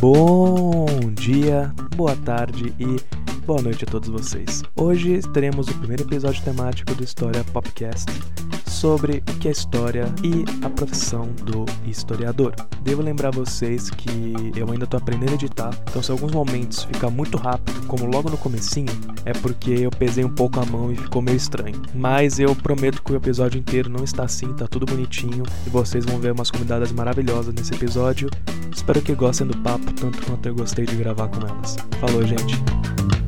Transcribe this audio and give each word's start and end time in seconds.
Bom 0.00 0.86
dia, 1.12 1.70
boa 1.94 2.16
tarde 2.16 2.72
e 2.80 3.44
boa 3.44 3.60
noite 3.60 3.84
a 3.84 3.86
todos 3.86 4.08
vocês. 4.08 4.62
Hoje 4.74 5.20
teremos 5.34 5.68
o 5.68 5.74
primeiro 5.74 6.04
episódio 6.04 6.42
temático 6.42 6.94
do 6.94 7.04
História 7.04 7.44
Popcast 7.52 8.10
sobre 8.70 9.18
o 9.18 9.38
que 9.38 9.48
é 9.48 9.50
história 9.50 10.06
e 10.22 10.44
a 10.64 10.70
profissão 10.70 11.28
do 11.44 11.66
historiador. 11.86 12.54
Devo 12.82 13.02
lembrar 13.02 13.30
vocês 13.30 13.90
que 13.90 14.34
eu 14.56 14.70
ainda 14.70 14.84
estou 14.84 14.98
aprendendo 14.98 15.32
a 15.32 15.34
editar, 15.34 15.70
então 15.90 16.02
se 16.02 16.10
alguns 16.10 16.32
momentos 16.32 16.84
ficar 16.84 17.10
muito 17.10 17.36
rápido, 17.36 17.86
como 17.86 18.06
logo 18.06 18.30
no 18.30 18.38
comecinho, 18.38 18.92
é 19.24 19.32
porque 19.32 19.70
eu 19.70 19.90
pesei 19.90 20.24
um 20.24 20.34
pouco 20.34 20.60
a 20.60 20.64
mão 20.64 20.92
e 20.92 20.96
ficou 20.96 21.20
meio 21.20 21.36
estranho. 21.36 21.82
Mas 21.94 22.38
eu 22.38 22.54
prometo 22.54 23.02
que 23.02 23.12
o 23.12 23.16
episódio 23.16 23.58
inteiro 23.58 23.90
não 23.90 24.04
está 24.04 24.24
assim, 24.24 24.52
tá 24.54 24.66
tudo 24.66 24.86
bonitinho 24.86 25.44
e 25.66 25.70
vocês 25.70 26.04
vão 26.04 26.18
ver 26.18 26.32
umas 26.32 26.50
convidadas 26.50 26.92
maravilhosas 26.92 27.52
nesse 27.52 27.74
episódio. 27.74 28.30
Espero 28.74 29.02
que 29.02 29.14
gostem 29.14 29.46
do 29.46 29.56
papo 29.58 29.92
tanto 29.92 30.24
quanto 30.24 30.46
eu 30.46 30.54
gostei 30.54 30.86
de 30.86 30.94
gravar 30.94 31.28
com 31.28 31.46
elas. 31.46 31.76
Falou, 32.00 32.24
gente. 32.24 33.19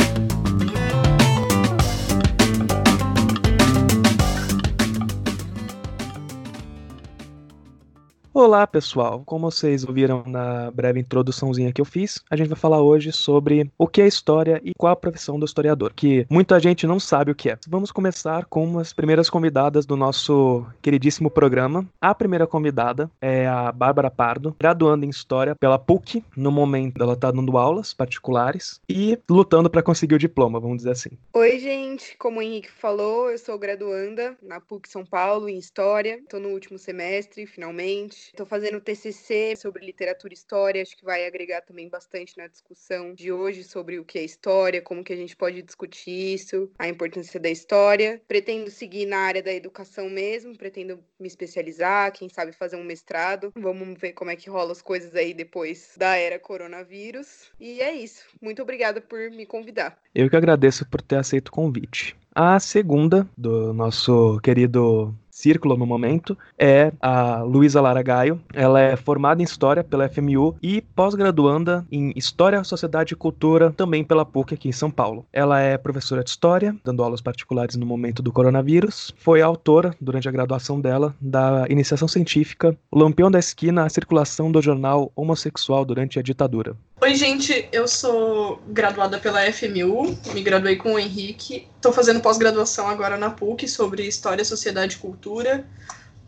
Olá 8.43 8.67
pessoal, 8.67 9.23
como 9.25 9.49
vocês 9.49 9.85
ouviram 9.85 10.25
na 10.27 10.69
breve 10.73 10.99
introduçãozinha 10.99 11.73
que 11.73 11.81
eu 11.81 11.85
fiz, 11.85 12.21
a 12.29 12.35
gente 12.35 12.49
vai 12.49 12.59
falar 12.59 12.83
hoje 12.83 13.13
sobre 13.13 13.71
o 13.79 13.87
que 13.87 14.03
é 14.03 14.07
história 14.09 14.61
e 14.65 14.73
qual 14.77 14.93
a 14.93 14.97
profissão 14.97 15.39
do 15.39 15.47
historiador, 15.47 15.93
que 15.95 16.27
muita 16.29 16.59
gente 16.59 16.85
não 16.85 16.99
sabe 16.99 17.31
o 17.31 17.37
que 17.37 17.51
é. 17.51 17.59
Vamos 17.69 17.93
começar 17.93 18.47
com 18.47 18.81
as 18.81 18.93
primeiras 18.93 19.31
convidadas 19.31 19.87
do 19.87 19.97
nosso 19.97 20.67
queridíssimo 20.83 21.31
programa. 21.31 21.87
A 22.01 22.13
primeira 22.13 22.45
convidada 22.45 23.09
é 23.21 23.47
a 23.47 23.71
Bárbara 23.71 24.11
Pardo, 24.11 24.57
graduando 24.59 25.07
em 25.07 25.11
História 25.11 25.55
pela 25.55 25.79
PUC. 25.79 26.25
No 26.37 26.51
momento 26.51 27.01
ela 27.01 27.13
está 27.13 27.31
dando 27.31 27.57
aulas 27.57 27.95
particulares 27.95 28.81
e 28.89 29.17
lutando 29.31 29.71
para 29.71 29.85
conseguir 29.85 30.17
o 30.17 30.19
diploma, 30.19 30.59
vamos 30.59 30.79
dizer 30.79 30.91
assim. 30.91 31.11
Oi 31.33 31.61
gente, 31.61 32.17
como 32.19 32.41
o 32.41 32.43
Henrique 32.43 32.73
falou, 32.73 33.31
eu 33.31 33.39
sou 33.39 33.57
graduanda 33.57 34.37
na 34.43 34.61
PUC 34.61 34.89
São 34.89 35.05
Paulo 35.05 35.49
em 35.49 35.59
História, 35.59 36.17
estou 36.17 36.41
no 36.41 36.49
último 36.49 36.77
semestre, 36.77 37.47
finalmente. 37.47 38.32
Estou 38.33 38.47
fazendo 38.47 38.81
TCC 38.81 39.55
sobre 39.57 39.85
literatura 39.85 40.33
e 40.33 40.35
história, 40.35 40.81
acho 40.81 40.97
que 40.97 41.05
vai 41.05 41.27
agregar 41.27 41.61
também 41.61 41.87
bastante 41.91 42.39
na 42.39 42.47
discussão 42.47 43.13
de 43.13 43.31
hoje 43.31 43.63
sobre 43.63 43.99
o 43.99 44.07
que 44.07 44.19
é 44.19 44.25
história, 44.25 44.81
como 44.81 45.05
que 45.05 45.13
a 45.13 45.17
gente 45.17 45.37
pode 45.37 45.61
discutir 45.61 46.33
isso, 46.33 46.71
a 46.79 46.89
importância 46.89 47.39
da 47.39 47.51
história. 47.51 48.23
Pretendo 48.27 48.71
seguir 48.71 49.05
na 49.05 49.19
área 49.19 49.43
da 49.43 49.53
educação 49.53 50.09
mesmo, 50.09 50.57
pretendo 50.57 50.99
me 51.21 51.29
especializar, 51.29 52.11
quem 52.11 52.31
sabe 52.31 52.53
fazer 52.53 52.77
um 52.77 52.85
mestrado. 52.85 53.53
Vamos 53.55 54.01
ver 54.01 54.15
como 54.15 54.31
é 54.31 54.37
que 54.37 54.49
rola 54.49 54.73
as 54.73 54.81
coisas 54.81 55.15
aí 55.15 55.35
depois 55.35 55.95
da 55.99 56.17
era 56.17 56.39
coronavírus. 56.39 57.51
E 57.61 57.83
é 57.83 57.93
isso. 57.93 58.25
Muito 58.41 58.63
obrigada 58.63 58.99
por 59.03 59.31
me 59.31 59.45
convidar. 59.45 59.99
Eu 60.15 60.31
que 60.31 60.37
agradeço 60.37 60.89
por 60.89 61.03
ter 61.03 61.17
aceito 61.17 61.49
o 61.49 61.53
convite. 61.53 62.17
A 62.35 62.59
segunda 62.59 63.29
do 63.37 63.75
nosso 63.75 64.41
querido 64.43 65.15
círculo 65.43 65.77
no 65.77 65.85
momento 65.85 66.39
é 66.57 66.93
a 67.01 67.43
Luísa 67.43 67.81
Lara 67.81 68.01
Gaio. 68.01 68.41
Ela 68.55 68.81
é 68.81 68.97
formada 68.97 69.43
em 69.43 69.45
História 69.45 69.83
pela 69.83 70.09
FMU 70.09 70.55
e 70.63 70.81
pós-graduanda 70.81 71.85
em 71.91 72.13
História, 72.15 72.63
Sociedade 72.63 73.15
e 73.15 73.17
Cultura 73.17 73.73
também 73.73 74.05
pela 74.05 74.25
PUC 74.25 74.55
aqui 74.55 74.69
em 74.69 74.73
São 74.73 74.91
Paulo. 74.91 75.27
Ela 75.33 75.61
é 75.61 75.77
professora 75.77 76.23
de 76.23 76.31
História, 76.31 76.77
dando 76.85 77.03
aulas 77.03 77.21
particulares 77.21 77.75
no 77.75 77.85
momento 77.85 78.23
do 78.23 78.33
coronavírus. 78.33 79.13
Foi 79.17 79.43
autora, 79.43 79.95
durante 80.01 80.29
a 80.29 80.33
graduação 80.33 80.81
dela, 80.81 81.15
da 81.21 81.67
iniciação 81.69 82.07
científica 82.07 82.77
Lampião 82.93 83.31
da 83.31 83.39
Esquina, 83.39 83.85
a 83.85 83.89
circulação 83.89 84.53
do 84.53 84.63
jornal 84.63 85.11
homossexual 85.17 85.85
durante 85.85 86.19
a 86.19 86.23
ditadura. 86.23 86.77
Oi, 87.03 87.17
gente, 87.17 87.69
eu 87.73 87.89
sou 87.89 88.63
graduada 88.69 89.19
pela 89.19 89.41
FMU, 89.53 90.17
me 90.33 90.41
graduei 90.41 90.77
com 90.77 90.93
o 90.93 90.99
Henrique. 91.01 91.67
Estou 91.75 91.93
fazendo 91.93 92.21
pós-graduação 92.21 92.87
agora 92.87 93.17
na 93.17 93.29
PUC 93.29 93.67
sobre 93.67 94.07
História, 94.07 94.45
Sociedade 94.45 94.95
e 94.95 94.99
Cultura, 95.01 95.67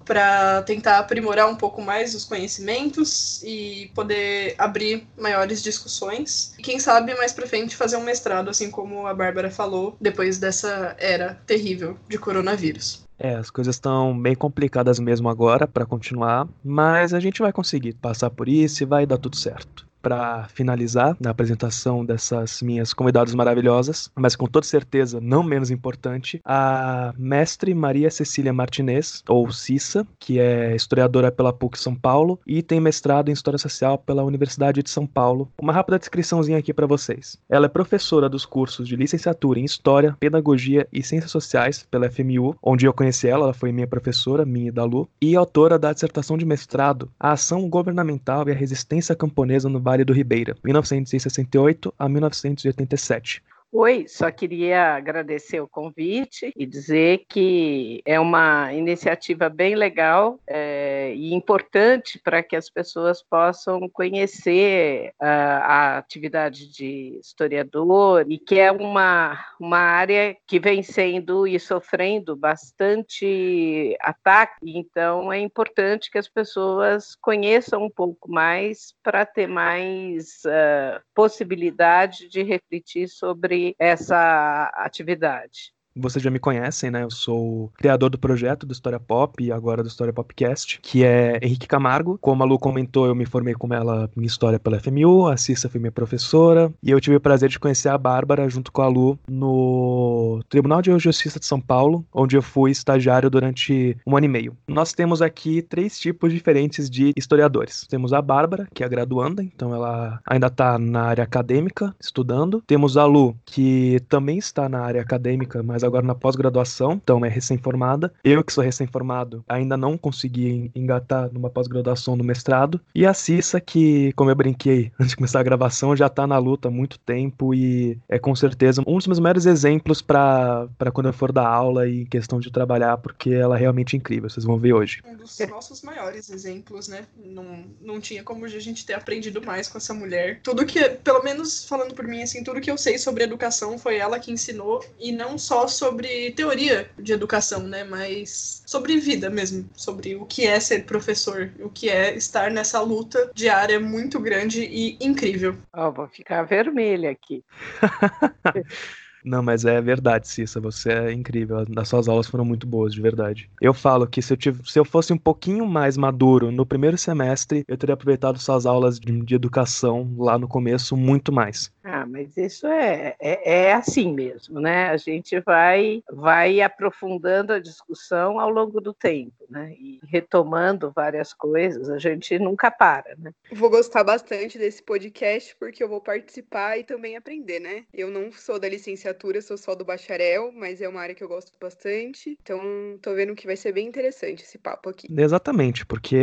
para 0.05 0.63
tentar 0.63 0.99
aprimorar 0.99 1.49
um 1.49 1.55
pouco 1.55 1.81
mais 1.81 2.13
os 2.17 2.25
conhecimentos 2.25 3.41
e 3.45 3.93
poder 3.95 4.57
abrir 4.59 5.07
maiores 5.17 5.63
discussões. 5.63 6.53
E 6.59 6.63
quem 6.63 6.81
sabe 6.81 7.15
mais 7.15 7.33
para 7.33 7.47
frente 7.47 7.77
fazer 7.77 7.97
um 7.97 8.03
mestrado, 8.03 8.51
assim 8.51 8.69
como 8.69 9.07
a 9.07 9.15
Bárbara 9.15 9.53
falou, 9.53 9.97
depois 10.01 10.39
dessa 10.39 10.97
era 10.99 11.41
terrível 11.47 11.97
de 12.09 12.19
coronavírus. 12.19 13.05
É, 13.17 13.37
as 13.37 13.49
coisas 13.49 13.77
estão 13.77 14.21
bem 14.21 14.35
complicadas 14.35 14.99
mesmo 14.99 15.29
agora 15.29 15.69
para 15.69 15.87
continuar, 15.87 16.49
mas 16.65 17.15
a 17.15 17.21
gente 17.21 17.41
vai 17.41 17.53
conseguir 17.53 17.93
passar 17.93 18.29
por 18.29 18.49
isso 18.49 18.83
e 18.83 18.87
vai 18.87 19.07
dar 19.07 19.19
tudo 19.19 19.37
certo 19.37 19.84
para 20.05 20.47
finalizar 20.49 21.17
na 21.19 21.31
apresentação 21.31 22.05
dessas 22.05 22.61
minhas 22.61 22.93
convidadas 22.93 23.35
maravilhosas, 23.35 24.11
mas 24.15 24.37
com 24.37 24.47
toda 24.47 24.67
certeza 24.67 25.19
não 25.19 25.43
menos 25.43 25.71
importante, 25.71 26.43
a 26.45 27.15
mestre 27.17 27.75
Maria 27.75 28.11
Cecília 28.11 28.53
Martinez, 28.53 29.23
ou 29.27 29.51
Cissa, 29.51 30.07
que 30.19 30.39
é 30.39 30.77
historiadora 30.77 31.33
pela 31.33 31.55
PUC 31.55 31.79
São 31.79 31.95
Paulo 31.95 32.39
e 32.47 32.63
tem 32.63 32.79
mestrado 32.81 33.31
em 33.31 33.33
História 33.33 33.59
Social 33.59 33.97
pela 33.97 34.23
Universidade 34.23 34.83
de 34.83 34.91
São 34.91 35.07
Paulo. 35.07 35.51
Uma 35.59 35.73
rápida 35.73 35.99
descriçãozinha 35.99 36.59
aqui 36.59 36.75
para 36.75 36.87
vocês. 36.87 37.39
Ela 37.49 37.65
é 37.65 37.69
professora 37.69 38.29
dos 38.29 38.45
cursos 38.45 38.87
de 38.87 38.97
licenciatura 38.97 39.59
em 39.59 39.65
História, 39.65 40.15
Pedagogia 40.21 40.87
e 40.93 41.03
Ciências 41.03 41.33
Sociais 41.33 41.87
pela 41.91 42.11
FMU, 42.11 42.55
onde 42.63 42.85
eu 42.85 42.93
conheci 42.93 43.27
ela, 43.27 43.45
ela 43.45 43.55
foi 43.55 43.73
minha 43.73 43.87
professora, 43.87 44.45
minha 44.45 44.69
e 44.69 44.71
da 44.71 44.85
Lu, 44.85 45.09
e 45.21 45.35
autora 45.35 45.79
da 45.79 45.95
dissertação 45.95 46.37
de 46.37 46.45
mestrado 46.45 47.11
A 47.19 47.33
Ação 47.33 47.67
Governamental 47.71 48.47
e 48.47 48.53
a 48.53 48.55
Resistência 48.55 49.15
Camponesa 49.15 49.69
no 49.71 49.81
Vale 49.81 49.94
Vale 49.95 50.05
do 50.05 50.13
Ribeira, 50.13 50.57
1968 50.65 51.95
a 51.97 52.09
1987. 52.09 53.41
Oi, 53.77 54.07
só 54.07 54.31
queria 54.31 54.95
agradecer 54.95 55.61
o 55.61 55.67
convite 55.67 56.53
e 56.57 56.65
dizer 56.65 57.25
que 57.29 58.01
é 58.07 58.21
uma 58.21 58.73
iniciativa 58.73 59.49
bem 59.49 59.75
legal 59.75 60.39
é, 60.47 61.13
e 61.13 61.35
importante 61.35 62.21
para 62.23 62.41
que 62.41 62.55
as 62.55 62.71
pessoas 62.71 63.21
possam 63.21 63.89
conhecer 63.89 65.13
a, 65.19 65.27
a 65.27 65.99
atividade 65.99 66.71
de 66.71 67.19
historiador 67.19 68.25
e 68.29 68.39
que 68.39 68.61
é 68.61 68.71
uma, 68.71 69.45
uma 69.59 69.79
área 69.79 70.37
que 70.47 70.61
vem 70.61 70.81
sendo 70.81 71.45
e 71.45 71.59
sofrendo 71.59 72.37
bastante 72.37 73.97
ataque, 74.01 74.71
então 74.73 75.33
é 75.33 75.41
importante 75.41 76.13
que 76.13 76.19
as 76.19 76.29
pessoas 76.29 77.17
conheçam 77.21 77.83
um 77.87 77.91
pouco 77.91 78.31
mais 78.31 78.95
para 79.03 79.27
ter 79.27 79.49
mais 79.49 80.43
uh, 80.47 81.03
possibilidade 81.13 82.29
de 82.29 82.41
refletir 82.45 83.09
sobre 83.09 83.64
essa 83.79 84.71
atividade. 84.75 85.74
Vocês 85.97 86.23
já 86.23 86.29
me 86.29 86.41
conhecem, 86.41 86.91
né? 86.91 87.05
Eu 87.05 87.11
sou 87.11 87.67
o 87.67 87.71
criador 87.77 88.11
do 88.11 88.19
projeto 88.19 88.67
do 88.67 88.73
História 88.73 88.99
Pop 88.99 89.43
e 89.43 89.53
agora 89.53 89.81
do 89.81 89.89
História 89.89 90.13
Popcast, 90.13 90.81
que 90.83 91.05
é 91.05 91.39
Henrique 91.41 91.69
Camargo. 91.69 92.19
Como 92.21 92.43
a 92.43 92.47
Lu 92.47 92.59
comentou, 92.59 93.07
eu 93.07 93.15
me 93.15 93.25
formei 93.25 93.55
com 93.55 93.73
ela 93.73 94.11
em 94.17 94.25
História 94.25 94.59
pela 94.59 94.81
FMU, 94.81 95.29
a 95.29 95.37
Cissa 95.37 95.69
foi 95.69 95.81
minha 95.81 95.93
professora, 95.93 96.73
e 96.83 96.91
eu 96.91 97.01
tive 97.01 97.15
o 97.15 97.21
prazer 97.21 97.49
de 97.49 97.61
conhecer 97.61 97.91
a 97.91 97.97
Bárbara 97.97 98.49
junto 98.49 98.73
com 98.73 98.83
a 98.83 98.89
Lu 98.89 99.17
no 99.29 100.43
Tribunal 100.49 100.83
de 100.83 100.99
Justiça 100.99 101.39
de 101.39 101.47
São 101.47 101.61
Paulo, 101.61 102.05
onde 102.13 102.37
eu 102.37 102.43
fui 102.43 102.73
estagiário 102.73 103.31
durante 103.31 103.97
um 104.05 104.17
ano 104.17 104.27
e 104.27 104.29
meio. 104.29 104.57
Nós 104.67 104.93
temos 104.93 105.23
aqui 105.23 105.63
três 105.63 105.97
tipos 105.97 106.33
diferentes 106.33 106.91
de 106.91 107.13
historiadores. 107.17 107.87
Temos 107.89 108.13
a 108.13 108.21
Bárbara, 108.21 108.67
que 108.75 108.83
é 108.83 108.89
graduanda, 108.89 109.45
então 109.45 109.73
ela 109.73 110.21
ainda 110.27 110.49
está 110.49 110.77
na 110.77 111.03
área 111.03 111.23
acadêmica, 111.23 111.95
estudando. 112.01 112.65
Temos 112.67 112.97
a 112.97 113.05
Lu, 113.05 113.37
que 113.45 114.01
também 114.09 114.39
está 114.39 114.69
na 114.69 114.81
área 114.81 115.01
acadêmica, 115.01 115.63
mas 115.63 115.84
agora 115.87 116.07
na 116.07 116.15
pós-graduação, 116.15 116.93
então 116.93 117.25
é 117.25 117.29
recém-formada. 117.29 118.13
Eu, 118.23 118.43
que 118.43 118.53
sou 118.53 118.65
recém-formado, 118.65 119.45
ainda 119.49 119.77
não 119.77 119.97
consegui 119.97 120.71
engatar 120.75 121.33
numa 121.33 121.51
pós-graduação 121.51 122.17
no 122.17 122.25
mestrado. 122.25 122.81
E 122.95 123.07
a 123.07 123.15
Cissa, 123.15 123.61
que, 123.61 124.13
como 124.15 124.31
eu 124.31 124.35
brinquei 124.35 124.93
antes 124.99 125.11
de 125.11 125.17
começar 125.17 125.41
a 125.41 125.45
gravação, 125.45 125.97
já 125.97 126.09
tá 126.09 126.27
na 126.27 126.39
luta 126.39 126.69
há 126.69 126.71
muito 126.71 126.99
tempo 126.99 127.55
e 127.55 127.99
é 128.09 128.19
com 128.19 128.35
certeza 128.35 128.83
um 128.87 128.97
dos 128.97 129.07
meus 129.07 129.19
maiores 129.19 129.47
exemplos 129.47 130.03
para 130.03 130.69
quando 130.93 131.07
eu 131.07 131.13
for 131.13 131.33
dar 131.33 131.47
aula 131.47 131.89
e 131.89 132.05
questão 132.07 132.41
de 132.41 132.51
trabalhar, 132.51 132.99
porque 132.99 133.31
ela 133.31 133.57
é 133.57 133.61
realmente 133.61 133.97
incrível, 133.97 134.29
vocês 134.29 134.45
vão 134.45 134.59
ver 134.59 134.73
hoje. 134.73 135.03
Um 135.07 135.17
dos 135.17 135.39
nossos 135.49 135.83
maiores 135.83 136.31
exemplos, 136.31 136.89
né? 136.89 137.07
Não, 137.17 137.65
não 137.81 138.01
tinha 138.01 138.23
como 138.23 138.45
a 138.45 138.49
gente 138.49 138.85
ter 138.85 138.95
aprendido 138.95 139.43
mais 139.43 139.69
com 139.69 139.79
essa 139.79 139.95
mulher. 139.95 140.41
Tudo 140.43 140.65
que, 140.65 140.89
pelo 140.89 141.23
menos 141.23 141.65
falando 141.67 141.95
por 141.95 142.07
mim, 142.07 142.23
assim, 142.23 142.43
tudo 142.43 142.61
que 142.61 142.71
eu 142.71 142.79
sei 142.79 142.99
sobre 142.99 143.25
educação 143.25 143.79
foi 143.79 143.97
ela 143.97 144.19
que 144.19 144.33
ensinou, 144.33 144.85
e 144.99 145.13
não 145.13 145.37
só 145.39 145.67
sobre 145.75 146.31
teoria 146.33 146.91
de 146.99 147.13
educação, 147.13 147.61
né? 147.61 147.85
Mas 147.85 148.63
sobre 148.67 148.99
vida 148.99 149.29
mesmo, 149.29 149.69
sobre 149.77 150.17
o 150.17 150.25
que 150.25 150.47
é 150.47 150.59
ser 150.59 150.85
professor, 150.85 151.51
o 151.61 151.69
que 151.69 151.89
é 151.89 152.15
estar 152.17 152.51
nessa 152.51 152.81
luta 152.81 153.31
diária 153.35 153.79
muito 153.79 154.19
grande 154.19 154.65
e 154.65 154.97
incrível. 155.01 155.57
Ó, 155.73 155.89
oh, 155.89 155.93
vou 155.93 156.09
ficar 156.09 156.43
vermelha 156.45 157.11
aqui. 157.11 157.45
Não, 159.25 159.43
mas 159.43 159.65
é 159.65 159.81
verdade, 159.81 160.29
Cissa, 160.29 160.61
você 160.61 160.93
é 160.93 161.13
incrível. 161.13 161.65
As 161.77 161.89
suas 161.89 162.09
aulas 162.09 162.27
foram 162.27 162.45
muito 162.45 162.67
boas, 162.67 162.93
de 162.93 163.01
verdade. 163.01 163.51
Eu 163.59 163.73
falo 163.73 164.07
que 164.07 164.21
se 164.21 164.33
eu, 164.35 164.37
tive, 164.37 164.69
se 164.71 164.79
eu 164.79 164.85
fosse 164.85 165.13
um 165.13 165.19
pouquinho 165.19 165.67
mais 165.67 165.97
maduro 165.97 166.53
no 166.53 166.67
primeiro 166.67 166.99
semestre, 166.99 167.65
eu 167.67 167.79
teria 167.79 167.95
aproveitado 167.95 168.39
suas 168.39 168.67
aulas 168.67 169.01
de, 169.01 169.25
de 169.25 169.35
educação 169.35 170.15
lá 170.19 170.39
no 170.39 170.47
começo 170.47 170.95
muito 170.95 171.33
mais. 171.33 171.73
Ah, 171.83 172.07
mas 172.07 172.37
isso 172.37 172.67
é, 172.67 173.17
é, 173.19 173.69
é, 173.69 173.73
assim 173.73 174.13
mesmo, 174.13 174.61
né? 174.61 174.91
A 174.91 174.97
gente 174.99 175.41
vai, 175.41 176.03
vai 176.13 176.61
aprofundando 176.61 177.53
a 177.53 177.59
discussão 177.59 178.39
ao 178.39 178.51
longo 178.51 178.81
do 178.81 178.93
tempo, 178.93 179.44
né? 179.49 179.73
E 179.79 180.01
retomando 180.05 180.93
várias 180.95 181.33
coisas, 181.33 181.89
a 181.89 181.99
gente 181.99 182.39
nunca 182.39 182.71
para, 182.71 183.15
né? 183.19 183.33
Vou 183.53 183.71
gostar 183.71 184.05
bastante 184.05 184.59
desse 184.59 184.83
podcast 184.83 185.55
porque 185.59 185.83
eu 185.83 185.89
vou 185.89 186.01
participar 186.01 186.79
e 186.79 186.85
também 186.85 187.17
aprender, 187.17 187.61
né? 187.61 187.85
Eu 187.93 188.11
não 188.11 188.33
sou 188.33 188.59
da 188.59 188.69
licenciatura, 188.69 189.41
sou 189.41 189.57
só 189.57 189.75
do 189.75 189.85
bacharel, 189.85 190.53
mas 190.53 190.81
é 190.81 190.89
uma 190.89 191.01
área 191.01 191.15
que 191.15 191.23
eu 191.23 191.29
gosto 191.29 191.53
bastante. 191.61 192.37
Então, 192.43 192.61
tô 193.01 193.15
vendo 193.15 193.35
que 193.35 193.47
vai 193.47 193.57
ser 193.57 193.73
bem 193.73 193.87
interessante 193.87 194.43
esse 194.43 194.59
papo 194.59 194.89
aqui. 194.89 195.09
Exatamente, 195.17 195.87
porque 195.87 196.17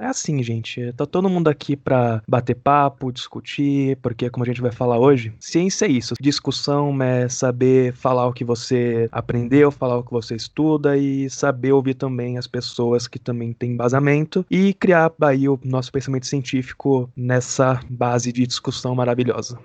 é 0.00 0.06
assim, 0.06 0.42
gente. 0.42 0.92
Tá 0.92 1.06
todo 1.06 1.28
mundo 1.28 1.48
aqui 1.48 1.76
para 1.76 2.22
bater 2.28 2.54
papo, 2.54 3.12
discutir, 3.12 3.96
porque 4.02 4.28
como 4.30 4.44
a 4.44 4.46
gente 4.46 4.60
vai 4.60 4.72
falar 4.72 4.98
hoje, 4.98 5.32
ciência 5.40 5.86
é 5.86 5.88
isso. 5.88 6.14
Discussão 6.20 7.02
é 7.02 7.28
saber 7.28 7.94
falar 7.94 8.26
o 8.26 8.32
que 8.32 8.44
você 8.44 9.08
aprendeu, 9.10 9.70
falar 9.70 9.98
o 9.98 10.04
que 10.04 10.12
você 10.12 10.34
estuda 10.34 10.96
e 10.96 11.28
saber 11.30 11.72
ouvir 11.72 11.94
também 11.94 12.38
as 12.38 12.46
pessoas 12.46 12.63
que 13.10 13.18
também 13.18 13.52
têm 13.52 13.72
embasamento 13.72 14.44
e 14.50 14.72
criar 14.74 15.12
aí 15.22 15.48
o 15.48 15.58
nosso 15.64 15.92
pensamento 15.92 16.26
científico 16.26 17.10
nessa 17.16 17.80
base 17.90 18.32
de 18.32 18.46
discussão 18.46 18.94
maravilhosa 18.94 19.58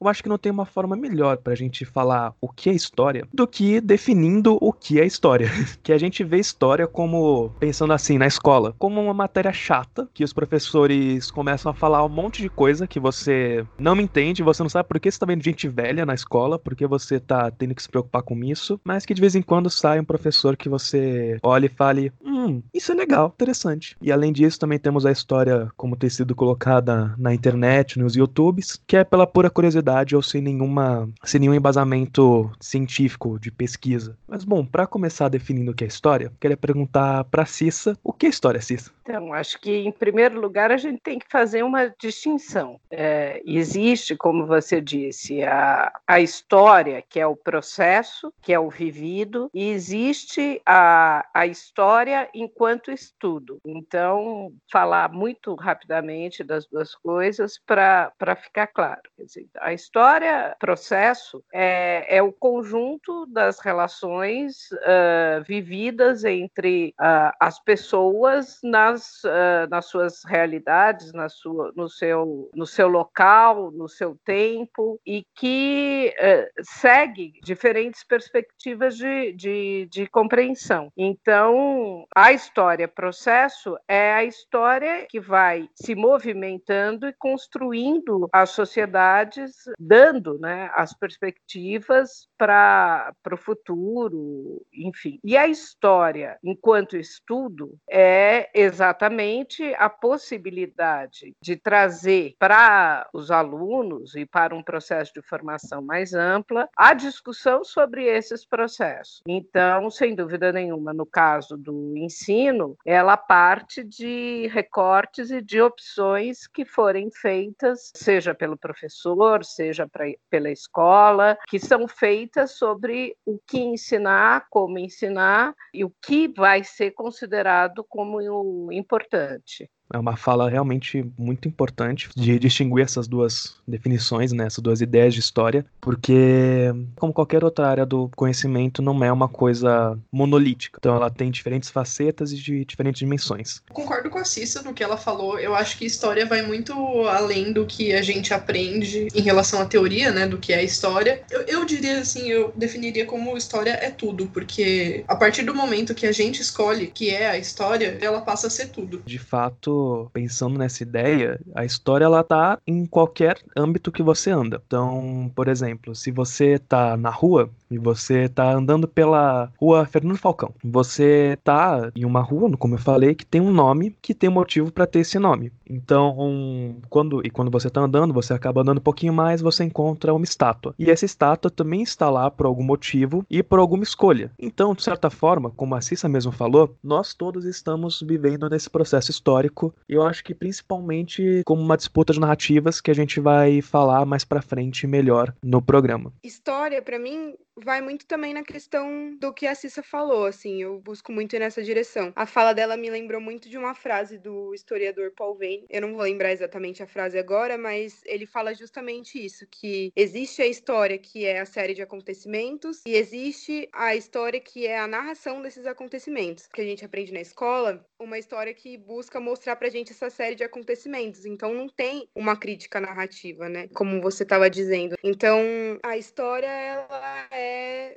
eu 0.00 0.08
acho 0.08 0.22
que 0.22 0.28
não 0.28 0.38
tem 0.38 0.50
uma 0.50 0.64
forma 0.64 0.96
melhor 0.96 1.36
pra 1.36 1.54
gente 1.54 1.84
falar 1.84 2.32
o 2.40 2.48
que 2.48 2.70
é 2.70 2.72
história 2.72 3.26
do 3.32 3.46
que 3.46 3.80
definindo 3.80 4.56
o 4.60 4.72
que 4.72 4.98
é 4.98 5.04
história. 5.04 5.50
que 5.82 5.92
a 5.92 5.98
gente 5.98 6.24
vê 6.24 6.38
história 6.38 6.86
como, 6.86 7.50
pensando 7.60 7.92
assim, 7.92 8.16
na 8.16 8.26
escola, 8.26 8.74
como 8.78 9.00
uma 9.00 9.12
matéria 9.12 9.52
chata, 9.52 10.08
que 10.14 10.24
os 10.24 10.32
professores 10.32 11.30
começam 11.30 11.70
a 11.70 11.74
falar 11.74 12.04
um 12.04 12.08
monte 12.08 12.40
de 12.40 12.48
coisa 12.48 12.86
que 12.86 12.98
você 12.98 13.64
não 13.78 14.00
entende, 14.00 14.42
você 14.42 14.62
não 14.62 14.70
sabe 14.70 14.88
por 14.88 14.98
que 14.98 15.10
você 15.10 15.18
tá 15.18 15.26
vendo 15.26 15.44
gente 15.44 15.68
velha 15.68 16.06
na 16.06 16.14
escola, 16.14 16.58
porque 16.58 16.86
você 16.86 17.20
tá 17.20 17.50
tendo 17.50 17.74
que 17.74 17.82
se 17.82 17.88
preocupar 17.88 18.22
com 18.22 18.42
isso, 18.42 18.80
mas 18.82 19.04
que 19.04 19.12
de 19.12 19.20
vez 19.20 19.34
em 19.34 19.42
quando 19.42 19.68
sai 19.68 20.00
um 20.00 20.04
professor 20.04 20.56
que 20.56 20.68
você 20.68 21.38
olha 21.42 21.66
e 21.66 21.68
fale, 21.68 22.12
hum, 22.24 22.62
isso 22.72 22.92
é 22.92 22.94
legal, 22.94 23.32
interessante. 23.34 23.96
E 24.00 24.10
além 24.10 24.32
disso, 24.32 24.58
também 24.58 24.78
temos 24.78 25.04
a 25.04 25.12
história 25.12 25.68
como 25.76 25.96
ter 25.96 26.10
sido 26.10 26.34
colocada 26.34 27.14
na 27.18 27.34
internet, 27.34 27.98
nos 27.98 28.16
YouTubes, 28.16 28.80
que 28.86 28.96
é 28.96 29.04
pela 29.04 29.26
pura 29.26 29.50
curiosidade 29.50 29.89
ou 30.14 30.22
sem 30.22 30.40
nenhuma 30.40 31.08
sem 31.24 31.40
nenhum 31.40 31.54
embasamento 31.54 32.50
científico 32.60 33.38
de 33.38 33.50
pesquisa. 33.50 34.16
Mas 34.26 34.44
bom, 34.44 34.64
para 34.64 34.86
começar 34.86 35.28
definindo 35.28 35.72
o 35.72 35.74
que 35.74 35.84
é 35.84 35.86
história, 35.86 36.32
queria 36.40 36.56
perguntar 36.56 37.24
para 37.24 37.46
Cissa, 37.46 37.96
o 38.02 38.12
que 38.12 38.26
é 38.26 38.28
história, 38.28 38.60
Cissa? 38.60 38.92
Então, 39.10 39.34
acho 39.34 39.60
que 39.60 39.72
em 39.78 39.90
primeiro 39.90 40.40
lugar 40.40 40.70
a 40.70 40.76
gente 40.76 41.00
tem 41.00 41.18
que 41.18 41.26
fazer 41.28 41.64
uma 41.64 41.92
distinção. 42.00 42.80
É, 42.88 43.42
existe, 43.44 44.14
como 44.14 44.46
você 44.46 44.80
disse, 44.80 45.42
a, 45.42 45.92
a 46.06 46.20
história, 46.20 47.02
que 47.08 47.18
é 47.18 47.26
o 47.26 47.34
processo, 47.34 48.32
que 48.40 48.52
é 48.52 48.60
o 48.60 48.70
vivido, 48.70 49.50
e 49.52 49.70
existe 49.70 50.62
a, 50.64 51.26
a 51.34 51.44
história 51.44 52.28
enquanto 52.32 52.92
estudo. 52.92 53.58
Então, 53.66 54.52
falar 54.70 55.10
muito 55.12 55.56
rapidamente 55.56 56.44
das 56.44 56.66
duas 56.66 56.94
coisas 56.94 57.60
para 57.66 58.36
ficar 58.36 58.68
claro. 58.68 59.02
Quer 59.16 59.24
dizer, 59.24 59.46
a 59.58 59.72
história, 59.80 60.54
processo, 60.60 61.42
é, 61.52 62.16
é 62.16 62.22
o 62.22 62.32
conjunto 62.32 63.26
das 63.26 63.58
relações 63.60 64.70
uh, 64.72 65.42
vividas 65.46 66.24
entre 66.24 66.94
uh, 67.00 67.32
as 67.40 67.58
pessoas 67.58 68.58
nas, 68.62 69.24
uh, 69.24 69.68
nas 69.70 69.86
suas 69.86 70.22
realidades, 70.24 71.12
na 71.12 71.28
sua, 71.28 71.72
no, 71.74 71.88
seu, 71.88 72.50
no 72.54 72.66
seu 72.66 72.88
local, 72.88 73.70
no 73.70 73.88
seu 73.88 74.16
tempo, 74.24 75.00
e 75.06 75.24
que 75.34 76.14
segue 76.62 77.32
diferentes 77.42 78.04
perspectivas 78.04 78.96
de, 78.96 79.32
de, 79.32 79.88
de 79.90 80.06
compreensão. 80.08 80.92
Então, 80.96 82.04
a 82.14 82.32
história, 82.32 82.86
processo, 82.86 83.76
é 83.88 84.12
a 84.12 84.24
história 84.24 85.06
que 85.08 85.20
vai 85.20 85.68
se 85.74 85.94
movimentando 85.94 87.06
e 87.06 87.12
construindo 87.14 88.28
as 88.32 88.50
sociedades 88.50 89.69
dando 89.78 90.38
né, 90.38 90.70
as 90.74 90.92
perspectivas 90.92 92.28
para 92.36 93.12
o 93.32 93.36
futuro, 93.36 94.64
enfim. 94.72 95.18
E 95.22 95.36
a 95.36 95.46
história, 95.46 96.38
enquanto 96.42 96.96
estudo, 96.96 97.76
é 97.90 98.50
exatamente 98.54 99.74
a 99.74 99.88
possibilidade 99.88 101.34
de 101.42 101.56
trazer 101.56 102.34
para 102.38 103.08
os 103.12 103.30
alunos 103.30 104.14
e 104.14 104.26
para 104.26 104.54
um 104.54 104.62
processo 104.62 105.12
de 105.14 105.22
formação 105.22 105.82
mais 105.82 106.14
ampla 106.14 106.68
a 106.76 106.94
discussão 106.94 107.64
sobre 107.64 108.04
esses 108.04 108.44
processos. 108.44 109.20
Então, 109.26 109.90
sem 109.90 110.14
dúvida 110.14 110.52
nenhuma, 110.52 110.92
no 110.92 111.06
caso 111.06 111.56
do 111.56 111.96
ensino, 111.96 112.76
ela 112.84 113.16
parte 113.16 113.84
de 113.84 114.48
recortes 114.48 115.30
e 115.30 115.42
de 115.42 115.60
opções 115.60 116.46
que 116.46 116.64
forem 116.64 117.10
feitas, 117.10 117.90
seja 117.94 118.34
pelo 118.34 118.56
professor, 118.56 119.44
seja 119.60 119.86
pra, 119.86 120.06
pela 120.30 120.50
escola, 120.50 121.36
que 121.46 121.58
são 121.58 121.86
feitas 121.86 122.52
sobre 122.52 123.14
o 123.26 123.38
que 123.46 123.58
ensinar, 123.58 124.46
como 124.48 124.78
ensinar 124.78 125.54
e 125.74 125.84
o 125.84 125.92
que 126.02 126.28
vai 126.28 126.64
ser 126.64 126.92
considerado 126.92 127.84
como 127.86 128.72
importante. 128.72 129.70
É 129.92 129.98
uma 129.98 130.16
fala 130.16 130.48
realmente 130.48 131.04
muito 131.18 131.48
importante 131.48 132.08
de 132.16 132.38
distinguir 132.38 132.84
essas 132.84 133.08
duas 133.08 133.56
definições, 133.66 134.32
né, 134.32 134.46
essas 134.46 134.62
duas 134.62 134.80
ideias 134.80 135.14
de 135.14 135.20
história, 135.20 135.64
porque, 135.80 136.72
como 136.96 137.12
qualquer 137.12 137.44
outra 137.44 137.68
área 137.68 137.86
do 137.86 138.08
conhecimento, 138.14 138.82
não 138.82 139.02
é 139.02 139.12
uma 139.12 139.28
coisa 139.28 139.98
monolítica. 140.12 140.78
Então, 140.80 140.94
ela 140.94 141.10
tem 141.10 141.30
diferentes 141.30 141.70
facetas 141.70 142.32
e 142.32 142.36
de 142.36 142.64
diferentes 142.64 143.00
dimensões. 143.00 143.62
Concordo 143.72 144.10
com 144.10 144.18
a 144.18 144.24
Cissa 144.24 144.62
no 144.62 144.74
que 144.74 144.82
ela 144.82 144.96
falou. 144.96 145.38
Eu 145.38 145.54
acho 145.54 145.76
que 145.76 145.84
história 145.84 146.26
vai 146.26 146.42
muito 146.42 146.72
além 147.08 147.52
do 147.52 147.66
que 147.66 147.92
a 147.92 148.02
gente 148.02 148.32
aprende 148.32 149.08
em 149.14 149.20
relação 149.20 149.60
à 149.60 149.64
teoria, 149.64 150.10
né, 150.10 150.26
do 150.26 150.38
que 150.38 150.52
é 150.52 150.62
história. 150.62 151.22
Eu, 151.30 151.42
eu 151.42 151.64
diria 151.64 152.00
assim, 152.00 152.28
eu 152.28 152.52
definiria 152.56 153.06
como 153.06 153.36
história 153.36 153.70
é 153.70 153.90
tudo, 153.90 154.26
porque 154.26 155.04
a 155.08 155.16
partir 155.16 155.42
do 155.42 155.54
momento 155.54 155.94
que 155.94 156.06
a 156.06 156.12
gente 156.12 156.40
escolhe 156.40 156.86
que 156.86 157.10
é 157.10 157.28
a 157.28 157.38
história, 157.38 157.98
ela 158.00 158.20
passa 158.20 158.46
a 158.46 158.50
ser 158.50 158.68
tudo. 158.68 159.02
De 159.04 159.18
fato, 159.18 159.79
pensando 160.12 160.58
nessa 160.58 160.82
ideia, 160.82 161.40
a 161.54 161.64
história 161.64 162.04
ela 162.04 162.22
tá 162.22 162.58
em 162.66 162.86
qualquer 162.86 163.38
âmbito 163.56 163.92
que 163.92 164.02
você 164.02 164.30
anda. 164.30 164.62
Então, 164.66 165.30
por 165.34 165.48
exemplo, 165.48 165.94
se 165.94 166.10
você 166.10 166.58
tá 166.58 166.96
na 166.96 167.10
rua 167.10 167.50
e 167.70 167.78
você 167.78 168.28
tá 168.28 168.52
andando 168.52 168.88
pela 168.88 169.50
rua 169.58 169.86
Fernando 169.86 170.18
Falcão, 170.18 170.52
você 170.62 171.38
tá 171.44 171.90
em 171.94 172.04
uma 172.04 172.20
rua, 172.20 172.50
como 172.56 172.74
eu 172.74 172.78
falei, 172.78 173.14
que 173.14 173.26
tem 173.26 173.40
um 173.40 173.52
nome, 173.52 173.94
que 174.02 174.14
tem 174.14 174.28
um 174.28 174.34
motivo 174.34 174.72
para 174.72 174.86
ter 174.86 175.00
esse 175.00 175.18
nome. 175.18 175.52
Então, 175.68 176.76
quando 176.88 177.24
e 177.24 177.30
quando 177.30 177.50
você 177.50 177.70
tá 177.70 177.80
andando, 177.80 178.12
você 178.12 178.34
acaba 178.34 178.62
andando 178.62 178.78
um 178.78 178.82
pouquinho 178.82 179.12
mais, 179.12 179.40
você 179.40 179.62
encontra 179.62 180.12
uma 180.12 180.24
estátua. 180.24 180.74
E 180.78 180.90
essa 180.90 181.04
estátua 181.04 181.50
também 181.50 181.82
está 181.82 182.10
lá 182.10 182.30
por 182.30 182.46
algum 182.46 182.64
motivo 182.64 183.24
e 183.30 183.42
por 183.42 183.58
alguma 183.58 183.84
escolha. 183.84 184.32
Então, 184.38 184.74
de 184.74 184.82
certa 184.82 185.08
forma, 185.10 185.50
como 185.50 185.74
a 185.74 185.80
Cissa 185.80 186.08
mesmo 186.08 186.32
falou, 186.32 186.74
nós 186.82 187.14
todos 187.14 187.44
estamos 187.44 188.02
vivendo 188.02 188.48
nesse 188.50 188.68
processo 188.68 189.10
histórico 189.10 189.69
eu 189.88 190.02
acho 190.02 190.22
que 190.24 190.34
principalmente 190.34 191.42
como 191.44 191.62
uma 191.62 191.76
disputa 191.76 192.12
de 192.12 192.20
narrativas 192.20 192.80
que 192.80 192.90
a 192.90 192.94
gente 192.94 193.20
vai 193.20 193.60
falar 193.60 194.04
mais 194.04 194.24
para 194.24 194.42
frente 194.42 194.86
melhor 194.86 195.34
no 195.42 195.60
programa. 195.62 196.12
História, 196.22 196.82
para 196.82 196.98
mim, 196.98 197.34
vai 197.64 197.80
muito 197.80 198.06
também 198.06 198.34
na 198.34 198.42
questão 198.42 199.16
do 199.16 199.32
que 199.32 199.46
a 199.46 199.54
Cissa 199.54 199.82
falou, 199.82 200.26
assim, 200.26 200.62
eu 200.62 200.80
busco 200.80 201.12
muito 201.12 201.38
nessa 201.38 201.62
direção. 201.62 202.12
A 202.16 202.26
fala 202.26 202.52
dela 202.52 202.76
me 202.76 202.90
lembrou 202.90 203.20
muito 203.20 203.48
de 203.48 203.58
uma 203.58 203.74
frase 203.74 204.18
do 204.18 204.54
historiador 204.54 205.12
Paul 205.16 205.36
Vane. 205.36 205.66
Eu 205.68 205.82
não 205.82 205.92
vou 205.92 206.02
lembrar 206.02 206.32
exatamente 206.32 206.82
a 206.82 206.86
frase 206.86 207.18
agora, 207.18 207.56
mas 207.58 208.00
ele 208.04 208.26
fala 208.26 208.54
justamente 208.54 209.24
isso, 209.24 209.46
que 209.50 209.92
existe 209.94 210.42
a 210.42 210.46
história 210.46 210.98
que 210.98 211.24
é 211.24 211.40
a 211.40 211.46
série 211.46 211.74
de 211.74 211.82
acontecimentos 211.82 212.82
e 212.86 212.94
existe 212.94 213.68
a 213.72 213.94
história 213.94 214.40
que 214.40 214.66
é 214.66 214.78
a 214.78 214.86
narração 214.86 215.42
desses 215.42 215.66
acontecimentos, 215.66 216.46
que 216.46 216.60
a 216.60 216.64
gente 216.64 216.84
aprende 216.84 217.12
na 217.12 217.20
escola, 217.20 217.84
uma 217.98 218.18
história 218.18 218.54
que 218.54 218.76
busca 218.76 219.20
mostrar 219.20 219.56
pra 219.56 219.68
gente 219.68 219.92
essa 219.92 220.10
série 220.10 220.34
de 220.34 220.44
acontecimentos. 220.44 221.24
Então 221.26 221.52
não 221.54 221.68
tem 221.68 222.08
uma 222.14 222.36
crítica 222.36 222.80
narrativa, 222.80 223.48
né? 223.48 223.68
Como 223.74 224.00
você 224.00 224.22
estava 224.22 224.48
dizendo. 224.48 224.96
Então 225.02 225.38
a 225.82 225.96
história 225.96 226.46
ela 226.46 227.28
é 227.30 227.49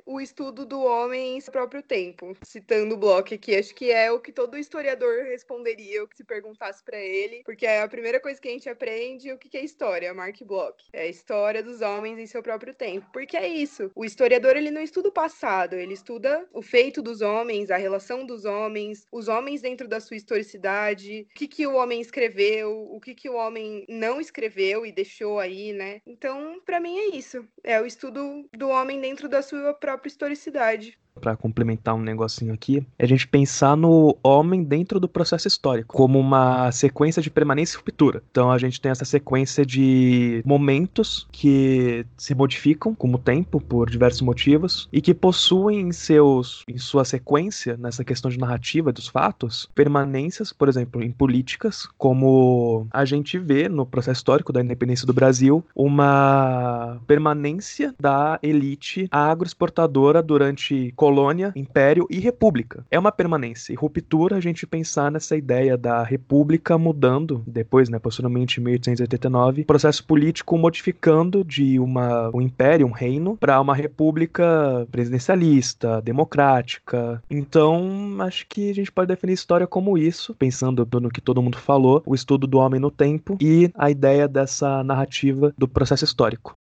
o 0.06 0.20
estudo 0.20 0.64
do 0.64 0.80
homem 0.82 1.36
em 1.36 1.40
seu 1.40 1.52
próprio 1.52 1.82
tempo. 1.82 2.36
Citando 2.44 2.94
o 2.94 2.98
Bloch 2.98 3.34
aqui, 3.34 3.56
acho 3.56 3.74
que 3.74 3.90
é 3.90 4.10
o 4.10 4.20
que 4.20 4.32
todo 4.32 4.58
historiador 4.58 5.24
responderia, 5.24 6.02
o 6.02 6.08
que 6.08 6.16
se 6.16 6.24
perguntasse 6.24 6.82
para 6.82 6.98
ele, 6.98 7.42
porque 7.44 7.66
é 7.66 7.82
a 7.82 7.88
primeira 7.88 8.20
coisa 8.20 8.40
que 8.40 8.48
a 8.48 8.50
gente 8.50 8.68
aprende 8.68 9.32
o 9.32 9.38
que 9.38 9.56
é 9.56 9.64
história, 9.64 10.12
Mark 10.12 10.40
Bloch. 10.42 10.84
É 10.92 11.02
a 11.02 11.06
história 11.06 11.62
dos 11.62 11.80
homens 11.80 12.18
em 12.18 12.26
seu 12.26 12.42
próprio 12.42 12.74
tempo. 12.74 13.06
Porque 13.12 13.36
é 13.36 13.48
isso. 13.48 13.90
O 13.94 14.04
historiador 14.04 14.56
ele 14.56 14.70
não 14.70 14.82
estuda 14.82 15.08
o 15.08 15.12
passado, 15.12 15.74
ele 15.74 15.94
estuda 15.94 16.46
o 16.52 16.62
feito 16.62 17.02
dos 17.02 17.20
homens, 17.20 17.70
a 17.70 17.76
relação 17.76 18.24
dos 18.24 18.44
homens, 18.44 19.06
os 19.12 19.28
homens 19.28 19.62
dentro 19.62 19.86
da 19.86 20.00
sua 20.00 20.16
historicidade, 20.16 21.26
o 21.30 21.34
que, 21.34 21.46
que 21.46 21.66
o 21.66 21.74
homem 21.74 22.00
escreveu, 22.00 22.88
o 22.90 23.00
que, 23.00 23.14
que 23.14 23.28
o 23.28 23.34
homem 23.34 23.84
não 23.88 24.20
escreveu 24.20 24.84
e 24.84 24.92
deixou 24.92 25.38
aí, 25.38 25.72
né? 25.72 26.00
Então, 26.06 26.60
para 26.64 26.80
mim 26.80 26.98
é 26.98 27.16
isso. 27.16 27.46
É 27.62 27.80
o 27.80 27.86
estudo 27.86 28.48
do 28.52 28.68
homem 28.68 29.00
dentro 29.00 29.28
da 29.28 29.42
sua 29.44 29.72
própria 29.74 30.08
historicidade 30.08 30.98
para 31.20 31.36
complementar 31.36 31.94
um 31.94 32.02
negocinho 32.02 32.52
aqui, 32.52 32.84
é 32.98 33.04
a 33.04 33.08
gente 33.08 33.26
pensar 33.26 33.76
no 33.76 34.16
homem 34.22 34.62
dentro 34.62 34.98
do 34.98 35.08
processo 35.08 35.48
histórico, 35.48 35.94
como 35.94 36.18
uma 36.18 36.70
sequência 36.72 37.22
de 37.22 37.30
permanência 37.30 37.76
e 37.76 37.78
ruptura. 37.78 38.22
Então 38.30 38.50
a 38.50 38.58
gente 38.58 38.80
tem 38.80 38.90
essa 38.90 39.04
sequência 39.04 39.64
de 39.64 40.42
momentos 40.44 41.26
que 41.30 42.04
se 42.16 42.34
modificam 42.34 42.94
com 42.94 43.12
o 43.12 43.18
tempo 43.18 43.60
por 43.60 43.88
diversos 43.88 44.22
motivos 44.22 44.88
e 44.92 45.00
que 45.00 45.14
possuem 45.14 45.80
em 45.88 45.92
seus 45.92 46.62
em 46.68 46.78
sua 46.78 47.04
sequência 47.04 47.76
nessa 47.76 48.04
questão 48.04 48.30
de 48.30 48.38
narrativa 48.38 48.92
dos 48.92 49.08
fatos 49.08 49.68
permanências, 49.74 50.52
por 50.52 50.68
exemplo, 50.68 51.02
em 51.02 51.10
políticas, 51.10 51.88
como 51.96 52.86
a 52.90 53.04
gente 53.04 53.38
vê 53.38 53.68
no 53.68 53.86
processo 53.86 54.18
histórico 54.18 54.52
da 54.52 54.60
independência 54.60 55.06
do 55.06 55.12
Brasil, 55.12 55.64
uma 55.74 57.00
permanência 57.06 57.94
da 58.00 58.38
elite 58.42 59.08
agroexportadora 59.10 60.22
durante 60.22 60.92
colônia, 61.04 61.52
império 61.54 62.06
e 62.08 62.18
república. 62.18 62.82
É 62.90 62.98
uma 62.98 63.12
permanência 63.12 63.74
e 63.74 63.76
ruptura 63.76 64.36
a 64.36 64.40
gente 64.40 64.66
pensar 64.66 65.10
nessa 65.10 65.36
ideia 65.36 65.76
da 65.76 66.02
república 66.02 66.78
mudando 66.78 67.44
depois, 67.46 67.90
né, 67.90 67.98
posteriormente 67.98 68.58
em 68.58 68.64
1889, 68.64 69.64
processo 69.64 70.02
político 70.06 70.56
modificando 70.56 71.44
de 71.44 71.78
uma 71.78 72.30
um 72.32 72.40
império, 72.40 72.86
um 72.86 72.90
reino 72.90 73.36
para 73.36 73.60
uma 73.60 73.74
república 73.74 74.88
presidencialista, 74.90 76.00
democrática. 76.00 77.22
Então, 77.28 78.16
acho 78.20 78.46
que 78.48 78.70
a 78.70 78.74
gente 78.74 78.90
pode 78.90 79.08
definir 79.08 79.34
história 79.34 79.66
como 79.66 79.98
isso, 79.98 80.34
pensando 80.34 80.88
no 80.90 81.10
que 81.10 81.20
todo 81.20 81.42
mundo 81.42 81.58
falou, 81.58 82.02
o 82.06 82.14
estudo 82.14 82.46
do 82.46 82.56
homem 82.56 82.80
no 82.80 82.90
tempo 82.90 83.36
e 83.42 83.70
a 83.74 83.90
ideia 83.90 84.26
dessa 84.26 84.82
narrativa 84.82 85.52
do 85.58 85.68
processo 85.68 86.04
histórico 86.04 86.56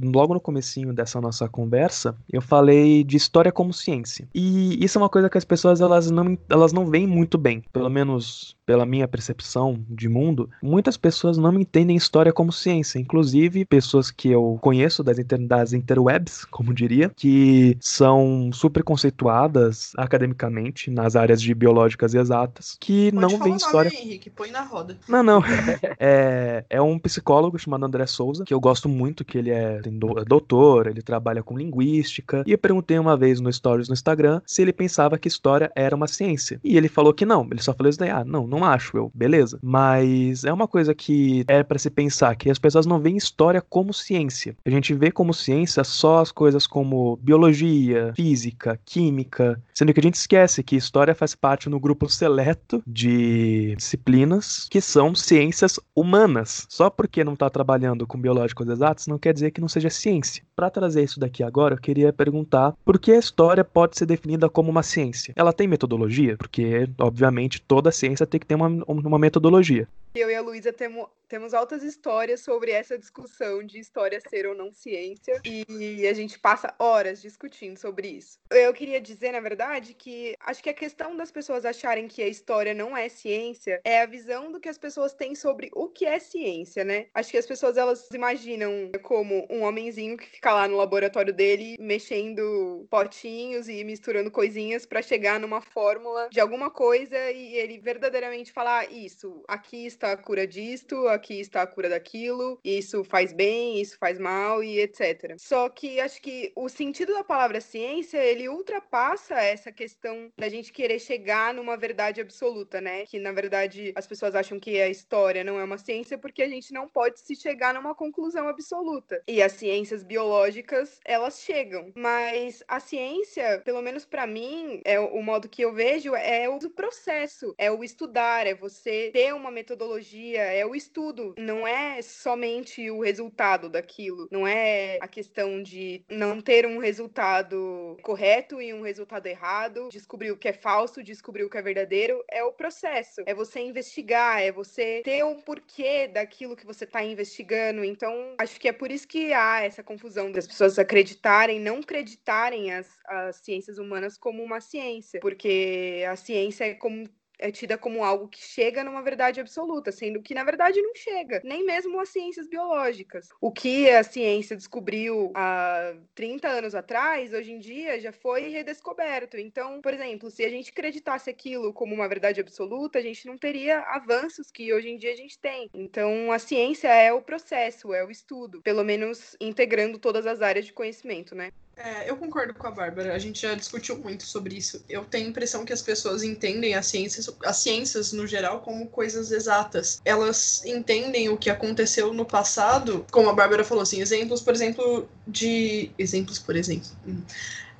logo 0.00 0.34
no 0.34 0.40
comecinho 0.40 0.92
dessa 0.92 1.20
nossa 1.20 1.48
conversa, 1.48 2.16
eu 2.30 2.40
falei 2.40 3.04
de 3.04 3.16
história 3.16 3.52
como 3.52 3.72
ciência. 3.72 4.28
E 4.34 4.82
isso 4.84 4.98
é 4.98 5.02
uma 5.02 5.08
coisa 5.08 5.30
que 5.30 5.38
as 5.38 5.44
pessoas 5.44 5.80
elas 5.80 6.10
não, 6.10 6.38
elas 6.48 6.72
não 6.72 6.86
veem 6.86 7.06
muito 7.06 7.38
bem, 7.38 7.62
pelo 7.72 7.88
menos 7.88 8.56
pela 8.70 8.86
minha 8.86 9.08
percepção 9.08 9.84
de 9.88 10.08
mundo, 10.08 10.48
muitas 10.62 10.96
pessoas 10.96 11.36
não 11.36 11.58
entendem 11.58 11.96
história 11.96 12.32
como 12.32 12.52
ciência, 12.52 13.00
inclusive 13.00 13.64
pessoas 13.64 14.12
que 14.12 14.30
eu 14.30 14.58
conheço 14.60 15.02
das, 15.02 15.18
inter, 15.18 15.44
das 15.44 15.72
interwebs, 15.72 16.44
como 16.44 16.72
diria, 16.72 17.08
que 17.08 17.76
são 17.80 18.50
super 18.52 18.84
conceituadas 18.84 19.90
academicamente 19.96 20.88
nas 20.88 21.16
áreas 21.16 21.42
de 21.42 21.52
biológicas 21.52 22.14
e 22.14 22.18
exatas, 22.18 22.76
que 22.78 23.10
Pode 23.10 23.20
não 23.20 23.42
veem 23.42 23.56
história. 23.56 23.90
Nome, 23.90 24.04
Henrique, 24.04 24.30
põe 24.30 24.52
na 24.52 24.62
roda. 24.62 24.96
Não, 25.08 25.24
não. 25.24 25.42
é, 25.98 26.64
é 26.70 26.80
um 26.80 26.96
psicólogo 26.96 27.58
chamado 27.58 27.84
André 27.84 28.06
Souza, 28.06 28.44
que 28.44 28.54
eu 28.54 28.60
gosto 28.60 28.88
muito, 28.88 29.24
que 29.24 29.36
ele 29.36 29.50
é, 29.50 29.80
é 30.18 30.24
doutor, 30.24 30.86
ele 30.86 31.02
trabalha 31.02 31.42
com 31.42 31.58
linguística, 31.58 32.44
e 32.46 32.52
eu 32.52 32.58
perguntei 32.58 32.98
uma 32.98 33.16
vez 33.16 33.40
no 33.40 33.52
Stories 33.52 33.88
no 33.88 33.94
Instagram 33.94 34.40
se 34.46 34.62
ele 34.62 34.72
pensava 34.72 35.18
que 35.18 35.28
história 35.28 35.70
era 35.74 35.96
uma 35.96 36.06
ciência. 36.06 36.60
E 36.62 36.76
ele 36.76 36.88
falou 36.88 37.12
que 37.12 37.26
não, 37.26 37.46
ele 37.50 37.62
só 37.62 37.74
falou 37.74 37.90
isso 37.90 37.98
daí, 37.98 38.10
ah, 38.10 38.24
não, 38.24 38.46
não 38.46 38.60
não 38.60 38.64
acho 38.64 38.96
eu, 38.96 39.10
beleza. 39.14 39.58
Mas 39.62 40.44
é 40.44 40.52
uma 40.52 40.68
coisa 40.68 40.94
que 40.94 41.44
é 41.48 41.62
para 41.62 41.78
se 41.78 41.90
pensar 41.90 42.36
que 42.36 42.50
as 42.50 42.58
pessoas 42.58 42.84
não 42.86 43.00
veem 43.00 43.16
história 43.16 43.60
como 43.60 43.94
ciência. 43.94 44.56
A 44.64 44.70
gente 44.70 44.92
vê 44.92 45.10
como 45.10 45.32
ciência 45.32 45.82
só 45.82 46.18
as 46.18 46.30
coisas 46.30 46.66
como 46.66 47.16
biologia, 47.16 48.12
física, 48.14 48.78
química, 48.84 49.60
sendo 49.74 49.94
que 49.94 50.00
a 50.00 50.02
gente 50.02 50.14
esquece 50.14 50.62
que 50.62 50.76
história 50.76 51.14
faz 51.14 51.34
parte 51.34 51.68
no 51.68 51.80
grupo 51.80 52.08
seleto 52.08 52.82
de 52.86 53.74
disciplinas 53.76 54.68
que 54.70 54.80
são 54.80 55.14
ciências 55.14 55.80
humanas. 55.96 56.66
Só 56.68 56.90
porque 56.90 57.24
não 57.24 57.32
está 57.32 57.48
trabalhando 57.48 58.06
com 58.06 58.20
biológicos 58.20 58.68
exatos 58.68 59.06
não 59.06 59.18
quer 59.18 59.32
dizer 59.32 59.50
que 59.50 59.60
não 59.60 59.68
seja 59.70 59.88
ciência. 59.90 60.42
Para 60.54 60.70
trazer 60.70 61.02
isso 61.02 61.18
daqui 61.18 61.42
agora, 61.42 61.74
eu 61.74 61.80
queria 61.80 62.12
perguntar 62.12 62.74
por 62.84 62.98
que 62.98 63.12
a 63.12 63.18
história 63.18 63.64
pode 63.64 63.96
ser 63.96 64.06
definida 64.06 64.48
como 64.48 64.70
uma 64.70 64.82
ciência? 64.82 65.32
Ela 65.36 65.52
tem 65.52 65.66
metodologia? 65.66 66.36
Porque, 66.36 66.88
obviamente, 66.98 67.62
toda 67.62 67.92
ciência 67.92 68.26
tem 68.26 68.40
que 68.40 68.46
ter 68.46 68.54
uma, 68.54 68.68
uma 68.86 69.18
metodologia. 69.18 69.88
Eu 70.14 70.28
e 70.28 70.34
a 70.34 70.40
Luísa 70.40 70.72
temo, 70.72 71.08
temos 71.28 71.54
altas 71.54 71.84
histórias 71.84 72.40
sobre 72.40 72.72
essa 72.72 72.98
discussão 72.98 73.62
de 73.62 73.78
história 73.78 74.20
ser 74.28 74.44
ou 74.44 74.56
não 74.56 74.72
ciência, 74.72 75.40
e 75.44 76.04
a 76.04 76.12
gente 76.12 76.36
passa 76.36 76.74
horas 76.80 77.22
discutindo 77.22 77.76
sobre 77.76 78.08
isso. 78.08 78.36
Eu 78.50 78.72
queria 78.72 79.00
dizer, 79.00 79.30
na 79.30 79.38
verdade, 79.38 79.94
que 79.94 80.34
acho 80.40 80.60
que 80.60 80.68
a 80.68 80.74
questão 80.74 81.16
das 81.16 81.30
pessoas 81.30 81.64
acharem 81.64 82.08
que 82.08 82.22
a 82.22 82.26
história 82.26 82.74
não 82.74 82.96
é 82.96 83.08
ciência 83.08 83.80
é 83.84 84.02
a 84.02 84.06
visão 84.06 84.50
do 84.50 84.58
que 84.58 84.68
as 84.68 84.78
pessoas 84.78 85.14
têm 85.14 85.36
sobre 85.36 85.70
o 85.72 85.88
que 85.88 86.04
é 86.04 86.18
ciência, 86.18 86.82
né? 86.82 87.06
Acho 87.14 87.30
que 87.30 87.38
as 87.38 87.46
pessoas 87.46 87.76
elas 87.76 88.08
imaginam 88.12 88.90
como 89.02 89.46
um 89.48 89.59
homenzinho 89.62 90.16
que 90.16 90.26
fica 90.26 90.52
lá 90.52 90.66
no 90.66 90.76
laboratório 90.76 91.32
dele 91.32 91.76
mexendo 91.78 92.86
potinhos 92.90 93.68
e 93.68 93.84
misturando 93.84 94.30
coisinhas 94.30 94.84
para 94.86 95.02
chegar 95.02 95.38
numa 95.38 95.60
fórmula 95.60 96.28
de 96.30 96.40
alguma 96.40 96.70
coisa 96.70 97.30
e 97.30 97.54
ele 97.54 97.78
verdadeiramente 97.78 98.52
falar 98.52 98.80
ah, 98.80 98.86
isso, 98.86 99.42
aqui 99.48 99.84
está 99.84 100.12
a 100.12 100.16
cura 100.16 100.46
disto, 100.46 101.08
aqui 101.08 101.40
está 101.40 101.62
a 101.62 101.66
cura 101.66 101.88
daquilo, 101.88 102.58
isso 102.64 103.02
faz 103.02 103.32
bem, 103.32 103.80
isso 103.80 103.98
faz 103.98 104.16
mal 104.16 104.62
e 104.62 104.78
etc. 104.78 105.34
Só 105.38 105.68
que 105.68 106.00
acho 106.00 106.22
que 106.22 106.52
o 106.54 106.68
sentido 106.68 107.12
da 107.12 107.24
palavra 107.24 107.60
ciência, 107.60 108.18
ele 108.18 108.48
ultrapassa 108.48 109.34
essa 109.34 109.72
questão 109.72 110.32
da 110.38 110.48
gente 110.48 110.72
querer 110.72 111.00
chegar 111.00 111.52
numa 111.52 111.76
verdade 111.76 112.20
absoluta, 112.20 112.80
né? 112.80 113.04
Que 113.06 113.18
na 113.18 113.32
verdade 113.32 113.92
as 113.96 114.06
pessoas 114.06 114.34
acham 114.34 114.60
que 114.60 114.80
a 114.80 114.88
história 114.88 115.42
não 115.42 115.58
é 115.58 115.64
uma 115.64 115.78
ciência 115.78 116.16
porque 116.16 116.42
a 116.42 116.48
gente 116.48 116.72
não 116.72 116.88
pode 116.88 117.20
se 117.20 117.34
chegar 117.34 117.74
numa 117.74 117.94
conclusão 117.94 118.46
absoluta. 118.46 119.20
E 119.26 119.42
as 119.50 119.58
ciências 119.58 120.04
biológicas, 120.04 121.00
elas 121.04 121.40
chegam, 121.40 121.92
mas 121.96 122.62
a 122.68 122.78
ciência, 122.78 123.60
pelo 123.64 123.82
menos 123.82 124.04
para 124.04 124.26
mim, 124.26 124.80
é 124.84 124.98
o 125.00 125.20
modo 125.22 125.48
que 125.48 125.62
eu 125.62 125.74
vejo 125.74 126.14
é 126.14 126.48
o 126.48 126.58
processo, 126.70 127.52
é 127.58 127.70
o 127.70 127.82
estudar, 127.82 128.46
é 128.46 128.54
você 128.54 129.10
ter 129.12 129.34
uma 129.34 129.50
metodologia, 129.50 130.42
é 130.42 130.64
o 130.64 130.74
estudo, 130.74 131.34
não 131.36 131.66
é 131.66 132.00
somente 132.00 132.90
o 132.90 133.00
resultado 133.00 133.68
daquilo, 133.68 134.28
não 134.30 134.46
é 134.46 134.98
a 135.00 135.08
questão 135.08 135.62
de 135.62 136.04
não 136.08 136.40
ter 136.40 136.64
um 136.64 136.78
resultado 136.78 137.96
correto 138.02 138.62
e 138.62 138.72
um 138.72 138.82
resultado 138.82 139.26
errado, 139.26 139.88
descobrir 139.90 140.30
o 140.30 140.36
que 140.36 140.48
é 140.48 140.52
falso, 140.52 141.02
descobrir 141.02 141.44
o 141.44 141.50
que 141.50 141.58
é 141.58 141.62
verdadeiro, 141.62 142.22
é 142.30 142.44
o 142.44 142.52
processo, 142.52 143.22
é 143.26 143.34
você 143.34 143.58
investigar, 143.60 144.40
é 144.40 144.52
você 144.52 145.02
ter 145.04 145.24
um 145.24 145.40
porquê 145.40 146.06
daquilo 146.06 146.56
que 146.56 146.66
você 146.66 146.84
está 146.84 147.02
investigando. 147.02 147.82
Então, 147.84 148.34
acho 148.38 148.60
que 148.60 148.68
é 148.68 148.72
por 148.72 148.92
isso 148.92 149.08
que 149.08 149.32
essa 149.62 149.82
confusão 149.82 150.30
das 150.30 150.46
pessoas 150.46 150.78
acreditarem, 150.78 151.60
não 151.60 151.78
acreditarem 151.78 152.72
as, 152.72 152.88
as 153.06 153.36
ciências 153.36 153.78
humanas 153.78 154.16
como 154.16 154.42
uma 154.42 154.60
ciência, 154.60 155.20
porque 155.20 156.04
a 156.08 156.16
ciência 156.16 156.64
é 156.64 156.74
como 156.74 157.08
é 157.40 157.50
tida 157.50 157.76
como 157.76 158.04
algo 158.04 158.28
que 158.28 158.38
chega 158.38 158.84
numa 158.84 159.02
verdade 159.02 159.40
absoluta, 159.40 159.90
sendo 159.90 160.22
que 160.22 160.34
na 160.34 160.44
verdade 160.44 160.80
não 160.80 160.94
chega, 160.94 161.40
nem 161.44 161.64
mesmo 161.64 161.98
as 161.98 162.10
ciências 162.10 162.46
biológicas. 162.46 163.28
O 163.40 163.50
que 163.50 163.90
a 163.90 164.02
ciência 164.02 164.56
descobriu 164.56 165.32
há 165.34 165.94
30 166.14 166.48
anos 166.48 166.74
atrás, 166.74 167.32
hoje 167.32 167.52
em 167.52 167.58
dia 167.58 167.98
já 167.98 168.12
foi 168.12 168.48
redescoberto. 168.48 169.36
Então, 169.38 169.80
por 169.80 169.94
exemplo, 169.94 170.30
se 170.30 170.44
a 170.44 170.48
gente 170.48 170.70
acreditasse 170.70 171.30
aquilo 171.30 171.72
como 171.72 171.94
uma 171.94 172.08
verdade 172.08 172.40
absoluta, 172.40 172.98
a 172.98 173.02
gente 173.02 173.26
não 173.26 173.38
teria 173.38 173.80
avanços 173.80 174.50
que 174.50 174.72
hoje 174.72 174.90
em 174.90 174.98
dia 174.98 175.12
a 175.12 175.16
gente 175.16 175.38
tem. 175.38 175.68
Então, 175.72 176.30
a 176.30 176.38
ciência 176.38 176.88
é 176.88 177.12
o 177.12 177.22
processo, 177.22 177.94
é 177.94 178.04
o 178.04 178.10
estudo, 178.10 178.60
pelo 178.62 178.84
menos 178.84 179.36
integrando 179.40 179.98
todas 179.98 180.26
as 180.26 180.42
áreas 180.42 180.66
de 180.66 180.72
conhecimento, 180.72 181.34
né? 181.34 181.50
É, 181.82 182.10
eu 182.10 182.16
concordo 182.16 182.52
com 182.52 182.66
a 182.66 182.70
Bárbara, 182.70 183.14
a 183.14 183.18
gente 183.18 183.40
já 183.40 183.54
discutiu 183.54 183.96
muito 183.96 184.24
sobre 184.24 184.54
isso. 184.54 184.84
Eu 184.86 185.02
tenho 185.02 185.26
a 185.26 185.30
impressão 185.30 185.64
que 185.64 185.72
as 185.72 185.80
pessoas 185.80 186.22
entendem 186.22 186.74
as 186.74 186.86
ciências, 186.86 187.30
as 187.42 187.56
ciências 187.56 188.12
no 188.12 188.26
geral, 188.26 188.60
como 188.60 188.86
coisas 188.88 189.30
exatas. 189.30 189.98
Elas 190.04 190.62
entendem 190.66 191.30
o 191.30 191.38
que 191.38 191.48
aconteceu 191.48 192.12
no 192.12 192.26
passado, 192.26 193.06
como 193.10 193.30
a 193.30 193.32
Bárbara 193.32 193.64
falou, 193.64 193.82
assim, 193.82 194.02
exemplos, 194.02 194.42
por 194.42 194.52
exemplo, 194.52 195.08
de. 195.26 195.90
Exemplos, 195.98 196.38
por 196.38 196.54
exemplo. 196.54 196.90
Hum 197.06 197.22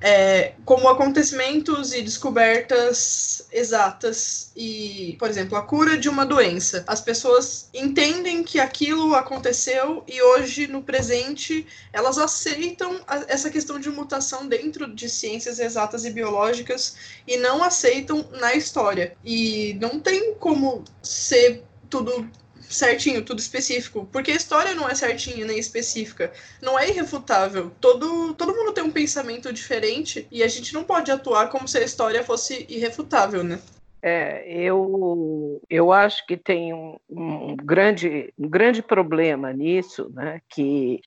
é, 0.01 0.53
como 0.65 0.89
acontecimentos 0.89 1.93
e 1.93 2.01
descobertas 2.01 3.45
exatas 3.51 4.51
e, 4.55 5.15
por 5.19 5.29
exemplo, 5.29 5.55
a 5.55 5.61
cura 5.61 5.97
de 5.97 6.09
uma 6.09 6.25
doença. 6.25 6.83
As 6.87 6.99
pessoas 6.99 7.69
entendem 7.71 8.43
que 8.43 8.59
aquilo 8.59 9.13
aconteceu 9.13 10.03
e 10.07 10.21
hoje, 10.21 10.65
no 10.65 10.81
presente, 10.81 11.67
elas 11.93 12.17
aceitam 12.17 12.99
a, 13.07 13.25
essa 13.27 13.51
questão 13.51 13.79
de 13.79 13.89
mutação 13.89 14.47
dentro 14.47 14.91
de 14.91 15.07
ciências 15.07 15.59
exatas 15.59 16.03
e 16.03 16.09
biológicas 16.09 16.95
e 17.27 17.37
não 17.37 17.63
aceitam 17.63 18.27
na 18.39 18.55
história. 18.55 19.15
E 19.23 19.77
não 19.79 19.99
tem 19.99 20.33
como 20.35 20.83
ser 21.03 21.63
tudo 21.89 22.27
certinho, 22.73 23.23
tudo 23.23 23.39
específico. 23.39 24.07
Porque 24.11 24.31
a 24.31 24.35
história 24.35 24.73
não 24.73 24.89
é 24.89 24.95
certinha 24.95 25.45
nem 25.45 25.59
específica. 25.59 26.31
Não 26.61 26.77
é 26.77 26.89
irrefutável. 26.89 27.71
Todo, 27.79 28.33
todo 28.33 28.55
mundo 28.55 28.73
tem 28.73 28.83
um 28.83 28.91
pensamento 28.91 29.51
diferente 29.51 30.27
e 30.31 30.43
a 30.43 30.47
gente 30.47 30.73
não 30.73 30.83
pode 30.83 31.11
atuar 31.11 31.49
como 31.49 31.67
se 31.67 31.77
a 31.77 31.83
história 31.83 32.23
fosse 32.23 32.65
irrefutável, 32.69 33.43
né? 33.43 33.59
É, 34.03 34.43
eu, 34.51 35.61
eu 35.69 35.91
acho 35.91 36.25
que 36.25 36.35
tem 36.35 36.73
um, 36.73 36.97
um, 37.07 37.55
grande, 37.55 38.33
um 38.37 38.49
grande 38.49 38.81
problema 38.81 39.53
nisso, 39.53 40.09
né? 40.13 40.41
Que 40.49 41.01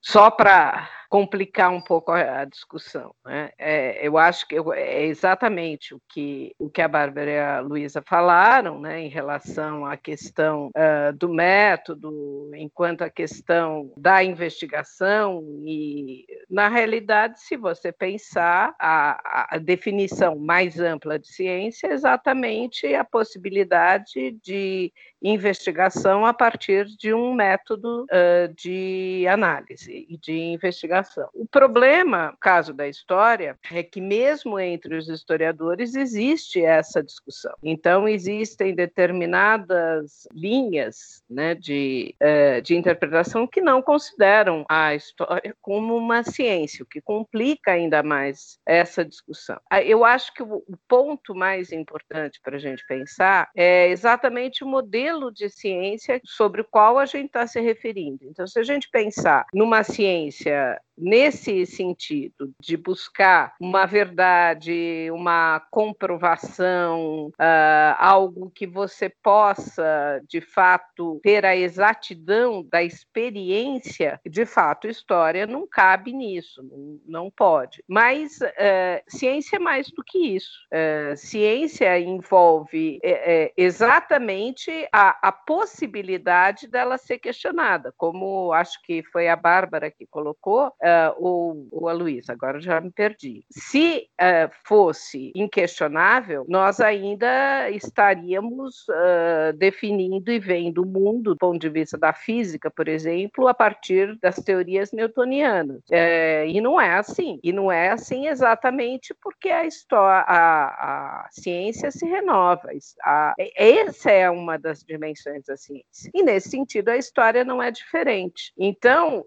só 0.00 0.28
para 0.28 0.90
complicar 1.12 1.70
um 1.70 1.80
pouco 1.82 2.10
a, 2.10 2.46
discussão. 2.46 3.14
Né? 3.22 3.50
É, 3.58 4.06
eu 4.06 4.16
acho 4.16 4.48
que 4.48 4.56
é 4.74 5.04
exatamente 5.04 5.94
o 5.94 6.00
que, 6.08 6.54
o 6.58 6.70
que 6.70 6.80
a 6.80 6.88
Bárbara 6.88 7.30
e 7.30 7.38
a 7.38 7.60
Luísa 7.60 8.00
falaram 8.00 8.80
né, 8.80 8.98
em 9.02 9.10
relação 9.10 9.84
à 9.84 9.94
questão 9.94 10.68
uh, 10.68 11.12
do 11.14 11.28
método, 11.28 12.50
enquanto 12.54 13.02
a 13.02 13.10
questão 13.10 13.92
da 13.94 14.24
investigação, 14.24 15.44
e, 15.66 16.24
na 16.48 16.68
realidade, 16.68 17.42
se 17.42 17.58
você 17.58 17.92
pensar, 17.92 18.74
a, 18.80 19.56
a 19.56 19.58
definição 19.58 20.38
mais 20.38 20.80
ampla 20.80 21.18
de 21.18 21.28
ciência 21.28 21.88
é 21.88 21.92
exatamente 21.92 22.94
a 22.94 23.04
possibilidade 23.04 24.30
de 24.42 24.90
investigação 25.22 26.24
a 26.24 26.32
partir 26.32 26.86
de 26.86 27.12
um 27.12 27.34
método 27.34 28.04
uh, 28.04 28.54
de 28.56 29.26
análise 29.28 30.06
e 30.08 30.16
de 30.16 30.32
investigação. 30.32 31.01
O 31.34 31.46
problema, 31.46 32.36
caso 32.40 32.72
da 32.72 32.88
história, 32.88 33.58
é 33.70 33.82
que 33.82 34.00
mesmo 34.00 34.58
entre 34.58 34.96
os 34.96 35.08
historiadores 35.08 35.94
existe 35.94 36.62
essa 36.62 37.02
discussão. 37.02 37.54
Então, 37.62 38.08
existem 38.08 38.74
determinadas 38.74 40.26
linhas 40.32 41.22
né, 41.28 41.54
de, 41.54 42.14
uh, 42.22 42.62
de 42.62 42.76
interpretação 42.76 43.46
que 43.46 43.60
não 43.60 43.82
consideram 43.82 44.64
a 44.68 44.94
história 44.94 45.54
como 45.60 45.96
uma 45.96 46.22
ciência, 46.22 46.82
o 46.82 46.86
que 46.86 47.00
complica 47.00 47.72
ainda 47.72 48.02
mais 48.02 48.58
essa 48.66 49.04
discussão. 49.04 49.60
Ah, 49.70 49.82
eu 49.82 50.04
acho 50.04 50.32
que 50.34 50.42
o 50.42 50.62
ponto 50.88 51.34
mais 51.34 51.72
importante 51.72 52.40
para 52.42 52.56
a 52.56 52.60
gente 52.60 52.84
pensar 52.86 53.50
é 53.54 53.88
exatamente 53.88 54.64
o 54.64 54.66
modelo 54.66 55.32
de 55.32 55.48
ciência 55.48 56.20
sobre 56.24 56.60
o 56.60 56.64
qual 56.64 56.98
a 56.98 57.06
gente 57.06 57.26
está 57.26 57.46
se 57.46 57.60
referindo. 57.60 58.24
Então, 58.24 58.46
se 58.46 58.58
a 58.58 58.62
gente 58.62 58.88
pensar 58.90 59.46
numa 59.52 59.82
ciência 59.82 60.80
nesse 60.96 61.66
sentido 61.66 62.52
de 62.60 62.76
buscar 62.76 63.54
uma 63.60 63.86
verdade, 63.86 65.08
uma 65.12 65.60
comprovação, 65.70 67.28
uh, 67.28 67.96
algo 67.98 68.50
que 68.50 68.66
você 68.66 69.08
possa, 69.08 70.20
de 70.28 70.40
fato, 70.40 71.20
ter 71.22 71.44
a 71.44 71.56
exatidão 71.56 72.62
da 72.70 72.82
experiência, 72.82 74.20
de 74.28 74.44
fato, 74.44 74.86
história 74.86 75.46
não 75.46 75.66
cabe 75.66 76.12
nisso, 76.12 76.62
não, 77.06 77.30
pode. 77.30 77.82
Mas 77.88 78.38
uh, 78.40 79.02
ciência 79.08 79.56
é 79.56 79.58
mais 79.58 79.90
do 79.90 80.02
que 80.04 80.18
isso. 80.18 80.52
Uh, 80.72 81.16
ciência 81.16 81.98
envolve 81.98 82.98
é, 83.02 83.44
é, 83.44 83.52
exatamente 83.56 84.86
a, 84.92 85.28
a 85.28 85.32
possibilidade 85.32 86.66
dela 86.68 86.98
ser 86.98 87.18
questionada, 87.18 87.92
como 87.96 88.52
acho 88.52 88.80
que 88.82 89.02
foi 89.04 89.28
a 89.28 89.36
Bárbara 89.36 89.90
que 89.90 90.06
colocou, 90.06 90.72
uh, 90.82 91.14
ou, 91.16 91.68
ou 91.70 91.88
a 91.88 91.92
Luísa, 91.92 92.32
agora 92.32 92.60
já 92.60 92.80
me 92.80 92.90
perdi. 92.90 93.44
Se 93.50 94.08
uh, 94.20 94.50
fosse 94.64 95.32
inquestionável, 95.34 96.44
nós 96.48 96.80
ainda 96.80 97.70
estaríamos 97.70 98.86
uh, 98.88 99.56
definindo 99.56 100.30
e 100.30 100.38
vendo 100.38 100.82
o 100.82 100.86
mundo, 100.86 101.32
do 101.32 101.36
ponto 101.36 101.58
de 101.58 101.68
vista 101.68 101.96
da 101.96 102.12
física, 102.12 102.70
por 102.70 102.88
exemplo, 102.88 103.46
a 103.46 103.54
partir 103.54 104.18
das 104.20 104.36
teorias 104.36 104.92
newtonianas. 104.92 105.82
Uh, 105.90 106.46
e 106.46 106.60
não 106.60 106.80
é 106.80 106.94
assim. 106.94 107.38
E 107.42 107.52
não 107.52 107.70
é 107.70 107.90
assim 107.90 108.26
exatamente 108.26 109.14
porque 109.22 109.50
a 109.50 109.64
história, 109.64 110.24
a, 110.26 111.24
a 111.24 111.28
ciência 111.30 111.90
se 111.90 112.06
renova. 112.06 112.68
A, 113.04 113.34
essa 113.56 114.10
é 114.10 114.28
uma 114.28 114.58
das 114.58 114.82
dimensões 114.82 115.44
da 115.44 115.56
ciência. 115.56 116.10
E 116.12 116.22
nesse 116.22 116.50
sentido, 116.50 116.88
a 116.88 116.96
história 116.96 117.44
não 117.44 117.62
é 117.62 117.70
diferente. 117.70 118.52
Então, 118.58 119.24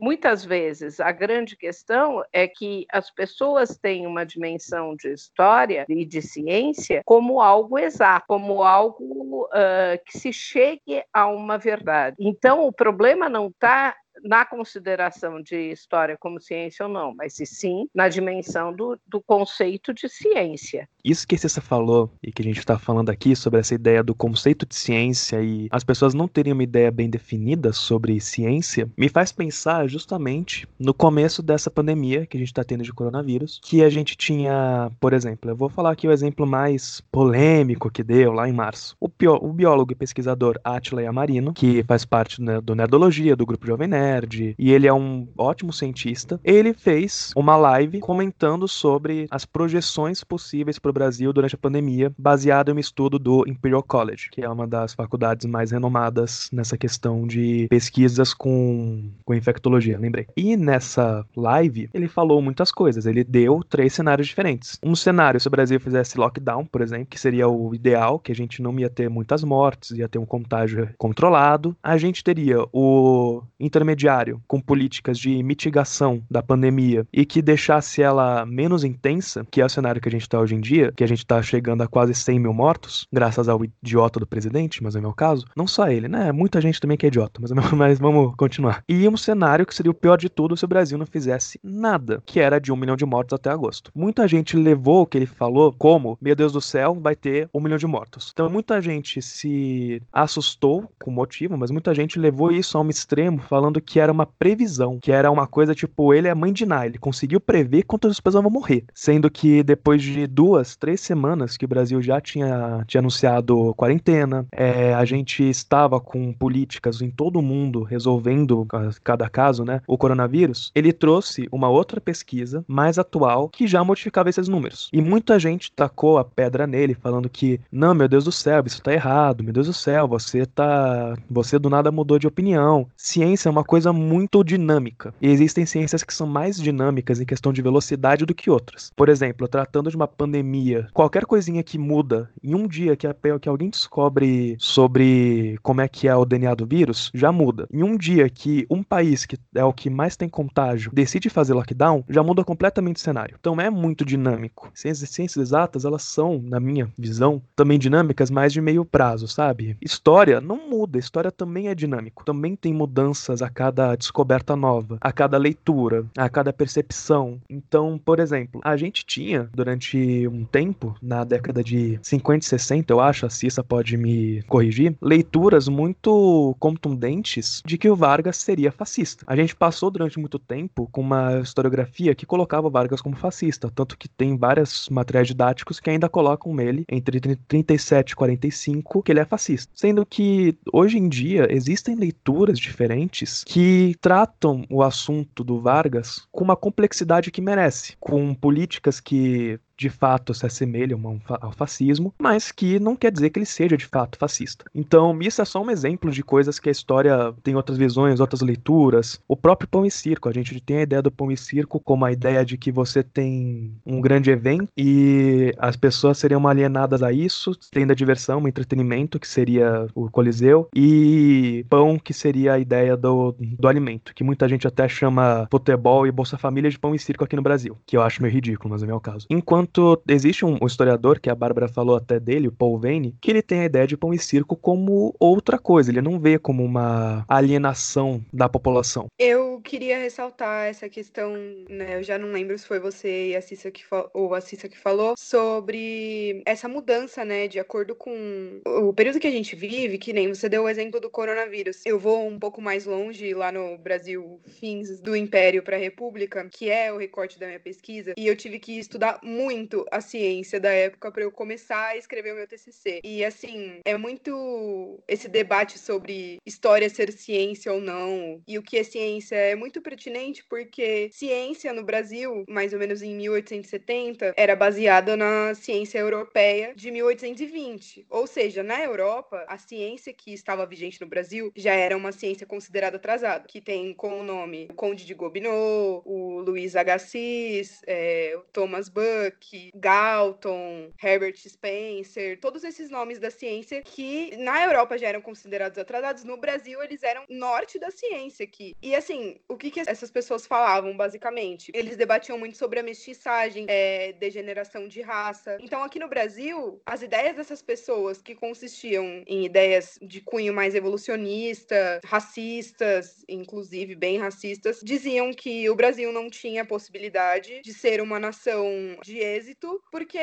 muitas 0.00 0.44
vezes 0.44 0.53
vezes 0.54 1.00
a 1.00 1.10
grande 1.10 1.56
questão 1.56 2.22
é 2.32 2.46
que 2.46 2.86
as 2.92 3.10
pessoas 3.10 3.76
têm 3.76 4.06
uma 4.06 4.24
dimensão 4.24 4.94
de 4.94 5.12
história 5.12 5.84
e 5.88 6.04
de 6.04 6.22
ciência 6.22 7.02
como 7.04 7.40
algo 7.40 7.76
exato, 7.76 8.24
como 8.28 8.62
algo 8.62 9.46
uh, 9.46 9.98
que 10.06 10.16
se 10.16 10.32
chegue 10.32 11.02
a 11.12 11.26
uma 11.26 11.58
verdade. 11.58 12.16
Então, 12.20 12.66
o 12.66 12.72
problema 12.72 13.28
não 13.28 13.48
está 13.48 13.96
na 14.22 14.44
consideração 14.44 15.42
de 15.42 15.72
história 15.72 16.16
como 16.18 16.40
ciência 16.40 16.86
ou 16.86 16.92
não, 16.92 17.12
mas 17.16 17.34
sim 17.34 17.88
na 17.92 18.08
dimensão 18.08 18.72
do, 18.72 18.98
do 19.06 19.20
conceito 19.20 19.92
de 19.92 20.08
ciência. 20.08 20.88
Isso 21.04 21.28
que 21.28 21.36
você 21.36 21.60
falou 21.60 22.10
e 22.22 22.32
que 22.32 22.40
a 22.40 22.44
gente 22.44 22.58
está 22.58 22.78
falando 22.78 23.10
aqui 23.10 23.36
sobre 23.36 23.60
essa 23.60 23.74
ideia 23.74 24.02
do 24.02 24.14
conceito 24.14 24.64
de 24.64 24.74
ciência 24.74 25.42
e 25.42 25.68
as 25.70 25.84
pessoas 25.84 26.14
não 26.14 26.26
terem 26.26 26.54
uma 26.54 26.62
ideia 26.62 26.90
bem 26.90 27.10
definida 27.10 27.74
sobre 27.74 28.18
ciência, 28.20 28.88
me 28.96 29.10
faz 29.10 29.30
pensar 29.30 29.86
justamente 29.86 30.66
no 30.78 30.94
começo 30.94 31.42
dessa 31.42 31.70
pandemia 31.70 32.24
que 32.24 32.38
a 32.38 32.40
gente 32.40 32.48
está 32.48 32.64
tendo 32.64 32.82
de 32.82 32.90
coronavírus, 32.90 33.60
que 33.62 33.84
a 33.84 33.90
gente 33.90 34.16
tinha, 34.16 34.90
por 34.98 35.12
exemplo, 35.12 35.50
eu 35.50 35.56
vou 35.56 35.68
falar 35.68 35.90
aqui 35.90 36.08
o 36.08 36.12
exemplo 36.12 36.46
mais 36.46 37.02
polêmico 37.12 37.90
que 37.90 38.02
deu 38.02 38.32
lá 38.32 38.48
em 38.48 38.52
março. 38.54 38.96
O, 38.98 39.10
o 39.42 39.52
biólogo 39.52 39.92
e 39.92 39.96
pesquisador 39.96 40.58
Attila 40.64 41.02
Yamarino, 41.02 41.52
que 41.52 41.82
faz 41.82 42.06
parte 42.06 42.40
do 42.62 42.74
Nerdologia, 42.74 43.36
do 43.36 43.44
grupo 43.44 43.66
Jovem 43.66 43.88
Nerd, 43.88 44.54
e 44.58 44.72
ele 44.72 44.86
é 44.86 44.92
um 44.92 45.28
ótimo 45.36 45.70
cientista. 45.70 46.40
Ele 46.42 46.72
fez 46.72 47.30
uma 47.36 47.58
live 47.58 48.00
comentando 48.00 48.66
sobre 48.66 49.26
as 49.30 49.44
projeções 49.44 50.24
possíveis 50.24 50.78
para 50.78 50.93
Brasil 50.94 51.32
durante 51.32 51.54
a 51.54 51.58
pandemia, 51.58 52.12
baseado 52.16 52.70
em 52.70 52.74
um 52.74 52.78
estudo 52.78 53.18
do 53.18 53.44
Imperial 53.46 53.82
College, 53.82 54.30
que 54.30 54.42
é 54.42 54.48
uma 54.48 54.66
das 54.66 54.94
faculdades 54.94 55.44
mais 55.46 55.70
renomadas 55.70 56.48
nessa 56.52 56.78
questão 56.78 57.26
de 57.26 57.66
pesquisas 57.68 58.32
com, 58.32 59.10
com 59.24 59.34
infectologia, 59.34 59.98
lembrei. 59.98 60.26
E 60.36 60.56
nessa 60.56 61.26
live, 61.36 61.90
ele 61.92 62.08
falou 62.08 62.40
muitas 62.40 62.70
coisas. 62.70 63.06
Ele 63.06 63.24
deu 63.24 63.60
três 63.68 63.92
cenários 63.92 64.26
diferentes. 64.26 64.78
Um 64.82 64.94
cenário 64.94 65.40
se 65.40 65.48
o 65.48 65.50
Brasil 65.50 65.80
fizesse 65.80 66.18
lockdown, 66.18 66.64
por 66.66 66.80
exemplo, 66.80 67.06
que 67.06 67.20
seria 67.20 67.48
o 67.48 67.74
ideal, 67.74 68.18
que 68.18 68.32
a 68.32 68.34
gente 68.34 68.62
não 68.62 68.78
ia 68.78 68.88
ter 68.88 69.08
muitas 69.08 69.42
mortes, 69.42 69.90
ia 69.90 70.08
ter 70.08 70.18
um 70.18 70.26
contágio 70.26 70.88
controlado. 70.96 71.76
A 71.82 71.96
gente 71.96 72.22
teria 72.22 72.58
o 72.72 73.42
intermediário 73.58 74.40
com 74.46 74.60
políticas 74.60 75.18
de 75.18 75.42
mitigação 75.42 76.22
da 76.30 76.42
pandemia 76.42 77.06
e 77.12 77.24
que 77.24 77.42
deixasse 77.42 78.02
ela 78.02 78.46
menos 78.46 78.84
intensa, 78.84 79.46
que 79.50 79.60
é 79.60 79.64
o 79.64 79.68
cenário 79.68 80.00
que 80.00 80.08
a 80.08 80.12
gente 80.12 80.22
está 80.22 80.38
hoje 80.38 80.54
em 80.54 80.60
dia, 80.60 80.83
que 80.92 81.04
a 81.04 81.06
gente 81.06 81.18
está 81.18 81.42
chegando 81.42 81.82
a 81.82 81.88
quase 81.88 82.14
100 82.14 82.38
mil 82.38 82.52
mortos, 82.52 83.06
graças 83.12 83.48
ao 83.48 83.64
idiota 83.64 84.20
do 84.20 84.26
presidente, 84.26 84.82
mas 84.82 84.96
é 84.96 84.98
o 84.98 85.02
meu 85.02 85.12
caso. 85.12 85.46
Não 85.56 85.66
só 85.66 85.88
ele, 85.88 86.08
né? 86.08 86.32
Muita 86.32 86.60
gente 86.60 86.80
também 86.80 86.96
que 86.96 87.06
é 87.06 87.08
idiota, 87.08 87.40
mas, 87.40 87.50
mas 87.72 87.98
vamos 87.98 88.34
continuar. 88.36 88.82
E 88.88 89.08
um 89.08 89.16
cenário 89.16 89.66
que 89.66 89.74
seria 89.74 89.90
o 89.90 89.94
pior 89.94 90.16
de 90.16 90.28
tudo 90.28 90.56
se 90.56 90.64
o 90.64 90.68
Brasil 90.68 90.98
não 90.98 91.06
fizesse 91.06 91.58
nada, 91.62 92.22
que 92.26 92.40
era 92.40 92.58
de 92.58 92.72
um 92.72 92.76
milhão 92.76 92.96
de 92.96 93.04
mortos 93.04 93.34
até 93.34 93.50
agosto. 93.50 93.90
Muita 93.94 94.26
gente 94.26 94.56
levou 94.56 95.02
o 95.02 95.06
que 95.06 95.18
ele 95.18 95.26
falou 95.26 95.72
como, 95.72 96.18
meu 96.20 96.34
Deus 96.34 96.52
do 96.52 96.60
céu, 96.60 96.98
vai 97.00 97.16
ter 97.16 97.48
um 97.52 97.60
milhão 97.60 97.78
de 97.78 97.86
mortos. 97.86 98.30
Então 98.32 98.48
muita 98.48 98.80
gente 98.80 99.20
se 99.22 100.02
assustou 100.12 100.90
com 100.98 101.10
motivo, 101.10 101.56
mas 101.56 101.70
muita 101.70 101.94
gente 101.94 102.18
levou 102.18 102.50
isso 102.50 102.76
a 102.76 102.80
um 102.80 102.88
extremo, 102.88 103.40
falando 103.40 103.80
que 103.80 104.00
era 104.00 104.12
uma 104.12 104.26
previsão, 104.26 104.98
que 105.00 105.12
era 105.12 105.30
uma 105.30 105.46
coisa 105.46 105.74
tipo, 105.74 106.12
ele 106.12 106.28
é 106.28 106.34
mãe 106.34 106.52
de 106.52 106.66
Ná, 106.66 106.86
ele 106.86 106.98
conseguiu 106.98 107.40
prever 107.40 107.84
quantas 107.84 108.20
pessoas 108.20 108.42
vão 108.42 108.50
morrer. 108.50 108.84
Sendo 108.94 109.30
que 109.30 109.62
depois 109.62 110.02
de 110.02 110.26
duas 110.26 110.73
três 110.76 111.00
semanas 111.00 111.56
que 111.56 111.64
o 111.64 111.68
Brasil 111.68 112.00
já 112.02 112.20
tinha, 112.20 112.84
tinha 112.86 113.00
anunciado 113.00 113.74
quarentena, 113.74 114.46
é, 114.52 114.94
a 114.94 115.04
gente 115.04 115.42
estava 115.48 116.00
com 116.00 116.32
políticas 116.32 117.00
em 117.00 117.10
todo 117.10 117.38
o 117.38 117.42
mundo 117.42 117.82
resolvendo 117.82 118.66
cada 119.02 119.28
caso, 119.28 119.64
né, 119.64 119.80
o 119.86 119.98
coronavírus, 119.98 120.70
ele 120.74 120.92
trouxe 120.92 121.48
uma 121.50 121.68
outra 121.68 122.00
pesquisa 122.00 122.64
mais 122.66 122.98
atual 122.98 123.48
que 123.48 123.66
já 123.66 123.82
modificava 123.84 124.30
esses 124.30 124.48
números. 124.48 124.88
E 124.92 125.00
muita 125.00 125.38
gente 125.38 125.72
tacou 125.72 126.18
a 126.18 126.24
pedra 126.24 126.66
nele, 126.66 126.94
falando 126.94 127.28
que, 127.28 127.60
não, 127.70 127.94
meu 127.94 128.08
Deus 128.08 128.24
do 128.24 128.32
céu, 128.32 128.62
isso 128.66 128.82
tá 128.82 128.92
errado, 128.92 129.44
meu 129.44 129.52
Deus 129.52 129.66
do 129.66 129.72
céu, 129.72 130.08
você 130.08 130.46
tá. 130.46 131.16
Você 131.30 131.58
do 131.58 131.70
nada 131.70 131.90
mudou 131.90 132.18
de 132.18 132.26
opinião. 132.26 132.86
Ciência 132.96 133.48
é 133.48 133.52
uma 133.52 133.64
coisa 133.64 133.92
muito 133.92 134.42
dinâmica. 134.42 135.14
E 135.20 135.28
existem 135.28 135.66
ciências 135.66 136.02
que 136.02 136.14
são 136.14 136.26
mais 136.26 136.56
dinâmicas 136.56 137.20
em 137.20 137.24
questão 137.24 137.52
de 137.52 137.62
velocidade 137.62 138.24
do 138.24 138.34
que 138.34 138.50
outras. 138.50 138.92
Por 138.96 139.08
exemplo, 139.08 139.48
tratando 139.48 139.90
de 139.90 139.96
uma 139.96 140.08
pandemia, 140.08 140.63
qualquer 140.92 141.24
coisinha 141.26 141.62
que 141.62 141.78
muda 141.78 142.30
em 142.42 142.54
um 142.54 142.66
dia 142.66 142.96
que, 142.96 143.06
a, 143.06 143.14
que 143.40 143.48
alguém 143.48 143.70
descobre 143.70 144.56
sobre 144.58 145.58
como 145.62 145.80
é 145.80 145.88
que 145.88 146.08
é 146.08 146.14
o 146.14 146.24
DNA 146.24 146.54
do 146.54 146.66
vírus, 146.66 147.10
já 147.14 147.30
muda. 147.32 147.66
Em 147.72 147.82
um 147.82 147.96
dia 147.96 148.28
que 148.28 148.66
um 148.70 148.82
país 148.82 149.26
que 149.26 149.38
é 149.54 149.64
o 149.64 149.72
que 149.72 149.90
mais 149.90 150.16
tem 150.16 150.28
contágio 150.28 150.90
decide 150.92 151.28
fazer 151.30 151.54
lockdown, 151.54 152.04
já 152.08 152.22
muda 152.22 152.44
completamente 152.44 152.96
o 152.96 153.00
cenário. 153.00 153.36
Então 153.38 153.60
é 153.60 153.70
muito 153.70 154.04
dinâmico. 154.04 154.70
Ciências, 154.74 155.10
ciências 155.10 155.48
exatas, 155.48 155.84
elas 155.84 156.02
são, 156.02 156.40
na 156.42 156.60
minha 156.60 156.90
visão, 156.98 157.42
também 157.56 157.78
dinâmicas, 157.78 158.30
mas 158.30 158.52
de 158.52 158.60
meio 158.60 158.84
prazo, 158.84 159.28
sabe? 159.28 159.76
História 159.80 160.40
não 160.40 160.68
muda, 160.68 160.98
história 160.98 161.30
também 161.30 161.68
é 161.68 161.74
dinâmico. 161.74 162.24
Também 162.24 162.56
tem 162.56 162.72
mudanças 162.72 163.42
a 163.42 163.48
cada 163.48 163.94
descoberta 163.96 164.56
nova, 164.56 164.98
a 165.00 165.12
cada 165.12 165.38
leitura, 165.38 166.06
a 166.16 166.28
cada 166.28 166.52
percepção. 166.52 167.40
Então, 167.48 168.00
por 168.02 168.20
exemplo, 168.20 168.60
a 168.64 168.76
gente 168.76 169.04
tinha 169.04 169.48
durante 169.52 170.26
um 170.28 170.43
tempo, 170.44 170.94
na 171.02 171.24
década 171.24 171.62
de 171.62 171.98
50 172.02 172.44
e 172.44 172.48
60, 172.48 172.92
eu 172.92 173.00
acho, 173.00 173.26
a 173.26 173.30
Cissa 173.30 173.62
pode 173.62 173.96
me 173.96 174.42
corrigir, 174.44 174.96
leituras 175.00 175.68
muito 175.68 176.54
contundentes 176.58 177.62
de 177.64 177.78
que 177.78 177.88
o 177.88 177.96
Vargas 177.96 178.36
seria 178.36 178.72
fascista. 178.72 179.24
A 179.26 179.36
gente 179.36 179.54
passou 179.54 179.90
durante 179.90 180.18
muito 180.18 180.38
tempo 180.38 180.88
com 180.92 181.00
uma 181.00 181.40
historiografia 181.40 182.14
que 182.14 182.26
colocava 182.26 182.70
Vargas 182.70 183.00
como 183.00 183.16
fascista, 183.16 183.70
tanto 183.74 183.96
que 183.96 184.08
tem 184.08 184.36
vários 184.36 184.88
materiais 184.88 185.28
didáticos 185.28 185.80
que 185.80 185.90
ainda 185.90 186.08
colocam 186.08 186.58
ele 186.60 186.84
entre 186.88 187.20
37 187.20 188.10
e 188.10 188.16
45 188.16 189.02
que 189.02 189.12
ele 189.12 189.20
é 189.20 189.24
fascista. 189.24 189.72
Sendo 189.74 190.04
que 190.04 190.56
hoje 190.72 190.98
em 190.98 191.08
dia 191.08 191.46
existem 191.50 191.94
leituras 191.94 192.58
diferentes 192.58 193.44
que 193.44 193.94
tratam 194.00 194.64
o 194.70 194.82
assunto 194.82 195.44
do 195.44 195.60
Vargas 195.60 196.26
com 196.30 196.44
uma 196.44 196.56
complexidade 196.56 197.30
que 197.30 197.40
merece, 197.40 197.96
com 198.00 198.34
políticas 198.34 199.00
que 199.00 199.58
de 199.76 199.90
fato 199.90 200.34
se 200.34 200.46
assemelham 200.46 201.20
ao 201.28 201.52
fascismo, 201.52 202.14
mas 202.18 202.52
que 202.52 202.78
não 202.78 202.96
quer 202.96 203.10
dizer 203.10 203.30
que 203.30 203.38
ele 203.38 203.46
seja 203.46 203.76
de 203.76 203.86
fato 203.86 204.18
fascista. 204.18 204.64
Então, 204.74 205.18
isso 205.20 205.42
é 205.42 205.44
só 205.44 205.62
um 205.62 205.70
exemplo 205.70 206.10
de 206.10 206.22
coisas 206.22 206.58
que 206.58 206.68
a 206.68 206.72
história 206.72 207.34
tem 207.42 207.54
outras 207.54 207.78
visões, 207.78 208.20
outras 208.20 208.40
leituras. 208.40 209.20
O 209.28 209.36
próprio 209.36 209.68
Pão 209.68 209.84
e 209.84 209.90
Circo, 209.90 210.28
a 210.28 210.32
gente 210.32 210.60
tem 210.60 210.78
a 210.78 210.82
ideia 210.82 211.02
do 211.02 211.10
Pão 211.10 211.30
e 211.30 211.36
Circo 211.36 211.80
como 211.80 212.04
a 212.04 212.12
ideia 212.12 212.44
de 212.44 212.56
que 212.56 212.70
você 212.70 213.02
tem 213.02 213.74
um 213.84 214.00
grande 214.00 214.30
evento 214.30 214.68
e 214.76 215.54
as 215.58 215.76
pessoas 215.76 216.18
seriam 216.18 216.46
alienadas 216.46 217.02
a 217.02 217.12
isso, 217.12 217.52
tendo 217.70 217.92
a 217.92 217.94
diversão, 217.94 218.42
o 218.42 218.48
entretenimento, 218.48 219.18
que 219.18 219.28
seria 219.28 219.86
o 219.94 220.10
Coliseu, 220.10 220.68
e 220.74 221.64
pão, 221.68 221.98
que 221.98 222.12
seria 222.12 222.54
a 222.54 222.58
ideia 222.58 222.96
do, 222.96 223.34
do 223.38 223.68
alimento, 223.68 224.14
que 224.14 224.24
muita 224.24 224.48
gente 224.48 224.66
até 224.66 224.88
chama 224.88 225.46
futebol 225.50 226.06
e 226.06 226.12
Bolsa 226.12 226.38
Família 226.38 226.70
de 226.70 226.78
pão 226.78 226.94
e 226.94 226.98
circo 226.98 227.24
aqui 227.24 227.36
no 227.36 227.42
Brasil, 227.42 227.76
que 227.86 227.96
eu 227.96 228.02
acho 228.02 228.22
meio 228.22 228.32
ridículo, 228.32 228.70
mas 228.70 228.82
é 228.82 228.86
meu 228.86 229.00
caso. 229.00 229.26
Enquanto 229.30 229.63
Existe 230.08 230.44
um, 230.44 230.58
um, 230.60 230.66
historiador, 230.66 231.20
que 231.20 231.30
a 231.30 231.34
Bárbara 231.34 231.68
falou 231.68 231.96
até 231.96 232.18
dele, 232.18 232.48
o 232.48 232.52
Paul 232.52 232.78
Vane, 232.78 233.16
que 233.20 233.30
ele 233.30 233.42
tem 233.42 233.60
a 233.60 233.64
ideia 233.64 233.86
de 233.86 233.96
pão 233.96 234.12
e 234.12 234.18
circo 234.18 234.56
como 234.56 235.14
outra 235.18 235.58
coisa, 235.58 235.90
ele 235.90 236.00
não 236.00 236.18
vê 236.18 236.38
como 236.38 236.64
uma 236.64 237.24
alienação 237.28 238.22
da 238.32 238.48
população. 238.48 239.06
Eu 239.18 239.60
queria 239.62 239.98
ressaltar 239.98 240.66
essa 240.66 240.88
questão, 240.88 241.32
né, 241.68 241.98
eu 241.98 242.02
já 242.02 242.18
não 242.18 242.32
lembro 242.32 242.58
se 242.58 242.66
foi 242.66 242.78
você 242.78 243.30
e 243.30 243.36
a 243.36 243.42
Cissa 243.42 243.70
que 243.70 243.82
ou 244.12 244.34
a 244.34 244.40
Cissa 244.40 244.68
que 244.68 244.78
falou, 244.78 245.14
sobre 245.18 246.42
essa 246.46 246.68
mudança, 246.68 247.24
né, 247.24 247.48
de 247.48 247.58
acordo 247.58 247.94
com 247.94 248.60
o 248.66 248.92
período 248.92 249.20
que 249.20 249.26
a 249.26 249.30
gente 249.30 249.56
vive, 249.56 249.98
que 249.98 250.12
nem 250.12 250.28
você 250.28 250.48
deu 250.48 250.64
o 250.64 250.68
exemplo 250.68 251.00
do 251.00 251.10
coronavírus. 251.10 251.82
Eu 251.84 251.98
vou 251.98 252.26
um 252.26 252.38
pouco 252.38 252.60
mais 252.60 252.86
longe, 252.86 253.34
lá 253.34 253.50
no 253.52 253.78
Brasil, 253.78 254.40
fins 254.60 255.00
do 255.00 255.16
Império 255.16 255.62
para 255.62 255.76
a 255.76 255.80
República, 255.80 256.46
que 256.50 256.70
é 256.70 256.92
o 256.92 256.98
recorte 256.98 257.38
da 257.38 257.46
minha 257.46 257.60
pesquisa, 257.60 258.14
e 258.16 258.26
eu 258.26 258.36
tive 258.36 258.58
que 258.58 258.78
estudar 258.78 259.18
muito 259.22 259.53
muito 259.54 259.86
a 259.90 260.00
ciência 260.00 260.58
da 260.58 260.70
época 260.70 261.10
para 261.12 261.22
eu 261.22 261.30
começar 261.30 261.88
a 261.88 261.96
escrever 261.96 262.32
o 262.32 262.36
meu 262.36 262.46
TCC. 262.46 263.00
E 263.04 263.24
assim, 263.24 263.80
é 263.84 263.96
muito 263.96 265.02
esse 265.06 265.28
debate 265.28 265.78
sobre 265.78 266.38
história 266.44 266.88
ser 266.90 267.12
ciência 267.12 267.72
ou 267.72 267.80
não 267.80 268.42
e 268.46 268.58
o 268.58 268.62
que 268.62 268.78
é 268.78 268.82
ciência 268.82 269.36
é 269.36 269.54
muito 269.54 269.80
pertinente 269.80 270.44
porque 270.48 271.08
ciência 271.12 271.72
no 271.72 271.84
Brasil, 271.84 272.44
mais 272.48 272.72
ou 272.72 272.78
menos 272.78 273.00
em 273.02 273.14
1870, 273.14 274.34
era 274.36 274.56
baseada 274.56 275.16
na 275.16 275.54
ciência 275.54 275.98
europeia 275.98 276.72
de 276.74 276.90
1820. 276.90 278.06
Ou 278.10 278.26
seja, 278.26 278.62
na 278.62 278.82
Europa, 278.82 279.44
a 279.48 279.56
ciência 279.56 280.12
que 280.12 280.32
estava 280.32 280.66
vigente 280.66 281.00
no 281.00 281.06
Brasil 281.06 281.52
já 281.54 281.74
era 281.74 281.96
uma 281.96 282.12
ciência 282.12 282.46
considerada 282.46 282.96
atrasada, 282.96 283.46
que 283.48 283.60
tem 283.60 283.94
como 283.94 284.22
nome 284.22 284.68
o 284.70 284.74
Conde 284.74 285.06
de 285.06 285.14
Gobineau, 285.14 286.02
o 286.04 286.40
Luiz 286.40 286.74
Agassiz, 286.74 287.80
é, 287.86 288.34
o 288.36 288.40
Thomas 288.52 288.88
Buck, 288.88 289.43
Galton, 289.74 290.92
Herbert 291.02 291.36
Spencer, 291.36 292.38
todos 292.40 292.64
esses 292.64 292.90
nomes 292.90 293.18
da 293.18 293.30
ciência 293.30 293.82
que 293.82 294.36
na 294.38 294.64
Europa 294.64 294.98
já 294.98 295.08
eram 295.08 295.20
considerados 295.20 295.78
atrasados, 295.78 296.24
no 296.24 296.36
Brasil 296.36 296.82
eles 296.82 297.02
eram 297.02 297.24
norte 297.28 297.78
da 297.78 297.90
ciência 297.90 298.44
aqui. 298.44 298.74
E 298.82 298.94
assim, 298.94 299.36
o 299.48 299.56
que, 299.56 299.70
que 299.70 299.80
essas 299.80 300.10
pessoas 300.10 300.46
falavam, 300.46 300.96
basicamente? 300.96 301.70
Eles 301.74 301.96
debatiam 301.96 302.38
muito 302.38 302.56
sobre 302.56 302.80
a 302.80 302.82
mestiçagem, 302.82 303.66
é, 303.68 304.12
degeneração 304.12 304.88
de 304.88 305.00
raça. 305.00 305.58
Então, 305.60 305.82
aqui 305.82 305.98
no 305.98 306.08
Brasil, 306.08 306.80
as 306.86 307.02
ideias 307.02 307.36
dessas 307.36 307.62
pessoas 307.62 308.20
que 308.20 308.34
consistiam 308.34 309.22
em 309.26 309.44
ideias 309.44 309.98
de 310.00 310.20
cunho 310.20 310.52
mais 310.52 310.74
evolucionista, 310.74 312.00
racistas, 312.04 313.24
inclusive 313.28 313.94
bem 313.94 314.18
racistas, 314.18 314.80
diziam 314.82 315.32
que 315.32 315.68
o 315.68 315.74
Brasil 315.74 316.12
não 316.12 316.30
tinha 316.30 316.64
possibilidade 316.64 317.60
de 317.62 317.72
ser 317.72 318.00
uma 318.00 318.18
nação 318.18 318.64
de 319.02 319.18
êxito, 319.34 319.82
porque 319.90 320.18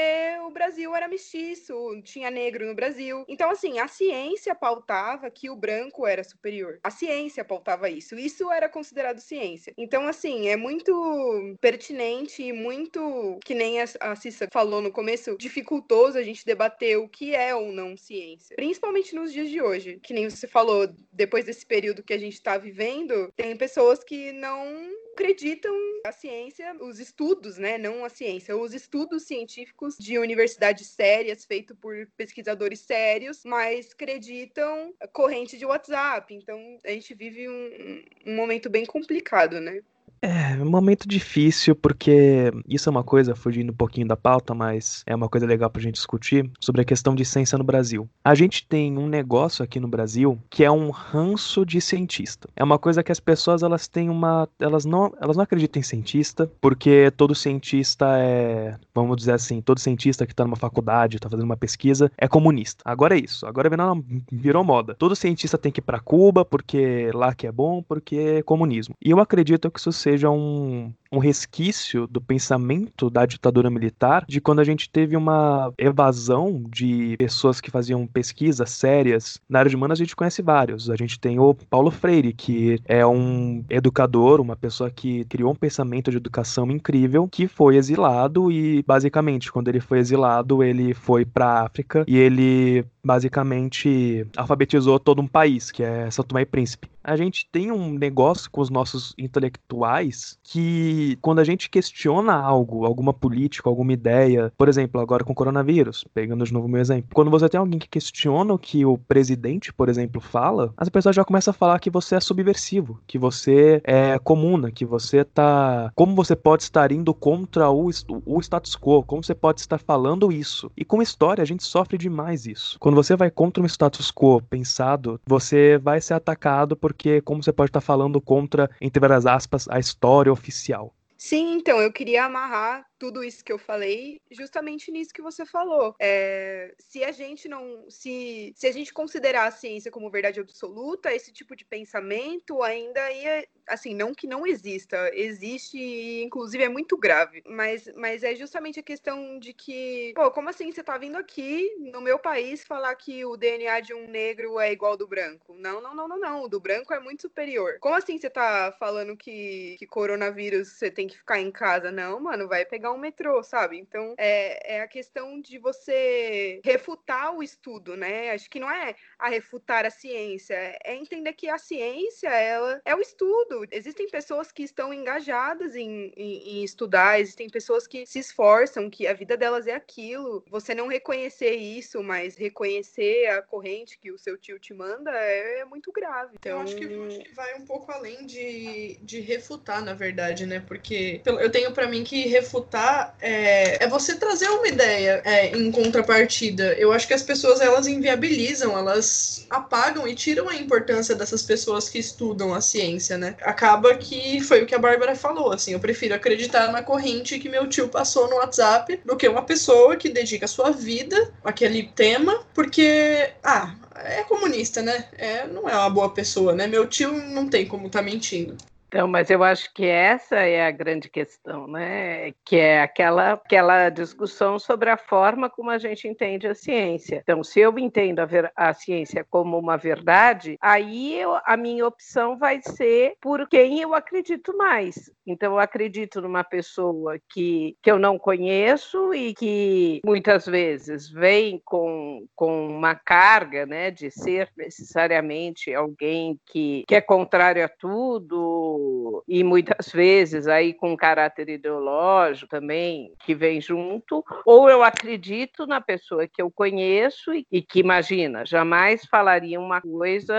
o 0.45 0.51
Brasil 0.51 0.95
era 0.95 1.07
mestiço, 1.07 1.73
tinha 2.03 2.31
negro 2.31 2.65
no 2.65 2.75
Brasil. 2.75 3.25
Então, 3.27 3.49
assim, 3.49 3.79
a 3.79 3.87
ciência 3.87 4.55
pautava 4.55 5.29
que 5.29 5.49
o 5.49 5.55
branco 5.55 6.07
era 6.07 6.23
superior. 6.23 6.79
A 6.83 6.89
ciência 6.89 7.43
pautava 7.43 7.89
isso. 7.89 8.15
Isso 8.15 8.51
era 8.51 8.69
considerado 8.69 9.19
ciência. 9.19 9.73
Então, 9.77 10.07
assim, 10.07 10.47
é 10.47 10.55
muito 10.55 11.55
pertinente 11.59 12.43
e 12.43 12.53
muito, 12.53 13.39
que 13.43 13.53
nem 13.53 13.81
a 13.81 14.15
Cissa 14.15 14.47
falou 14.51 14.81
no 14.81 14.91
começo, 14.91 15.37
dificultoso 15.37 16.17
a 16.17 16.23
gente 16.23 16.45
debater 16.45 16.97
o 16.97 17.09
que 17.09 17.35
é 17.35 17.53
ou 17.55 17.71
não 17.71 17.97
ciência. 17.97 18.55
Principalmente 18.55 19.15
nos 19.15 19.31
dias 19.31 19.49
de 19.49 19.61
hoje. 19.61 19.99
Que 20.01 20.13
nem 20.13 20.29
você 20.29 20.47
falou, 20.47 20.87
depois 21.11 21.45
desse 21.45 21.65
período 21.65 22.03
que 22.03 22.13
a 22.13 22.17
gente 22.17 22.33
está 22.33 22.57
vivendo, 22.57 23.31
tem 23.35 23.55
pessoas 23.55 24.03
que 24.03 24.31
não 24.31 24.89
acreditam 25.13 25.75
a 26.05 26.11
ciência, 26.11 26.75
os 26.79 26.99
estudos, 26.99 27.57
né, 27.57 27.77
não 27.77 28.03
a 28.05 28.09
ciência, 28.09 28.55
os 28.57 28.73
estudos 28.73 29.00
científicos 29.19 29.97
de 29.97 30.17
universidades 30.17 30.87
sérias, 30.87 31.45
feitos 31.45 31.77
por 31.79 32.07
pesquisadores 32.17 32.79
sérios, 32.79 33.43
mas 33.45 33.91
acreditam 33.91 34.93
corrente 35.11 35.57
de 35.57 35.65
WhatsApp. 35.65 36.33
Então, 36.33 36.79
a 36.83 36.89
gente 36.89 37.13
vive 37.13 37.47
um, 37.49 38.03
um 38.25 38.35
momento 38.35 38.69
bem 38.69 38.85
complicado, 38.85 39.59
né? 39.59 39.81
É, 40.21 40.53
um 40.61 40.69
momento 40.69 41.07
difícil, 41.07 41.75
porque 41.75 42.51
isso 42.67 42.87
é 42.87 42.91
uma 42.91 43.03
coisa, 43.03 43.35
fugindo 43.35 43.71
um 43.71 43.75
pouquinho 43.75 44.07
da 44.07 44.15
pauta, 44.15 44.53
mas 44.53 45.03
é 45.07 45.15
uma 45.15 45.27
coisa 45.27 45.47
legal 45.47 45.69
pra 45.69 45.81
gente 45.81 45.95
discutir, 45.95 46.49
sobre 46.59 46.81
a 46.81 46.85
questão 46.85 47.15
de 47.15 47.25
ciência 47.25 47.57
no 47.57 47.63
Brasil. 47.63 48.07
A 48.23 48.35
gente 48.35 48.67
tem 48.67 48.97
um 48.97 49.07
negócio 49.07 49.63
aqui 49.63 49.79
no 49.79 49.87
Brasil 49.87 50.37
que 50.49 50.63
é 50.63 50.71
um 50.71 50.91
ranço 50.91 51.65
de 51.65 51.81
cientista. 51.81 52.47
É 52.55 52.63
uma 52.63 52.77
coisa 52.77 53.01
que 53.01 53.11
as 53.11 53.19
pessoas, 53.19 53.63
elas 53.63 53.87
têm 53.87 54.09
uma... 54.09 54.47
Elas 54.59 54.85
não, 54.85 55.11
elas 55.19 55.35
não 55.35 55.43
acreditam 55.43 55.79
em 55.79 55.83
cientista, 55.83 56.51
porque 56.61 57.11
todo 57.17 57.33
cientista 57.33 58.05
é... 58.19 58.77
Vamos 58.93 59.17
dizer 59.17 59.33
assim, 59.33 59.61
todo 59.61 59.79
cientista 59.79 60.27
que 60.27 60.35
tá 60.35 60.43
numa 60.43 60.55
faculdade, 60.55 61.19
tá 61.19 61.29
fazendo 61.29 61.45
uma 61.45 61.57
pesquisa, 61.57 62.11
é 62.17 62.27
comunista. 62.27 62.83
Agora 62.85 63.17
é 63.17 63.19
isso. 63.19 63.45
Agora 63.47 63.69
virou, 63.69 64.03
virou 64.31 64.63
moda. 64.63 64.93
Todo 64.93 65.15
cientista 65.15 65.57
tem 65.57 65.71
que 65.71 65.79
ir 65.79 65.83
pra 65.83 65.99
Cuba, 65.99 66.45
porque 66.45 67.09
lá 67.13 67.33
que 67.33 67.47
é 67.47 67.51
bom, 67.51 67.81
porque 67.81 68.15
é 68.15 68.43
comunismo. 68.43 68.95
E 69.03 69.09
eu 69.09 69.19
acredito 69.19 69.71
que 69.71 69.79
isso 69.79 69.91
seja 70.01 70.29
um, 70.29 70.93
um 71.11 71.19
resquício 71.19 72.07
do 72.07 72.21
pensamento 72.21 73.09
da 73.09 73.25
ditadura 73.25 73.69
militar 73.69 74.25
de 74.27 74.39
quando 74.39 74.59
a 74.59 74.63
gente 74.63 74.89
teve 74.89 75.17
uma 75.17 75.73
evasão 75.77 76.63
de 76.69 77.15
pessoas 77.17 77.59
que 77.59 77.69
faziam 77.69 78.07
pesquisas 78.07 78.69
sérias. 78.71 79.39
Na 79.49 79.59
área 79.59 79.69
de 79.69 79.75
humanas 79.75 79.99
a 79.99 80.03
gente 80.03 80.15
conhece 80.15 80.41
vários. 80.41 80.89
A 80.89 80.95
gente 80.95 81.19
tem 81.19 81.37
o 81.37 81.53
Paulo 81.53 81.91
Freire, 81.91 82.33
que 82.33 82.79
é 82.85 83.05
um 83.05 83.63
educador, 83.69 84.39
uma 84.39 84.55
pessoa 84.55 84.89
que 84.89 85.25
criou 85.25 85.51
um 85.51 85.55
pensamento 85.55 86.09
de 86.09 86.17
educação 86.17 86.71
incrível, 86.71 87.27
que 87.27 87.47
foi 87.47 87.75
exilado 87.75 88.51
e 88.51 88.81
basicamente 88.83 89.51
quando 89.51 89.67
ele 89.67 89.81
foi 89.81 89.99
exilado, 89.99 90.63
ele 90.63 90.93
foi 90.93 91.25
para 91.25 91.63
África 91.63 92.05
e 92.07 92.17
ele 92.17 92.85
basicamente 93.03 94.25
alfabetizou 94.37 94.99
todo 94.99 95.21
um 95.21 95.27
país, 95.27 95.71
que 95.71 95.83
é 95.83 96.09
São 96.09 96.23
Tomé 96.23 96.41
e 96.41 96.45
Príncipe 96.45 96.91
a 97.03 97.15
gente 97.15 97.47
tem 97.51 97.71
um 97.71 97.91
negócio 97.91 98.49
com 98.49 98.61
os 98.61 98.69
nossos 98.69 99.13
intelectuais 99.17 100.37
que, 100.43 101.00
quando 101.21 101.39
a 101.39 101.43
gente 101.43 101.69
questiona 101.69 102.33
algo, 102.33 102.85
alguma 102.85 103.13
política, 103.13 103.69
alguma 103.69 103.93
ideia, 103.93 104.51
por 104.57 104.69
exemplo, 104.69 105.01
agora 105.01 105.23
com 105.23 105.31
o 105.31 105.35
coronavírus, 105.35 106.05
pegando 106.13 106.45
de 106.45 106.53
novo 106.53 106.67
meu 106.67 106.79
exemplo, 106.79 107.09
quando 107.13 107.31
você 107.31 107.49
tem 107.49 107.59
alguém 107.59 107.79
que 107.79 107.89
questiona 107.89 108.53
o 108.53 108.59
que 108.59 108.85
o 108.85 108.97
presidente, 108.97 109.73
por 109.73 109.89
exemplo, 109.89 110.21
fala, 110.21 110.73
as 110.77 110.89
pessoas 110.89 111.15
já 111.15 111.25
começam 111.25 111.51
a 111.51 111.55
falar 111.55 111.79
que 111.79 111.89
você 111.89 112.15
é 112.15 112.19
subversivo, 112.19 112.99
que 113.07 113.17
você 113.17 113.81
é 113.83 114.19
comuna, 114.19 114.71
que 114.71 114.85
você 114.85 115.23
tá. 115.23 115.91
Como 115.95 116.15
você 116.15 116.35
pode 116.35 116.63
estar 116.63 116.91
indo 116.91 117.13
contra 117.13 117.69
o, 117.69 117.89
o 118.25 118.39
status 118.39 118.75
quo? 118.75 119.03
Como 119.03 119.23
você 119.23 119.33
pode 119.33 119.59
estar 119.59 119.79
falando 119.79 120.31
isso? 120.31 120.71
E 120.77 120.85
com 120.85 121.01
história, 121.01 121.41
a 121.41 121.45
gente 121.45 121.63
sofre 121.63 121.97
demais 121.97 122.45
isso. 122.45 122.77
Quando 122.79 122.95
você 122.95 123.15
vai 123.15 123.31
contra 123.31 123.63
um 123.63 123.65
status 123.65 124.11
quo 124.11 124.41
pensado, 124.41 125.19
você 125.25 125.77
vai 125.77 125.99
ser 125.99 126.13
atacado 126.13 126.75
por 126.75 126.91
porque 126.91 127.21
como 127.21 127.41
você 127.41 127.53
pode 127.53 127.69
estar 127.69 127.79
falando 127.79 128.19
contra, 128.19 128.69
entre 128.81 128.99
várias 128.99 129.25
aspas, 129.25 129.65
a 129.69 129.79
história 129.79 130.31
oficial. 130.31 130.90
Sim, 131.23 131.53
então, 131.53 131.79
eu 131.79 131.93
queria 131.93 132.25
amarrar 132.25 132.83
tudo 133.01 133.23
isso 133.23 133.43
que 133.43 133.51
eu 133.51 133.57
falei, 133.57 134.21
justamente 134.29 134.91
nisso 134.91 135.11
que 135.11 135.23
você 135.23 135.43
falou. 135.43 135.95
É, 135.99 136.71
se 136.77 137.03
a 137.03 137.11
gente 137.11 137.49
não. 137.49 137.89
Se, 137.89 138.53
se 138.55 138.67
a 138.67 138.71
gente 138.71 138.93
considerar 138.93 139.47
a 139.47 139.51
ciência 139.51 139.89
como 139.89 140.11
verdade 140.11 140.39
absoluta, 140.39 141.11
esse 141.11 141.33
tipo 141.33 141.55
de 141.55 141.65
pensamento 141.65 142.61
ainda 142.61 143.11
ia. 143.11 143.47
Assim, 143.67 143.95
não 143.95 144.13
que 144.13 144.27
não 144.27 144.45
exista, 144.45 145.09
existe 145.13 145.77
e, 145.77 146.23
inclusive, 146.23 146.63
é 146.63 146.69
muito 146.69 146.95
grave. 146.95 147.41
Mas, 147.47 147.89
mas 147.95 148.21
é 148.21 148.35
justamente 148.35 148.79
a 148.79 148.83
questão 148.83 149.39
de 149.39 149.53
que, 149.53 150.11
pô, 150.13 150.29
como 150.29 150.49
assim 150.49 150.71
você 150.71 150.83
tá 150.83 150.97
vindo 150.97 151.15
aqui 151.15 151.73
no 151.79 152.01
meu 152.01 152.19
país 152.19 152.63
falar 152.63 152.93
que 152.95 153.25
o 153.25 153.37
DNA 153.37 153.79
de 153.79 153.93
um 153.93 154.07
negro 154.07 154.59
é 154.59 154.71
igual 154.71 154.91
ao 154.91 154.97
do 154.97 155.07
branco? 155.07 155.55
Não, 155.57 155.81
não, 155.81 155.95
não, 155.95 156.07
não, 156.07 156.19
não. 156.19 156.43
O 156.43 156.49
do 156.49 156.59
branco 156.59 156.93
é 156.93 156.99
muito 156.99 157.21
superior. 157.21 157.77
Como 157.79 157.95
assim 157.95 158.17
você 158.17 158.29
tá 158.29 158.75
falando 158.77 159.17
que, 159.17 159.75
que 159.79 159.87
coronavírus 159.87 160.73
você 160.73 160.91
tem 160.91 161.07
que 161.07 161.17
ficar 161.17 161.39
em 161.39 161.49
casa? 161.49 161.91
Não, 161.91 162.19
mano, 162.19 162.47
vai 162.47 162.65
pegar 162.65 162.90
um 162.91 162.97
metrô, 162.97 163.43
sabe? 163.43 163.77
Então 163.77 164.13
é, 164.17 164.77
é 164.77 164.81
a 164.81 164.87
questão 164.87 165.39
de 165.41 165.57
você 165.57 166.59
refutar 166.63 167.35
o 167.35 167.43
estudo, 167.43 167.95
né? 167.95 168.31
Acho 168.31 168.49
que 168.49 168.59
não 168.59 168.69
é 168.69 168.95
a 169.17 169.29
refutar 169.29 169.85
a 169.85 169.89
ciência, 169.89 170.55
é 170.83 170.95
entender 170.95 171.33
que 171.33 171.49
a 171.49 171.57
ciência 171.57 172.29
ela 172.29 172.81
é 172.85 172.95
o 172.95 173.01
estudo. 173.01 173.65
Existem 173.71 174.09
pessoas 174.09 174.51
que 174.51 174.63
estão 174.63 174.93
engajadas 174.93 175.75
em, 175.75 176.11
em, 176.15 176.59
em 176.59 176.63
estudar, 176.63 177.19
existem 177.19 177.49
pessoas 177.49 177.87
que 177.87 178.05
se 178.05 178.19
esforçam, 178.19 178.89
que 178.89 179.07
a 179.07 179.13
vida 179.13 179.37
delas 179.37 179.67
é 179.67 179.73
aquilo. 179.73 180.43
Você 180.49 180.73
não 180.73 180.87
reconhecer 180.87 181.55
isso, 181.55 182.03
mas 182.03 182.35
reconhecer 182.35 183.27
a 183.27 183.41
corrente 183.41 183.97
que 183.97 184.11
o 184.11 184.17
seu 184.17 184.37
tio 184.37 184.59
te 184.59 184.73
manda 184.73 185.11
é, 185.11 185.59
é 185.59 185.65
muito 185.65 185.91
grave. 185.91 186.35
Então... 186.39 186.57
Eu 186.57 186.61
acho 186.61 186.75
que 186.75 187.33
vai 187.33 187.55
um 187.55 187.65
pouco 187.65 187.91
além 187.91 188.25
de, 188.25 188.97
de 189.01 189.19
refutar, 189.19 189.83
na 189.83 189.93
verdade, 189.93 190.45
né? 190.45 190.59
Porque 190.59 191.21
eu 191.25 191.51
tenho 191.51 191.71
para 191.71 191.87
mim 191.87 192.03
que 192.03 192.27
refutar 192.27 192.80
é, 193.19 193.83
é 193.83 193.87
você 193.87 194.15
trazer 194.15 194.49
uma 194.49 194.67
ideia 194.67 195.21
é, 195.25 195.47
em 195.55 195.71
contrapartida. 195.71 196.73
Eu 196.73 196.91
acho 196.91 197.07
que 197.07 197.13
as 197.13 197.23
pessoas 197.23 197.61
elas 197.61 197.87
inviabilizam, 197.87 198.77
elas 198.77 199.45
apagam 199.49 200.07
e 200.07 200.15
tiram 200.15 200.49
a 200.49 200.55
importância 200.55 201.15
dessas 201.15 201.41
pessoas 201.43 201.89
que 201.89 201.99
estudam 201.99 202.53
a 202.53 202.61
ciência, 202.61 203.17
né? 203.17 203.35
Acaba 203.41 203.95
que 203.95 204.41
foi 204.41 204.63
o 204.63 204.65
que 204.65 204.75
a 204.75 204.79
Bárbara 204.79 205.15
falou, 205.15 205.51
assim, 205.51 205.73
eu 205.73 205.79
prefiro 205.79 206.15
acreditar 206.15 206.71
na 206.71 206.81
corrente 206.81 207.39
que 207.39 207.49
meu 207.49 207.67
tio 207.67 207.87
passou 207.87 208.29
no 208.29 208.37
WhatsApp 208.37 208.99
do 209.05 209.15
que 209.15 209.27
uma 209.27 209.43
pessoa 209.43 209.95
que 209.95 210.09
dedica 210.09 210.47
sua 210.47 210.71
vida 210.71 211.33
àquele 211.43 211.83
tema, 211.83 212.43
porque, 212.53 213.31
ah, 213.43 213.75
é 213.95 214.23
comunista, 214.23 214.81
né? 214.81 215.05
É, 215.17 215.47
não 215.47 215.69
é 215.69 215.75
uma 215.75 215.89
boa 215.89 216.13
pessoa, 216.13 216.53
né? 216.53 216.67
Meu 216.67 216.87
tio 216.87 217.11
não 217.11 217.47
tem 217.47 217.65
como 217.65 217.87
estar 217.87 217.99
tá 217.99 218.05
mentindo. 218.05 218.55
Então, 218.93 219.07
mas 219.07 219.29
eu 219.29 219.41
acho 219.41 219.73
que 219.73 219.85
essa 219.85 220.35
é 220.35 220.67
a 220.67 220.69
grande 220.69 221.09
questão, 221.09 221.65
né? 221.65 222.33
Que 222.43 222.57
é 222.57 222.81
aquela, 222.81 223.33
aquela 223.33 223.87
discussão 223.87 224.59
sobre 224.59 224.89
a 224.89 224.97
forma 224.97 225.49
como 225.49 225.69
a 225.69 225.77
gente 225.77 226.09
entende 226.09 226.45
a 226.45 226.53
ciência. 226.53 227.21
Então, 227.23 227.41
se 227.41 227.61
eu 227.61 227.79
entendo 227.79 228.19
a, 228.19 228.25
ver, 228.25 228.51
a 228.53 228.73
ciência 228.73 229.25
como 229.29 229.57
uma 229.57 229.77
verdade, 229.77 230.57
aí 230.59 231.17
eu, 231.17 231.39
a 231.45 231.55
minha 231.55 231.87
opção 231.87 232.37
vai 232.37 232.59
ser 232.61 233.13
por 233.21 233.47
quem 233.47 233.79
eu 233.79 233.95
acredito 233.95 234.57
mais. 234.57 235.09
Então, 235.25 235.53
eu 235.53 235.59
acredito 235.59 236.19
numa 236.19 236.43
pessoa 236.43 237.17
que, 237.31 237.77
que 237.81 237.89
eu 237.89 237.97
não 237.97 238.19
conheço 238.19 239.13
e 239.13 239.33
que 239.33 240.01
muitas 240.05 240.45
vezes 240.45 241.09
vem 241.09 241.61
com, 241.63 242.25
com 242.35 242.67
uma 242.67 242.93
carga 242.93 243.65
né, 243.65 243.89
de 243.89 244.11
ser 244.11 244.49
necessariamente 244.57 245.73
alguém 245.73 246.37
que, 246.45 246.83
que 246.85 246.95
é 246.95 246.99
contrário 246.99 247.63
a 247.63 247.69
tudo 247.69 248.80
e 249.27 249.43
muitas 249.43 249.91
vezes 249.91 250.47
aí 250.47 250.73
com 250.73 250.95
caráter 250.95 251.49
ideológico 251.49 252.49
também 252.49 253.13
que 253.19 253.33
vem 253.33 253.61
junto, 253.61 254.23
ou 254.45 254.69
eu 254.69 254.83
acredito 254.83 255.65
na 255.65 255.79
pessoa 255.79 256.27
que 256.27 256.41
eu 256.41 256.51
conheço 256.51 257.33
e, 257.33 257.45
e 257.51 257.61
que 257.61 257.79
imagina, 257.79 258.45
jamais 258.45 259.05
falaria 259.05 259.59
uma 259.59 259.81
coisa 259.81 260.33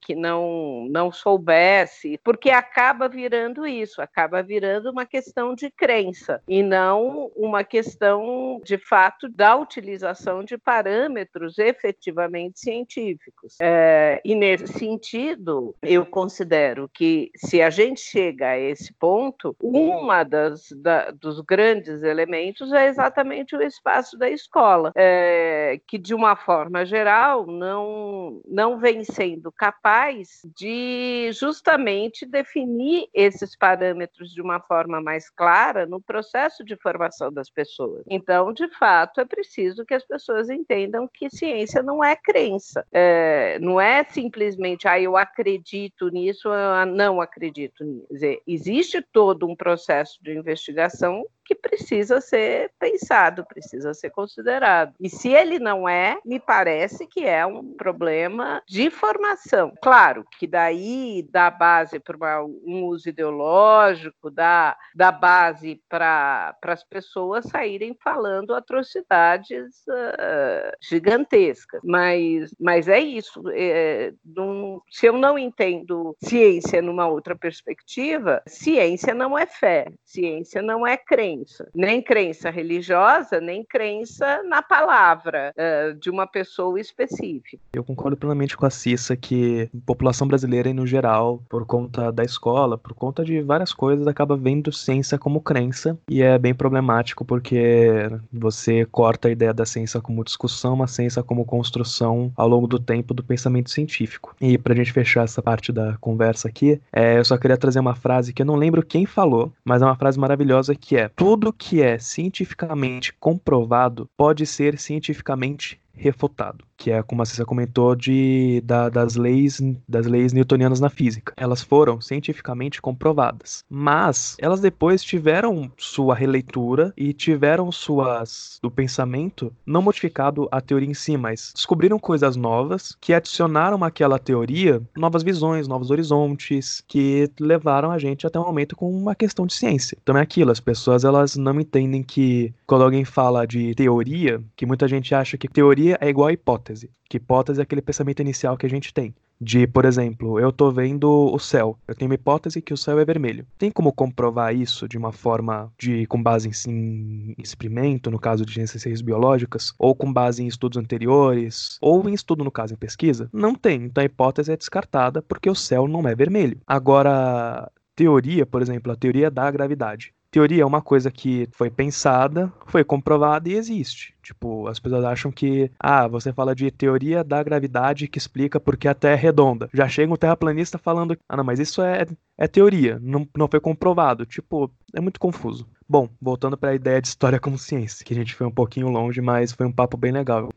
que 0.00 0.14
não 0.14 0.86
não 0.90 1.12
soubesse, 1.12 2.18
porque 2.22 2.50
acaba 2.50 3.08
virando 3.08 3.66
isso, 3.66 4.00
acaba 4.00 4.42
virando 4.42 4.90
uma 4.90 5.06
questão 5.06 5.54
de 5.54 5.70
crença 5.70 6.42
e 6.48 6.62
não 6.62 7.30
uma 7.36 7.64
questão 7.64 8.60
de 8.64 8.78
fato 8.78 9.28
da 9.28 9.56
utilização 9.56 10.44
de 10.44 10.56
parâmetros 10.56 11.58
efetivamente 11.58 12.60
científicos. 12.60 13.56
É, 13.60 14.20
e 14.24 14.34
nesse 14.34 14.66
sentido, 14.68 15.74
eu 15.82 16.04
considero 16.04 16.88
que 16.92 17.27
se 17.36 17.62
a 17.62 17.70
gente 17.70 18.00
chega 18.00 18.48
a 18.48 18.58
esse 18.58 18.92
ponto, 18.94 19.56
uma 19.60 20.24
das 20.24 20.70
da, 20.72 21.10
dos 21.10 21.40
grandes 21.40 22.02
elementos 22.02 22.72
é 22.72 22.88
exatamente 22.88 23.56
o 23.56 23.62
espaço 23.62 24.18
da 24.18 24.28
escola, 24.28 24.92
é, 24.94 25.80
que 25.86 25.98
de 25.98 26.14
uma 26.14 26.36
forma 26.36 26.84
geral 26.84 27.46
não 27.46 28.40
não 28.46 28.78
vem 28.78 29.04
sendo 29.04 29.50
capaz 29.52 30.40
de 30.56 31.30
justamente 31.32 32.26
definir 32.26 33.08
esses 33.12 33.56
parâmetros 33.56 34.32
de 34.32 34.40
uma 34.40 34.60
forma 34.60 35.00
mais 35.00 35.30
clara 35.30 35.86
no 35.86 36.00
processo 36.00 36.64
de 36.64 36.76
formação 36.76 37.32
das 37.32 37.50
pessoas. 37.50 38.04
Então, 38.08 38.52
de 38.52 38.68
fato, 38.76 39.20
é 39.20 39.24
preciso 39.24 39.84
que 39.84 39.94
as 39.94 40.04
pessoas 40.04 40.50
entendam 40.50 41.08
que 41.12 41.30
ciência 41.30 41.82
não 41.82 42.02
é 42.02 42.16
crença, 42.16 42.84
é, 42.92 43.58
não 43.60 43.80
é 43.80 44.04
simplesmente, 44.04 44.86
ah, 44.86 45.00
eu 45.00 45.16
acredito 45.16 46.08
nisso, 46.08 46.48
não 46.94 47.17
acredito 47.20 47.84
nisso. 47.84 48.08
Existe 48.46 49.02
todo 49.12 49.46
um 49.46 49.56
processo 49.56 50.18
de 50.22 50.36
investigação 50.36 51.24
que 51.48 51.54
precisa 51.54 52.20
ser 52.20 52.70
pensado, 52.78 53.42
precisa 53.46 53.94
ser 53.94 54.10
considerado. 54.10 54.92
E 55.00 55.08
se 55.08 55.30
ele 55.30 55.58
não 55.58 55.88
é, 55.88 56.18
me 56.22 56.38
parece 56.38 57.06
que 57.06 57.24
é 57.24 57.46
um 57.46 57.72
problema 57.72 58.62
de 58.68 58.90
formação. 58.90 59.72
Claro 59.80 60.26
que 60.38 60.46
daí 60.46 61.26
dá 61.30 61.50
base 61.50 61.98
para 61.98 62.44
um 62.44 62.84
uso 62.84 63.08
ideológico, 63.08 64.30
dá, 64.30 64.76
dá 64.94 65.10
base 65.10 65.80
para 65.88 66.54
as 66.64 66.84
pessoas 66.84 67.46
saírem 67.46 67.96
falando 68.04 68.54
atrocidades 68.54 69.86
uh, 69.88 70.76
gigantescas. 70.82 71.80
Mas, 71.82 72.54
mas 72.60 72.88
é 72.88 73.00
isso. 73.00 73.42
É, 73.54 74.12
num, 74.22 74.82
se 74.90 75.06
eu 75.06 75.14
não 75.14 75.38
entendo 75.38 76.14
ciência 76.22 76.82
numa 76.82 77.08
outra 77.08 77.34
perspectiva, 77.34 78.42
ciência 78.46 79.14
não 79.14 79.38
é 79.38 79.46
fé, 79.46 79.90
ciência 80.04 80.60
não 80.60 80.86
é 80.86 80.98
crença 80.98 81.37
crença, 81.38 81.68
nem 81.74 82.02
crença 82.02 82.50
religiosa, 82.50 83.40
nem 83.40 83.64
crença 83.64 84.42
na 84.44 84.62
palavra 84.62 85.52
uh, 85.56 85.94
de 85.94 86.10
uma 86.10 86.26
pessoa 86.26 86.80
específica. 86.80 87.58
Eu 87.72 87.84
concordo 87.84 88.16
plenamente 88.16 88.56
com 88.56 88.66
a 88.66 88.70
Cissa 88.70 89.16
que 89.16 89.70
a 89.74 89.86
população 89.86 90.26
brasileira, 90.26 90.72
no 90.72 90.86
geral, 90.86 91.42
por 91.48 91.64
conta 91.64 92.10
da 92.12 92.24
escola, 92.24 92.76
por 92.76 92.94
conta 92.94 93.24
de 93.24 93.40
várias 93.40 93.72
coisas, 93.72 94.06
acaba 94.06 94.36
vendo 94.36 94.72
ciência 94.72 95.18
como 95.18 95.40
crença 95.40 95.98
e 96.08 96.22
é 96.22 96.38
bem 96.38 96.54
problemático 96.54 97.24
porque 97.24 98.10
você 98.32 98.84
corta 98.86 99.28
a 99.28 99.30
ideia 99.30 99.52
da 99.52 99.64
ciência 99.64 100.00
como 100.00 100.24
discussão, 100.24 100.74
uma 100.74 100.86
ciência 100.86 101.22
como 101.22 101.44
construção 101.44 102.32
ao 102.36 102.48
longo 102.48 102.66
do 102.66 102.78
tempo 102.78 103.14
do 103.14 103.22
pensamento 103.22 103.70
científico. 103.70 104.34
E 104.40 104.58
pra 104.58 104.74
gente 104.74 104.92
fechar 104.92 105.24
essa 105.24 105.42
parte 105.42 105.72
da 105.72 105.96
conversa 106.00 106.48
aqui, 106.48 106.80
é, 106.92 107.18
eu 107.18 107.24
só 107.24 107.36
queria 107.36 107.56
trazer 107.56 107.80
uma 107.80 107.94
frase 107.94 108.32
que 108.32 108.42
eu 108.42 108.46
não 108.46 108.56
lembro 108.56 108.84
quem 108.84 109.06
falou, 109.06 109.52
mas 109.64 109.82
é 109.82 109.84
uma 109.84 109.96
frase 109.96 110.18
maravilhosa 110.18 110.74
que 110.74 110.96
é: 110.96 111.08
tudo 111.28 111.52
que 111.52 111.82
é 111.82 111.98
cientificamente 111.98 113.12
comprovado 113.12 114.08
pode 114.16 114.46
ser 114.46 114.78
cientificamente 114.78 115.78
refutado 115.92 116.64
que 116.78 116.92
é 116.92 117.02
como 117.02 117.26
Cissa 117.26 117.44
comentou 117.44 117.94
de 117.94 118.62
da, 118.64 118.88
das 118.88 119.16
leis 119.16 119.60
das 119.86 120.06
leis 120.06 120.32
newtonianas 120.32 120.80
na 120.80 120.88
física. 120.88 121.34
Elas 121.36 121.60
foram 121.60 122.00
cientificamente 122.00 122.80
comprovadas, 122.80 123.64
mas 123.68 124.36
elas 124.38 124.60
depois 124.60 125.02
tiveram 125.02 125.70
sua 125.76 126.14
releitura 126.14 126.94
e 126.96 127.12
tiveram 127.12 127.70
suas 127.72 128.58
do 128.62 128.70
pensamento 128.70 129.52
não 129.66 129.82
modificado 129.82 130.48
a 130.50 130.60
teoria 130.60 130.88
em 130.88 130.94
si, 130.94 131.16
mas 131.16 131.52
descobriram 131.54 131.98
coisas 131.98 132.36
novas 132.36 132.96
que 133.00 133.12
adicionaram 133.12 133.82
àquela 133.82 134.18
teoria 134.18 134.80
novas 134.96 135.24
visões, 135.24 135.66
novos 135.66 135.90
horizontes 135.90 136.82
que 136.86 137.28
levaram 137.40 137.90
a 137.90 137.98
gente 137.98 138.26
até 138.26 138.38
o 138.38 138.44
momento 138.44 138.76
com 138.76 138.88
uma 138.90 139.16
questão 139.16 139.46
de 139.46 139.54
ciência. 139.54 139.98
Então 140.00 140.16
é 140.16 140.20
aquilo, 140.20 140.52
as 140.52 140.60
pessoas 140.60 141.04
elas 141.04 141.36
não 141.36 141.58
entendem 141.60 142.04
que 142.04 142.54
quando 142.66 142.84
alguém 142.84 143.04
fala 143.04 143.46
de 143.46 143.74
teoria, 143.74 144.40
que 144.54 144.64
muita 144.64 144.86
gente 144.86 145.12
acha 145.14 145.36
que 145.36 145.48
teoria 145.48 145.98
é 146.00 146.08
igual 146.08 146.28
a 146.28 146.32
hipótese 146.32 146.67
hipótese. 146.68 146.90
Que 147.08 147.16
hipótese 147.16 147.60
é 147.60 147.62
aquele 147.62 147.82
pensamento 147.82 148.20
inicial 148.20 148.56
que 148.56 148.66
a 148.66 148.70
gente 148.70 148.92
tem. 148.92 149.14
De, 149.40 149.68
por 149.68 149.84
exemplo, 149.84 150.40
eu 150.40 150.50
tô 150.50 150.70
vendo 150.70 151.08
o 151.08 151.38
céu. 151.38 151.78
Eu 151.86 151.94
tenho 151.94 152.10
uma 152.10 152.16
hipótese 152.16 152.60
que 152.60 152.74
o 152.74 152.76
céu 152.76 152.98
é 152.98 153.04
vermelho. 153.04 153.46
Tem 153.56 153.70
como 153.70 153.92
comprovar 153.92 154.54
isso 154.54 154.88
de 154.88 154.98
uma 154.98 155.12
forma 155.12 155.72
de 155.78 156.06
com 156.06 156.20
base 156.20 156.48
em, 156.48 157.34
em 157.38 157.42
experimento, 157.42 158.10
no 158.10 158.18
caso 158.18 158.44
de 158.44 158.52
ciências 158.52 159.00
biológicas, 159.00 159.72
ou 159.78 159.94
com 159.94 160.12
base 160.12 160.42
em 160.42 160.48
estudos 160.48 160.76
anteriores, 160.76 161.78
ou 161.80 162.08
em 162.08 162.14
estudo, 162.14 162.42
no 162.42 162.50
caso, 162.50 162.74
em 162.74 162.76
pesquisa? 162.76 163.30
Não 163.32 163.54
tem. 163.54 163.84
Então 163.84 164.02
a 164.02 164.04
hipótese 164.04 164.52
é 164.52 164.56
descartada 164.56 165.22
porque 165.22 165.48
o 165.48 165.54
céu 165.54 165.86
não 165.86 166.06
é 166.08 166.14
vermelho. 166.16 166.60
Agora, 166.66 167.70
teoria, 167.94 168.44
por 168.44 168.60
exemplo, 168.60 168.92
a 168.92 168.96
teoria 168.96 169.30
da 169.30 169.48
gravidade. 169.50 170.12
Teoria 170.30 170.62
é 170.62 170.66
uma 170.66 170.82
coisa 170.82 171.10
que 171.10 171.48
foi 171.52 171.70
pensada, 171.70 172.52
foi 172.66 172.84
comprovada 172.84 173.48
e 173.48 173.54
existe. 173.54 174.14
Tipo, 174.22 174.66
as 174.66 174.78
pessoas 174.78 175.02
acham 175.02 175.32
que, 175.32 175.70
ah, 175.80 176.06
você 176.06 176.34
fala 176.34 176.54
de 176.54 176.70
teoria 176.70 177.24
da 177.24 177.42
gravidade 177.42 178.06
que 178.06 178.18
explica 178.18 178.60
porque 178.60 178.86
a 178.86 178.94
Terra 178.94 179.14
é 179.14 179.16
redonda. 179.16 179.70
Já 179.72 179.88
chega 179.88 180.12
um 180.12 180.16
terraplanista 180.16 180.76
falando, 180.76 181.16
ah, 181.26 181.36
não, 181.36 181.44
mas 181.44 181.58
isso 181.58 181.80
é, 181.80 182.06
é 182.36 182.46
teoria, 182.46 182.98
não, 183.00 183.26
não 183.34 183.48
foi 183.48 183.58
comprovado. 183.58 184.26
Tipo, 184.26 184.70
é 184.94 185.00
muito 185.00 185.18
confuso. 185.18 185.66
Bom, 185.88 186.10
voltando 186.20 186.58
para 186.58 186.70
a 186.70 186.74
ideia 186.74 187.00
de 187.00 187.08
história 187.08 187.40
como 187.40 187.56
ciência, 187.56 188.04
que 188.04 188.12
a 188.12 188.16
gente 188.16 188.34
foi 188.34 188.46
um 188.46 188.52
pouquinho 188.52 188.90
longe, 188.90 189.22
mas 189.22 189.52
foi 189.52 189.64
um 189.64 189.72
papo 189.72 189.96
bem 189.96 190.12
legal. 190.12 190.50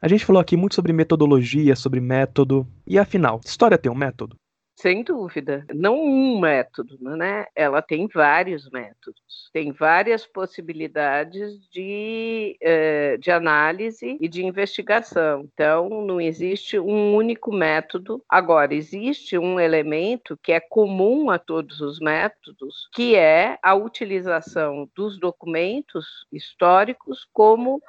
A 0.00 0.08
gente 0.08 0.24
falou 0.24 0.40
aqui 0.40 0.56
muito 0.56 0.74
sobre 0.74 0.94
metodologia, 0.94 1.76
sobre 1.76 2.00
método, 2.00 2.66
e 2.86 2.98
afinal, 2.98 3.40
história 3.44 3.76
tem 3.76 3.92
um 3.92 3.94
método? 3.94 4.36
Sem 4.84 5.02
dúvida. 5.02 5.64
Não 5.72 5.98
um 5.98 6.38
método, 6.38 6.98
né? 7.16 7.46
Ela 7.56 7.80
tem 7.80 8.06
vários 8.06 8.68
métodos, 8.68 9.48
tem 9.50 9.72
várias 9.72 10.26
possibilidades 10.26 11.58
de, 11.70 12.54
eh, 12.60 13.16
de 13.16 13.30
análise 13.30 14.18
e 14.20 14.28
de 14.28 14.44
investigação. 14.44 15.48
Então, 15.54 15.88
não 16.04 16.20
existe 16.20 16.78
um 16.78 17.14
único 17.14 17.50
método. 17.50 18.22
Agora, 18.28 18.74
existe 18.74 19.38
um 19.38 19.58
elemento 19.58 20.38
que 20.42 20.52
é 20.52 20.60
comum 20.60 21.30
a 21.30 21.38
todos 21.38 21.80
os 21.80 21.98
métodos, 21.98 22.86
que 22.92 23.16
é 23.16 23.58
a 23.62 23.74
utilização 23.74 24.86
dos 24.94 25.18
documentos 25.18 26.26
históricos 26.30 27.26
como 27.32 27.80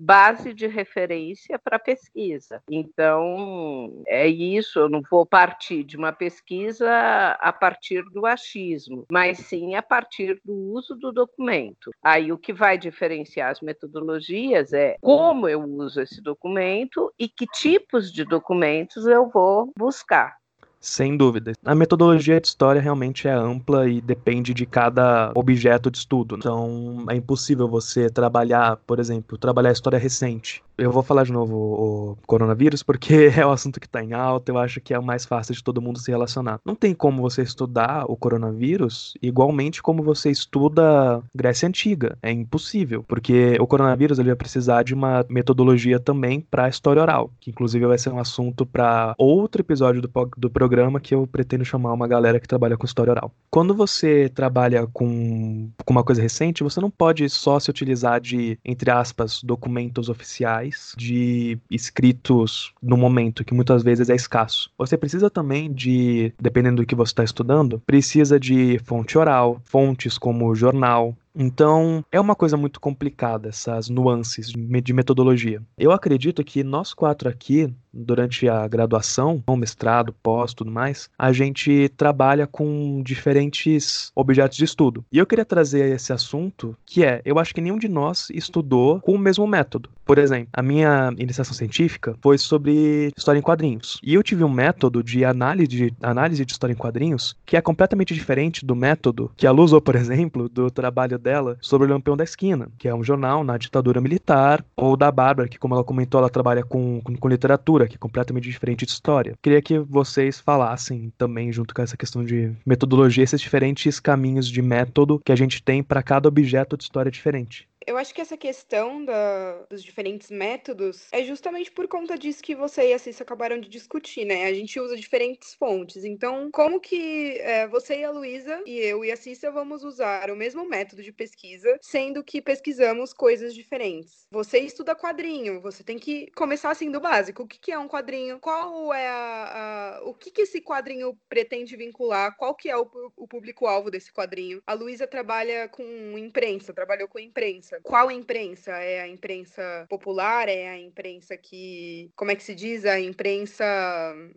base 0.00 0.54
de 0.54 0.66
referência 0.66 1.58
para 1.58 1.78
pesquisa. 1.78 2.62
Então, 2.70 4.02
é 4.06 4.26
isso, 4.26 4.78
eu 4.78 4.88
não 4.88 5.02
vou 5.10 5.26
partir 5.26 5.84
de 5.84 5.96
uma 5.96 6.10
pesquisa 6.10 6.90
a 7.38 7.52
partir 7.52 8.02
do 8.10 8.24
achismo, 8.24 9.04
mas 9.12 9.38
sim 9.38 9.74
a 9.74 9.82
partir 9.82 10.40
do 10.42 10.54
uso 10.54 10.96
do 10.96 11.12
documento. 11.12 11.90
Aí 12.02 12.32
o 12.32 12.38
que 12.38 12.52
vai 12.52 12.78
diferenciar 12.78 13.50
as 13.50 13.60
metodologias 13.60 14.72
é 14.72 14.96
como 15.02 15.46
eu 15.46 15.62
uso 15.62 16.00
esse 16.00 16.22
documento 16.22 17.12
e 17.18 17.28
que 17.28 17.46
tipos 17.46 18.10
de 18.10 18.24
documentos 18.24 19.06
eu 19.06 19.28
vou 19.28 19.70
buscar. 19.76 20.39
Sem 20.80 21.14
dúvida. 21.14 21.52
A 21.62 21.74
metodologia 21.74 22.40
de 22.40 22.48
história 22.48 22.80
realmente 22.80 23.28
é 23.28 23.32
ampla 23.32 23.86
e 23.86 24.00
depende 24.00 24.54
de 24.54 24.64
cada 24.64 25.30
objeto 25.34 25.90
de 25.90 25.98
estudo. 25.98 26.36
Então, 26.38 27.04
é 27.10 27.14
impossível 27.14 27.68
você 27.68 28.08
trabalhar, 28.08 28.76
por 28.86 28.98
exemplo, 28.98 29.36
trabalhar 29.36 29.72
história 29.72 29.98
recente 29.98 30.62
eu 30.80 30.90
vou 30.90 31.02
falar 31.02 31.24
de 31.24 31.32
novo 31.32 31.54
o 31.54 32.16
coronavírus 32.26 32.82
porque 32.82 33.30
é 33.36 33.44
o 33.44 33.50
assunto 33.50 33.78
que 33.78 33.86
está 33.86 34.02
em 34.02 34.12
alta, 34.12 34.50
eu 34.50 34.58
acho 34.58 34.80
que 34.80 34.94
é 34.94 34.98
o 34.98 35.02
mais 35.02 35.26
fácil 35.26 35.54
de 35.54 35.62
todo 35.62 35.82
mundo 35.82 35.98
se 35.98 36.10
relacionar. 36.10 36.58
Não 36.64 36.74
tem 36.74 36.94
como 36.94 37.20
você 37.20 37.42
estudar 37.42 38.04
o 38.08 38.16
coronavírus 38.16 39.14
igualmente 39.22 39.82
como 39.82 40.02
você 40.02 40.30
estuda 40.30 41.22
Grécia 41.34 41.68
Antiga, 41.68 42.16
é 42.22 42.32
impossível, 42.32 43.04
porque 43.06 43.56
o 43.60 43.66
coronavírus 43.66 44.18
ele 44.18 44.30
vai 44.30 44.36
precisar 44.36 44.82
de 44.82 44.94
uma 44.94 45.24
metodologia 45.28 46.00
também 46.00 46.40
para 46.40 46.64
a 46.64 46.68
história 46.68 47.02
oral, 47.02 47.30
que 47.40 47.50
inclusive 47.50 47.86
vai 47.86 47.98
ser 47.98 48.10
um 48.10 48.18
assunto 48.18 48.64
para 48.64 49.14
outro 49.18 49.60
episódio 49.60 50.00
do, 50.00 50.10
do 50.36 50.50
programa 50.50 51.00
que 51.00 51.14
eu 51.14 51.26
pretendo 51.26 51.64
chamar 51.64 51.92
uma 51.92 52.08
galera 52.08 52.40
que 52.40 52.48
trabalha 52.48 52.76
com 52.76 52.86
história 52.86 53.10
oral. 53.10 53.32
Quando 53.50 53.74
você 53.74 54.30
trabalha 54.30 54.86
com, 54.86 55.70
com 55.84 55.92
uma 55.92 56.04
coisa 56.04 56.22
recente, 56.22 56.62
você 56.62 56.80
não 56.80 56.90
pode 56.90 57.28
só 57.28 57.60
se 57.60 57.68
utilizar 57.68 58.20
de, 58.20 58.58
entre 58.64 58.90
aspas, 58.90 59.42
documentos 59.42 60.08
oficiais 60.08 60.69
de 60.96 61.58
escritos 61.70 62.72
no 62.82 62.96
momento, 62.96 63.44
que 63.44 63.54
muitas 63.54 63.82
vezes 63.82 64.10
é 64.10 64.14
escasso. 64.14 64.70
Você 64.78 64.96
precisa 64.96 65.30
também 65.30 65.72
de, 65.72 66.32
dependendo 66.40 66.82
do 66.82 66.86
que 66.86 66.94
você 66.94 67.10
está 67.10 67.24
estudando, 67.24 67.80
precisa 67.86 68.38
de 68.38 68.78
fonte 68.84 69.16
oral, 69.16 69.60
fontes 69.64 70.18
como 70.18 70.54
jornal, 70.54 71.16
então, 71.34 72.04
é 72.10 72.20
uma 72.20 72.34
coisa 72.34 72.56
muito 72.56 72.80
complicada 72.80 73.48
essas 73.48 73.88
nuances 73.88 74.48
de 74.48 74.92
metodologia. 74.92 75.62
Eu 75.78 75.92
acredito 75.92 76.42
que 76.42 76.64
nós 76.64 76.92
quatro 76.92 77.28
aqui, 77.28 77.72
durante 77.92 78.48
a 78.48 78.66
graduação, 78.66 79.42
mestrado, 79.56 80.14
pós, 80.22 80.54
tudo 80.54 80.70
mais, 80.70 81.10
a 81.18 81.32
gente 81.32 81.88
trabalha 81.96 82.46
com 82.46 83.02
diferentes 83.02 84.10
objetos 84.14 84.56
de 84.56 84.64
estudo. 84.64 85.04
E 85.12 85.18
eu 85.18 85.26
queria 85.26 85.44
trazer 85.44 85.94
esse 85.94 86.12
assunto, 86.12 86.76
que 86.86 87.04
é, 87.04 87.20
eu 87.24 87.38
acho 87.38 87.54
que 87.54 87.60
nenhum 87.60 87.78
de 87.78 87.88
nós 87.88 88.28
estudou 88.30 89.00
com 89.00 89.12
o 89.12 89.18
mesmo 89.18 89.46
método. 89.46 89.90
Por 90.04 90.18
exemplo, 90.18 90.48
a 90.52 90.62
minha 90.62 91.12
iniciação 91.18 91.54
científica 91.54 92.16
foi 92.20 92.38
sobre 92.38 93.12
história 93.16 93.38
em 93.38 93.42
quadrinhos. 93.42 94.00
E 94.02 94.14
eu 94.14 94.22
tive 94.22 94.42
um 94.42 94.48
método 94.48 95.04
de 95.04 95.24
análise 95.24 95.68
de, 95.68 95.94
análise 96.02 96.44
de 96.44 96.52
história 96.52 96.72
em 96.72 96.76
quadrinhos 96.76 97.36
que 97.46 97.56
é 97.56 97.60
completamente 97.60 98.14
diferente 98.14 98.64
do 98.64 98.74
método 98.74 99.30
que 99.36 99.46
a 99.46 99.52
Lu 99.52 99.62
usou, 99.62 99.80
por 99.80 99.94
exemplo, 99.94 100.48
do 100.48 100.70
trabalho 100.70 101.18
dela 101.18 101.56
sobre 101.60 101.86
o 101.86 101.90
Lampião 101.90 102.16
da 102.16 102.24
Esquina, 102.24 102.68
que 102.78 102.88
é 102.88 102.94
um 102.94 103.04
jornal 103.04 103.44
na 103.44 103.56
ditadura 103.56 104.00
militar, 104.00 104.64
ou 104.76 104.96
da 104.96 105.10
Bárbara, 105.10 105.48
que, 105.48 105.58
como 105.58 105.74
ela 105.74 105.84
comentou, 105.84 106.18
ela 106.18 106.30
trabalha 106.30 106.62
com, 106.62 107.00
com, 107.02 107.16
com 107.16 107.28
literatura, 107.28 107.79
que 107.86 107.96
é 107.96 107.98
completamente 107.98 108.48
diferente 108.48 108.84
de 108.84 108.92
história. 108.92 109.34
Queria 109.42 109.62
que 109.62 109.78
vocês 109.78 110.40
falassem 110.40 111.12
também, 111.16 111.52
junto 111.52 111.74
com 111.74 111.82
essa 111.82 111.96
questão 111.96 112.24
de 112.24 112.52
metodologia, 112.66 113.24
esses 113.24 113.40
diferentes 113.40 114.00
caminhos 114.00 114.48
de 114.48 114.62
método 114.62 115.20
que 115.24 115.32
a 115.32 115.36
gente 115.36 115.62
tem 115.62 115.82
para 115.82 116.02
cada 116.02 116.28
objeto 116.28 116.76
de 116.76 116.84
história 116.84 117.10
diferente. 117.10 117.69
Eu 117.86 117.96
acho 117.96 118.14
que 118.14 118.20
essa 118.20 118.36
questão 118.36 119.04
da, 119.04 119.62
dos 119.68 119.82
diferentes 119.82 120.30
métodos 120.30 121.08
é 121.12 121.22
justamente 121.22 121.72
por 121.72 121.88
conta 121.88 122.16
disso 122.16 122.42
que 122.42 122.54
você 122.54 122.90
e 122.90 122.92
a 122.92 122.98
Cissa 122.98 123.22
acabaram 123.22 123.58
de 123.58 123.68
discutir, 123.68 124.24
né? 124.24 124.44
A 124.44 124.54
gente 124.54 124.78
usa 124.78 124.96
diferentes 124.96 125.54
fontes. 125.54 126.04
Então, 126.04 126.50
como 126.52 126.78
que 126.78 127.38
é, 127.40 127.66
você 127.66 128.00
e 128.00 128.04
a 128.04 128.10
Luísa, 128.10 128.62
e 128.66 128.78
eu 128.78 129.04
e 129.04 129.10
a 129.10 129.16
Cissa, 129.16 129.50
vamos 129.50 129.82
usar 129.82 130.30
o 130.30 130.36
mesmo 130.36 130.68
método 130.68 131.02
de 131.02 131.12
pesquisa, 131.12 131.78
sendo 131.80 132.22
que 132.22 132.42
pesquisamos 132.42 133.12
coisas 133.12 133.54
diferentes? 133.54 134.26
Você 134.30 134.58
estuda 134.58 134.94
quadrinho, 134.94 135.60
você 135.60 135.82
tem 135.82 135.98
que 135.98 136.30
começar 136.32 136.70
assim 136.70 136.90
do 136.90 137.00
básico. 137.00 137.42
O 137.42 137.48
que, 137.48 137.58
que 137.58 137.72
é 137.72 137.78
um 137.78 137.88
quadrinho? 137.88 138.38
Qual 138.38 138.92
é 138.92 139.08
a, 139.08 139.98
a 139.98 140.04
o 140.04 140.14
que, 140.14 140.30
que 140.30 140.42
esse 140.42 140.60
quadrinho 140.60 141.18
pretende 141.28 141.76
vincular? 141.76 142.36
Qual 142.36 142.54
que 142.54 142.68
é 142.68 142.76
o, 142.76 142.88
o 143.16 143.26
público-alvo 143.26 143.90
desse 143.90 144.12
quadrinho? 144.12 144.62
A 144.66 144.74
Luísa 144.74 145.06
trabalha 145.06 145.68
com 145.68 145.82
imprensa, 146.18 146.72
trabalhou 146.72 147.08
com 147.08 147.18
imprensa. 147.18 147.69
Imprensa. 147.70 147.80
Qual 147.82 148.10
imprensa? 148.10 148.72
É 148.72 149.00
a 149.02 149.08
imprensa 149.08 149.86
popular? 149.88 150.48
É 150.48 150.68
a 150.68 150.78
imprensa 150.78 151.36
que. 151.36 152.10
Como 152.16 152.30
é 152.30 152.36
que 152.36 152.42
se 152.42 152.54
diz? 152.54 152.84
A 152.84 152.98
imprensa. 152.98 153.64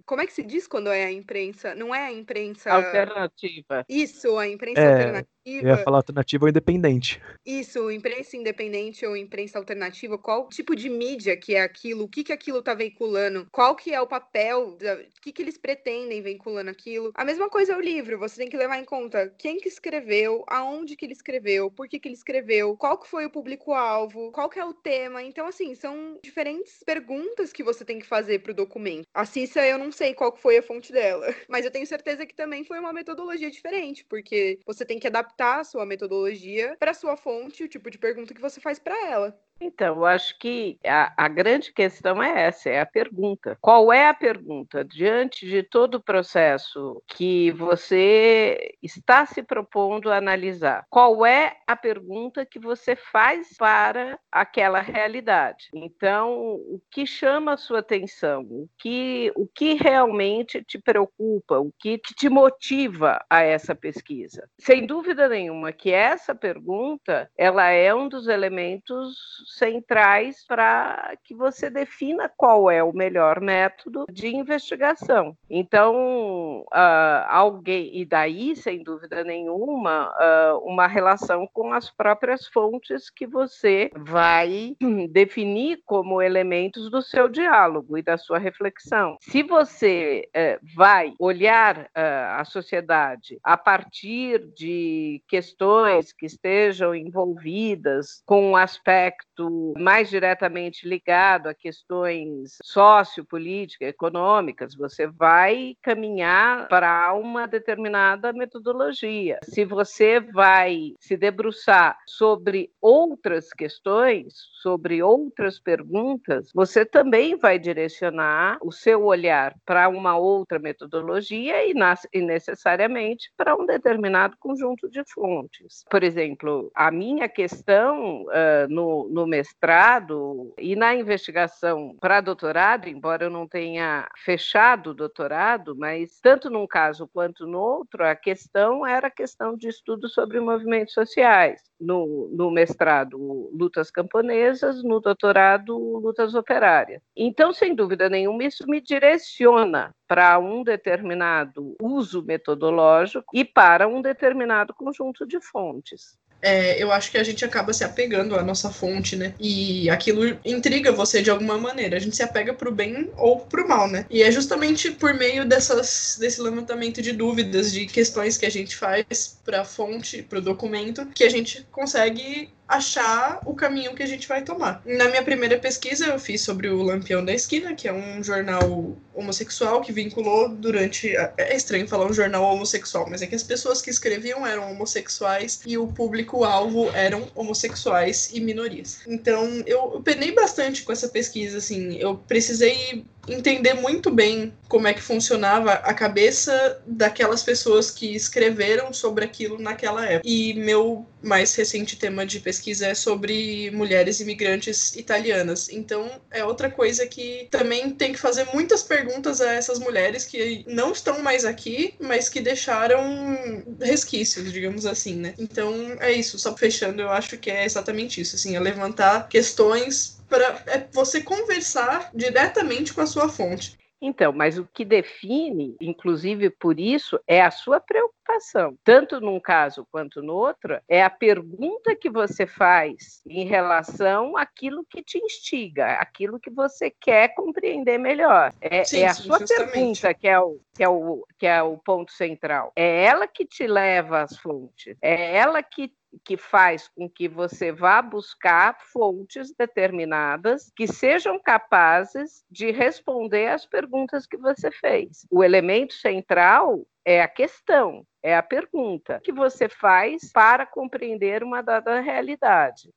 Como 0.06 0.22
é 0.22 0.28
que 0.28 0.34
se 0.34 0.44
diz 0.44 0.68
quando 0.68 0.92
é 0.92 1.06
a 1.06 1.12
imprensa? 1.12 1.74
Não 1.76 1.94
é 1.94 2.06
a 2.06 2.12
imprensa. 2.12 2.72
Alternativa. 2.72 3.86
Isso, 3.90 4.38
a 4.38 4.48
imprensa 4.48 4.82
É, 4.82 4.88
alternativa. 4.88 5.28
Eu 5.46 5.68
ia 5.68 5.78
falar 5.78 5.98
alternativa 5.98 6.46
ou 6.46 6.50
independente. 6.50 7.22
Isso, 7.46 7.92
imprensa 7.92 8.38
independente 8.38 9.06
ou 9.06 9.18
imprensa 9.18 9.58
alternativa, 9.58 10.18
qual 10.18 10.48
tipo 10.48 10.74
de 10.74 10.90
mídia 10.90 11.36
que 11.36 11.56
é 11.56 11.62
aquilo, 11.62 12.06
o 12.06 12.08
que 12.08 12.24
que 12.24 12.32
aquilo 12.32 12.62
tá 12.62 12.74
veiculando, 12.74 13.46
qual 13.52 13.76
que 13.76 13.94
é 13.94 14.00
o 14.00 14.08
papel, 14.08 14.78
o 14.78 15.22
que 15.22 15.34
que 15.34 15.42
eles 15.42 15.58
pretendem 15.58 16.22
veiculando 16.22 16.72
aquilo. 16.72 17.12
A 17.14 17.26
mesma 17.26 17.50
coisa 17.50 17.74
é 17.74 17.78
o 17.78 17.82
livro, 17.82 18.18
você 18.18 18.38
tem 18.38 18.50
que 18.50 18.56
levar 18.56 18.80
em 18.80 18.86
conta 18.86 19.34
quem 19.38 19.58
que 19.58 19.68
escreveu, 19.68 20.46
aonde 20.48 20.96
que 20.96 21.06
ele 21.06 21.14
escreveu, 21.14 21.70
por 21.70 21.90
que 21.90 22.00
que 22.00 22.08
ele 22.08 22.16
escreveu, 22.16 22.78
qual 22.78 22.98
que 22.98 23.10
foi 23.10 23.26
o 23.26 23.30
público-alvo, 23.30 24.32
qual 24.32 24.50
que 24.50 24.60
é 24.60 24.66
o 24.66 24.74
tema. 24.74 25.22
Então, 25.22 25.46
assim, 25.46 25.76
são 25.76 26.20
diferentes 26.24 26.82
perguntas 26.86 27.52
que 27.52 27.64
você 27.64 27.84
tem 27.84 28.00
que 28.00 28.08
fazer 28.08 28.40
pro 28.40 28.54
documento. 28.54 29.08
A 29.14 29.26
Cissa, 29.26 29.66
eu 29.66 29.78
não 29.78 29.92
sei 29.92 30.14
qual 30.14 30.32
que 30.32 30.42
foi 30.42 30.58
a 30.58 30.64
fonte 30.64 30.94
dela, 30.94 31.28
mas 31.50 31.66
eu 31.66 31.72
tenho 31.72 31.86
certeza 31.86 32.26
que 32.26 32.34
também 32.34 32.64
foi 32.64 32.80
uma 32.80 32.94
metodologia 32.94 33.52
diferente, 33.52 34.06
porque 34.06 34.60
você 34.66 34.86
tem 34.86 35.00
que 35.00 35.08
adaptar 35.08 35.33
a 35.38 35.64
sua 35.64 35.86
metodologia 35.86 36.76
para 36.80 36.94
sua 36.94 37.16
fonte, 37.18 37.64
o 37.64 37.68
tipo 37.68 37.90
de 37.90 37.98
pergunta 37.98 38.34
que 38.34 38.42
você 38.42 38.60
faz 38.62 38.80
para 38.80 38.96
ela. 39.08 39.40
Então, 39.60 39.96
eu 39.96 40.06
acho 40.06 40.38
que 40.40 40.78
a, 40.86 41.14
a 41.26 41.28
grande 41.28 41.72
questão 41.72 42.22
é 42.22 42.48
essa, 42.48 42.70
é 42.70 42.82
a 42.82 42.86
pergunta. 42.86 43.58
Qual 43.62 43.94
é 43.94 44.08
a 44.08 44.14
pergunta? 44.14 44.84
Diante 44.84 45.48
de 45.48 45.64
todo 45.64 45.96
o 45.96 46.04
processo 46.04 47.02
que 47.08 47.52
você 47.52 48.76
está 48.82 49.26
se 49.26 49.42
propondo 49.42 50.12
a 50.12 50.18
analisar, 50.18 50.86
qual 50.90 51.26
é 51.26 51.58
a 51.66 51.76
pergunta 51.76 52.46
que 52.46 52.60
você 52.60 52.96
faz 52.96 53.56
para 53.58 54.20
aquela 54.32 54.80
realidade? 54.80 55.70
Então, 55.74 56.56
o 56.56 56.82
que 56.92 57.06
chama 57.06 57.54
a 57.54 57.58
sua 57.58 57.80
atenção? 57.80 58.42
O 58.44 58.68
que, 58.78 59.32
o 59.36 59.48
que 59.48 59.76
realmente 59.76 60.64
te 60.64 60.78
preocupa? 60.80 61.60
O 61.60 61.72
que 61.80 61.98
te 61.98 62.28
motiva 62.30 63.24
a 63.30 63.42
essa 63.42 63.74
pesquisa? 63.74 64.50
Sem 64.60 64.86
dúvida 64.86 65.30
nenhuma 65.30 65.72
que 65.72 65.92
essa 65.92 66.36
pergunta, 66.36 67.30
ela 67.38 67.70
é 67.70 67.94
um 67.94 68.10
dos 68.10 68.28
elementos 68.28 69.43
centrais 69.46 70.46
para 70.48 71.16
que 71.24 71.36
você 71.36 71.70
defina 71.70 72.30
qual 72.36 72.70
é 72.70 72.84
o 72.84 72.94
melhor 72.94 73.40
método 73.40 74.06
de 74.12 74.28
investigação. 74.28 75.36
Então, 75.50 76.66
ah, 76.72 77.28
alguém, 77.30 77.98
e 77.98 78.06
daí, 78.06 78.56
sem 78.56 78.84
dúvida 78.84 79.24
nenhuma, 79.24 80.12
ah, 80.18 80.60
uma 80.64 80.88
relação 80.88 81.48
com 81.52 81.74
as 81.74 81.90
próprias 81.90 82.48
fontes 82.48 83.10
que 83.10 83.26
você 83.26 83.92
vai 83.96 84.76
definir 85.10 85.82
como 85.86 86.22
elementos 86.22 86.90
do 86.90 87.02
seu 87.02 87.28
diálogo 87.30 87.98
e 87.98 88.02
da 88.02 88.18
sua 88.18 88.38
reflexão. 88.38 89.18
Se 89.22 89.44
você 89.44 90.28
eh, 90.34 90.60
vai 90.76 91.14
olhar 91.20 91.90
ah, 91.96 92.38
a 92.40 92.46
sociedade 92.46 93.40
a 93.44 93.58
partir 93.58 94.40
de 94.56 95.22
questões 95.28 96.14
que 96.14 96.26
estejam 96.26 96.96
envolvidas 96.96 98.22
com 98.26 98.52
um 98.52 98.56
aspecto 98.56 99.33
mais 99.78 100.10
diretamente 100.10 100.88
ligado 100.88 101.48
a 101.48 101.54
questões 101.54 102.58
sociopolíticas, 102.64 103.90
econômicas, 103.90 104.76
você 104.76 105.08
vai 105.08 105.76
caminhar 105.82 106.68
para 106.68 107.14
uma 107.14 107.48
determinada 107.48 108.34
metodologia. 108.34 109.40
Se 109.44 109.66
você 109.66 110.20
vai 110.20 110.94
se 111.00 111.18
debruçar 111.18 111.98
sobre 112.08 112.72
outras 112.82 113.50
questões, 113.50 114.34
sobre 114.62 115.02
outras 115.02 115.60
perguntas, 115.60 116.50
você 116.54 116.86
também 116.86 117.36
vai 117.36 117.60
direcionar 117.60 118.58
o 118.62 118.72
seu 118.72 119.04
olhar 119.06 119.56
para 119.66 119.90
uma 119.90 120.18
outra 120.18 120.60
metodologia 120.60 121.66
e, 121.66 121.74
e 122.14 122.22
necessariamente 122.22 123.32
para 123.36 123.56
um 123.56 123.66
determinado 123.66 124.36
conjunto 124.40 124.90
de 124.90 125.04
fontes. 125.14 125.84
Por 125.90 126.04
exemplo, 126.04 126.72
a 126.76 126.92
minha 126.92 127.28
questão 127.28 128.26
ah, 128.32 128.68
no, 128.70 129.10
no 129.10 129.23
mestrado 129.26 130.54
e 130.58 130.76
na 130.76 130.96
investigação 130.96 131.96
para 132.00 132.22
doutorado, 132.22 132.88
embora 132.88 133.26
eu 133.26 133.30
não 133.30 133.48
tenha 133.48 134.08
fechado 134.18 134.92
o 134.92 134.94
doutorado, 134.94 135.76
mas 135.76 136.20
tanto 136.22 136.50
num 136.50 136.68
caso 136.68 137.10
quanto 137.14 137.46
no 137.46 137.60
outro, 137.60 138.06
a 138.06 138.16
questão 138.16 138.86
era 138.86 139.08
a 139.08 139.12
questão 139.12 139.56
de 139.56 139.68
estudo 139.68 140.08
sobre 140.10 140.40
movimentos 140.40 140.94
sociais. 140.94 141.62
No, 141.80 142.30
no 142.32 142.50
mestrado, 142.50 143.18
lutas 143.52 143.92
camponesas, 143.92 144.82
no 144.84 145.02
doutorado, 145.02 145.78
lutas 145.78 146.34
operárias. 146.34 147.02
Então, 147.14 147.52
sem 147.52 147.76
dúvida 147.76 148.08
nenhuma, 148.08 148.46
isso 148.46 148.66
me 148.68 148.80
direciona 148.80 149.94
para 150.08 150.38
um 150.40 150.64
determinado 150.64 151.76
uso 151.82 152.24
metodológico 152.24 153.26
e 153.34 153.44
para 153.44 153.88
um 153.88 154.02
determinado 154.02 154.74
conjunto 154.74 155.26
de 155.26 155.42
fontes. 155.42 156.18
É, 156.44 156.82
eu 156.84 156.92
acho 156.92 157.10
que 157.10 157.18
a 157.18 157.24
gente 157.24 157.46
acaba 157.46 157.72
se 157.72 157.86
apegando 157.86 158.36
à 158.36 158.44
nossa 158.44 158.70
fonte, 158.70 159.16
né? 159.16 159.34
E 159.40 159.90
aquilo 159.90 160.38
intriga 160.44 160.92
você 160.92 161.22
de 161.22 161.32
alguma 161.32 161.58
maneira. 161.58 161.96
A 161.96 162.00
gente 162.00 162.18
se 162.18 162.22
apega 162.22 162.54
pro 162.54 162.70
bem 162.70 163.10
ou 163.16 163.40
pro 163.40 163.68
mal, 163.68 163.90
né? 163.90 164.06
E 164.10 164.22
é 164.22 164.30
justamente 164.30 164.92
por 164.92 165.14
meio 165.14 165.46
dessas, 165.46 166.18
desse 166.20 166.42
levantamento 166.42 167.02
de 167.02 167.14
dúvidas, 167.14 167.72
de 167.72 167.86
questões 167.86 168.38
que 168.38 168.46
a 168.46 168.52
gente 168.52 168.76
faz 168.76 169.38
pra 169.46 169.64
fonte, 169.64 170.22
pro 170.22 170.42
documento, 170.42 171.06
que 171.16 171.24
a 171.24 171.30
gente 171.30 171.66
consegue 171.72 172.50
achar 172.76 173.42
o 173.46 173.54
caminho 173.54 173.96
que 173.96 174.04
a 174.04 174.08
gente 174.08 174.28
vai 174.28 174.42
tomar. 174.44 174.82
Na 174.86 175.08
minha 175.08 175.24
primeira 175.24 175.58
pesquisa, 175.58 176.08
eu 176.08 176.20
fiz 176.20 176.42
sobre 176.42 176.68
o 176.70 176.82
Lampião 176.82 177.24
da 177.24 177.34
Esquina, 177.34 177.74
que 177.76 177.88
é 177.88 177.94
um 177.94 178.24
jornal 178.24 178.96
homossexual 179.14 179.82
que 179.82 179.92
vinculou 179.92 180.50
durante. 180.50 181.16
É 181.38 181.56
estranho 181.56 181.88
falar 181.88 182.06
um 182.06 182.14
jornal 182.14 182.44
homossexual, 182.44 183.08
mas 183.10 183.22
é 183.22 183.28
que 183.28 183.36
as 183.36 183.44
pessoas 183.44 183.82
que 183.82 183.90
escreviam 183.90 184.46
eram 184.46 184.72
homossexuais 184.72 185.62
e 185.66 185.78
o 185.78 185.88
público-alvo 185.88 186.90
eram 186.94 187.28
homossexuais 187.36 188.32
e 188.34 188.40
minorias. 188.40 189.02
Então, 189.08 189.64
eu 189.66 190.02
penei 190.04 190.32
bastante 190.32 190.84
com 190.84 190.92
essa 190.92 191.08
pesquisa, 191.08 191.58
assim. 191.58 191.96
Eu 191.98 192.16
precisei 192.16 193.06
entender 193.28 193.74
muito 193.74 194.12
bem 194.12 194.54
como 194.68 194.88
é 194.88 194.94
que 194.94 195.02
funcionava 195.02 195.74
a 195.74 195.94
cabeça 195.94 196.82
daquelas 196.86 197.44
pessoas 197.44 197.92
que 197.92 198.16
escreveram 198.16 198.92
sobre 198.92 199.24
aquilo 199.24 199.60
naquela 199.60 200.06
época. 200.06 200.28
E 200.28 200.54
meu 200.56 201.06
mais 201.22 201.56
recente 201.56 201.96
tema 201.96 202.26
de 202.26 202.40
pesquisa 202.40 202.88
é 202.88 202.94
sobre 202.94 203.72
mulheres 203.72 204.20
imigrantes 204.20 204.96
italianas. 204.96 205.70
Então, 205.70 206.10
é 206.30 206.44
outra 206.44 206.70
coisa 206.70 207.08
que 207.08 207.48
também 207.50 207.92
tem 207.92 208.12
que 208.12 208.20
fazer 208.20 208.46
muitas 208.54 208.84
perguntas 208.84 209.40
a 209.40 209.54
essas 209.54 209.80
mulheres 209.80 210.26
que 210.26 210.66
não 210.68 210.92
estão 210.92 211.22
mais 211.22 211.46
aqui, 211.46 211.94
mas 212.00 212.28
que 212.28 212.42
deixaram 212.42 213.64
resquícios, 213.80 214.52
digamos 214.52 214.86
assim, 214.86 215.16
né? 215.16 215.34
Então, 215.38 215.96
é 216.00 216.12
isso. 216.12 216.38
Só 216.38 216.56
fechando, 216.58 217.02
eu 217.02 217.10
acho 217.10 217.38
que 217.38 217.50
é 217.50 217.64
exatamente 217.64 218.20
isso, 218.20 218.36
assim, 218.36 218.56
é 218.56 218.60
levantar 218.60 219.30
questões 219.30 220.22
para 220.34 220.64
é 220.66 220.88
você 220.92 221.22
conversar 221.22 222.10
diretamente 222.12 222.92
com 222.92 223.02
a 223.02 223.06
sua 223.06 223.30
fonte. 223.30 223.78
Então, 224.02 224.34
mas 224.34 224.58
o 224.58 224.68
que 224.74 224.84
define, 224.84 225.78
inclusive 225.80 226.50
por 226.50 226.78
isso, 226.78 227.18
é 227.26 227.42
a 227.42 227.50
sua 227.50 227.80
preocupação. 227.80 228.78
Tanto 228.84 229.22
num 229.22 229.40
caso 229.40 229.88
quanto 229.90 230.22
no 230.22 230.34
outro, 230.34 230.78
é 230.90 231.02
a 231.02 231.10
pergunta 231.10 231.96
que 231.96 232.10
você 232.10 232.46
faz 232.46 233.22
em 233.26 233.46
relação 233.46 234.36
àquilo 234.36 234.86
que 234.90 235.02
te 235.02 235.18
instiga, 235.20 235.94
aquilo 235.94 236.38
que 236.38 236.50
você 236.50 236.90
quer 236.90 237.34
compreender 237.34 237.98
melhor. 237.98 238.52
É, 238.60 238.84
Sim, 238.84 239.02
é 239.02 239.08
a 239.08 239.14
sim, 239.14 239.24
sua 239.24 239.40
justamente. 239.40 239.72
pergunta 239.72 240.14
que 240.14 240.28
é, 240.28 240.40
o, 240.40 240.60
que, 240.76 240.84
é 240.84 240.90
o, 240.90 241.26
que 241.40 241.48
é 241.48 241.64
o 241.64 241.78
ponto 241.78 242.12
central. 242.12 242.74
É 242.76 243.06
ela 243.06 243.26
que 243.26 243.46
te 243.46 243.66
leva 243.66 244.24
às 244.24 244.36
fontes. 244.38 244.98
É 245.02 245.38
ela 245.38 245.64
que 245.64 245.94
que 246.24 246.38
faz 246.38 246.88
com 246.88 247.10
que 247.10 247.28
você 247.28 247.72
vá 247.72 248.02
buscar 248.02 248.78
fontes 248.92 249.54
determinadas 249.58 250.72
que 250.76 250.88
sejam 250.88 251.40
capazes 251.40 252.44
de 252.50 252.72
responder 252.72 253.48
às 253.48 253.66
perguntas 253.66 254.26
que 254.26 254.38
você 254.38 254.72
fez. 254.72 255.26
O 255.30 255.44
elemento 255.44 255.94
central 255.94 256.86
é 257.06 257.22
a 257.22 257.28
questão, 257.28 258.06
é 258.22 258.36
a 258.36 258.44
pergunta 258.44 259.20
que 259.24 259.32
você 259.32 259.68
faz 259.68 260.32
para 260.32 260.66
compreender 260.66 261.44
uma 261.44 261.62
dada 261.62 262.00
realidade. 262.00 262.90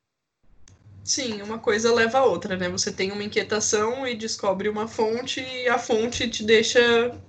Sim, 1.07 1.41
uma 1.41 1.57
coisa 1.57 1.93
leva 1.93 2.17
a 2.17 2.25
outra, 2.25 2.57
né? 2.57 2.67
Você 2.67 2.91
tem 2.91 3.13
uma 3.13 3.23
inquietação 3.23 4.05
e 4.05 4.13
descobre 4.13 4.67
uma 4.67 4.89
fonte, 4.89 5.39
e 5.39 5.65
a 5.69 5.79
fonte 5.79 6.29
te 6.29 6.43
deixa 6.43 6.79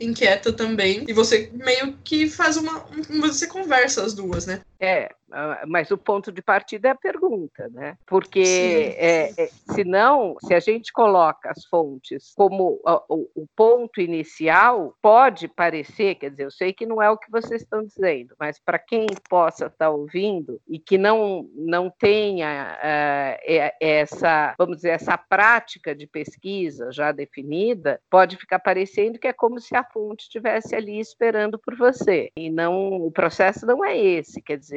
inquieta 0.00 0.52
também. 0.52 1.04
E 1.06 1.12
você 1.12 1.48
meio 1.54 1.96
que 2.02 2.28
faz 2.28 2.56
uma. 2.56 2.84
Você 3.20 3.46
conversa 3.46 4.04
as 4.04 4.14
duas, 4.14 4.46
né? 4.46 4.62
É, 4.80 5.10
ah, 5.30 5.64
mas 5.66 5.90
o 5.90 5.98
ponto 5.98 6.32
de 6.32 6.40
partida 6.40 6.88
é 6.88 6.90
a 6.92 6.96
pergunta, 6.96 7.68
né? 7.70 7.96
Porque 8.06 8.94
é, 8.96 9.30
é, 9.30 9.48
senão, 9.74 10.36
se 10.40 10.54
a 10.54 10.60
gente 10.60 10.92
coloca 10.92 11.50
as 11.50 11.64
fontes 11.66 12.32
como 12.34 12.80
o, 13.08 13.28
o, 13.34 13.46
ponto 13.54 14.00
inicial, 14.00 14.94
pode 15.02 15.48
parecer, 15.48 16.14
quer 16.14 16.30
dizer, 16.30 16.44
eu 16.44 16.50
sei 16.50 16.72
que 16.72 16.86
não 16.86 17.02
é 17.02 17.10
o 17.10 17.18
que 17.18 17.30
vocês 17.30 17.62
estão 17.62 17.84
dizendo, 17.84 18.34
mas 18.38 18.58
para 18.58 18.78
quem 18.78 19.06
possa 19.28 19.66
estar 19.66 19.86
tá 19.86 19.90
ouvindo 19.90 20.60
e 20.66 20.78
que 20.78 20.96
não, 20.96 21.48
não 21.54 21.90
tenha 21.90 22.78
uh, 22.78 23.72
essa, 23.80 24.54
vamos 24.56 24.76
dizer, 24.76 24.90
essa 24.90 25.18
prática 25.18 25.94
de 25.94 26.06
pesquisa 26.06 26.90
já 26.90 27.12
definida, 27.12 28.00
pode 28.10 28.36
ficar 28.36 28.60
parecendo 28.60 29.18
que 29.18 29.28
é 29.28 29.32
como 29.32 29.60
se 29.60 29.76
a 29.76 29.84
fonte 29.84 30.22
estivesse 30.22 30.74
ali 30.74 30.98
esperando 30.98 31.58
por 31.58 31.76
você. 31.76 32.30
E 32.36 32.50
não, 32.50 32.92
o 32.92 33.10
processo 33.10 33.66
não 33.66 33.84
é 33.84 33.96
esse, 33.96 34.40
quer 34.40 34.56
dizer, 34.56 34.67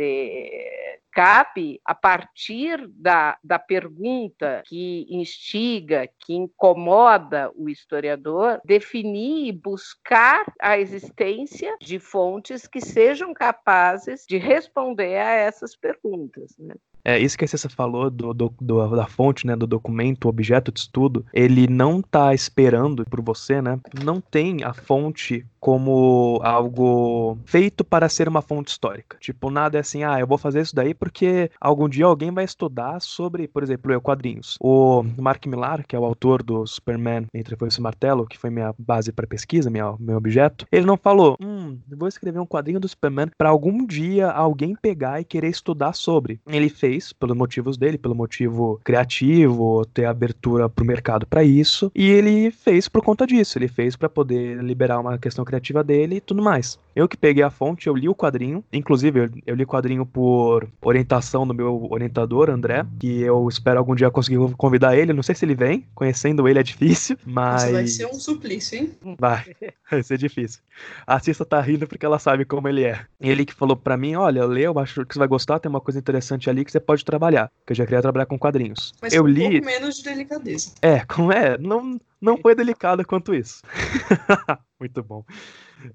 cabe, 1.12 1.80
a 1.86 1.94
partir 1.94 2.88
da, 2.88 3.38
da 3.44 3.60
pergunta 3.60 4.64
que 4.66 5.06
instiga, 5.10 6.10
que 6.20 6.34
incomoda 6.34 7.52
o 7.56 7.70
historiador, 7.70 8.60
definir 8.66 9.48
e 9.48 9.52
buscar 9.52 10.46
a 10.60 10.80
existência 10.80 11.76
de 11.82 12.00
fontes 12.00 12.66
que 12.66 12.80
sejam 12.80 13.34
capazes 13.34 14.26
de 14.28 14.38
responder 14.38 15.18
a 15.18 15.32
essas 15.32 15.76
perguntas. 15.76 16.56
Né? 16.58 16.76
É, 17.04 17.20
isso 17.20 17.38
que 17.38 17.46
a 17.46 17.48
Cessa 17.48 17.70
falou 17.70 18.10
do, 18.10 18.34
do, 18.34 18.54
do, 18.62 18.96
da 18.96 19.08
fonte, 19.08 19.46
né, 19.48 19.56
do 19.56 19.66
documento, 19.66 20.28
objeto 20.28 20.72
de 20.72 20.82
estudo, 20.82 21.26
ele 21.34 21.68
não 21.68 22.00
está 22.00 22.34
esperando 22.34 23.04
por 23.06 23.22
você, 23.22 23.62
né? 23.62 23.80
Não 24.04 24.22
tem 24.22 24.64
a 24.64 24.74
fonte 24.74 25.46
como 25.62 26.42
algo 26.44 27.38
feito 27.46 27.86
para 27.86 28.10
ser 28.10 28.28
uma 28.28 28.42
fonte 28.42 28.72
histórica. 28.72 29.18
Tipo, 29.22 29.50
nada 29.50 29.78
é 29.78 29.82
assim, 29.82 30.04
ah, 30.04 30.20
eu 30.20 30.28
vou 30.28 30.38
fazer 30.38 30.62
isso 30.62 30.76
daí 30.76 30.94
porque 30.94 31.50
algum 31.62 31.88
dia 31.88 32.06
alguém 32.06 32.32
vai 32.32 32.44
estudar 32.44 33.00
sobre, 33.00 33.48
por 33.48 33.64
exemplo, 33.64 33.94
eu 33.94 34.02
quadrinhos. 34.02 34.58
O 34.60 35.04
Mark 35.18 35.46
Millar, 35.46 35.86
que 35.88 35.96
é 35.96 36.00
o 36.00 36.06
autor 36.06 36.44
do 36.44 36.68
Superman 36.68 37.28
Entre 37.34 37.56
Foi 37.56 37.70
esse 37.70 37.80
Martelo, 37.82 38.28
que 38.28 38.38
foi 38.38 38.50
minha 38.50 38.74
base 38.78 39.14
para 39.14 39.26
pesquisa, 39.26 39.70
minha, 39.70 39.96
meu 39.98 40.18
objeto, 40.18 40.66
ele 40.70 40.86
não 40.86 40.98
falou, 40.98 41.38
hum, 41.42 41.78
vou 41.88 42.10
escrever 42.10 42.40
um 42.40 42.46
quadrinho 42.46 42.80
do 42.80 42.88
Superman 42.88 43.30
para 43.38 43.50
algum 43.50 43.86
dia 43.86 44.30
alguém 44.30 44.76
pegar 44.76 45.22
e 45.22 45.24
querer 45.24 45.50
estudar 45.50 45.94
sobre. 45.94 46.42
Ele 46.48 46.68
fez 46.68 46.92
fez, 46.92 47.14
pelos 47.14 47.38
motivos 47.38 47.78
dele, 47.78 47.98
pelo 47.98 48.16
motivo 48.16 48.80
criativo, 48.84 49.86
ter 49.86 50.06
abertura 50.06 50.68
para 50.68 50.84
o 50.84 50.88
mercado 50.88 51.26
para 51.26 51.44
isso, 51.44 51.92
e 51.96 52.10
ele 52.10 52.52
fez 52.52 52.90
por 52.90 53.04
conta 53.04 53.26
disso, 53.26 53.58
ele 53.58 53.68
fez 53.68 53.96
para 53.96 54.10
poder 54.10 54.62
liberar 54.64 55.00
uma 55.00 55.18
questão 55.18 55.46
criativa 55.52 55.84
dele 55.84 56.16
e 56.16 56.22
tudo 56.22 56.42
mais. 56.42 56.80
Eu 56.96 57.08
que 57.08 57.16
peguei 57.16 57.44
a 57.44 57.50
fonte, 57.50 57.88
eu 57.88 57.96
li 57.96 58.10
o 58.10 58.16
quadrinho, 58.16 58.64
inclusive 58.72 59.20
eu, 59.20 59.30
eu 59.48 59.56
li 59.56 59.64
o 59.64 59.68
quadrinho 59.68 60.06
por 60.06 60.68
orientação 60.82 61.48
do 61.48 61.54
meu 61.54 61.88
orientador, 61.90 62.50
André, 62.50 62.86
que 63.00 63.22
eu 63.22 63.48
espero 63.48 63.80
algum 63.80 63.96
dia 63.96 64.12
conseguir 64.12 64.38
convidar 64.56 64.98
ele, 64.98 65.14
não 65.14 65.24
sei 65.24 65.36
se 65.36 65.46
ele 65.46 65.56
vem, 65.56 65.86
conhecendo 65.96 66.48
ele 66.48 66.60
é 66.60 66.64
difícil, 66.64 67.18
mas... 67.26 67.64
Isso 67.64 67.72
vai 67.72 67.88
ser 67.88 68.06
um 68.08 68.14
suplício, 68.14 68.78
hein? 68.78 68.92
Vai, 69.18 69.56
vai 69.90 70.04
ser 70.04 70.18
difícil. 70.18 70.62
A 71.08 71.20
Cissa 71.20 71.46
tá 71.46 71.62
rindo 71.62 71.88
porque 71.88 72.06
ela 72.06 72.20
sabe 72.20 72.46
como 72.46 72.68
ele 72.68 72.84
é. 72.84 73.06
Ele 73.20 73.46
que 73.46 73.54
falou 73.54 73.76
para 73.76 73.96
mim, 73.98 74.16
olha, 74.16 74.46
lê, 74.46 74.68
eu 74.68 74.78
acho 74.80 75.06
que 75.06 75.14
você 75.14 75.20
vai 75.20 75.28
gostar, 75.28 75.60
tem 75.60 75.70
uma 75.70 75.82
coisa 75.82 76.00
interessante 76.00 76.50
ali 76.50 76.66
que 76.66 76.72
você 76.72 76.80
pode 76.80 77.06
trabalhar, 77.06 77.50
que 77.66 77.72
eu 77.72 77.76
já 77.76 77.86
queria 77.86 78.02
trabalhar 78.02 78.26
com 78.26 78.38
quadrinhos. 78.38 78.94
Mas 79.02 79.14
eu 79.14 79.24
um 79.24 79.28
li... 79.28 79.50
pouco 79.50 79.66
menos 79.66 79.98
de 79.98 80.04
delicadeza. 80.04 80.72
É, 80.82 81.00
como 81.06 81.32
é, 81.32 81.58
não, 81.58 82.00
não 82.20 82.38
foi 82.38 82.54
delicado 82.54 83.06
quanto 83.06 83.34
isso. 83.34 83.62
Muito 84.80 85.04
bom. 85.04 85.24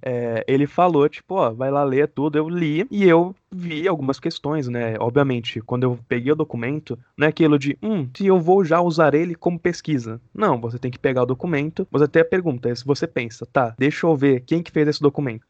É, 0.02 0.44
ele 0.46 0.66
falou, 0.66 1.08
tipo, 1.08 1.34
ó, 1.34 1.52
vai 1.52 1.70
lá 1.70 1.84
ler 1.84 2.08
tudo. 2.08 2.36
Eu 2.36 2.48
li 2.48 2.86
e 2.90 3.04
eu 3.04 3.34
vi 3.50 3.86
algumas 3.86 4.20
questões, 4.20 4.68
né? 4.68 4.96
Obviamente, 4.98 5.60
quando 5.60 5.84
eu 5.84 5.98
peguei 6.08 6.32
o 6.32 6.36
documento, 6.36 6.98
não 7.16 7.26
é 7.26 7.30
aquilo 7.30 7.58
de, 7.58 7.78
hum, 7.82 8.08
se 8.14 8.26
eu 8.26 8.40
vou 8.40 8.64
já 8.64 8.80
usar 8.80 9.14
ele 9.14 9.34
como 9.34 9.58
pesquisa. 9.58 10.20
Não, 10.34 10.60
você 10.60 10.78
tem 10.78 10.90
que 10.90 10.98
pegar 10.98 11.22
o 11.22 11.26
documento, 11.26 11.86
você 11.90 12.04
até 12.04 12.24
pergunta, 12.24 12.74
se 12.74 12.84
você 12.84 13.06
pensa, 13.06 13.46
tá, 13.46 13.74
deixa 13.78 14.06
eu 14.06 14.16
ver 14.16 14.40
quem 14.40 14.62
que 14.62 14.70
fez 14.70 14.88
esse 14.88 15.00
documento 15.00 15.46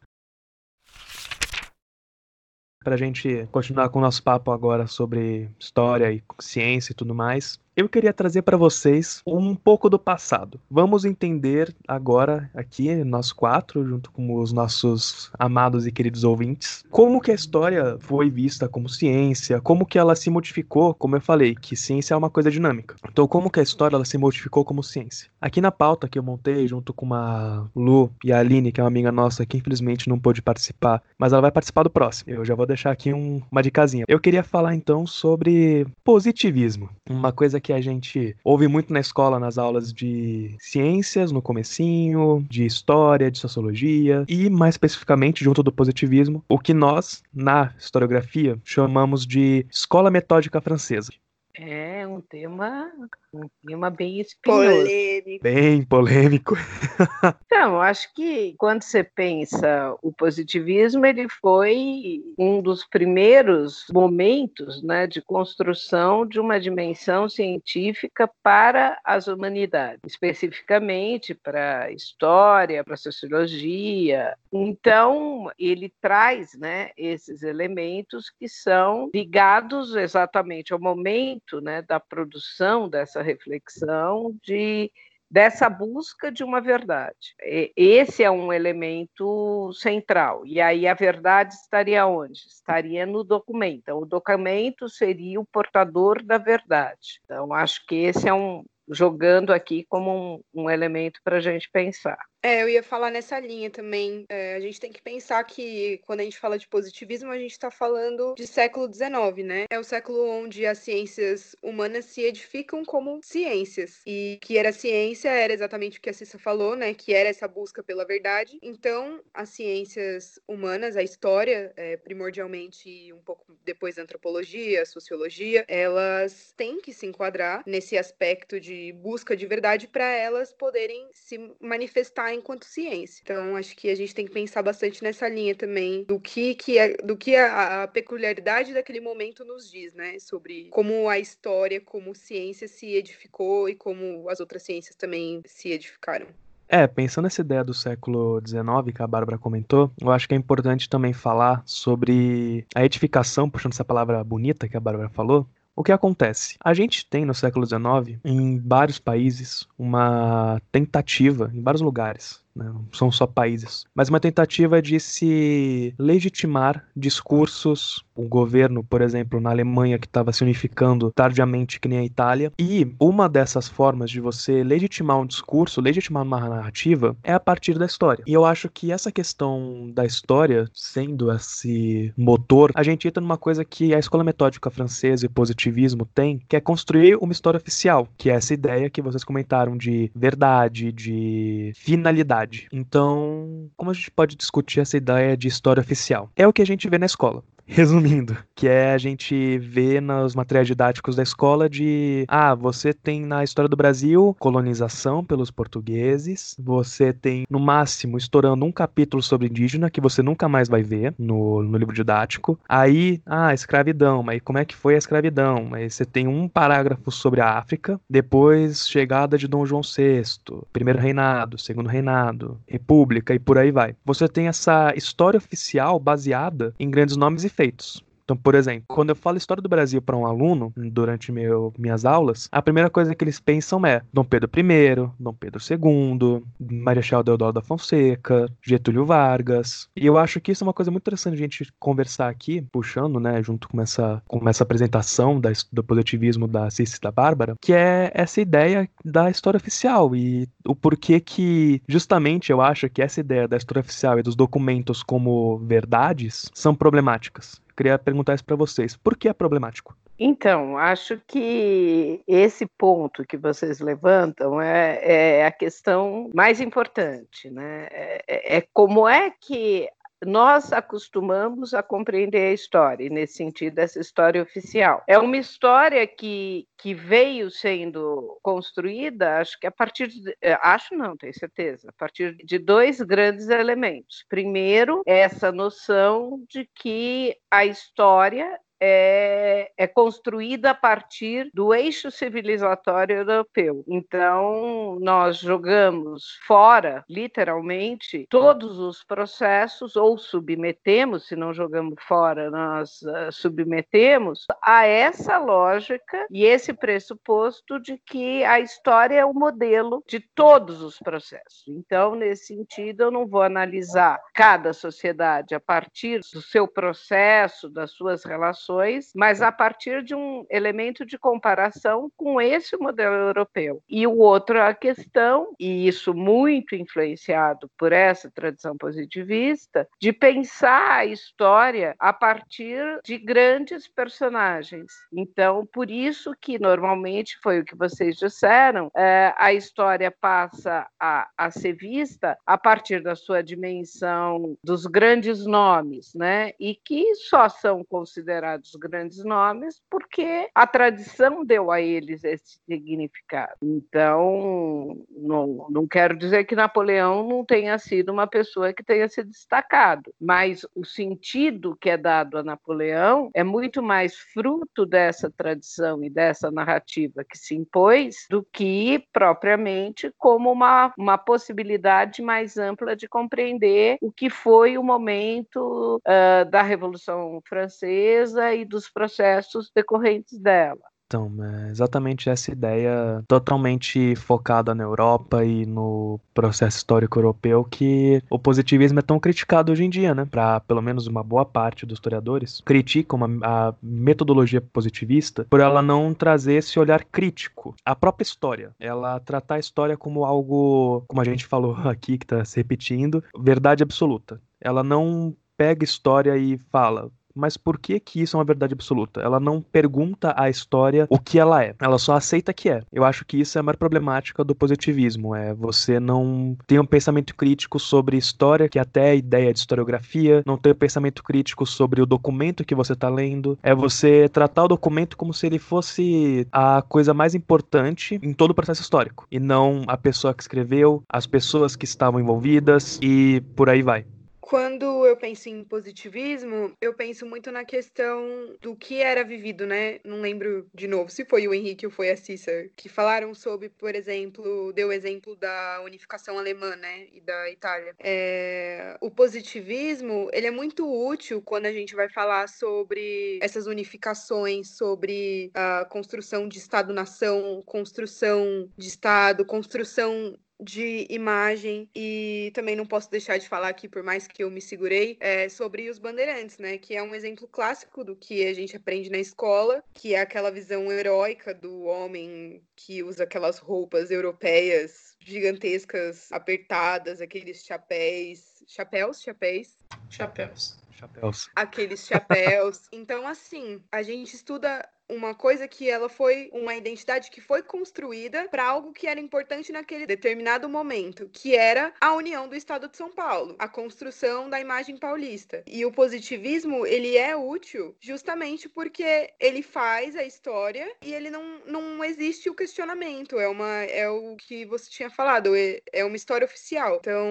para 2.83 2.93
a 2.93 2.97
gente 2.97 3.45
continuar 3.51 3.89
com 3.89 3.99
o 3.99 4.01
nosso 4.01 4.23
papo 4.23 4.49
agora 4.49 4.87
sobre 4.87 5.49
história 5.59 6.09
e 6.09 6.23
ciência 6.39 6.93
e 6.93 6.95
tudo 6.95 7.13
mais 7.13 7.59
eu 7.77 7.87
queria 7.87 8.11
trazer 8.11 8.41
para 8.41 8.57
vocês 8.57 9.21
um 9.23 9.53
pouco 9.53 9.87
do 9.87 9.99
passado. 9.99 10.59
Vamos 10.69 11.05
entender 11.05 11.75
agora 11.87 12.49
aqui, 12.55 12.91
nós 13.03 13.31
quatro, 13.31 13.87
junto 13.87 14.09
com 14.09 14.35
os 14.35 14.51
nossos 14.51 15.29
amados 15.37 15.85
e 15.85 15.91
queridos 15.91 16.23
ouvintes, 16.23 16.83
como 16.89 17.21
que 17.21 17.29
a 17.29 17.35
história 17.35 17.95
foi 17.99 18.31
vista 18.31 18.67
como 18.67 18.89
ciência, 18.89 19.61
como 19.61 19.85
que 19.85 19.99
ela 19.99 20.15
se 20.15 20.27
modificou, 20.31 20.95
como 20.95 21.17
eu 21.17 21.21
falei, 21.21 21.53
que 21.53 21.75
ciência 21.75 22.15
é 22.15 22.17
uma 22.17 22.31
coisa 22.31 22.49
dinâmica. 22.49 22.95
Então, 23.07 23.27
como 23.27 23.51
que 23.51 23.59
a 23.59 23.63
história 23.63 23.95
ela 23.95 24.05
se 24.05 24.17
modificou 24.17 24.65
como 24.65 24.81
ciência. 24.81 25.29
Aqui 25.39 25.61
na 25.61 25.71
pauta 25.71 26.09
que 26.09 26.17
eu 26.17 26.23
montei, 26.23 26.67
junto 26.67 26.91
com 26.91 27.13
a 27.13 27.67
Lu 27.75 28.11
e 28.23 28.33
a 28.33 28.39
Aline, 28.39 28.71
que 28.71 28.81
é 28.81 28.83
uma 28.83 28.89
amiga 28.89 29.11
nossa 29.11 29.45
que 29.45 29.55
infelizmente 29.55 30.09
não 30.09 30.17
pôde 30.17 30.41
participar, 30.41 31.03
mas 31.15 31.31
ela 31.31 31.43
vai 31.43 31.51
participar 31.51 31.83
do 31.83 31.91
próximo. 31.91 32.33
Eu 32.33 32.43
já 32.43 32.55
vou 32.55 32.65
deixar 32.65 32.89
aqui 32.89 33.13
um, 33.13 33.39
uma 33.51 33.61
dicasinha. 33.61 34.05
Eu 34.07 34.19
queria 34.19 34.41
falar 34.41 34.73
então 34.73 35.05
sobre 35.05 35.85
positivismo, 36.03 36.89
uma 37.07 37.31
coisa 37.31 37.59
que 37.66 37.66
que 37.67 37.73
a 37.73 37.81
gente 37.81 38.33
ouve 38.45 38.65
muito 38.65 38.93
na 38.93 39.01
escola, 39.01 39.37
nas 39.37 39.57
aulas 39.57 39.91
de 39.91 40.55
ciências, 40.57 41.33
no 41.33 41.41
comecinho, 41.41 42.45
de 42.49 42.65
história, 42.65 43.29
de 43.29 43.37
sociologia, 43.37 44.23
e 44.25 44.49
mais 44.49 44.75
especificamente, 44.75 45.43
junto 45.43 45.61
do 45.61 45.69
positivismo, 45.69 46.41
o 46.47 46.57
que 46.57 46.73
nós, 46.73 47.21
na 47.33 47.73
historiografia, 47.77 48.57
chamamos 48.63 49.27
de 49.27 49.65
escola 49.69 50.09
metódica 50.09 50.61
francesa. 50.61 51.11
É 51.53 52.07
um 52.07 52.21
tema, 52.21 52.89
um 53.37 53.49
tema 53.65 53.89
bem 53.89 54.19
espinhoso. 54.19 54.63
Polêmico. 54.63 55.43
Bem 55.43 55.83
polêmico. 55.83 56.55
então, 57.45 57.81
acho 57.81 58.13
que 58.13 58.55
quando 58.57 58.81
você 58.81 59.03
pensa 59.03 59.95
o 60.01 60.11
positivismo, 60.11 61.05
ele 61.05 61.27
foi 61.29 62.21
um 62.37 62.61
dos 62.61 62.85
primeiros 62.85 63.85
momentos 63.91 64.81
né, 64.83 65.05
de 65.07 65.21
construção 65.21 66.25
de 66.25 66.39
uma 66.39 66.59
dimensão 66.59 67.29
científica 67.29 68.29
para 68.41 68.99
as 69.03 69.27
humanidades, 69.27 70.01
especificamente 70.05 71.33
para 71.33 71.83
a 71.83 71.91
história, 71.91 72.83
para 72.83 72.95
a 72.95 72.97
sociologia. 72.97 74.35
Então, 74.51 75.51
ele 75.57 75.93
traz 76.01 76.57
né, 76.57 76.91
esses 76.97 77.43
elementos 77.43 78.29
que 78.29 78.47
são 78.47 79.09
ligados 79.13 79.95
exatamente 79.95 80.73
ao 80.73 80.79
momento 80.79 81.61
né, 81.61 81.81
da 81.81 81.99
produção 81.99 82.89
dessa 82.89 83.21
reflexão, 83.27 84.35
de 84.43 84.91
dessa 85.29 85.69
busca 85.69 86.31
de 86.31 86.43
uma 86.43 86.61
verdade. 86.61 87.35
Esse 87.75 88.23
é 88.23 88.31
um 88.31 88.51
elemento 88.51 89.71
central. 89.73 90.45
E 90.45 90.61
aí 90.61 90.87
a 90.87 90.93
verdade 90.93 91.53
estaria 91.53 92.07
onde? 92.07 92.39
Estaria 92.47 93.05
no 93.05 93.23
documento. 93.23 93.79
Então, 93.79 93.99
o 93.99 94.05
documento 94.05 94.87
seria 94.87 95.39
o 95.39 95.45
portador 95.45 96.23
da 96.23 96.37
verdade. 96.37 97.19
Então, 97.25 97.53
acho 97.53 97.85
que 97.85 97.95
esse 97.95 98.27
é 98.27 98.33
um 98.33 98.63
jogando 98.89 99.51
aqui 99.51 99.85
como 99.89 100.39
um, 100.53 100.63
um 100.63 100.69
elemento 100.69 101.19
para 101.23 101.37
a 101.37 101.41
gente 101.41 101.69
pensar. 101.69 102.17
É, 102.43 102.61
eu 102.61 102.69
ia 102.69 102.83
falar 102.83 103.09
nessa 103.09 103.39
linha 103.39 103.69
também. 103.69 104.25
É, 104.29 104.55
a 104.55 104.59
gente 104.59 104.79
tem 104.79 104.91
que 104.91 105.01
pensar 105.01 105.43
que 105.43 105.99
quando 106.05 106.19
a 106.19 106.23
gente 106.23 106.37
fala 106.37 106.57
de 106.57 106.67
positivismo, 106.67 107.31
a 107.31 107.37
gente 107.37 107.51
está 107.51 107.71
falando 107.71 108.35
de 108.35 108.45
século 108.45 108.91
XIX, 108.91 109.45
né? 109.45 109.65
É 109.69 109.79
o 109.79 109.83
século 109.83 110.27
onde 110.29 110.65
as 110.65 110.77
ciências 110.79 111.55
humanas 111.61 112.05
se 112.05 112.21
edificam 112.21 112.85
como 112.85 113.19
ciências. 113.23 114.01
E 114.05 114.37
que 114.41 114.57
era 114.57 114.71
ciência 114.71 115.29
era 115.29 115.51
exatamente 115.51 115.97
o 115.97 116.01
que 116.01 116.09
a 116.09 116.13
Cissa 116.13 116.37
falou, 116.37 116.75
né? 116.75 116.93
Que 116.93 117.13
era 117.13 117.29
essa 117.29 117.47
busca 117.47 117.83
pela 117.83 118.05
verdade. 118.05 118.59
Então, 118.61 119.21
as 119.33 119.49
ciências 119.49 120.39
humanas, 120.47 120.95
a 120.95 121.03
história, 121.03 121.73
é, 121.75 121.97
primordialmente 121.97 123.11
um 123.13 123.21
pouco 123.21 123.57
depois 123.65 123.97
a 123.97 124.03
antropologia, 124.03 124.83
a 124.83 124.85
sociologia, 124.85 125.65
elas 125.67 126.53
têm 126.55 126.79
que 126.79 126.93
se 126.93 127.05
enquadrar 127.05 127.63
nesse 127.65 127.97
aspecto 127.97 128.59
de 128.59 128.93
busca 128.93 129.35
de 129.35 129.45
verdade 129.45 129.87
para 129.87 130.05
elas 130.05 130.53
poderem 130.53 131.09
se 131.13 131.37
manifestar 131.59 132.26
enquanto 132.33 132.65
ciência. 132.65 133.21
Então, 133.23 133.55
acho 133.55 133.75
que 133.75 133.89
a 133.89 133.95
gente 133.95 134.13
tem 134.13 134.25
que 134.25 134.31
pensar 134.31 134.61
bastante 134.61 135.03
nessa 135.03 135.27
linha 135.27 135.55
também 135.55 136.03
do 136.03 136.19
que, 136.19 136.55
que 136.55 136.77
é, 136.77 136.97
do 136.97 137.15
que 137.15 137.35
a, 137.35 137.83
a 137.83 137.87
peculiaridade 137.87 138.73
daquele 138.73 138.99
momento 138.99 139.43
nos 139.45 139.69
diz, 139.69 139.93
né? 139.93 140.17
Sobre 140.19 140.69
como 140.69 141.09
a 141.09 141.19
história, 141.19 141.79
como 141.81 142.15
ciência 142.15 142.67
se 142.67 142.93
edificou 142.93 143.69
e 143.69 143.75
como 143.75 144.29
as 144.29 144.39
outras 144.39 144.63
ciências 144.63 144.95
também 144.95 145.41
se 145.45 145.71
edificaram. 145.71 146.27
É, 146.69 146.85
pensando 146.85 147.23
nessa 147.23 147.41
ideia 147.41 147.63
do 147.63 147.73
século 147.73 148.41
XIX 148.45 148.93
que 148.93 149.01
a 149.01 149.07
Bárbara 149.07 149.37
comentou, 149.37 149.89
eu 150.01 150.11
acho 150.11 150.27
que 150.27 150.33
é 150.33 150.37
importante 150.37 150.89
também 150.89 151.13
falar 151.13 151.63
sobre 151.65 152.65
a 152.75 152.83
edificação, 152.83 153.49
puxando 153.49 153.71
essa 153.71 153.85
palavra 153.85 154.21
bonita 154.21 154.67
que 154.67 154.75
a 154.75 154.79
Bárbara 154.79 155.07
falou, 155.07 155.47
o 155.77 155.83
que 155.83 155.91
acontece? 155.91 156.57
A 156.59 156.73
gente 156.73 157.05
tem 157.05 157.23
no 157.23 157.35
século 157.35 157.63
XIX, 157.63 158.19
em 158.25 158.57
vários 158.57 158.97
países, 158.97 159.67
uma 159.77 160.59
tentativa, 160.71 161.51
em 161.53 161.61
vários 161.61 161.81
lugares? 161.81 162.43
Não 162.57 162.85
são 162.91 163.11
só 163.11 163.27
países, 163.27 163.85
mas 163.93 164.09
uma 164.09 164.19
tentativa 164.19 164.81
de 164.81 164.99
se 164.99 165.93
legitimar 165.97 166.85
discursos 166.95 168.03
o 168.17 168.27
governo, 168.27 168.83
por 168.83 169.01
exemplo, 169.01 169.39
na 169.39 169.51
Alemanha 169.51 169.99
que 169.99 170.07
estava 170.07 170.33
se 170.33 170.43
unificando 170.43 171.11
tardiamente 171.11 171.79
que 171.79 171.87
nem 171.87 171.99
a 171.99 172.03
Itália. 172.03 172.51
E 172.57 172.91
uma 172.99 173.29
dessas 173.29 173.67
formas 173.67 174.09
de 174.09 174.19
você 174.19 174.63
legitimar 174.63 175.19
um 175.19 175.25
discurso, 175.25 175.79
legitimar 175.79 176.23
uma 176.23 176.39
narrativa, 176.39 177.15
é 177.23 177.33
a 177.33 177.39
partir 177.39 177.77
da 177.77 177.85
história. 177.85 178.23
E 178.25 178.33
eu 178.33 178.43
acho 178.43 178.69
que 178.69 178.91
essa 178.91 179.11
questão 179.11 179.91
da 179.93 180.05
história, 180.05 180.67
sendo 180.73 181.31
esse 181.31 182.11
motor, 182.17 182.71
a 182.73 182.83
gente 182.83 183.07
entra 183.07 183.21
numa 183.21 183.37
coisa 183.37 183.63
que 183.63 183.93
a 183.93 183.99
escola 183.99 184.23
metódica 184.23 184.71
francesa 184.71 185.25
e 185.25 185.29
positivismo 185.29 186.05
tem, 186.05 186.41
que 186.47 186.55
é 186.55 186.59
construir 186.59 187.17
uma 187.17 187.31
história 187.31 187.57
oficial, 187.57 188.07
que 188.17 188.29
é 188.29 188.33
essa 188.33 188.53
ideia 188.53 188.89
que 188.89 189.01
vocês 189.01 189.23
comentaram 189.23 189.77
de 189.77 190.11
verdade, 190.15 190.91
de 190.91 191.71
finalidade. 191.75 192.46
Então, 192.71 193.69
como 193.75 193.91
a 193.91 193.93
gente 193.93 194.11
pode 194.11 194.35
discutir 194.35 194.79
essa 194.79 194.97
ideia 194.97 195.35
de 195.35 195.47
história 195.47 195.81
oficial? 195.81 196.29
É 196.35 196.47
o 196.47 196.53
que 196.53 196.61
a 196.61 196.65
gente 196.65 196.89
vê 196.89 196.97
na 196.97 197.05
escola. 197.05 197.43
Resumindo, 197.67 198.35
que 198.55 198.65
é 198.65 198.93
a 198.93 198.97
gente 198.97 199.57
vê 199.59 199.99
nos 199.99 200.33
materiais 200.33 200.67
didáticos 200.67 201.17
da 201.17 201.21
escola 201.21 201.69
de 201.69 202.25
ah, 202.27 202.55
você 202.55 202.93
tem 202.93 203.25
na 203.25 203.43
história 203.43 203.67
do 203.67 203.75
Brasil 203.75 204.35
colonização 204.39 205.23
pelos 205.23 205.51
portugueses, 205.51 206.55
você 206.57 207.11
tem 207.11 207.45
no 207.49 207.59
máximo 207.59 208.17
estourando 208.17 208.65
um 208.65 208.71
capítulo 208.71 209.21
sobre 209.21 209.47
indígena 209.47 209.89
que 209.89 209.99
você 209.99 210.23
nunca 210.23 210.47
mais 210.47 210.69
vai 210.69 210.81
ver 210.81 211.13
no, 211.19 211.61
no 211.61 211.77
livro 211.77 211.93
didático. 211.93 212.57
Aí, 212.69 213.21
ah, 213.25 213.53
escravidão, 213.53 214.23
mas 214.23 214.41
como 214.41 214.59
é 214.59 214.65
que 214.65 214.75
foi 214.75 214.95
a 214.95 214.97
escravidão? 214.97 215.73
Aí 215.73 215.89
você 215.89 216.05
tem 216.05 216.25
um 216.25 216.47
parágrafo 216.47 217.11
sobre 217.11 217.41
a 217.41 217.57
África, 217.57 217.99
depois 218.09 218.87
chegada 218.87 219.37
de 219.37 219.47
Dom 219.47 219.65
João 219.65 219.81
VI, 219.81 220.23
primeiro 220.71 220.99
reinado, 220.99 221.57
segundo 221.57 221.89
reinado, 221.89 222.57
república 222.65 223.35
e 223.35 223.39
por 223.39 223.57
aí 223.57 223.71
vai. 223.71 223.93
Você 224.05 224.27
tem 224.27 224.47
essa 224.47 224.93
história 224.95 225.37
oficial 225.37 225.99
baseada 225.99 226.73
em 226.79 226.89
grandes 226.89 227.17
nomes 227.17 227.43
e 227.43 227.56
feitos. 227.57 228.06
Então, 228.27 228.35
por 228.35 228.55
exemplo, 228.55 228.83
quando 228.89 229.11
eu 229.11 229.15
falo 229.15 229.37
história 229.37 229.63
do 229.63 229.69
Brasil 229.69 230.01
para 230.01 230.17
um 230.17 230.27
aluno 230.27 230.73
durante 230.75 231.31
meu, 231.31 231.73
minhas 231.79 232.03
aulas, 232.03 232.49
a 232.51 232.61
primeira 232.61 232.89
coisa 232.89 233.15
que 233.15 233.23
eles 233.23 233.39
pensam 233.39 233.85
é 233.85 234.01
Dom 234.11 234.25
Pedro 234.25 234.49
I, 234.53 235.09
Dom 235.17 235.33
Pedro 235.33 235.61
II, 235.63 236.43
Marechal 236.59 237.23
Deodoro 237.23 237.53
da 237.53 237.61
Fonseca, 237.61 238.51
Getúlio 238.61 239.05
Vargas. 239.05 239.87
E 239.95 240.05
eu 240.05 240.17
acho 240.17 240.41
que 240.41 240.51
isso 240.51 240.61
é 240.61 240.67
uma 240.67 240.73
coisa 240.73 240.91
muito 240.91 241.03
interessante 241.03 241.35
a 241.35 241.37
gente 241.37 241.71
conversar 241.79 242.27
aqui, 242.27 242.61
puxando, 242.69 243.17
né, 243.17 243.41
junto 243.41 243.69
com 243.69 243.79
essa, 243.79 244.21
com 244.27 244.49
essa 244.49 244.63
apresentação 244.63 245.39
da, 245.39 245.49
do 245.71 245.81
positivismo 245.81 246.49
da 246.49 246.69
Cici 246.69 246.99
da 246.99 247.11
Bárbara, 247.11 247.55
que 247.61 247.71
é 247.71 248.11
essa 248.13 248.41
ideia 248.41 248.89
da 249.05 249.29
história 249.29 249.57
oficial 249.57 250.13
e 250.13 250.49
o 250.65 250.75
porquê 250.75 251.21
que, 251.21 251.81
justamente, 251.87 252.51
eu 252.51 252.59
acho 252.59 252.89
que 252.89 253.01
essa 253.01 253.21
ideia 253.21 253.47
da 253.47 253.55
história 253.55 253.79
oficial 253.79 254.19
e 254.19 254.23
dos 254.23 254.35
documentos 254.35 255.01
como 255.01 255.59
verdades 255.59 256.51
são 256.53 256.75
problemáticas 256.75 257.65
queria 257.77 257.99
perguntar 257.99 258.33
isso 258.33 258.43
para 258.43 258.55
vocês. 258.55 258.97
Por 258.97 259.15
que 259.15 259.29
é 259.29 259.33
problemático? 259.33 259.95
Então, 260.19 260.77
acho 260.77 261.21
que 261.27 262.23
esse 262.27 262.65
ponto 262.65 263.23
que 263.23 263.37
vocês 263.37 263.79
levantam 263.79 264.59
é, 264.59 264.99
é 265.03 265.45
a 265.45 265.51
questão 265.51 266.31
mais 266.33 266.59
importante, 266.59 267.51
né? 267.51 267.87
É, 267.91 268.23
é, 268.27 268.57
é 268.57 268.67
como 268.73 269.07
é 269.07 269.29
que 269.29 269.87
nós 270.25 270.73
acostumamos 270.73 271.73
a 271.73 271.83
compreender 271.83 272.49
a 272.49 272.53
história, 272.53 273.05
e 273.05 273.09
nesse 273.09 273.35
sentido, 273.35 273.79
essa 273.79 273.99
história 273.99 274.41
oficial. 274.41 275.03
É 275.07 275.17
uma 275.17 275.37
história 275.37 276.05
que, 276.07 276.67
que 276.77 276.93
veio 276.93 277.51
sendo 277.51 278.39
construída, 278.41 279.39
acho 279.39 279.59
que 279.59 279.67
a 279.67 279.71
partir 279.71 280.07
de. 280.07 280.35
Eh, 280.41 280.57
acho 280.61 280.95
não, 280.95 281.15
tenho 281.15 281.33
certeza, 281.37 281.89
a 281.89 281.93
partir 281.93 282.35
de 282.35 282.57
dois 282.57 282.99
grandes 283.01 283.49
elementos. 283.49 284.25
Primeiro, 284.27 285.03
essa 285.05 285.51
noção 285.51 286.43
de 286.49 286.69
que 286.75 287.35
a 287.51 287.65
história 287.65 288.59
é, 288.79 289.71
é 289.77 289.87
construída 289.87 290.71
a 290.71 290.75
partir 290.75 291.49
do 291.53 291.73
eixo 291.73 292.11
civilizatório 292.11 293.17
europeu. 293.17 293.83
Então, 293.87 294.97
nós 294.99 295.37
jogamos 295.37 296.37
fora, 296.45 297.03
literalmente, 297.09 298.27
todos 298.29 298.79
os 298.79 299.03
processos, 299.03 299.95
ou 299.95 300.17
submetemos, 300.17 301.27
se 301.27 301.35
não 301.35 301.53
jogamos 301.53 301.95
fora, 302.07 302.49
nós 302.51 303.01
uh, 303.01 303.31
submetemos 303.31 304.45
a 304.61 304.85
essa 304.85 305.37
lógica 305.37 306.25
e 306.29 306.45
esse 306.45 306.73
pressuposto 306.73 307.79
de 307.79 307.97
que 307.97 308.43
a 308.43 308.59
história 308.59 309.19
é 309.19 309.25
o 309.25 309.33
modelo 309.33 310.03
de 310.07 310.19
todos 310.19 310.81
os 310.81 310.99
processos. 310.99 311.67
Então, 311.67 312.15
nesse 312.15 312.47
sentido, 312.47 313.03
eu 313.03 313.11
não 313.11 313.27
vou 313.27 313.41
analisar 313.41 314.19
cada 314.33 314.73
sociedade 314.73 315.55
a 315.55 315.59
partir 315.59 316.19
do 316.33 316.41
seu 316.41 316.67
processo, 316.67 317.69
das 317.69 317.91
suas 317.91 318.23
relações 318.23 318.66
mas 319.15 319.41
a 319.41 319.51
partir 319.51 320.03
de 320.03 320.15
um 320.15 320.45
elemento 320.49 321.05
de 321.05 321.17
comparação 321.17 322.11
com 322.15 322.41
esse 322.41 322.77
modelo 322.77 323.15
europeu. 323.15 323.81
E 323.89 324.05
o 324.05 324.17
outro, 324.17 324.61
a 324.61 324.73
questão, 324.73 325.53
e 325.59 325.87
isso 325.87 326.13
muito 326.13 326.75
influenciado 326.75 327.69
por 327.77 327.91
essa 327.91 328.31
tradição 328.31 328.77
positivista, 328.77 329.87
de 329.99 330.11
pensar 330.11 330.97
a 330.97 331.05
história 331.05 331.95
a 331.99 332.11
partir 332.11 332.99
de 333.03 333.17
grandes 333.17 333.87
personagens. 333.87 334.91
Então, 335.13 335.65
por 335.65 335.89
isso 335.89 336.35
que 336.39 336.59
normalmente 336.59 337.37
foi 337.41 337.59
o 337.59 337.65
que 337.65 337.75
vocês 337.75 338.15
disseram, 338.15 338.91
é, 338.95 339.33
a 339.37 339.53
história 339.53 340.11
passa 340.11 340.87
a, 340.99 341.27
a 341.37 341.51
ser 341.51 341.73
vista 341.73 342.37
a 342.45 342.57
partir 342.57 343.01
da 343.01 343.15
sua 343.15 343.41
dimensão 343.41 344.57
dos 344.63 344.85
grandes 344.85 345.45
nomes, 345.45 346.13
né? 346.13 346.51
E 346.59 346.75
que 346.75 347.15
só 347.15 347.49
são 347.49 347.83
considerados 347.83 348.56
considerados 348.57 348.75
grandes 348.75 349.23
nomes 349.23 349.81
porque 349.89 350.49
a 350.53 350.65
tradição 350.65 351.45
deu 351.45 351.71
a 351.71 351.81
eles 351.81 352.23
esse 352.23 352.59
significado. 352.65 353.53
Então, 353.61 355.05
não, 355.09 355.67
não 355.69 355.87
quero 355.87 356.17
dizer 356.17 356.45
que 356.45 356.55
Napoleão 356.55 357.27
não 357.27 357.45
tenha 357.45 357.77
sido 357.77 358.11
uma 358.11 358.27
pessoa 358.27 358.73
que 358.73 358.83
tenha 358.83 359.07
se 359.07 359.23
destacado, 359.23 360.13
mas 360.19 360.65
o 360.75 360.85
sentido 360.85 361.77
que 361.79 361.89
é 361.89 361.97
dado 361.97 362.37
a 362.37 362.43
Napoleão 362.43 363.29
é 363.33 363.43
muito 363.43 363.81
mais 363.81 364.15
fruto 364.15 364.85
dessa 364.85 365.29
tradição 365.29 366.03
e 366.03 366.09
dessa 366.09 366.51
narrativa 366.51 367.23
que 367.23 367.37
se 367.37 367.55
impôs 367.55 368.25
do 368.29 368.43
que 368.51 369.03
propriamente 369.13 370.11
como 370.17 370.51
uma, 370.51 370.93
uma 370.97 371.17
possibilidade 371.17 372.21
mais 372.21 372.57
ampla 372.57 372.95
de 372.95 373.07
compreender 373.07 373.97
o 374.01 374.11
que 374.11 374.29
foi 374.29 374.77
o 374.77 374.83
momento 374.83 376.01
uh, 376.07 376.49
da 376.49 376.61
Revolução 376.61 377.41
Francesa 377.47 378.46
e 378.55 378.65
dos 378.65 378.89
processos 378.89 379.71
decorrentes 379.73 380.39
dela. 380.39 380.81
Então, 381.07 381.31
é 381.41 381.69
exatamente 381.69 382.29
essa 382.29 382.51
ideia 382.51 383.23
totalmente 383.27 384.13
focada 384.17 384.75
na 384.75 384.83
Europa 384.83 385.43
e 385.43 385.65
no 385.65 386.19
processo 386.33 386.77
histórico 386.77 387.17
europeu 387.17 387.63
que 387.63 388.21
o 388.29 388.37
positivismo 388.37 388.99
é 388.99 389.01
tão 389.01 389.17
criticado 389.17 389.71
hoje 389.71 389.85
em 389.85 389.89
dia, 389.89 390.13
né? 390.13 390.25
Para 390.29 390.59
pelo 390.59 390.81
menos 390.81 391.07
uma 391.07 391.23
boa 391.23 391.45
parte 391.45 391.85
dos 391.85 391.95
historiadores 391.95 392.61
criticam 392.65 393.19
a, 393.41 393.69
a, 393.69 393.73
metodologia 393.81 394.59
positivista 394.59 395.47
por 395.49 395.61
ela 395.61 395.81
não 395.81 396.13
trazer 396.13 396.55
esse 396.55 396.77
olhar 396.77 397.05
crítico 397.05 397.73
à 397.85 397.95
própria 397.95 398.23
história. 398.23 398.75
Ela 398.77 399.17
tratar 399.21 399.55
a 399.55 399.59
história 399.59 399.95
como 399.95 400.25
algo, 400.25 401.05
como 401.07 401.21
a 401.21 401.25
gente 401.25 401.45
falou 401.45 401.73
aqui, 401.87 402.17
que 402.17 402.25
está 402.25 402.43
se 402.43 402.57
repetindo, 402.57 403.23
verdade 403.39 403.81
absoluta. 403.81 404.41
Ela 404.59 404.83
não 404.83 405.33
pega 405.55 405.83
história 405.83 406.37
e 406.37 406.57
fala, 406.71 407.09
mas 407.37 407.55
por 407.55 407.79
que 407.79 407.99
que 407.99 408.21
isso 408.21 408.35
é 408.35 408.39
uma 408.39 408.45
verdade 408.45 408.73
absoluta? 408.73 409.21
Ela 409.21 409.39
não 409.39 409.61
pergunta 409.61 410.33
à 410.37 410.49
história 410.49 411.07
o 411.09 411.19
que 411.19 411.39
ela 411.39 411.63
é, 411.63 411.75
ela 411.79 411.97
só 411.97 412.13
aceita 412.13 412.53
que 412.53 412.69
é. 412.69 412.81
Eu 412.91 413.03
acho 413.03 413.25
que 413.25 413.39
isso 413.39 413.57
é 413.57 413.59
a 413.59 413.63
maior 413.63 413.77
problemática 413.77 414.43
do 414.43 414.55
positivismo, 414.55 415.35
é 415.35 415.53
você 415.53 415.99
não 415.99 416.57
ter 416.65 416.79
um 416.79 416.85
pensamento 416.85 417.35
crítico 417.35 417.79
sobre 417.79 418.17
história, 418.17 418.69
que 418.69 418.79
até 418.79 419.11
a 419.11 419.15
ideia 419.15 419.53
de 419.53 419.59
historiografia, 419.59 420.43
não 420.45 420.57
ter 420.57 420.71
um 420.71 420.75
pensamento 420.75 421.23
crítico 421.23 421.65
sobre 421.65 422.01
o 422.01 422.05
documento 422.05 422.65
que 422.65 422.75
você 422.75 422.93
está 422.93 423.09
lendo, 423.09 423.57
é 423.61 423.73
você 423.73 424.27
tratar 424.29 424.65
o 424.65 424.67
documento 424.67 425.15
como 425.17 425.33
se 425.33 425.45
ele 425.45 425.59
fosse 425.59 426.47
a 426.51 426.81
coisa 426.81 427.13
mais 427.13 427.35
importante 427.35 428.19
em 428.21 428.33
todo 428.33 428.51
o 428.51 428.55
processo 428.55 428.81
histórico, 428.81 429.27
e 429.31 429.39
não 429.39 429.83
a 429.87 429.97
pessoa 429.97 430.33
que 430.33 430.41
escreveu, 430.41 431.03
as 431.09 431.27
pessoas 431.27 431.75
que 431.75 431.85
estavam 431.85 432.19
envolvidas 432.19 432.99
e 433.01 433.41
por 433.55 433.69
aí 433.69 433.81
vai. 433.81 434.05
Quando 434.47 435.05
eu 435.05 435.17
penso 435.17 435.49
em 435.49 435.61
positivismo, 435.61 436.71
eu 436.79 436.93
penso 436.93 437.25
muito 437.25 437.51
na 437.51 437.65
questão 437.65 438.55
do 438.61 438.77
que 438.77 439.01
era 439.01 439.21
vivido, 439.21 439.67
né? 439.67 439.99
Não 440.05 440.21
lembro 440.21 440.69
de 440.73 440.87
novo 440.87 441.11
se 441.11 441.25
foi 441.25 441.49
o 441.49 441.53
Henrique 441.53 441.85
ou 441.85 441.91
foi 441.91 442.09
a 442.09 442.15
Cissa 442.15 442.69
que 442.73 442.87
falaram 442.87 443.33
sobre, 443.33 443.67
por 443.67 443.93
exemplo, 443.93 444.71
deu 444.71 444.87
o 444.87 444.93
exemplo 444.93 445.35
da 445.35 445.81
unificação 445.83 446.39
alemã, 446.39 446.77
né? 446.77 447.07
E 447.11 447.19
da 447.19 447.51
Itália. 447.51 447.93
É... 447.99 448.95
O 449.01 449.11
positivismo, 449.11 450.29
ele 450.31 450.47
é 450.47 450.51
muito 450.51 450.89
útil 450.89 451.41
quando 451.41 451.65
a 451.65 451.73
gente 451.73 451.93
vai 451.93 452.07
falar 452.07 452.47
sobre 452.47 453.39
essas 453.41 453.67
unificações, 453.67 454.77
sobre 454.77 455.51
a 455.53 455.83
construção 455.89 456.47
de 456.47 456.57
Estado-nação, 456.57 457.61
construção 457.65 458.69
de 458.77 458.87
Estado, 458.87 459.43
construção 459.43 460.39
de 460.59 461.05
imagem 461.09 461.89
e 461.95 462.51
também 462.53 462.75
não 462.75 462.85
posso 462.85 463.09
deixar 463.11 463.37
de 463.37 463.47
falar 463.47 463.69
aqui, 463.69 463.87
por 463.87 464.03
mais 464.03 464.27
que 464.27 464.43
eu 464.43 464.49
me 464.49 464.61
segurei, 464.61 465.17
é 465.19 465.49
sobre 465.49 465.89
os 465.89 465.99
bandeirantes, 465.99 466.57
né? 466.57 466.77
Que 466.77 466.95
é 466.95 467.03
um 467.03 467.13
exemplo 467.13 467.47
clássico 467.47 468.03
do 468.03 468.15
que 468.15 468.45
a 468.45 468.53
gente 468.53 468.75
aprende 468.75 469.09
na 469.09 469.17
escola, 469.17 469.83
que 469.93 470.15
é 470.15 470.21
aquela 470.21 470.51
visão 470.51 470.91
heróica 470.91 471.53
do 471.53 471.83
homem 471.83 472.63
que 472.75 473.03
usa 473.03 473.23
aquelas 473.23 473.59
roupas 473.59 474.09
europeias 474.11 475.15
gigantescas, 475.19 476.31
apertadas, 476.31 477.21
aqueles 477.21 477.63
chapéus, 477.65 478.63
chapéus, 478.67 479.21
chapéus, 479.21 479.77
chapéus. 480.09 480.87
Chapéus. 480.97 481.49
Aqueles 481.55 482.07
chapéus. 482.07 482.87
Então, 482.91 483.27
assim, 483.27 483.83
a 483.91 484.01
gente 484.01 484.35
estuda 484.35 484.87
uma 485.09 485.33
coisa 485.33 485.67
que 485.67 485.89
ela 485.89 486.09
foi 486.09 486.49
uma 486.53 486.75
identidade 486.75 487.31
que 487.31 487.41
foi 487.41 487.63
construída 487.63 488.47
para 488.49 488.65
algo 488.65 488.91
que 488.91 489.07
era 489.07 489.19
importante 489.19 489.71
naquele 489.71 490.05
determinado 490.05 490.67
momento, 490.67 491.29
que 491.31 491.55
era 491.55 491.93
a 491.99 492.13
união 492.13 492.47
do 492.47 492.55
Estado 492.55 492.87
de 492.87 492.97
São 492.97 493.11
Paulo, 493.11 493.55
a 493.57 493.67
construção 493.67 494.49
da 494.49 494.59
imagem 494.59 494.97
paulista. 494.97 495.63
E 495.65 495.85
o 495.85 495.91
positivismo, 495.91 496.85
ele 496.85 497.17
é 497.17 497.35
útil 497.35 497.95
justamente 497.99 498.67
porque 498.67 499.33
ele 499.39 499.61
faz 499.61 500.15
a 500.15 500.23
história 500.23 500.89
e 501.01 501.13
ele 501.13 501.29
não, 501.29 501.61
não 501.65 502.03
existe 502.03 502.49
o 502.49 502.55
questionamento, 502.55 503.39
é 503.39 503.47
uma 503.47 503.83
é 503.83 504.09
o 504.09 504.35
que 504.35 504.65
você 504.65 504.89
tinha 504.89 505.09
falado, 505.09 505.55
é, 505.55 505.81
é 505.91 506.03
uma 506.03 506.15
história 506.15 506.45
oficial. 506.45 506.97
Então, 506.99 507.27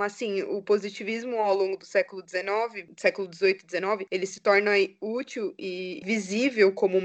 assim, 0.00 0.42
o 0.42 0.62
positivismo 0.62 1.38
ao 1.38 1.54
longo 1.54 1.76
do 1.76 1.86
século 1.86 2.22
XIX, 2.26 2.88
século 2.96 3.32
XVIII 3.32 3.60
e 3.64 3.70
XIX, 3.70 4.08
ele 4.10 4.26
se 4.26 4.40
torna 4.40 4.72
útil 5.00 5.54
e 5.58 6.00
visível 6.04 6.72
como 6.72 7.00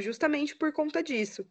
justamente 0.00 0.56
por 0.56 0.72
conta 0.72 1.02
disso. 1.02 1.44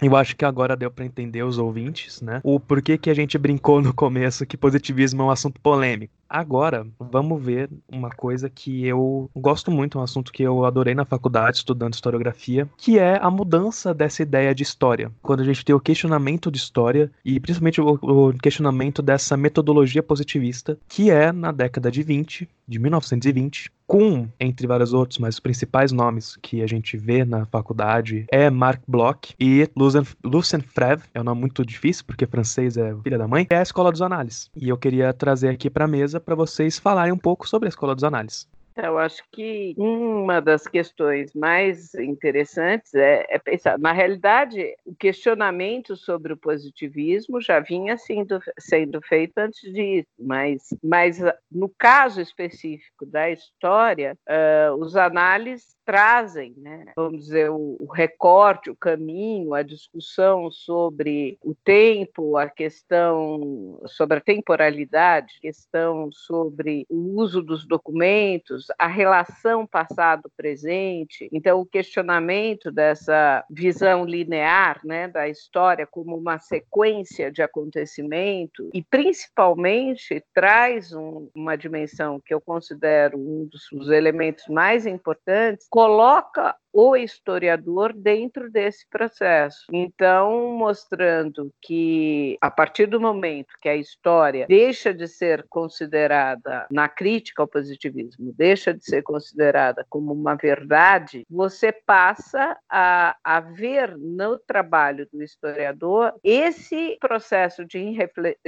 Eu 0.00 0.16
acho 0.16 0.34
que 0.34 0.44
agora 0.44 0.76
deu 0.76 0.90
para 0.90 1.04
entender 1.04 1.44
os 1.44 1.58
ouvintes, 1.58 2.20
né? 2.20 2.40
O 2.42 2.58
porquê 2.58 2.98
que 2.98 3.08
a 3.08 3.14
gente 3.14 3.38
brincou 3.38 3.80
no 3.80 3.94
começo 3.94 4.44
que 4.44 4.56
positivismo 4.56 5.22
é 5.22 5.24
um 5.26 5.30
assunto 5.30 5.60
polêmico. 5.60 6.12
Agora, 6.34 6.86
vamos 6.98 7.44
ver 7.44 7.68
uma 7.86 8.08
coisa 8.08 8.48
que 8.48 8.86
eu 8.86 9.30
gosto 9.36 9.70
muito, 9.70 9.98
um 9.98 10.02
assunto 10.02 10.32
que 10.32 10.42
eu 10.42 10.64
adorei 10.64 10.94
na 10.94 11.04
faculdade, 11.04 11.58
estudando 11.58 11.92
historiografia, 11.92 12.66
que 12.78 12.98
é 12.98 13.18
a 13.20 13.30
mudança 13.30 13.92
dessa 13.92 14.22
ideia 14.22 14.54
de 14.54 14.62
história. 14.62 15.12
Quando 15.20 15.40
a 15.40 15.44
gente 15.44 15.62
tem 15.62 15.74
o 15.74 15.80
questionamento 15.80 16.50
de 16.50 16.56
história, 16.56 17.12
e 17.22 17.38
principalmente 17.38 17.82
o, 17.82 18.32
questionamento 18.42 19.02
dessa 19.02 19.36
metodologia 19.36 20.02
positivista, 20.02 20.78
que 20.88 21.10
é 21.10 21.32
na 21.32 21.52
década 21.52 21.90
de 21.90 22.02
20, 22.02 22.48
de 22.66 22.78
1920, 22.78 23.70
com, 23.86 24.26
entre 24.40 24.66
vários 24.66 24.94
outros, 24.94 25.18
mas 25.18 25.34
os 25.34 25.40
principais 25.40 25.92
nomes 25.92 26.36
que 26.36 26.62
a 26.62 26.66
gente 26.66 26.96
vê 26.96 27.26
na 27.26 27.44
faculdade 27.44 28.24
é 28.30 28.48
Marc 28.48 28.80
Bloch 28.88 29.34
e 29.38 29.68
Lucien, 29.76 30.02
Lucien 30.24 30.62
Freve, 30.62 31.02
é 31.12 31.20
um 31.20 31.24
nome 31.24 31.42
muito 31.42 31.62
difícil, 31.62 32.04
porque 32.06 32.26
francês 32.26 32.78
é 32.78 32.94
filha 33.02 33.18
da 33.18 33.28
mãe, 33.28 33.46
é 33.50 33.58
a 33.58 33.62
Escola 33.62 33.92
dos 33.92 34.00
Análises. 34.00 34.50
E 34.56 34.70
eu 34.70 34.78
queria 34.78 35.12
trazer 35.12 35.50
aqui 35.50 35.68
para 35.68 35.84
a 35.84 35.88
mesa 35.88 36.18
para 36.22 36.34
vocês 36.34 36.78
falarem 36.78 37.12
um 37.12 37.18
pouco 37.18 37.48
sobre 37.48 37.68
a 37.68 37.70
Escola 37.70 37.94
dos 37.94 38.04
Análises. 38.04 38.48
Eu 38.76 38.98
acho 38.98 39.22
que 39.30 39.74
uma 39.76 40.40
das 40.40 40.66
questões 40.66 41.34
mais 41.34 41.94
interessantes 41.94 42.94
é, 42.94 43.26
é, 43.28 43.38
pensar. 43.38 43.78
Na 43.78 43.92
realidade, 43.92 44.74
o 44.84 44.94
questionamento 44.94 45.96
sobre 45.96 46.32
o 46.32 46.36
positivismo 46.36 47.40
já 47.40 47.60
vinha 47.60 47.96
sendo, 47.98 48.40
sendo 48.58 49.00
feito 49.02 49.36
antes 49.38 49.72
disso, 49.72 50.08
mas, 50.18 50.68
mas 50.82 51.18
no 51.50 51.68
caso 51.68 52.20
específico 52.20 53.04
da 53.04 53.30
história, 53.30 54.16
uh, 54.28 54.74
os 54.76 54.96
análises 54.96 55.76
trazem, 55.84 56.54
né, 56.56 56.92
vamos 56.96 57.24
dizer, 57.24 57.50
o, 57.50 57.76
o, 57.80 57.86
recorte, 57.92 58.70
o 58.70 58.76
caminho, 58.76 59.54
a 59.54 59.62
discussão 59.62 60.50
sobre 60.50 61.36
o 61.42 61.54
tempo, 61.54 62.36
a 62.36 62.48
questão 62.48 63.80
sobre 63.86 64.18
a 64.18 64.20
temporalidade, 64.20 65.40
questão 65.40 66.10
sobre 66.12 66.86
o 66.88 67.20
uso 67.20 67.42
dos 67.42 67.66
documentos, 67.66 68.61
a 68.78 68.86
relação 68.86 69.66
passado-presente. 69.66 71.28
Então, 71.32 71.60
o 71.60 71.66
questionamento 71.66 72.70
dessa 72.70 73.44
visão 73.50 74.04
linear 74.04 74.80
né, 74.84 75.08
da 75.08 75.28
história 75.28 75.86
como 75.86 76.16
uma 76.16 76.38
sequência 76.38 77.30
de 77.30 77.42
acontecimento 77.42 78.70
e, 78.72 78.82
principalmente, 78.82 80.22
traz 80.34 80.92
um, 80.92 81.28
uma 81.34 81.56
dimensão 81.56 82.20
que 82.20 82.34
eu 82.34 82.40
considero 82.40 83.18
um 83.18 83.46
dos, 83.46 83.62
dos 83.72 83.90
elementos 83.90 84.46
mais 84.48 84.86
importantes 84.86 85.66
coloca 85.70 86.56
o 86.72 86.96
historiador 86.96 87.92
dentro 87.92 88.50
desse 88.50 88.86
processo. 88.88 89.66
Então, 89.72 90.52
mostrando 90.56 91.52
que 91.60 92.38
a 92.40 92.50
partir 92.50 92.86
do 92.86 93.00
momento 93.00 93.54
que 93.60 93.68
a 93.68 93.76
história 93.76 94.46
deixa 94.48 94.94
de 94.94 95.06
ser 95.06 95.44
considerada 95.48 96.66
na 96.70 96.88
crítica 96.88 97.42
ao 97.42 97.48
positivismo, 97.48 98.32
deixa 98.36 98.72
de 98.72 98.84
ser 98.84 99.02
considerada 99.02 99.84
como 99.88 100.12
uma 100.12 100.34
verdade, 100.34 101.26
você 101.28 101.72
passa 101.72 102.56
a, 102.70 103.16
a 103.22 103.40
ver 103.40 103.96
no 103.98 104.38
trabalho 104.38 105.06
do 105.12 105.22
historiador 105.22 106.14
esse 106.24 106.96
processo 107.00 107.64
de, 107.64 107.94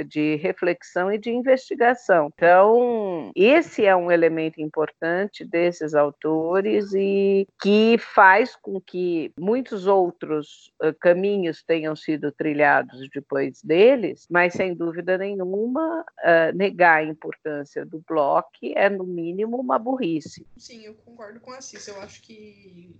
de 0.07 0.35
reflexão 0.37 1.11
e 1.11 1.17
de 1.17 1.29
investigação. 1.29 2.31
Então, 2.33 3.31
esse 3.35 3.85
é 3.85 3.95
um 3.95 4.11
elemento 4.11 4.59
importante 4.61 5.45
desses 5.45 5.93
autores 5.93 6.93
e 6.93 7.47
que 7.61 7.97
faz 8.15 8.55
com 8.55 8.79
que 8.79 9.33
muitos 9.37 9.87
outros 9.87 10.71
uh, 10.81 10.93
caminhos 11.01 11.61
tenham 11.61 11.93
sido 11.97 12.31
trilhados 12.31 13.09
depois 13.13 13.61
deles, 13.61 14.25
mas 14.29 14.53
sem 14.53 14.73
dúvida 14.73 15.17
nenhuma, 15.17 16.01
uh, 16.01 16.55
negar 16.55 16.99
a 16.99 17.03
importância 17.03 17.85
do 17.85 18.01
bloco 18.07 18.49
é, 18.63 18.89
no 18.89 19.03
mínimo, 19.03 19.59
uma 19.59 19.77
burrice. 19.77 20.47
Sim, 20.55 20.85
eu 20.85 20.95
concordo 20.95 21.41
com 21.41 21.51
a 21.51 21.59
Cissa. 21.59 21.91
Eu 21.91 22.01
acho 22.01 22.21
que 22.21 22.95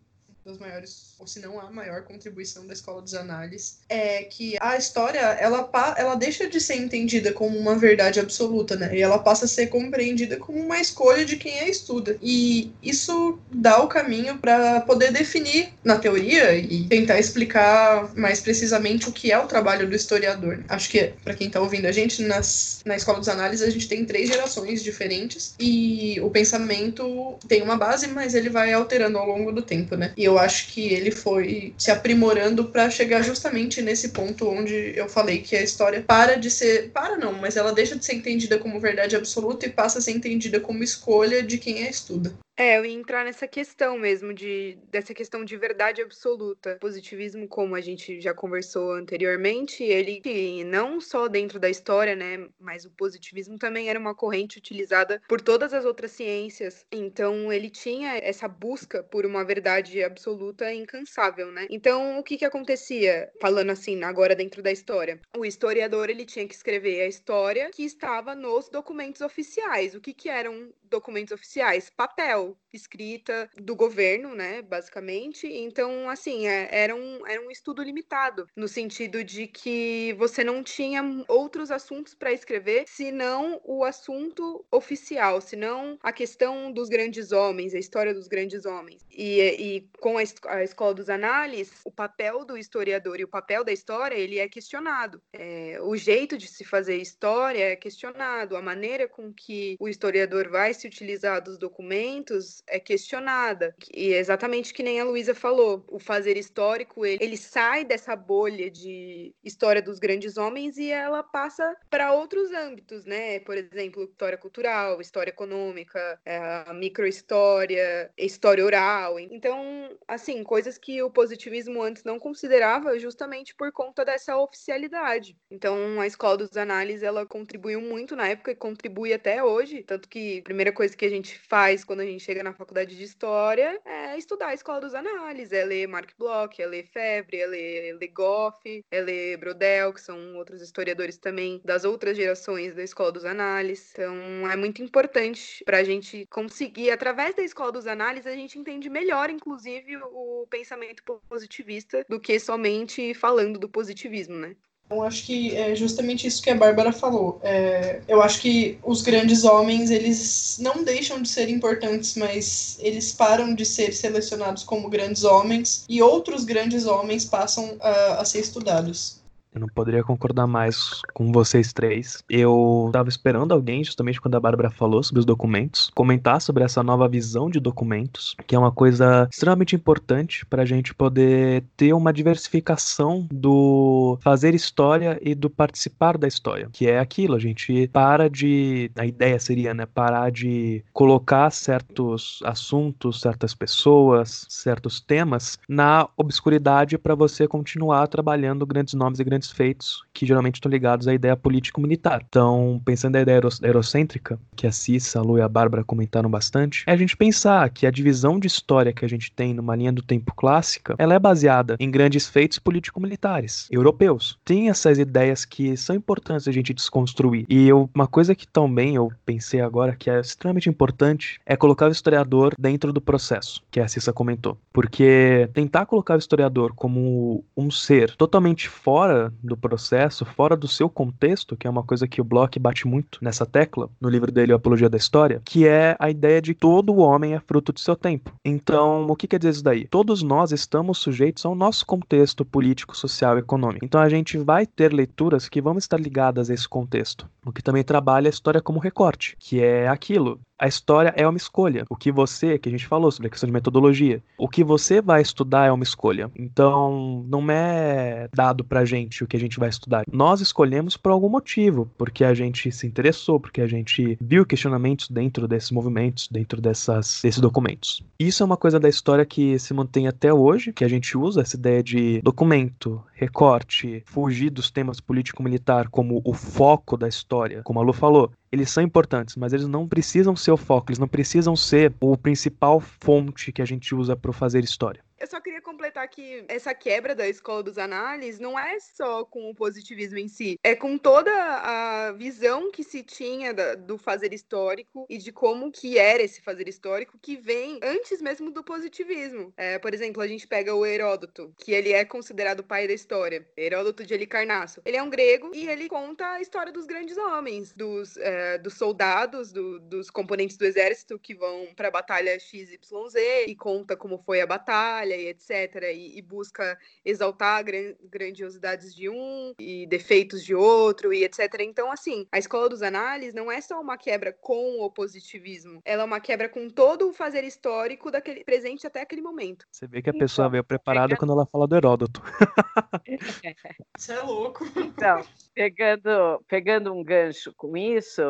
das 0.45 0.59
maiores, 0.59 1.15
ou 1.17 1.25
se 1.25 1.39
não 1.39 1.59
a 1.59 1.71
maior 1.71 2.03
contribuição 2.03 2.67
da 2.67 2.73
escola 2.73 3.01
dos 3.01 3.15
análises, 3.15 3.79
é 3.89 4.23
que 4.25 4.55
a 4.61 4.77
história 4.77 5.17
ela, 5.19 5.67
ela 5.97 6.13
deixa 6.13 6.47
de 6.47 6.61
ser 6.61 6.75
entendida 6.75 7.33
como 7.33 7.57
uma 7.57 7.75
verdade 7.75 8.19
absoluta, 8.19 8.75
né? 8.75 8.95
E 8.95 9.01
ela 9.01 9.17
passa 9.17 9.45
a 9.45 9.47
ser 9.47 9.67
compreendida 9.67 10.37
como 10.37 10.59
uma 10.59 10.79
escolha 10.79 11.25
de 11.25 11.35
quem 11.35 11.61
a 11.61 11.67
estuda. 11.67 12.15
E 12.21 12.71
isso 12.83 13.39
dá 13.51 13.81
o 13.81 13.87
caminho 13.87 14.37
para 14.37 14.81
poder 14.81 15.11
definir 15.11 15.69
na 15.83 15.97
teoria 15.97 16.55
e 16.55 16.87
tentar 16.87 17.19
explicar 17.19 18.13
mais 18.15 18.39
precisamente 18.39 19.09
o 19.09 19.11
que 19.11 19.31
é 19.31 19.39
o 19.39 19.47
trabalho 19.47 19.89
do 19.89 19.95
historiador. 19.95 20.63
Acho 20.69 20.91
que, 20.91 21.13
para 21.23 21.33
quem 21.33 21.47
está 21.47 21.59
ouvindo 21.59 21.87
a 21.87 21.91
gente, 21.91 22.21
nas, 22.21 22.81
na 22.85 22.95
escola 22.95 23.17
dos 23.17 23.29
análises 23.29 23.67
a 23.67 23.71
gente 23.71 23.87
tem 23.87 24.05
três 24.05 24.29
gerações 24.29 24.83
diferentes 24.83 25.55
e 25.59 26.19
o 26.21 26.29
pensamento 26.29 27.39
tem 27.47 27.63
uma 27.63 27.77
base, 27.77 28.07
mas 28.09 28.35
ele 28.35 28.49
vai 28.49 28.71
alterando 28.71 29.17
ao 29.17 29.25
longo 29.25 29.51
do 29.51 29.63
tempo, 29.63 29.95
né? 29.95 30.13
E 30.15 30.23
eu 30.23 30.34
eu 30.35 30.39
acho 30.39 30.67
que 30.67 30.93
ele 30.93 31.11
foi 31.11 31.73
se 31.77 31.89
aprimorando 31.89 32.65
para 32.65 32.89
chegar 32.89 33.21
justamente 33.21 33.81
nesse 33.81 34.09
ponto 34.09 34.49
onde 34.49 34.93
eu 34.95 35.07
falei 35.07 35.39
que 35.39 35.55
a 35.55 35.63
história 35.63 36.01
para 36.01 36.35
de 36.35 36.51
ser. 36.51 36.91
Para 36.91 37.17
não, 37.17 37.33
mas 37.33 37.55
ela 37.55 37.73
deixa 37.73 37.95
de 37.95 38.05
ser 38.05 38.15
entendida 38.15 38.57
como 38.57 38.79
verdade 38.79 39.15
absoluta 39.15 39.65
e 39.65 39.69
passa 39.69 39.99
a 39.99 40.01
ser 40.01 40.11
entendida 40.11 40.59
como 40.59 40.83
escolha 40.83 41.41
de 41.41 41.57
quem 41.57 41.83
a 41.83 41.89
estuda. 41.89 42.33
É, 42.57 42.77
eu 42.77 42.85
ia 42.85 42.93
entrar 42.93 43.25
nessa 43.25 43.47
questão 43.47 43.97
mesmo, 43.97 44.33
de, 44.33 44.77
dessa 44.89 45.13
questão 45.13 45.43
de 45.43 45.57
verdade 45.57 46.01
absoluta. 46.01 46.77
Positivismo, 46.79 47.47
como 47.49 47.75
a 47.75 47.81
gente 47.81 48.21
já 48.21 48.33
conversou 48.33 48.93
anteriormente, 48.93 49.83
ele 49.83 50.21
não 50.63 51.01
só 51.01 51.27
dentro 51.27 51.59
da 51.59 51.69
história, 51.69 52.15
né, 52.15 52.47
mas 52.57 52.85
o 52.85 52.91
positivismo 52.91 53.57
também 53.57 53.89
era 53.89 53.99
uma 53.99 54.15
corrente 54.15 54.57
utilizada 54.57 55.21
por 55.27 55.41
todas 55.41 55.73
as 55.73 55.83
outras 55.83 56.11
ciências. 56.11 56.85
Então, 56.91 57.51
ele 57.51 57.69
tinha 57.69 58.17
essa 58.17 58.47
busca 58.47 59.03
por 59.03 59.25
uma 59.25 59.43
verdade 59.43 60.01
absoluta 60.01 60.73
incansável, 60.73 61.51
né? 61.51 61.67
Então, 61.69 62.17
o 62.19 62.23
que 62.23 62.37
que 62.37 62.45
acontecia, 62.45 63.29
falando 63.41 63.71
assim, 63.71 64.01
agora 64.03 64.33
dentro 64.33 64.63
da 64.63 64.71
história? 64.71 65.19
O 65.37 65.45
historiador, 65.45 66.09
ele 66.09 66.25
tinha 66.25 66.47
que 66.47 66.55
escrever 66.55 67.01
a 67.01 67.07
história 67.07 67.69
que 67.71 67.83
estava 67.83 68.33
nos 68.33 68.69
documentos 68.69 69.19
oficiais. 69.21 69.93
O 69.93 69.99
que 69.99 70.13
que 70.13 70.29
eram 70.29 70.73
documentos 70.95 71.33
oficiais? 71.33 71.89
Papel 71.89 72.57
escrita 72.73 73.49
do 73.55 73.75
governo, 73.75 74.35
né, 74.35 74.61
basicamente. 74.61 75.47
Então, 75.47 76.09
assim, 76.09 76.47
é, 76.47 76.67
era, 76.71 76.95
um, 76.95 77.25
era 77.25 77.41
um 77.41 77.49
estudo 77.49 77.81
limitado, 77.81 78.47
no 78.55 78.67
sentido 78.67 79.23
de 79.23 79.47
que 79.47 80.13
você 80.17 80.43
não 80.43 80.63
tinha 80.63 81.01
outros 81.27 81.71
assuntos 81.71 82.13
para 82.13 82.31
escrever, 82.31 82.83
senão 82.87 83.61
o 83.63 83.83
assunto 83.83 84.65
oficial, 84.71 85.39
senão 85.41 85.97
a 86.01 86.11
questão 86.11 86.71
dos 86.71 86.89
grandes 86.89 87.31
homens, 87.31 87.73
a 87.73 87.79
história 87.79 88.13
dos 88.13 88.27
grandes 88.27 88.65
homens. 88.65 89.01
E, 89.09 89.39
e 89.41 89.89
com 89.99 90.17
a, 90.17 90.23
a 90.49 90.63
escola 90.63 90.93
dos 90.93 91.09
análises, 91.09 91.79
o 91.85 91.91
papel 91.91 92.45
do 92.45 92.57
historiador 92.57 93.19
e 93.19 93.23
o 93.23 93.29
papel 93.29 93.63
da 93.63 93.71
história, 93.71 94.15
ele 94.15 94.39
é 94.39 94.47
questionado. 94.47 95.21
É, 95.31 95.79
o 95.81 95.95
jeito 95.95 96.37
de 96.37 96.47
se 96.47 96.63
fazer 96.63 96.97
história 96.97 97.71
é 97.71 97.75
questionado, 97.75 98.57
a 98.57 98.61
maneira 98.61 99.07
com 99.07 99.33
que 99.33 99.75
o 99.79 99.87
historiador 99.87 100.49
vai 100.49 100.73
se 100.73 100.84
se 100.85 100.87
utilizar 100.87 101.41
dos 101.41 101.57
documentos 101.57 102.63
é 102.67 102.79
questionada. 102.79 103.75
E 103.93 104.13
é 104.13 104.19
exatamente 104.19 104.73
que 104.73 104.83
nem 104.83 104.99
a 104.99 105.03
Luísa 105.03 105.33
falou. 105.33 105.83
O 105.89 105.99
fazer 105.99 106.37
histórico, 106.37 107.05
ele, 107.05 107.23
ele 107.23 107.37
sai 107.37 107.83
dessa 107.83 108.15
bolha 108.15 108.69
de 108.69 109.33
história 109.43 109.81
dos 109.81 109.99
grandes 109.99 110.37
homens 110.37 110.77
e 110.77 110.91
ela 110.91 111.23
passa 111.23 111.75
para 111.89 112.13
outros 112.13 112.51
âmbitos, 112.51 113.05
né? 113.05 113.39
Por 113.39 113.57
exemplo, 113.57 114.03
história 114.03 114.37
cultural, 114.37 115.01
história 115.01 115.31
econômica, 115.31 116.19
é, 116.25 116.71
microhistória, 116.73 118.11
história 118.17 118.63
oral. 118.63 119.19
Então, 119.19 119.89
assim, 120.07 120.43
coisas 120.43 120.77
que 120.77 121.01
o 121.01 121.09
positivismo 121.09 121.81
antes 121.81 122.03
não 122.03 122.19
considerava 122.19 122.97
justamente 122.99 123.55
por 123.55 123.71
conta 123.71 124.05
dessa 124.05 124.37
oficialidade. 124.37 125.37
Então, 125.49 125.99
a 125.99 126.07
escola 126.07 126.37
dos 126.37 126.55
análises, 126.55 127.03
ela 127.03 127.25
contribuiu 127.25 127.81
muito 127.81 128.15
na 128.15 128.27
época 128.27 128.51
e 128.51 128.55
contribui 128.55 129.13
até 129.13 129.43
hoje, 129.43 129.83
tanto 129.83 130.07
que 130.07 130.39
a 130.39 130.43
primeira 130.43 130.64
coisa 130.71 130.95
que 130.95 131.05
a 131.05 131.09
gente 131.09 131.37
faz 131.39 131.83
quando 131.83 132.01
a 132.01 132.05
gente 132.05 132.23
chega 132.23 132.43
na 132.43 132.53
faculdade 132.53 132.95
de 132.95 133.03
história 133.03 133.79
é 133.85 134.17
estudar 134.17 134.47
a 134.47 134.53
escola 134.53 134.81
dos 134.81 134.93
análises, 134.93 135.51
é 135.51 135.63
ler 135.63 135.87
Mark 135.87 136.11
Bloch, 136.17 136.61
é 136.61 136.65
ler 136.65 136.87
Febre, 136.87 137.39
é 137.39 137.47
ler, 137.47 137.97
ler 137.97 138.07
Goff, 138.07 138.85
é 138.91 139.01
ler 139.01 139.37
Brodel, 139.37 139.93
que 139.93 140.01
são 140.01 140.35
outros 140.35 140.61
historiadores 140.61 141.17
também 141.17 141.61
das 141.63 141.83
outras 141.83 142.15
gerações 142.17 142.73
da 142.75 142.83
escola 142.83 143.11
dos 143.11 143.25
análises. 143.25 143.91
Então, 143.91 144.49
é 144.49 144.55
muito 144.55 144.81
importante 144.81 145.63
para 145.65 145.77
a 145.77 145.83
gente 145.83 146.25
conseguir, 146.27 146.91
através 146.91 147.35
da 147.35 147.43
escola 147.43 147.71
dos 147.71 147.87
análises, 147.87 148.27
a 148.27 148.35
gente 148.35 148.57
entende 148.57 148.89
melhor, 148.89 149.29
inclusive, 149.29 149.97
o 149.97 150.47
pensamento 150.49 151.03
positivista 151.27 152.05
do 152.09 152.19
que 152.19 152.39
somente 152.39 153.13
falando 153.13 153.59
do 153.59 153.69
positivismo, 153.69 154.35
né? 154.35 154.55
Eu 154.89 155.01
acho 155.01 155.25
que 155.25 155.55
é 155.55 155.75
justamente 155.75 156.27
isso 156.27 156.41
que 156.41 156.49
a 156.49 156.55
Bárbara 156.55 156.91
falou. 156.91 157.39
É, 157.41 158.01
eu 158.07 158.21
acho 158.21 158.39
que 158.39 158.77
os 158.83 159.01
grandes 159.01 159.43
homens, 159.43 159.89
eles 159.89 160.57
não 160.59 160.83
deixam 160.83 161.21
de 161.21 161.27
ser 161.27 161.49
importantes, 161.49 162.15
mas 162.15 162.77
eles 162.79 163.11
param 163.11 163.55
de 163.55 163.65
ser 163.65 163.93
selecionados 163.93 164.63
como 164.63 164.89
grandes 164.89 165.23
homens 165.23 165.85
e 165.89 166.03
outros 166.03 166.45
grandes 166.45 166.85
homens 166.85 167.25
passam 167.25 167.75
a, 167.81 168.21
a 168.21 168.25
ser 168.25 168.39
estudados. 168.41 169.24
Eu 169.55 169.61
não 169.61 169.69
poderia 169.69 170.03
concordar 170.03 170.45
mais 170.45 171.01
com 171.13 171.31
vocês 171.31 171.71
três. 171.71 172.21
Eu 172.29 172.85
estava 172.87 173.07
esperando 173.07 173.53
alguém, 173.53 173.85
justamente 173.85 174.19
quando 174.19 174.35
a 174.35 174.39
Bárbara 174.39 174.69
falou 174.69 175.01
sobre 175.01 175.19
os 175.19 175.25
documentos, 175.25 175.89
comentar 175.95 176.41
sobre 176.41 176.65
essa 176.65 176.83
nova 176.83 177.07
visão 177.07 177.49
de 177.49 177.61
documentos, 177.61 178.35
que 178.45 178.53
é 178.53 178.59
uma 178.59 178.71
coisa 178.71 179.29
extremamente 179.31 179.73
importante 179.73 180.45
para 180.45 180.63
a 180.63 180.65
gente 180.65 180.93
poder 180.93 181.63
ter 181.77 181.93
uma 181.93 182.11
diversificação 182.11 183.27
do 183.31 184.17
fazer 184.21 184.53
história 184.53 185.17
e 185.21 185.33
do 185.33 185.49
participar 185.49 186.17
da 186.17 186.27
história, 186.27 186.67
que 186.73 186.89
é 186.89 186.99
aquilo, 186.99 187.35
a 187.35 187.39
gente 187.39 187.87
para 187.93 188.29
de. 188.29 188.91
A 188.97 189.05
ideia 189.05 189.39
seria, 189.39 189.73
né, 189.73 189.85
parar 189.85 190.31
de 190.31 190.83
colocar 190.91 191.49
certos 191.49 192.41
assuntos, 192.43 193.21
certas 193.21 193.53
pessoas, 193.53 194.45
certos 194.49 194.99
temas 194.99 195.57
na 195.69 196.09
obscuridade 196.17 196.97
para 196.97 197.15
você 197.15 197.47
continuar 197.47 198.07
trabalhando 198.07 198.65
grandes 198.65 198.93
nomes 198.93 199.19
e 199.19 199.23
grandes 199.23 199.44
grandes 199.45 199.51
feitos 199.51 200.03
que 200.13 200.25
geralmente 200.25 200.55
estão 200.55 200.71
ligados 200.71 201.07
à 201.07 201.13
ideia 201.13 201.35
político-militar. 201.35 202.23
Então, 202.27 202.81
pensando 202.85 203.13
na 203.13 203.21
ideia 203.21 203.41
eurocêntrica, 203.61 204.39
que 204.55 204.65
a 204.65 204.71
Cissa, 204.71 205.19
a 205.19 205.21
Lu 205.21 205.37
e 205.37 205.41
a 205.41 205.49
Bárbara 205.49 205.83
comentaram 205.83 206.29
bastante, 206.29 206.83
é 206.87 206.91
a 206.91 206.97
gente 206.97 207.17
pensar 207.17 207.69
que 207.69 207.85
a 207.85 207.91
divisão 207.91 208.39
de 208.39 208.47
história 208.47 208.93
que 208.93 209.03
a 209.03 209.09
gente 209.09 209.31
tem 209.31 209.53
numa 209.53 209.75
linha 209.75 209.91
do 209.91 210.01
tempo 210.01 210.33
clássica, 210.33 210.95
ela 210.97 211.13
é 211.13 211.19
baseada 211.19 211.75
em 211.79 211.91
grandes 211.91 212.27
feitos 212.27 212.59
político-militares 212.59 213.67
europeus. 213.69 214.39
Tem 214.45 214.69
essas 214.69 214.97
ideias 214.97 215.43
que 215.43 215.75
são 215.75 215.95
importantes 215.95 216.47
a 216.47 216.51
gente 216.51 216.73
desconstruir. 216.73 217.45
E 217.49 217.67
eu, 217.67 217.89
uma 217.93 218.07
coisa 218.07 218.33
que 218.33 218.47
também 218.47 218.95
eu 218.95 219.11
pensei 219.25 219.59
agora 219.59 219.95
que 219.95 220.09
é 220.09 220.19
extremamente 220.19 220.69
importante 220.69 221.39
é 221.45 221.57
colocar 221.57 221.89
o 221.89 221.91
historiador 221.91 222.53
dentro 222.57 222.93
do 222.93 223.01
processo, 223.01 223.61
que 223.69 223.79
a 223.81 223.87
Cissa 223.87 224.13
comentou. 224.13 224.57
Porque 224.71 225.49
tentar 225.53 225.85
colocar 225.85 226.15
o 226.15 226.19
historiador 226.19 226.73
como 226.73 227.43
um 227.57 227.69
ser 227.69 228.15
totalmente 228.15 228.69
fora 228.69 229.33
do 229.43 229.57
processo, 229.57 230.25
fora 230.25 230.55
do 230.55 230.67
seu 230.67 230.89
contexto, 230.89 231.55
que 231.55 231.67
é 231.67 231.69
uma 231.69 231.83
coisa 231.83 232.07
que 232.07 232.21
o 232.21 232.23
Bloch 232.23 232.57
bate 232.59 232.87
muito 232.87 233.19
nessa 233.21 233.45
tecla, 233.45 233.89
no 233.99 234.09
livro 234.09 234.31
dele, 234.31 234.53
Apologia 234.53 234.89
da 234.89 234.97
História, 234.97 235.41
que 235.45 235.67
é 235.67 235.95
a 235.99 236.09
ideia 236.09 236.41
de 236.41 236.53
todo 236.53 236.95
homem 236.97 237.33
é 237.33 237.39
fruto 237.39 237.73
de 237.73 237.81
seu 237.81 237.95
tempo. 237.95 238.31
Então, 238.43 239.05
o 239.07 239.15
que 239.15 239.27
quer 239.27 239.39
dizer 239.39 239.51
isso 239.51 239.63
daí? 239.63 239.87
Todos 239.87 240.21
nós 240.21 240.51
estamos 240.51 240.97
sujeitos 240.97 241.45
ao 241.45 241.55
nosso 241.55 241.85
contexto 241.85 242.43
político, 242.43 242.95
social 242.95 243.37
e 243.37 243.39
econômico. 243.39 243.85
Então, 243.85 244.01
a 244.01 244.09
gente 244.09 244.37
vai 244.37 244.65
ter 244.65 244.93
leituras 244.93 245.47
que 245.49 245.61
vão 245.61 245.77
estar 245.77 245.99
ligadas 245.99 246.49
a 246.49 246.53
esse 246.53 246.67
contexto. 246.67 247.29
O 247.45 247.51
que 247.51 247.61
também 247.61 247.83
trabalha 247.83 248.27
a 248.27 248.29
história 248.29 248.61
como 248.61 248.79
recorte, 248.79 249.35
que 249.39 249.61
é 249.61 249.87
aquilo 249.87 250.39
a 250.57 250.67
história 250.67 251.13
é 251.15 251.27
uma 251.27 251.37
escolha. 251.37 251.85
O 251.89 251.95
que 251.95 252.11
você, 252.11 252.57
que 252.57 252.69
a 252.69 252.71
gente 252.71 252.87
falou 252.87 253.11
sobre 253.11 253.27
a 253.27 253.29
questão 253.29 253.47
de 253.47 253.53
metodologia, 253.53 254.21
o 254.37 254.47
que 254.47 254.63
você 254.63 255.01
vai 255.01 255.21
estudar 255.21 255.65
é 255.65 255.71
uma 255.71 255.83
escolha. 255.83 256.31
Então, 256.37 257.25
não 257.27 257.45
é 257.51 258.29
dado 258.33 258.63
pra 258.63 258.85
gente 258.85 259.23
o 259.23 259.27
que 259.27 259.35
a 259.35 259.39
gente 259.39 259.59
vai 259.59 259.69
estudar. 259.69 260.03
Nós 260.11 260.41
escolhemos 260.41 260.95
por 260.97 261.11
algum 261.11 261.29
motivo, 261.29 261.89
porque 261.97 262.23
a 262.23 262.33
gente 262.33 262.71
se 262.71 262.87
interessou, 262.87 263.39
porque 263.39 263.61
a 263.61 263.67
gente 263.67 264.17
viu 264.21 264.45
questionamentos 264.45 265.09
dentro 265.09 265.47
desses 265.47 265.71
movimentos, 265.71 266.27
dentro 266.31 266.61
dessas, 266.61 267.19
desses 267.21 267.41
documentos. 267.41 268.03
Isso 268.19 268.41
é 268.41 268.45
uma 268.45 268.57
coisa 268.57 268.79
da 268.79 268.87
história 268.87 269.25
que 269.25 269.59
se 269.59 269.73
mantém 269.73 270.07
até 270.07 270.33
hoje, 270.33 270.71
que 270.71 270.85
a 270.85 270.87
gente 270.87 271.17
usa 271.17 271.41
essa 271.41 271.57
ideia 271.57 271.83
de 271.83 272.21
documento, 272.21 273.03
recorte, 273.13 274.03
fugir 274.05 274.49
dos 274.49 274.71
temas 274.71 274.99
político-militar 274.99 275.89
como 275.89 276.21
o 276.23 276.33
foco 276.33 276.95
da 276.97 277.07
história, 277.07 277.61
como 277.63 277.79
a 277.79 277.83
Lu 277.83 277.93
falou 277.93 278.31
eles 278.51 278.69
são 278.69 278.83
importantes, 278.83 279.35
mas 279.35 279.53
eles 279.53 279.67
não 279.67 279.87
precisam 279.87 280.35
ser 280.35 280.51
o 280.51 280.57
foco, 280.57 280.91
eles 280.91 280.99
não 280.99 281.07
precisam 281.07 281.55
ser 281.55 281.93
o 281.99 282.17
principal 282.17 282.79
fonte 282.79 283.51
que 283.51 283.61
a 283.61 283.65
gente 283.65 283.93
usa 283.93 284.15
para 284.15 284.31
fazer 284.31 284.63
história. 284.63 285.03
Eu 285.17 285.27
só 285.27 285.39
queria 285.39 285.61
completar 285.61 286.07
que 286.09 286.43
essa 286.47 286.73
quebra 286.73 287.15
da 287.15 287.27
escola 287.27 287.63
dos 287.63 287.77
análises 287.77 288.39
não 288.39 288.59
é 288.59 288.77
só 288.79 289.23
com 289.23 289.49
o 289.49 289.55
positivismo 289.55 290.17
em 290.17 290.27
si, 290.27 290.59
é 290.61 290.75
com 290.75 290.97
toda 290.97 291.31
a 291.31 292.11
visão 292.11 292.69
que 292.69 292.83
se 292.83 293.01
tinha 293.01 293.53
da, 293.53 293.75
do 293.75 293.97
fazer 293.97 294.33
histórico 294.33 295.05
e 295.09 295.17
de 295.17 295.31
como 295.31 295.71
que 295.71 295.97
era 295.97 296.21
esse 296.21 296.41
fazer 296.41 296.67
histórico 296.67 297.17
que 297.21 297.37
vem 297.37 297.79
antes 297.81 298.21
mesmo 298.21 298.51
do 298.51 298.63
positivismo. 298.63 299.53
É, 299.55 299.79
por 299.79 299.93
exemplo, 299.93 300.21
a 300.21 300.27
gente 300.27 300.47
pega 300.47 300.75
o 300.75 300.85
Heródoto, 300.85 301.53
que 301.57 301.71
ele 301.71 301.93
é 301.93 302.03
considerado 302.03 302.59
o 302.59 302.63
pai 302.63 302.87
da 302.87 302.93
história, 302.93 303.47
Heródoto 303.55 304.05
de 304.05 304.13
Helicarnasso. 304.13 304.81
Ele 304.85 304.97
é 304.97 305.03
um 305.03 305.09
grego 305.09 305.51
e 305.53 305.67
ele 305.67 305.87
conta 305.87 306.33
a 306.33 306.41
história 306.41 306.73
dos 306.73 306.85
grandes 306.85 307.17
homens, 307.17 307.73
dos, 307.73 308.17
é, 308.17 308.57
dos 308.57 308.73
soldados, 308.73 309.51
do, 309.53 309.79
dos 309.79 310.09
componentes 310.09 310.57
do 310.57 310.65
exército 310.65 311.17
que 311.17 311.33
vão 311.33 311.73
para 311.73 311.87
a 311.87 311.91
batalha 311.91 312.37
XYZ 312.37 313.15
e 313.47 313.55
conta 313.55 313.95
como 313.95 314.17
foi 314.17 314.41
a 314.41 314.47
batalha 314.47 315.04
batalha 315.05 315.15
e 315.15 315.27
etc., 315.27 315.83
e, 315.93 316.17
e 316.17 316.21
busca 316.21 316.77
exaltar 317.03 317.63
gran, 317.63 317.93
grandiosidades 318.03 318.93
de 318.93 319.09
um 319.09 319.53
e 319.59 319.85
defeitos 319.87 320.43
de 320.43 320.55
outro 320.55 321.13
e 321.13 321.23
etc. 321.23 321.39
Então, 321.61 321.91
assim, 321.91 322.27
a 322.31 322.39
escola 322.39 322.67
dos 322.67 322.81
análises 322.81 323.33
não 323.33 323.51
é 323.51 323.61
só 323.61 323.79
uma 323.79 323.97
quebra 323.97 324.33
com 324.33 324.81
o 324.81 324.89
positivismo, 324.89 325.81
ela 325.85 326.01
é 326.01 326.05
uma 326.05 326.19
quebra 326.19 326.49
com 326.49 326.69
todo 326.69 327.09
o 327.09 327.13
fazer 327.13 327.43
histórico 327.43 328.09
daquele 328.09 328.43
presente 328.43 328.87
até 328.87 329.01
aquele 329.01 329.21
momento. 329.21 329.65
Você 329.71 329.87
vê 329.87 330.01
que 330.01 330.09
a 330.09 330.11
então, 330.11 330.19
pessoa 330.19 330.49
veio 330.49 330.63
preparada 330.63 331.09
pegando... 331.09 331.19
quando 331.19 331.31
ela 331.33 331.45
fala 331.45 331.67
do 331.67 331.75
Heródoto. 331.75 332.21
Você 333.97 334.13
é 334.13 334.21
louco. 334.21 334.65
Então, 334.75 335.21
pegando, 335.53 336.43
pegando 336.47 336.93
um 336.93 337.03
gancho 337.03 337.53
com 337.55 337.77
isso, 337.77 338.21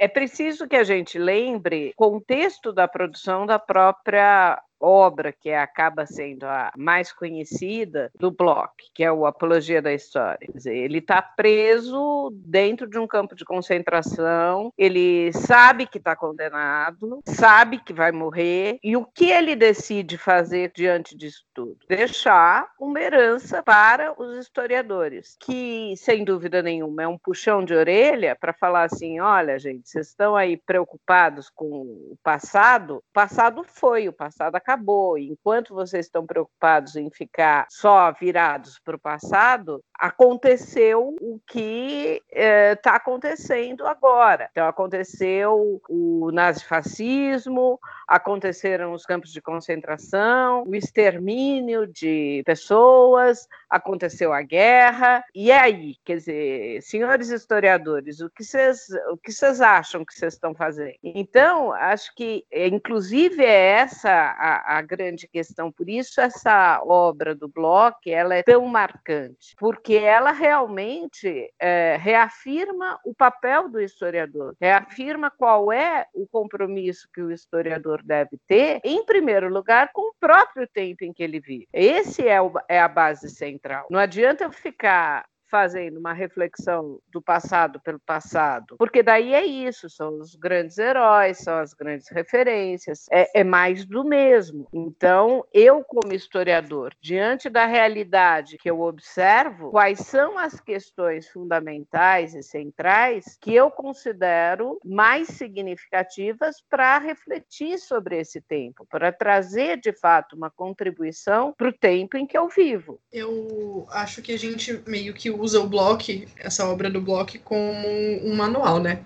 é 0.00 0.08
preciso 0.08 0.66
que 0.66 0.76
a 0.76 0.84
gente 0.84 1.18
lembre 1.18 1.92
o 1.96 2.10
contexto 2.10 2.72
da 2.72 2.88
produção 2.88 3.46
da 3.46 3.58
própria 3.58 4.60
obra 4.80 5.32
que 5.32 5.52
acaba 5.52 6.06
sendo 6.06 6.44
a 6.44 6.72
mais 6.76 7.12
conhecida 7.12 8.10
do 8.18 8.30
Bloch, 8.30 8.72
que 8.94 9.04
é 9.04 9.12
o 9.12 9.26
Apologia 9.26 9.82
da 9.82 9.92
História. 9.92 10.48
Dizer, 10.54 10.76
ele 10.76 10.98
está 10.98 11.20
preso 11.20 12.30
dentro 12.32 12.88
de 12.88 12.98
um 12.98 13.06
campo 13.06 13.34
de 13.34 13.44
concentração, 13.44 14.72
ele 14.76 15.32
sabe 15.32 15.86
que 15.86 15.98
está 15.98 16.14
condenado, 16.16 17.20
sabe 17.26 17.78
que 17.78 17.92
vai 17.92 18.12
morrer, 18.12 18.78
e 18.82 18.96
o 18.96 19.04
que 19.04 19.30
ele 19.30 19.54
decide 19.54 20.16
fazer 20.16 20.72
diante 20.74 21.16
disso 21.16 21.44
tudo? 21.54 21.78
Deixar 21.88 22.68
uma 22.78 23.00
herança 23.00 23.62
para 23.62 24.14
os 24.20 24.36
historiadores, 24.38 25.36
que, 25.40 25.94
sem 25.96 26.24
dúvida 26.24 26.62
nenhuma, 26.62 27.02
é 27.02 27.08
um 27.08 27.18
puxão 27.18 27.64
de 27.64 27.74
orelha 27.74 28.36
para 28.38 28.52
falar 28.52 28.84
assim: 28.84 29.20
olha, 29.20 29.58
gente, 29.58 29.88
vocês 29.88 30.08
estão 30.08 30.36
aí 30.36 30.56
preocupados 30.56 31.50
com 31.50 31.66
o 31.66 32.16
passado? 32.22 32.96
O 32.96 33.12
passado 33.12 33.64
foi, 33.64 34.08
o 34.08 34.12
passado 34.12 34.54
acabou 34.54 34.67
acabou. 34.68 35.16
Enquanto 35.16 35.74
vocês 35.74 36.04
estão 36.06 36.26
preocupados 36.26 36.94
em 36.94 37.10
ficar 37.10 37.66
só 37.70 38.12
virados 38.12 38.78
para 38.78 38.96
o 38.96 39.00
passado, 39.00 39.82
aconteceu 39.98 41.16
o 41.20 41.40
que 41.46 42.22
está 42.28 42.40
é, 42.40 42.74
tá 42.74 42.96
acontecendo 42.96 43.86
agora. 43.86 44.48
Então, 44.52 44.68
aconteceu 44.68 45.80
o 45.88 46.30
nazifascismo, 46.32 47.80
aconteceram 48.06 48.92
os 48.92 49.06
campos 49.06 49.32
de 49.32 49.40
concentração, 49.40 50.64
o 50.66 50.74
extermínio 50.74 51.86
de 51.86 52.42
pessoas, 52.44 53.48
aconteceu 53.70 54.32
a 54.32 54.42
guerra. 54.42 55.24
E 55.34 55.50
aí, 55.50 55.96
quer 56.04 56.16
dizer, 56.16 56.82
senhores 56.82 57.30
historiadores, 57.30 58.20
o 58.20 58.30
que 58.30 58.44
vocês, 58.44 58.86
o 59.10 59.16
que 59.16 59.32
vocês 59.32 59.60
acham 59.60 60.04
que 60.04 60.14
vocês 60.14 60.34
estão 60.34 60.54
fazendo? 60.54 60.94
Então, 61.02 61.72
acho 61.72 62.14
que, 62.14 62.44
inclusive, 62.52 63.42
é 63.44 63.78
essa 63.78 64.10
a, 64.10 64.57
a 64.66 64.80
grande 64.82 65.28
questão. 65.28 65.70
Por 65.70 65.88
isso, 65.88 66.20
essa 66.20 66.80
obra 66.84 67.34
do 67.34 67.48
Bloch 67.48 68.10
ela 68.10 68.34
é 68.34 68.42
tão 68.42 68.64
marcante, 68.66 69.54
porque 69.58 69.94
ela 69.94 70.32
realmente 70.32 71.52
é, 71.60 71.96
reafirma 72.00 72.98
o 73.04 73.14
papel 73.14 73.68
do 73.68 73.80
historiador, 73.80 74.54
reafirma 74.60 75.30
qual 75.30 75.72
é 75.72 76.06
o 76.14 76.26
compromisso 76.26 77.08
que 77.12 77.20
o 77.20 77.30
historiador 77.30 78.02
deve 78.02 78.38
ter, 78.46 78.80
em 78.84 79.04
primeiro 79.04 79.48
lugar, 79.48 79.90
com 79.92 80.10
o 80.10 80.14
próprio 80.20 80.66
tempo 80.68 81.04
em 81.04 81.12
que 81.12 81.22
ele 81.22 81.40
vive. 81.40 81.68
Esse 81.72 82.26
é, 82.26 82.40
o, 82.40 82.52
é 82.68 82.80
a 82.80 82.88
base 82.88 83.28
central. 83.30 83.86
Não 83.90 83.98
adianta 83.98 84.44
eu 84.44 84.52
ficar 84.52 85.24
fazendo 85.50 85.98
uma 85.98 86.12
reflexão 86.12 87.00
do 87.10 87.20
passado 87.20 87.80
pelo 87.80 87.98
passado, 87.98 88.76
porque 88.78 89.02
daí 89.02 89.34
é 89.34 89.44
isso, 89.44 89.88
são 89.88 90.20
os 90.20 90.34
grandes 90.34 90.78
heróis, 90.78 91.38
são 91.38 91.58
as 91.58 91.74
grandes 91.74 92.08
referências, 92.08 93.06
é, 93.10 93.40
é 93.40 93.44
mais 93.44 93.84
do 93.84 94.04
mesmo. 94.04 94.68
Então, 94.72 95.44
eu, 95.52 95.82
como 95.84 96.12
historiador, 96.12 96.94
diante 97.00 97.48
da 97.48 97.66
realidade 97.66 98.58
que 98.58 98.70
eu 98.70 98.80
observo, 98.80 99.70
quais 99.70 100.00
são 100.00 100.38
as 100.38 100.60
questões 100.60 101.28
fundamentais 101.28 102.34
e 102.34 102.42
centrais 102.42 103.36
que 103.40 103.54
eu 103.54 103.70
considero 103.70 104.78
mais 104.84 105.28
significativas 105.28 106.56
para 106.68 106.98
refletir 106.98 107.78
sobre 107.78 108.18
esse 108.18 108.40
tempo, 108.40 108.86
para 108.90 109.12
trazer 109.12 109.78
de 109.80 109.92
fato 109.92 110.36
uma 110.36 110.50
contribuição 110.50 111.52
para 111.56 111.68
o 111.68 111.72
tempo 111.72 112.16
em 112.16 112.26
que 112.26 112.36
eu 112.36 112.48
vivo. 112.48 113.00
Eu 113.12 113.86
acho 113.90 114.22
que 114.22 114.32
a 114.32 114.38
gente 114.38 114.82
meio 114.86 115.14
que 115.14 115.30
usa 115.38 115.60
o 115.60 115.66
Bloch, 115.66 116.26
essa 116.36 116.68
obra 116.68 116.90
do 116.90 117.00
Bloch, 117.00 117.38
como 117.38 117.88
um 118.24 118.34
manual, 118.34 118.80
né? 118.80 119.00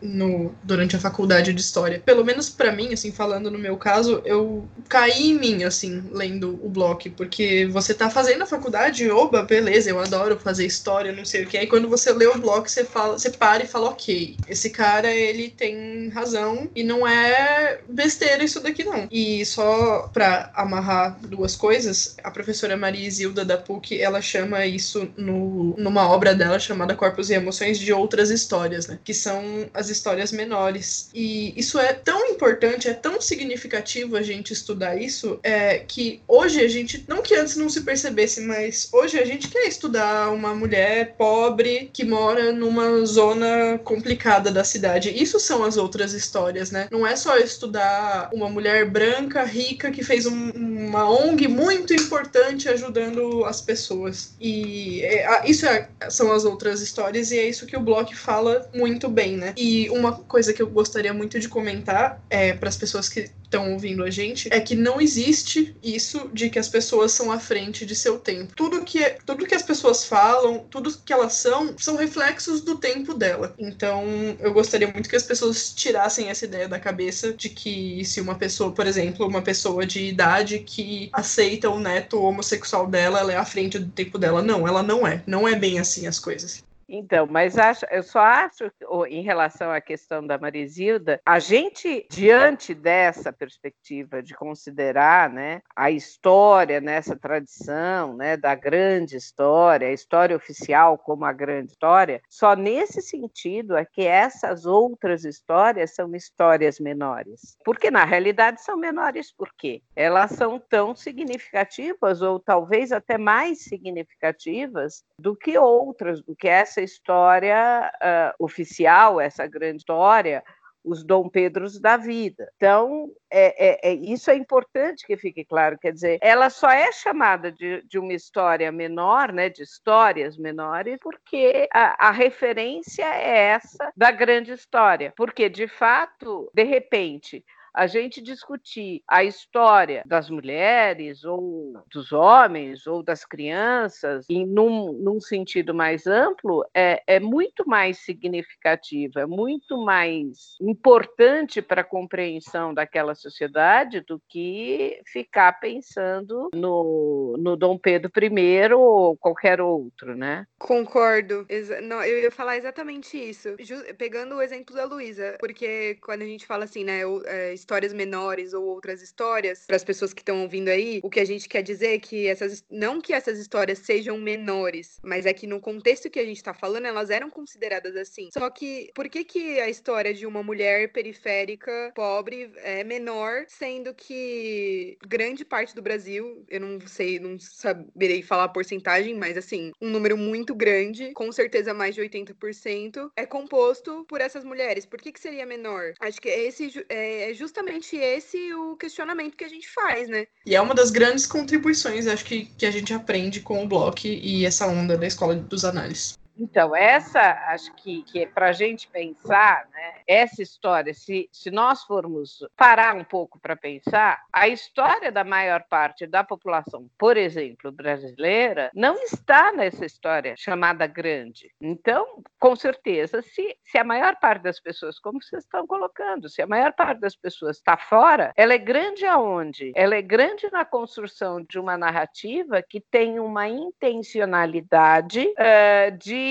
No, 0.00 0.54
durante 0.62 0.96
a 0.96 1.00
faculdade 1.00 1.52
de 1.52 1.60
História. 1.60 2.02
Pelo 2.04 2.24
menos 2.24 2.48
para 2.48 2.72
mim, 2.72 2.92
assim, 2.92 3.12
falando 3.12 3.50
no 3.50 3.58
meu 3.58 3.76
caso, 3.76 4.22
eu 4.24 4.66
caí 4.88 5.30
em 5.30 5.38
mim, 5.38 5.64
assim, 5.64 6.02
lendo 6.12 6.58
o 6.62 6.68
Bloch, 6.68 7.10
porque 7.10 7.66
você 7.66 7.92
tá 7.92 8.08
fazendo 8.08 8.42
a 8.42 8.46
faculdade, 8.46 9.10
oba, 9.10 9.42
beleza, 9.42 9.90
eu 9.90 9.98
adoro 9.98 10.38
fazer 10.38 10.66
história, 10.66 11.12
não 11.12 11.24
sei 11.24 11.44
o 11.44 11.46
que. 11.46 11.58
Aí 11.58 11.66
quando 11.66 11.88
você 11.88 12.12
lê 12.12 12.26
o 12.26 12.38
Bloch, 12.38 12.70
você, 12.70 12.84
fala, 12.84 13.18
você 13.18 13.30
para 13.30 13.64
e 13.64 13.66
fala, 13.66 13.90
ok, 13.90 14.36
esse 14.48 14.70
cara, 14.70 15.10
ele 15.10 15.50
tem 15.50 16.08
razão 16.08 16.68
e 16.74 16.82
não 16.82 17.06
é 17.06 17.80
besteira 17.88 18.44
isso 18.44 18.60
daqui, 18.60 18.84
não. 18.84 19.06
E 19.10 19.44
só 19.44 20.08
pra 20.12 20.50
amarrar 20.54 21.18
duas 21.20 21.56
coisas, 21.56 22.16
a 22.22 22.30
professora 22.30 22.76
Maria 22.76 23.06
Isilda 23.06 23.44
da 23.44 23.56
PUC, 23.56 24.00
ela 24.00 24.20
chama 24.20 24.66
isso 24.66 25.08
no, 25.16 25.75
numa 25.76 26.08
obra 26.08 26.34
dela 26.34 26.58
chamada 26.58 26.94
Corpos 26.94 27.30
e 27.30 27.34
Emoções 27.34 27.78
de 27.78 27.92
Outras 27.92 28.30
Histórias, 28.30 28.86
né? 28.86 28.98
Que 29.04 29.14
são 29.14 29.68
as 29.72 29.88
histórias 29.88 30.32
menores. 30.32 31.08
E 31.14 31.52
isso 31.56 31.78
é 31.78 31.92
tão 31.92 32.26
importante, 32.26 32.88
é 32.88 32.94
tão 32.94 33.20
significativo 33.20 34.16
a 34.16 34.22
gente 34.22 34.52
estudar 34.52 34.96
isso, 34.96 35.38
é, 35.42 35.78
que 35.78 36.20
hoje 36.26 36.60
a 36.60 36.68
gente, 36.68 37.04
não 37.08 37.22
que 37.22 37.34
antes 37.34 37.56
não 37.56 37.68
se 37.68 37.82
percebesse, 37.82 38.40
mas 38.40 38.88
hoje 38.92 39.18
a 39.18 39.24
gente 39.24 39.48
quer 39.48 39.66
estudar 39.66 40.30
uma 40.30 40.54
mulher 40.54 41.14
pobre 41.16 41.90
que 41.92 42.04
mora 42.04 42.52
numa 42.52 43.04
zona 43.04 43.78
complicada 43.84 44.50
da 44.50 44.64
cidade. 44.64 45.10
Isso 45.10 45.38
são 45.38 45.64
as 45.64 45.76
outras 45.76 46.12
histórias, 46.12 46.70
né? 46.70 46.88
Não 46.90 47.06
é 47.06 47.16
só 47.16 47.36
estudar 47.38 48.30
uma 48.32 48.48
mulher 48.48 48.88
branca, 48.88 49.44
rica, 49.44 49.90
que 49.90 50.02
fez 50.02 50.26
um, 50.26 50.50
uma 50.50 51.08
ONG 51.08 51.48
muito 51.48 51.92
importante 51.94 52.68
ajudando 52.68 53.44
as 53.44 53.60
pessoas. 53.60 54.34
E 54.40 55.02
é, 55.02 55.50
isso 55.50 55.65
são 56.10 56.32
as 56.32 56.44
outras 56.44 56.80
histórias 56.80 57.30
e 57.30 57.38
é 57.38 57.48
isso 57.48 57.66
que 57.66 57.76
o 57.76 57.80
Bloch 57.80 58.14
fala 58.14 58.68
muito 58.74 59.08
bem, 59.08 59.36
né? 59.36 59.54
E 59.56 59.88
uma 59.90 60.12
coisa 60.12 60.52
que 60.52 60.62
eu 60.62 60.68
gostaria 60.68 61.12
muito 61.12 61.38
de 61.38 61.48
comentar 61.48 62.20
é 62.30 62.52
para 62.52 62.68
as 62.68 62.76
pessoas 62.76 63.08
que 63.08 63.30
estão 63.46 63.72
ouvindo 63.72 64.04
a 64.04 64.10
gente 64.10 64.48
é 64.52 64.60
que 64.60 64.74
não 64.74 65.00
existe 65.00 65.74
isso 65.82 66.28
de 66.32 66.50
que 66.50 66.58
as 66.58 66.68
pessoas 66.68 67.12
são 67.12 67.32
à 67.32 67.38
frente 67.38 67.86
de 67.86 67.94
seu 67.94 68.18
tempo. 68.18 68.54
Tudo 68.54 68.84
que 68.84 69.16
tudo 69.24 69.46
que 69.46 69.54
as 69.54 69.62
pessoas 69.62 70.04
falam, 70.04 70.66
tudo 70.70 70.92
que 70.98 71.12
elas 71.12 71.34
são, 71.34 71.74
são 71.78 71.96
reflexos 71.96 72.60
do 72.60 72.76
tempo 72.76 73.14
dela. 73.14 73.54
Então, 73.58 74.04
eu 74.40 74.52
gostaria 74.52 74.88
muito 74.88 75.08
que 75.08 75.16
as 75.16 75.22
pessoas 75.22 75.72
tirassem 75.72 76.28
essa 76.28 76.44
ideia 76.44 76.68
da 76.68 76.78
cabeça 76.78 77.32
de 77.32 77.48
que 77.48 78.04
se 78.04 78.20
uma 78.20 78.34
pessoa, 78.34 78.72
por 78.72 78.86
exemplo, 78.86 79.26
uma 79.26 79.42
pessoa 79.42 79.86
de 79.86 80.04
idade 80.04 80.58
que 80.60 81.08
aceita 81.12 81.70
o 81.70 81.80
neto 81.80 82.20
homossexual 82.20 82.86
dela, 82.86 83.20
ela 83.20 83.32
é 83.32 83.36
à 83.36 83.44
frente 83.44 83.78
do 83.78 83.90
tempo 83.90 84.18
dela. 84.18 84.42
Não, 84.42 84.66
ela 84.66 84.82
não 84.82 85.06
é. 85.06 85.22
Não 85.26 85.46
é 85.46 85.54
bem 85.54 85.78
assim 85.78 86.06
as 86.06 86.18
coisas. 86.18 86.62
Então, 86.88 87.26
mas 87.28 87.58
acho, 87.58 87.84
eu 87.90 88.02
só 88.02 88.20
acho, 88.20 88.70
em 89.08 89.22
relação 89.22 89.70
à 89.70 89.80
questão 89.80 90.24
da 90.24 90.38
Marisilda, 90.38 91.20
a 91.26 91.38
gente, 91.38 92.06
diante 92.10 92.74
dessa 92.74 93.32
perspectiva 93.32 94.22
de 94.22 94.34
considerar 94.34 95.28
né, 95.30 95.60
a 95.74 95.90
história 95.90 96.80
nessa 96.80 97.16
tradição 97.16 98.16
né, 98.16 98.36
da 98.36 98.54
grande 98.54 99.16
história, 99.16 99.88
a 99.88 99.92
história 99.92 100.36
oficial 100.36 100.96
como 100.96 101.24
a 101.24 101.32
grande 101.32 101.72
história, 101.72 102.20
só 102.28 102.54
nesse 102.54 103.02
sentido 103.02 103.76
é 103.76 103.84
que 103.84 104.02
essas 104.02 104.64
outras 104.64 105.24
histórias 105.24 105.94
são 105.94 106.14
histórias 106.14 106.78
menores. 106.78 107.56
Porque, 107.64 107.90
na 107.90 108.04
realidade, 108.04 108.62
são 108.62 108.76
menores 108.76 109.32
por 109.32 109.50
quê? 109.56 109.82
Elas 109.94 110.32
são 110.32 110.58
tão 110.58 110.94
significativas, 110.94 112.22
ou 112.22 112.38
talvez 112.38 112.92
até 112.92 113.18
mais 113.18 113.64
significativas, 113.64 115.04
do 115.18 115.34
que 115.34 115.58
outras, 115.58 116.22
do 116.22 116.36
que 116.36 116.48
essa 116.48 116.75
essa 116.76 116.82
história 116.82 117.90
uh, 117.96 118.44
oficial, 118.44 119.20
essa 119.20 119.46
grande 119.46 119.78
história, 119.78 120.44
os 120.84 121.02
Dom 121.02 121.28
Pedros 121.28 121.80
da 121.80 121.96
vida. 121.96 122.48
Então, 122.56 123.10
é, 123.30 123.88
é, 123.88 123.90
é, 123.90 123.94
isso 123.94 124.30
é 124.30 124.36
importante 124.36 125.04
que 125.04 125.16
fique 125.16 125.44
claro, 125.44 125.76
quer 125.78 125.92
dizer, 125.92 126.18
ela 126.22 126.48
só 126.48 126.70
é 126.70 126.92
chamada 126.92 127.50
de, 127.50 127.82
de 127.88 127.98
uma 127.98 128.12
história 128.12 128.70
menor, 128.70 129.32
né, 129.32 129.48
de 129.48 129.62
histórias 129.62 130.36
menores, 130.36 130.96
porque 131.02 131.68
a, 131.72 132.08
a, 132.08 132.10
referência 132.12 133.04
é 133.04 133.48
essa 133.48 133.92
da 133.96 134.12
grande 134.12 134.52
história, 134.52 135.12
porque, 135.16 135.48
de 135.48 135.66
fato, 135.66 136.48
de 136.54 136.62
repente, 136.62 137.44
a 137.76 137.86
gente 137.86 138.22
discutir 138.22 139.02
a 139.06 139.22
história 139.22 140.02
das 140.06 140.30
mulheres 140.30 141.24
ou 141.24 141.74
dos 141.92 142.10
homens 142.10 142.86
ou 142.86 143.02
das 143.02 143.22
crianças 143.22 144.24
em 144.30 144.46
num, 144.46 144.92
num 144.94 145.20
sentido 145.20 145.74
mais 145.74 146.06
amplo 146.06 146.64
é, 146.74 147.02
é 147.06 147.20
muito 147.20 147.68
mais 147.68 147.98
significativo, 147.98 149.18
é 149.18 149.26
muito 149.26 149.76
mais 149.76 150.56
importante 150.60 151.60
para 151.60 151.82
a 151.82 151.84
compreensão 151.84 152.72
daquela 152.72 153.14
sociedade 153.14 154.00
do 154.00 154.20
que 154.26 154.98
ficar 155.06 155.60
pensando 155.60 156.48
no, 156.54 157.36
no 157.38 157.56
Dom 157.56 157.76
Pedro 157.76 158.10
I 158.16 158.72
ou 158.72 159.16
qualquer 159.18 159.60
outro, 159.60 160.16
né? 160.16 160.46
Concordo. 160.58 161.46
Não, 161.82 162.02
eu 162.02 162.22
ia 162.22 162.30
falar 162.30 162.56
exatamente 162.56 163.18
isso. 163.18 163.54
Pegando 163.98 164.36
o 164.36 164.42
exemplo 164.42 164.74
da 164.74 164.84
Luísa, 164.84 165.36
porque 165.38 165.96
quando 166.00 166.22
a 166.22 166.26
gente 166.26 166.46
fala 166.46 166.64
assim, 166.64 166.84
né, 166.84 167.00
é, 167.26 167.52
histórias 167.66 167.92
menores 167.92 168.54
ou 168.54 168.64
outras 168.64 169.02
histórias, 169.02 169.64
para 169.66 169.74
as 169.74 169.82
pessoas 169.82 170.14
que 170.14 170.20
estão 170.20 170.42
ouvindo 170.42 170.68
aí, 170.68 171.00
o 171.02 171.10
que 171.10 171.18
a 171.18 171.24
gente 171.24 171.48
quer 171.48 171.62
dizer 171.62 171.94
é 171.94 171.98
que 171.98 172.28
essas 172.28 172.64
não 172.70 173.00
que 173.00 173.12
essas 173.12 173.40
histórias 173.40 173.80
sejam 173.80 174.16
menores, 174.18 175.00
mas 175.02 175.26
é 175.26 175.32
que 175.32 175.48
no 175.48 175.60
contexto 175.60 176.08
que 176.08 176.20
a 176.20 176.24
gente 176.24 176.36
está 176.36 176.54
falando, 176.54 176.86
elas 176.86 177.10
eram 177.10 177.28
consideradas 177.28 177.96
assim. 177.96 178.28
Só 178.32 178.48
que 178.50 178.90
por 178.94 179.08
que 179.08 179.24
que 179.24 179.58
a 179.58 179.68
história 179.68 180.14
de 180.14 180.26
uma 180.26 180.44
mulher 180.44 180.92
periférica, 180.92 181.92
pobre, 181.94 182.52
é 182.58 182.84
menor, 182.84 183.46
sendo 183.48 183.92
que 183.92 184.96
grande 185.04 185.44
parte 185.44 185.74
do 185.74 185.82
Brasil, 185.82 186.44
eu 186.48 186.60
não 186.60 186.78
sei, 186.86 187.18
não 187.18 187.36
saberei 187.40 188.22
falar 188.22 188.44
a 188.44 188.48
porcentagem, 188.48 189.14
mas 189.14 189.36
assim, 189.36 189.72
um 189.80 189.90
número 189.90 190.16
muito 190.16 190.54
grande, 190.54 191.12
com 191.14 191.32
certeza 191.32 191.74
mais 191.74 191.96
de 191.96 192.00
80%, 192.00 193.10
é 193.16 193.26
composto 193.26 194.04
por 194.08 194.20
essas 194.20 194.44
mulheres. 194.44 194.86
Por 194.86 195.00
que 195.00 195.10
que 195.10 195.20
seria 195.20 195.44
menor? 195.44 195.94
Acho 195.98 196.20
que 196.20 196.28
esse 196.28 196.84
é, 196.88 197.30
é 197.30 197.34
justamente 197.56 197.96
esse 197.96 198.52
o 198.52 198.76
questionamento 198.76 199.36
que 199.36 199.44
a 199.44 199.48
gente 199.48 199.66
faz, 199.68 200.08
né? 200.08 200.26
E 200.44 200.54
é 200.54 200.60
uma 200.60 200.74
das 200.74 200.90
grandes 200.90 201.26
contribuições, 201.26 202.06
acho 202.06 202.24
que, 202.24 202.44
que 202.44 202.66
a 202.66 202.70
gente 202.70 202.92
aprende 202.92 203.40
com 203.40 203.64
o 203.64 203.66
Bloch 203.66 204.06
e 204.06 204.44
essa 204.44 204.66
onda 204.66 204.96
da 204.96 205.06
escola 205.06 205.34
dos 205.34 205.64
análises. 205.64 206.18
Então, 206.38 206.76
essa, 206.76 207.20
acho 207.48 207.74
que, 207.76 208.02
que 208.02 208.22
é 208.22 208.26
para 208.26 208.48
a 208.48 208.52
gente 208.52 208.88
pensar, 208.88 209.66
né, 209.72 209.94
essa 210.06 210.42
história, 210.42 210.92
se, 210.92 211.28
se 211.32 211.50
nós 211.50 211.82
formos 211.84 212.46
parar 212.56 212.94
um 212.94 213.04
pouco 213.04 213.38
para 213.40 213.56
pensar, 213.56 214.22
a 214.32 214.46
história 214.46 215.10
da 215.10 215.24
maior 215.24 215.64
parte 215.68 216.06
da 216.06 216.22
população, 216.22 216.88
por 216.98 217.16
exemplo, 217.16 217.72
brasileira, 217.72 218.70
não 218.74 218.96
está 219.02 219.50
nessa 219.52 219.86
história 219.86 220.34
chamada 220.36 220.86
grande. 220.86 221.50
Então, 221.60 222.22
com 222.38 222.54
certeza, 222.54 223.22
se, 223.22 223.56
se 223.64 223.78
a 223.78 223.84
maior 223.84 224.16
parte 224.16 224.42
das 224.42 224.60
pessoas, 224.60 224.98
como 224.98 225.22
vocês 225.22 225.44
estão 225.44 225.66
colocando, 225.66 226.28
se 226.28 226.42
a 226.42 226.46
maior 226.46 226.72
parte 226.74 227.00
das 227.00 227.16
pessoas 227.16 227.56
está 227.56 227.76
fora, 227.76 228.32
ela 228.36 228.52
é 228.52 228.58
grande 228.58 229.06
aonde? 229.06 229.72
Ela 229.74 229.96
é 229.96 230.02
grande 230.02 230.50
na 230.52 230.64
construção 230.64 231.42
de 231.48 231.58
uma 231.58 231.78
narrativa 231.78 232.62
que 232.62 232.80
tem 232.80 233.18
uma 233.18 233.48
intencionalidade 233.48 235.26
uh, 235.26 235.96
de 235.96 236.25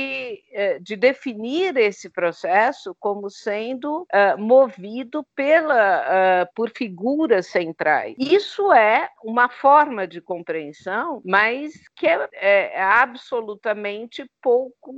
eh, 0.51 0.79
de, 0.79 0.95
definir 0.95 1.75
esse 1.77 2.09
processo 2.09 2.95
como 2.99 3.29
sendo 3.29 4.03
uh, 4.03 4.37
movido 4.37 5.25
pela, 5.35 6.01
uh, 6.01 6.53
por 6.55 6.69
figuras 6.69 7.47
centrais. 7.47 8.15
Isso 8.17 8.71
é 8.71 9.09
uma 9.23 9.49
forma 9.49 10.07
de 10.07 10.21
compreensão, 10.21 11.21
mas 11.25 11.73
que 11.95 12.07
é, 12.07 12.29
é 12.33 12.81
absolutamente 12.81 14.29
pouco 14.41 14.91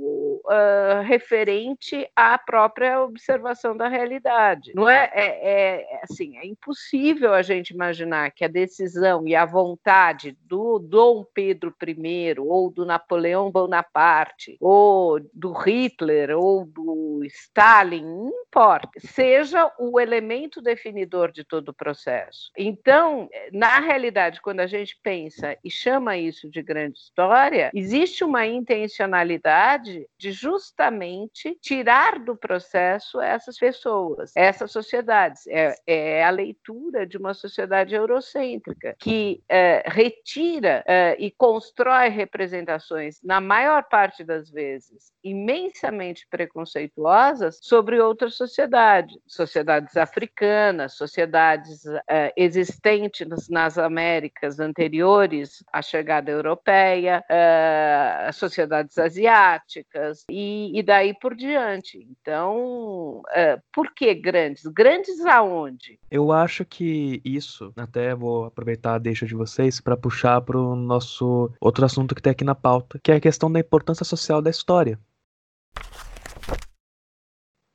uh, 0.44 1.02
referente 1.04 2.08
à 2.14 2.38
própria 2.38 3.00
observação 3.02 3.76
da 3.76 3.88
realidade. 3.88 4.72
Não 4.74 4.88
é, 4.88 5.10
é, 5.12 5.82
é, 5.82 6.00
assim, 6.02 6.36
é 6.38 6.46
impossível 6.46 7.34
a 7.34 7.42
gente 7.42 7.70
imaginar 7.70 8.30
que 8.30 8.44
a 8.44 8.48
decisão 8.48 9.26
e 9.26 9.34
a 9.34 9.44
vontade 9.44 10.36
do 10.44 10.78
Dom 10.78 11.24
Pedro 11.34 11.74
I 11.82 12.34
ou 12.38 12.70
do 12.70 12.84
Napoleão 12.84 13.50
Bonaparte 13.50 14.56
ou 14.60 14.87
do 15.32 15.52
Hitler 15.52 16.36
ou 16.36 16.64
do 16.64 17.20
Stalin, 17.24 18.04
não 18.04 18.32
importa, 18.46 18.88
seja 18.98 19.70
o 19.78 20.00
elemento 20.00 20.60
definidor 20.60 21.30
de 21.32 21.44
todo 21.44 21.68
o 21.68 21.74
processo. 21.74 22.50
Então, 22.56 23.28
na 23.52 23.78
realidade, 23.78 24.40
quando 24.40 24.60
a 24.60 24.66
gente 24.66 24.98
pensa 25.02 25.56
e 25.62 25.70
chama 25.70 26.16
isso 26.16 26.48
de 26.50 26.62
grande 26.62 26.98
história, 26.98 27.70
existe 27.74 28.24
uma 28.24 28.46
intencionalidade 28.46 30.06
de 30.18 30.32
justamente 30.32 31.56
tirar 31.60 32.18
do 32.18 32.36
processo 32.36 33.20
essas 33.20 33.58
pessoas, 33.58 34.32
essas 34.36 34.70
sociedades. 34.70 35.46
É, 35.46 35.74
é 35.86 36.24
a 36.24 36.30
leitura 36.30 37.06
de 37.06 37.16
uma 37.16 37.34
sociedade 37.34 37.94
eurocêntrica 37.94 38.96
que 38.98 39.42
é, 39.48 39.82
retira 39.86 40.82
é, 40.86 41.16
e 41.18 41.30
constrói 41.30 42.08
representações, 42.08 43.20
na 43.22 43.40
maior 43.40 43.84
parte 43.84 44.24
das 44.24 44.50
vezes, 44.50 44.77
vezes 44.78 45.12
imensamente 45.24 46.26
preconceituosas 46.30 47.58
sobre 47.60 48.00
outras 48.00 48.36
sociedades, 48.36 49.18
sociedades 49.26 49.96
africanas, 49.96 50.94
sociedades 50.94 51.84
uh, 51.84 52.32
existentes 52.36 53.48
nas 53.48 53.76
Américas 53.76 54.60
anteriores 54.60 55.62
à 55.72 55.82
chegada 55.82 56.30
europeia, 56.30 57.24
uh, 57.28 58.32
sociedades 58.32 58.96
asiáticas 58.96 60.24
e, 60.30 60.78
e, 60.78 60.82
daí 60.82 61.12
por 61.14 61.34
diante. 61.34 62.06
Então, 62.10 63.20
uh, 63.20 63.60
por 63.72 63.92
que 63.92 64.14
grandes? 64.14 64.62
Grandes 64.66 65.24
aonde? 65.26 65.98
Eu 66.10 66.30
acho 66.32 66.64
que 66.64 67.20
isso, 67.24 67.72
até 67.76 68.14
vou 68.14 68.44
aproveitar 68.44 68.94
a 68.94 68.98
deixa 68.98 69.26
de 69.26 69.34
vocês 69.34 69.80
para 69.80 69.96
puxar 69.96 70.40
para 70.40 70.58
o 70.58 70.76
nosso 70.76 71.50
outro 71.60 71.84
assunto 71.84 72.14
que 72.14 72.22
tem 72.22 72.30
aqui 72.30 72.44
na 72.44 72.54
pauta, 72.54 72.98
que 73.02 73.10
é 73.10 73.16
a 73.16 73.20
questão 73.20 73.50
da 73.50 73.60
importância 73.60 74.04
social 74.04 74.40
da 74.40 74.50
história. 74.50 74.67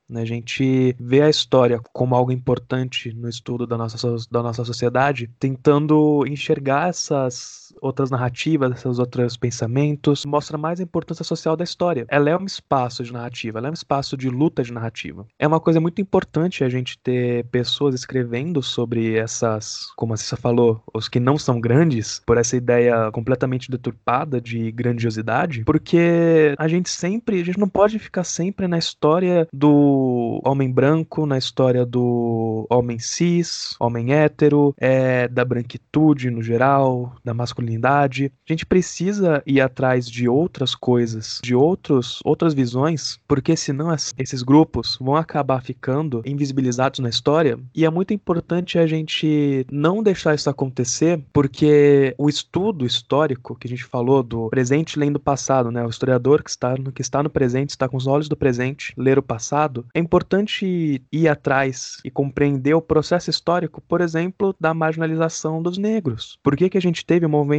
Né? 0.08 0.22
A 0.22 0.26
gente 0.26 0.96
vê 1.00 1.22
a 1.22 1.30
história 1.30 1.80
como 1.91 2.16
algo 2.16 2.32
importante 2.32 3.12
no 3.14 3.28
estudo 3.28 3.66
da 3.66 3.78
nossa, 3.78 3.98
da 4.30 4.44
nossa 4.44 4.64
sociedade, 4.64 5.28
tentando 5.39 6.26
enxergar 6.28 6.89
essas 6.89 7.62
outras 7.82 8.10
narrativas, 8.10 8.72
esses 8.72 9.00
outros 9.00 9.38
pensamentos, 9.38 10.26
mostra 10.26 10.58
mais 10.58 10.80
a 10.80 10.84
importância 10.84 11.24
social 11.24 11.56
da 11.56 11.64
história. 11.64 12.06
Ela 12.10 12.30
é 12.30 12.38
um 12.38 12.46
espaço 12.46 13.04
de 13.04 13.12
narrativa, 13.12 13.60
ela 13.60 13.68
é 13.68 13.72
um 13.72 13.74
espaço 13.74 14.16
de 14.18 14.30
luta 14.30 14.64
de 14.64 14.72
narrativa. 14.72 15.26
É 15.38 15.48
uma 15.48 15.60
coisa 15.60 15.80
muito 15.80 16.02
importante 16.02 16.64
a 16.64 16.70
gente 16.70 16.98
ter 16.98 17.46
pessoas 17.46 17.96
escrevendo 17.96 18.62
sobre 18.62 19.16
essas, 19.16 19.92
como 19.96 20.14
a 20.14 20.18
Cissa 20.18 20.38
falou, 20.38 20.82
os 20.94 21.08
que 21.08 21.20
não 21.20 21.38
são 21.38 21.60
grandes, 21.60 22.22
por 22.26 22.38
essa 22.38 22.56
ideia 22.56 23.12
completamente 23.12 23.70
deturpada 23.70 24.40
de 24.40 24.72
grandiosidade, 24.72 25.64
porque 25.64 26.56
a 26.58 26.68
gente 26.68 26.90
sempre, 26.90 27.42
a 27.42 27.46
gente 27.46 27.60
não 27.60 27.70
pode 27.70 28.00
ficar 28.00 28.24
sempre 28.24 28.68
na 28.68 28.78
história 28.78 29.48
do 29.52 30.42
homem 30.46 30.72
branco, 30.72 31.26
na 31.26 31.38
história 31.38 31.86
do 31.86 32.66
homem 32.70 33.00
cis, 33.00 33.76
homem 33.80 34.14
hétero, 34.14 34.74
é, 34.78 35.28
da 35.28 35.44
branquitude 35.44 36.30
no 36.30 36.42
geral, 36.42 37.16
da 37.24 37.34
masculinidade. 37.34 37.62
A 38.47 38.53
gente 38.53 38.66
precisa 38.66 39.41
ir 39.45 39.61
atrás 39.61 40.09
de 40.09 40.28
outras 40.28 40.76
coisas, 40.76 41.39
de 41.43 41.55
outros, 41.55 42.20
outras 42.24 42.53
visões, 42.53 43.18
porque 43.28 43.55
senão 43.55 43.93
esses 44.18 44.43
grupos 44.43 44.97
vão 44.99 45.16
acabar 45.16 45.61
ficando 45.61 46.22
invisibilizados 46.26 46.99
na 46.99 47.09
história. 47.09 47.59
E 47.76 47.86
é 47.86 47.89
muito 47.89 48.14
importante 48.14 48.78
a 48.78 48.88
gente 48.88 49.66
não 49.72 50.03
deixar 50.03 50.36
isso 50.36 50.49
acontecer, 50.49 51.22
porque 51.32 52.14
o 52.18 52.30
estudo 52.30 52.86
histórico 52.86 53.55
que 53.55 53.68
a 53.68 53.70
gente 53.70 53.84
falou 53.84 54.24
do 54.24 54.49
presente 54.49 54.99
lendo 54.99 55.18
o 55.18 55.20
passado, 55.20 55.72
né? 55.72 55.86
O 55.86 55.89
historiador 55.89 56.43
que 56.43 56.49
está 56.49 56.76
no, 56.76 56.91
que 56.91 57.01
está 57.01 57.22
no 57.24 57.30
presente, 57.30 57.72
está 57.72 57.88
com 57.88 57.97
os 57.97 58.07
olhos 58.07 58.30
do 58.30 58.36
presente, 58.36 58.93
ler 58.97 59.18
o 59.18 59.24
passado, 59.24 59.86
é 59.93 59.99
importante 59.99 61.01
ir 61.11 61.28
atrás 61.28 61.97
e 62.03 62.09
compreender 62.09 62.74
o 62.74 62.82
processo 62.82 63.30
histórico, 63.30 63.82
por 63.82 64.01
exemplo, 64.01 64.55
da 64.59 64.74
marginalização 64.74 65.61
dos 65.61 65.78
negros. 65.78 66.38
Por 66.43 66.55
que, 66.55 66.70
que 66.70 66.78
a 66.78 66.82
gente 66.82 67.05
teve 67.05 67.26
o 67.26 67.30
movimento 67.30 67.53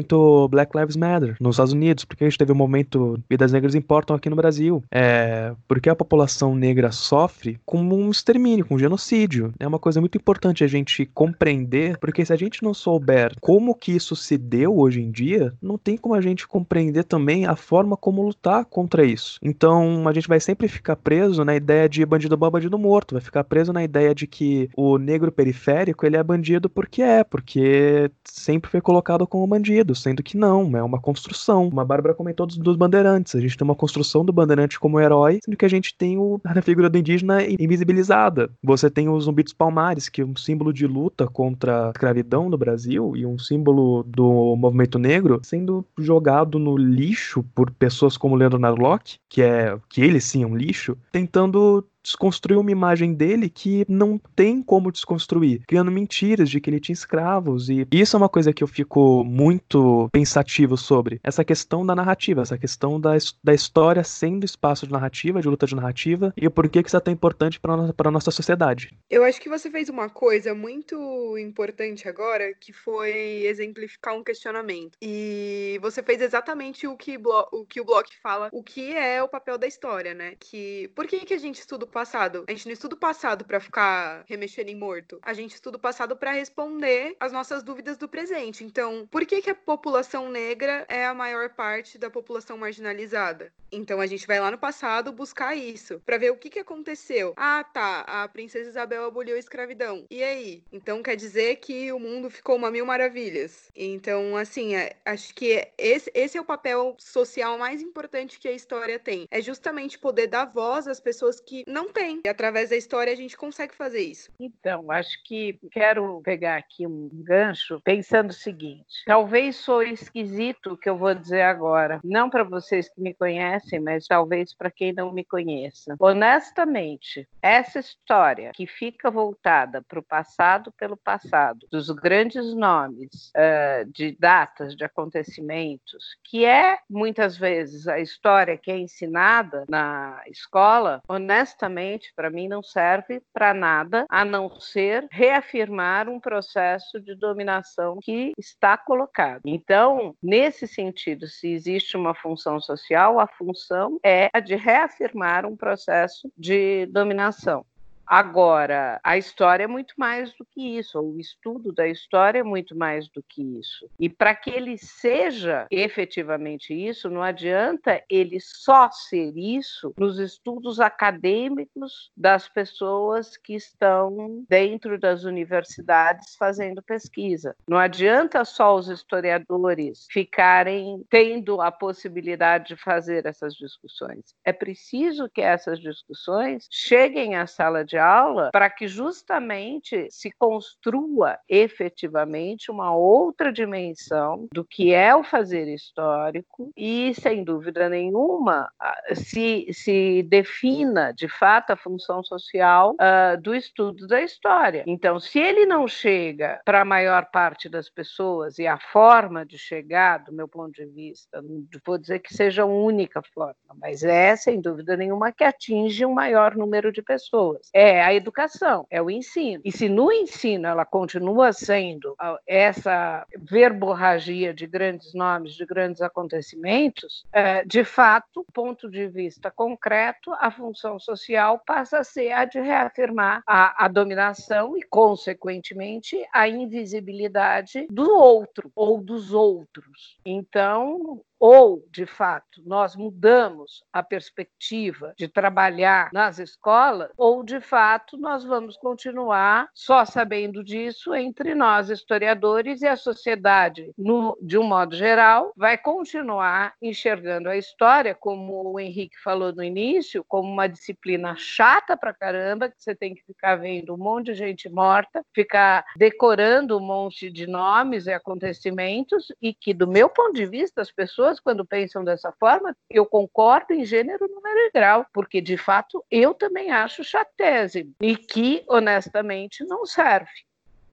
Black 0.51 0.76
Lives 0.76 0.97
Matter 0.97 1.36
nos 1.40 1.57
Estados 1.57 1.72
Unidos? 1.72 2.05
Por 2.05 2.16
que 2.16 2.24
a 2.24 2.28
gente 2.28 2.38
teve 2.38 2.53
o 2.53 2.55
movimento 2.55 3.18
Vidas 3.28 3.53
Negras 3.53 3.74
Importam 3.74 4.16
aqui 4.16 4.30
no 4.30 4.36
Brasil? 4.36 4.82
É, 4.90 5.53
porque 5.68 5.88
a 5.88 5.95
população 5.95 6.55
negra 6.55 6.90
sofre 6.92 7.59
com 7.64 7.80
um 7.80 8.11
extermínio, 8.11 8.64
com 8.64 8.74
um 8.74 8.78
genocídio. 8.78 9.53
É 9.59 9.66
uma 9.66 9.78
coisa 9.78 10.01
muito 10.01 10.16
importante 10.16 10.64
a 10.64 10.66
gente 10.66 11.07
compreender, 11.07 11.99
porque 11.99 12.24
se 12.24 12.32
a 12.32 12.36
gente 12.36 12.62
não 12.62 12.74
souber 12.74 13.32
como 13.40 13.74
que 13.74 13.92
isso 13.92 14.16
se 14.16 14.38
deu 14.38 14.78
hoje 14.78 15.01
em 15.01 15.11
dia, 15.11 15.53
não 15.61 15.76
tem 15.76 15.97
como 15.97 16.14
a 16.14 16.20
gente 16.20 16.47
compreender 16.47 17.05
também 17.05 17.47
a 17.47 17.57
forma 17.57 17.97
como 17.97 18.22
lutar 18.22 18.64
contra 18.64 19.05
isso. 19.05 19.38
Então 19.42 20.09
a 20.09 20.12
gente 20.12 20.28
vai 20.28 20.40
sempre 20.40 20.68
ficar 20.68 20.97
preso 20.97 21.45
na 21.45 21.55
ideia 21.55 21.88
de 21.88 22.05
bandido 22.05 22.36
bom, 22.36 22.51
bandido 22.51 22.78
morto. 22.78 23.14
Vai 23.14 23.22
ficar 23.22 23.45
preso 23.45 23.72
na 23.72 23.84
ideia 23.84 24.14
de 24.14 24.26
que 24.26 24.68
o 24.76 24.99
negro 24.99 25.30
periférico 25.30 26.07
ele 26.07 26.16
é 26.16 26.22
bandido 26.22 26.68
porque 26.68 27.03
é, 27.03 27.22
porque 27.22 28.11
sempre 28.24 28.70
foi 28.70 28.80
colocado 28.80 29.26
como 29.26 29.47
bandido, 29.47 29.84
sendo 29.93 30.22
que 30.22 30.37
não, 30.37 30.76
é 30.76 30.82
uma 30.82 31.01
construção. 31.01 31.66
Uma 31.66 31.85
Bárbara 31.85 32.14
comentou 32.14 32.47
dos, 32.47 32.57
dos 32.57 32.76
bandeirantes. 32.76 33.35
A 33.35 33.41
gente 33.41 33.57
tem 33.57 33.64
uma 33.64 33.74
construção 33.74 34.24
do 34.24 34.32
bandeirante 34.32 34.78
como 34.78 35.01
herói, 35.01 35.41
sendo 35.45 35.57
que 35.57 35.64
a 35.64 35.68
gente 35.68 35.97
tem 35.97 36.16
o, 36.16 36.41
a 36.45 36.62
figura 36.62 36.89
do 36.89 36.97
indígena 36.97 37.43
invisibilizada. 37.43 38.51
Você 38.62 38.89
tem 38.89 39.09
os 39.09 39.24
Zumbi 39.24 39.43
dos 39.43 39.53
Palmares, 39.53 40.09
que 40.09 40.20
é 40.20 40.24
um 40.24 40.37
símbolo 40.37 40.72
de 40.72 40.87
luta 40.87 41.26
contra 41.26 41.89
a 41.89 41.91
escravidão 41.91 42.49
no 42.49 42.57
Brasil 42.57 43.16
e 43.16 43.26
um 43.26 43.39
símbolo 43.39 44.05
do 44.05 44.55
movimento 44.57 44.99
negro, 44.99 45.41
sendo 45.43 45.85
jogado 45.99 46.59
no 46.59 46.76
lixo 46.76 47.43
por 47.55 47.70
pessoas 47.70 48.16
como 48.16 48.37
Leandro 48.37 48.59
Narlock, 48.59 49.16
que 49.28 49.43
é 49.43 49.76
que 49.89 50.01
ele 50.01 50.20
sim 50.20 50.43
é 50.43 50.47
um 50.47 50.57
lixo, 50.57 50.97
tentando 51.11 51.85
desconstruiu 52.05 52.61
uma 52.61 52.70
imagem 52.70 53.14
dele 53.14 53.48
que 53.48 53.84
não 53.88 54.20
tem 54.36 54.62
como 54.62 54.92
desconstruir, 54.92 55.62
criando 55.66 55.90
mentiras 55.90 56.50
de 56.50 56.61
que 56.61 56.70
ele 56.70 56.78
tinha 56.78 56.92
escravos. 56.92 57.68
E 57.68 57.86
isso 57.90 58.14
é 58.14 58.18
uma 58.18 58.28
coisa 58.28 58.52
que 58.52 58.62
eu 58.62 58.68
fico 58.68 59.24
muito 59.24 60.09
pensativo 60.12 60.76
sobre. 60.76 61.18
Essa 61.24 61.44
questão 61.44 61.84
da 61.84 61.94
narrativa, 61.94 62.42
essa 62.42 62.59
questão 62.59 63.00
da, 63.00 63.12
da 63.42 63.55
história 63.55 64.05
sendo 64.05 64.44
espaço 64.44 64.86
de 64.86 64.92
narrativa, 64.92 65.40
de 65.40 65.48
luta 65.48 65.66
de 65.66 65.74
narrativa, 65.74 66.32
e 66.36 66.48
porquê 66.50 66.82
que 66.82 66.88
isso 66.88 66.96
é 66.96 67.00
tão 67.00 67.12
importante 67.12 67.59
para 67.59 67.74
a 67.74 68.11
nossa 68.11 68.30
sociedade. 68.30 68.94
Eu 69.09 69.24
acho 69.24 69.40
que 69.40 69.48
você 69.48 69.70
fez 69.70 69.88
uma 69.88 70.09
coisa 70.09 70.55
muito 70.55 71.38
importante 71.38 72.09
agora, 72.09 72.52
que 72.55 72.72
foi 72.72 73.46
exemplificar 73.46 74.14
um 74.14 74.22
questionamento. 74.22 74.98
E 75.00 75.78
você 75.80 76.02
fez 76.02 76.20
exatamente 76.20 76.86
o 76.86 76.96
que, 76.96 77.18
o 77.52 77.64
que 77.64 77.80
o 77.80 77.84
Bloch 77.84 78.11
fala, 78.22 78.48
o 78.52 78.62
que 78.62 78.94
é 78.94 79.22
o 79.22 79.28
papel 79.28 79.57
da 79.57 79.66
história, 79.66 80.12
né? 80.12 80.34
Que 80.38 80.90
por 80.94 81.07
que, 81.07 81.20
que 81.20 81.34
a 81.34 81.38
gente 81.38 81.59
estuda 81.61 81.86
passado. 81.95 82.45
A 82.49 82.51
gente 82.51 82.66
não 82.66 82.72
estuda 82.72 82.97
o 82.97 82.99
passado 82.99 83.45
para 83.45 83.61
ficar 83.61 84.24
remexendo 84.26 84.68
em 84.68 84.74
morto. 84.74 85.20
A 85.22 85.32
gente 85.32 85.55
estuda 85.55 85.76
o 85.76 85.80
passado 85.80 86.16
para 86.16 86.32
responder 86.32 87.16
as 87.20 87.30
nossas 87.30 87.62
dúvidas 87.62 87.97
do 87.97 88.09
presente. 88.09 88.64
Então, 88.64 89.07
por 89.11 89.24
que, 89.24 89.40
que 89.40 89.51
a 89.51 89.55
população 89.55 90.28
negra 90.28 90.84
é 90.88 91.07
a 91.07 91.14
maior 91.14 91.51
parte 91.51 91.97
da 91.97 92.11
população 92.11 92.59
marginalizada? 92.59 93.53
Então, 93.70 94.01
a 94.01 94.07
gente 94.07 94.26
vai 94.26 94.40
lá 94.40 94.51
no 94.51 94.59
passado 94.59 95.12
buscar 95.12 95.55
isso, 95.57 96.01
para 96.05 96.18
ver 96.18 96.30
o 96.30 96.36
que, 96.36 96.51
que 96.51 96.59
aconteceu. 96.59 97.34
Ah, 97.36 97.64
tá, 97.64 98.01
a 98.01 98.28
princesa 98.28 98.70
Isabel 98.70 99.05
aboliu 99.05 99.36
a 99.36 99.38
escravidão. 99.38 100.05
E 100.11 100.22
aí? 100.22 100.62
Então, 100.72 101.03
quer 101.03 101.16
dizer 101.16 101.57
que 101.57 101.92
o 101.92 101.99
mundo 101.99 102.30
ficou 102.30 102.57
uma 102.57 102.70
mil 102.70 102.86
maravilhas. 102.86 103.70
Então, 103.74 104.36
assim, 104.36 104.74
é, 104.74 104.97
acho 105.05 105.34
que 105.34 105.68
esse, 105.78 106.11
esse 106.14 106.36
é 106.38 106.40
o 106.40 106.45
papel 106.45 106.97
social 106.99 107.59
mais 107.59 107.82
importante 107.82 108.38
que 108.38 108.49
a 108.49 108.53
história 108.53 108.99
tem. 108.99 109.26
É 109.30 109.40
justamente 109.40 109.99
poder 109.99 110.26
dar 110.26 110.47
voz 110.47 110.88
às 110.88 111.01
pessoas 111.01 111.40
que 111.40 111.64
não 111.66 111.84
têm. 111.93 112.20
E 112.24 112.28
através 112.28 112.70
da 112.70 112.76
história 112.76 113.12
a 113.12 113.16
gente 113.16 113.37
consegue 113.37 113.74
fazer 113.74 114.01
isso. 114.01 114.30
Então, 114.39 114.91
acho 114.91 115.22
que 115.24 115.59
quero 115.70 116.20
pegar 116.22 116.57
aqui 116.57 116.87
um 116.87 117.09
gancho 117.12 117.80
pensando 117.85 118.30
o 118.30 118.35
seguinte: 118.35 119.03
talvez 119.07 119.57
sou 119.57 119.82
esquisito 119.82 120.72
o 120.72 120.76
que 120.76 120.89
eu 120.89 120.97
vou 120.97 121.14
dizer 121.14 121.43
agora, 121.43 122.01
não 122.05 122.30
para 122.30 122.45
vocês 122.45 122.89
que 122.89 123.01
me 123.01 123.14
conhecem, 123.14 123.80
mas 123.80 124.07
talvez 124.07 124.55
para 124.55 124.70
quem 124.70 124.93
não 124.93 125.12
me 125.12 125.24
conheça. 125.24 125.97
Honestamente, 125.99 127.28
essa 127.43 127.78
história 127.78 128.53
que 128.55 128.66
fica 128.66 129.11
voltada 129.11 129.82
para 129.82 129.99
o 129.99 130.03
passado 130.03 130.72
pelo 130.72 130.97
passado, 130.97 131.66
dos 131.70 131.91
grandes 131.91 132.55
nomes, 132.55 133.32
uh, 133.37 133.91
de 133.91 134.16
datas, 134.18 134.74
de 134.74 134.85
acontecimentos, 134.85 136.16
que 136.24 136.45
é 136.45 136.78
muitas 136.89 137.37
vezes 137.37 137.87
a 137.89 137.99
história 138.01 138.57
que 138.57 138.70
é 138.70 138.78
ensinada 138.78 139.64
na 139.68 140.22
escola, 140.26 141.03
honestamente, 141.09 141.74
para 142.14 142.31
mim 142.31 142.49
não 142.49 142.62
serve 142.62 143.22
para 143.33 143.53
nada 143.53 144.07
a 144.09 144.25
não 144.25 144.49
ser 144.61 145.07
reafirmar 145.11 146.09
um 146.09 146.20
processo 146.20 147.01
de 147.01 147.14
dominação 147.14 147.99
que 148.03 148.33
está 148.39 148.77
colocado. 148.77 149.43
Então, 149.45 150.14
nesse 150.22 150.66
sentido, 150.66 151.27
se 151.27 151.53
existe 151.53 151.97
uma 151.97 152.14
função 152.14 152.61
social, 152.61 153.18
a 153.18 153.27
função 153.27 153.99
é 154.05 154.29
a 154.33 154.41
de 154.41 154.55
reafirmar 154.57 155.47
um 155.47 155.57
processo 155.57 156.31
de 156.37 156.87
dominação. 156.87 157.64
Agora, 158.07 159.00
a 159.02 159.16
história 159.16 159.64
é 159.64 159.66
muito 159.66 159.94
mais 159.96 160.32
do 160.34 160.44
que 160.44 160.78
isso, 160.78 161.00
o 161.00 161.18
estudo 161.18 161.72
da 161.72 161.88
história 161.88 162.40
é 162.40 162.42
muito 162.42 162.76
mais 162.76 163.09
do 163.09 163.22
que 163.22 163.42
isso. 163.42 163.88
E 163.98 164.09
para 164.09 164.34
que 164.34 164.50
ele 164.50 164.76
seja 164.76 165.66
efetivamente 165.70 166.74
isso, 166.74 167.09
não 167.09 167.22
adianta 167.22 168.02
ele 168.09 168.38
só 168.40 168.90
ser 168.90 169.36
isso 169.36 169.94
nos 169.96 170.18
estudos 170.18 170.80
acadêmicos 170.80 172.11
das 172.16 172.48
pessoas 172.48 173.36
que 173.36 173.55
estão 173.55 174.44
dentro 174.48 174.98
das 174.98 175.24
universidades 175.24 176.36
fazendo 176.36 176.82
pesquisa. 176.82 177.57
Não 177.66 177.78
adianta 177.78 178.44
só 178.44 178.74
os 178.76 178.88
historiadores 178.88 180.07
ficarem 180.11 181.05
tendo 181.09 181.61
a 181.61 181.72
possibilidade 181.72 182.68
de 182.68 182.76
fazer 182.76 183.26
essas 183.26 183.55
discussões. 183.55 184.34
É 184.44 184.52
preciso 184.52 185.28
que 185.28 185.40
essas 185.40 185.78
discussões 185.80 186.66
cheguem 186.70 187.36
à 187.36 187.46
sala 187.46 187.84
de 187.84 187.93
de 187.95 187.99
aula 187.99 188.51
para 188.53 188.68
que 188.68 188.88
justamente 188.88 190.09
se 190.11 190.32
construa 190.32 191.38
efetivamente 191.49 192.73
uma 192.73 192.93
outra 192.93 193.52
dimensão 193.52 194.48
do 194.52 194.64
que 194.64 194.93
é 194.93 195.14
o 195.14 195.23
fazer 195.23 195.73
histórico 195.73 196.73
e, 196.77 197.14
sem 197.14 197.44
dúvida 197.44 197.89
nenhuma, 197.89 198.69
se, 199.14 199.69
se 199.73 200.24
defina 200.24 201.12
de 201.12 201.28
fato 201.28 201.70
a 201.70 201.77
função 201.77 202.24
social 202.24 202.94
uh, 202.94 203.40
do 203.40 203.55
estudo 203.55 204.09
da 204.09 204.20
história. 204.20 204.82
Então, 204.86 205.20
se 205.20 205.39
ele 205.39 205.64
não 205.64 205.86
chega 205.86 206.60
para 206.64 206.81
a 206.81 206.85
maior 206.85 207.27
parte 207.31 207.69
das 207.69 207.89
pessoas 207.89 208.59
e 208.59 208.66
a 208.66 208.78
forma 208.78 209.47
de 209.47 209.56
chegar, 209.56 210.24
do 210.24 210.32
meu 210.32 210.48
ponto 210.48 210.73
de 210.73 210.86
vista, 210.86 211.40
não 211.40 211.64
vou 211.86 211.97
dizer 211.97 212.19
que 212.19 212.35
seja 212.35 212.62
a 212.62 212.66
única 212.66 213.23
forma, 213.32 213.55
mas 213.81 214.02
é, 214.02 214.35
sem 214.35 214.60
dúvida 214.60 214.97
nenhuma, 214.97 215.31
que 215.31 215.44
atinge 215.44 216.05
um 216.05 216.12
maior 216.12 216.56
número 216.56 216.90
de 216.90 217.02
pessoas. 217.02 217.70
É 217.73 217.84
é 217.85 218.02
a 218.02 218.15
educação, 218.15 218.86
é 218.90 219.02
o 219.02 219.11
ensino. 219.11 219.61
E 219.62 219.70
se 219.70 219.90
no 219.90 220.11
ensino 220.11 220.66
ela 220.66 220.86
continua 220.86 221.52
sendo 221.52 222.16
essa 222.47 223.27
verborragia 223.36 224.55
de 224.55 224.66
grandes 224.66 225.12
nomes, 225.12 225.52
de 225.52 225.66
grandes 225.66 226.01
acontecimentos, 226.01 227.27
é, 227.31 227.62
de 227.62 227.85
fato, 227.85 228.47
ponto 228.55 228.90
de 228.90 229.06
vista 229.06 229.51
concreto, 229.51 230.32
a 230.40 230.51
função 230.51 230.98
social 230.98 231.61
passa 231.66 231.98
a 231.98 232.05
ser 232.05 232.32
a 232.32 232.47
de 232.47 232.59
reafirmar 232.59 233.43
a, 233.47 233.85
a 233.85 233.89
dominação 233.89 234.78
e, 234.78 234.82
consequentemente, 234.82 236.16
a 236.32 236.48
invisibilidade 236.48 237.86
do 237.90 238.11
outro 238.11 238.73
ou 238.74 238.98
dos 238.98 239.35
outros. 239.35 240.19
Então, 240.24 241.20
ou, 241.47 241.87
de 241.91 242.07
fato, 242.07 242.62
nós 242.65 242.97
mudamos 242.97 243.85
a 243.93 244.03
perspectiva 244.03 245.12
de 245.15 245.29
trabalhar 245.29 246.09
nas 246.11 246.39
escolas, 246.39 247.11
ou, 247.19 247.45
de 247.45 247.61
fato, 247.61 248.16
nós 248.16 248.43
vamos 248.43 248.79
continuar 248.79 249.69
só 249.75 250.07
sabendo 250.07 250.65
disso 250.65 251.15
entre 251.15 251.55
nós, 251.55 251.91
historiadores, 251.91 252.81
e 252.81 252.87
a 252.87 252.97
sociedade, 252.97 253.93
no, 253.99 254.35
de 254.41 254.57
um 254.57 254.62
modo 254.62 254.97
geral, 254.97 255.53
vai 255.55 255.77
continuar 255.77 256.73
enxergando 256.81 257.51
a 257.51 257.59
história, 257.59 258.15
como 258.15 258.73
o 258.73 258.81
Henrique 258.81 259.21
falou 259.23 259.53
no 259.53 259.62
início, 259.62 260.25
como 260.27 260.51
uma 260.51 260.66
disciplina 260.66 261.37
chata 261.37 261.95
pra 261.95 262.15
caramba, 262.15 262.71
que 262.71 262.83
você 262.83 262.95
tem 262.95 263.15
que 263.15 263.23
ficar 263.23 263.57
vendo 263.57 263.93
um 263.93 263.99
monte 263.99 264.33
de 264.33 264.35
gente 264.35 264.71
morta, 264.71 265.23
ficar 265.35 265.85
decorando 265.95 266.79
um 266.79 266.81
monte 266.81 267.31
de 267.31 267.47
nomes 267.47 268.07
e 268.07 268.15
acontecimentos, 268.15 269.27
e 269.43 269.53
que, 269.53 269.75
do 269.75 269.87
meu 269.87 270.09
ponto 270.09 270.33
de 270.33 270.47
vista, 270.47 270.81
as 270.81 270.91
pessoas 270.91 271.34
pessoas, 271.35 271.40
quando 271.40 271.66
pensam 271.66 272.05
dessa 272.05 272.32
forma, 272.39 272.77
eu 272.89 273.06
concordo 273.06 273.73
em 273.73 273.85
gênero, 273.85 274.28
número 274.28 274.59
e 274.61 274.70
grau, 274.73 275.06
porque, 275.12 275.40
de 275.40 275.56
fato, 275.56 276.05
eu 276.11 276.35
também 276.35 276.70
acho 276.70 277.05
chatésimo 277.05 277.94
e 278.01 278.16
que, 278.16 278.65
honestamente, 278.69 279.65
não 279.65 279.85
serve. 279.85 280.31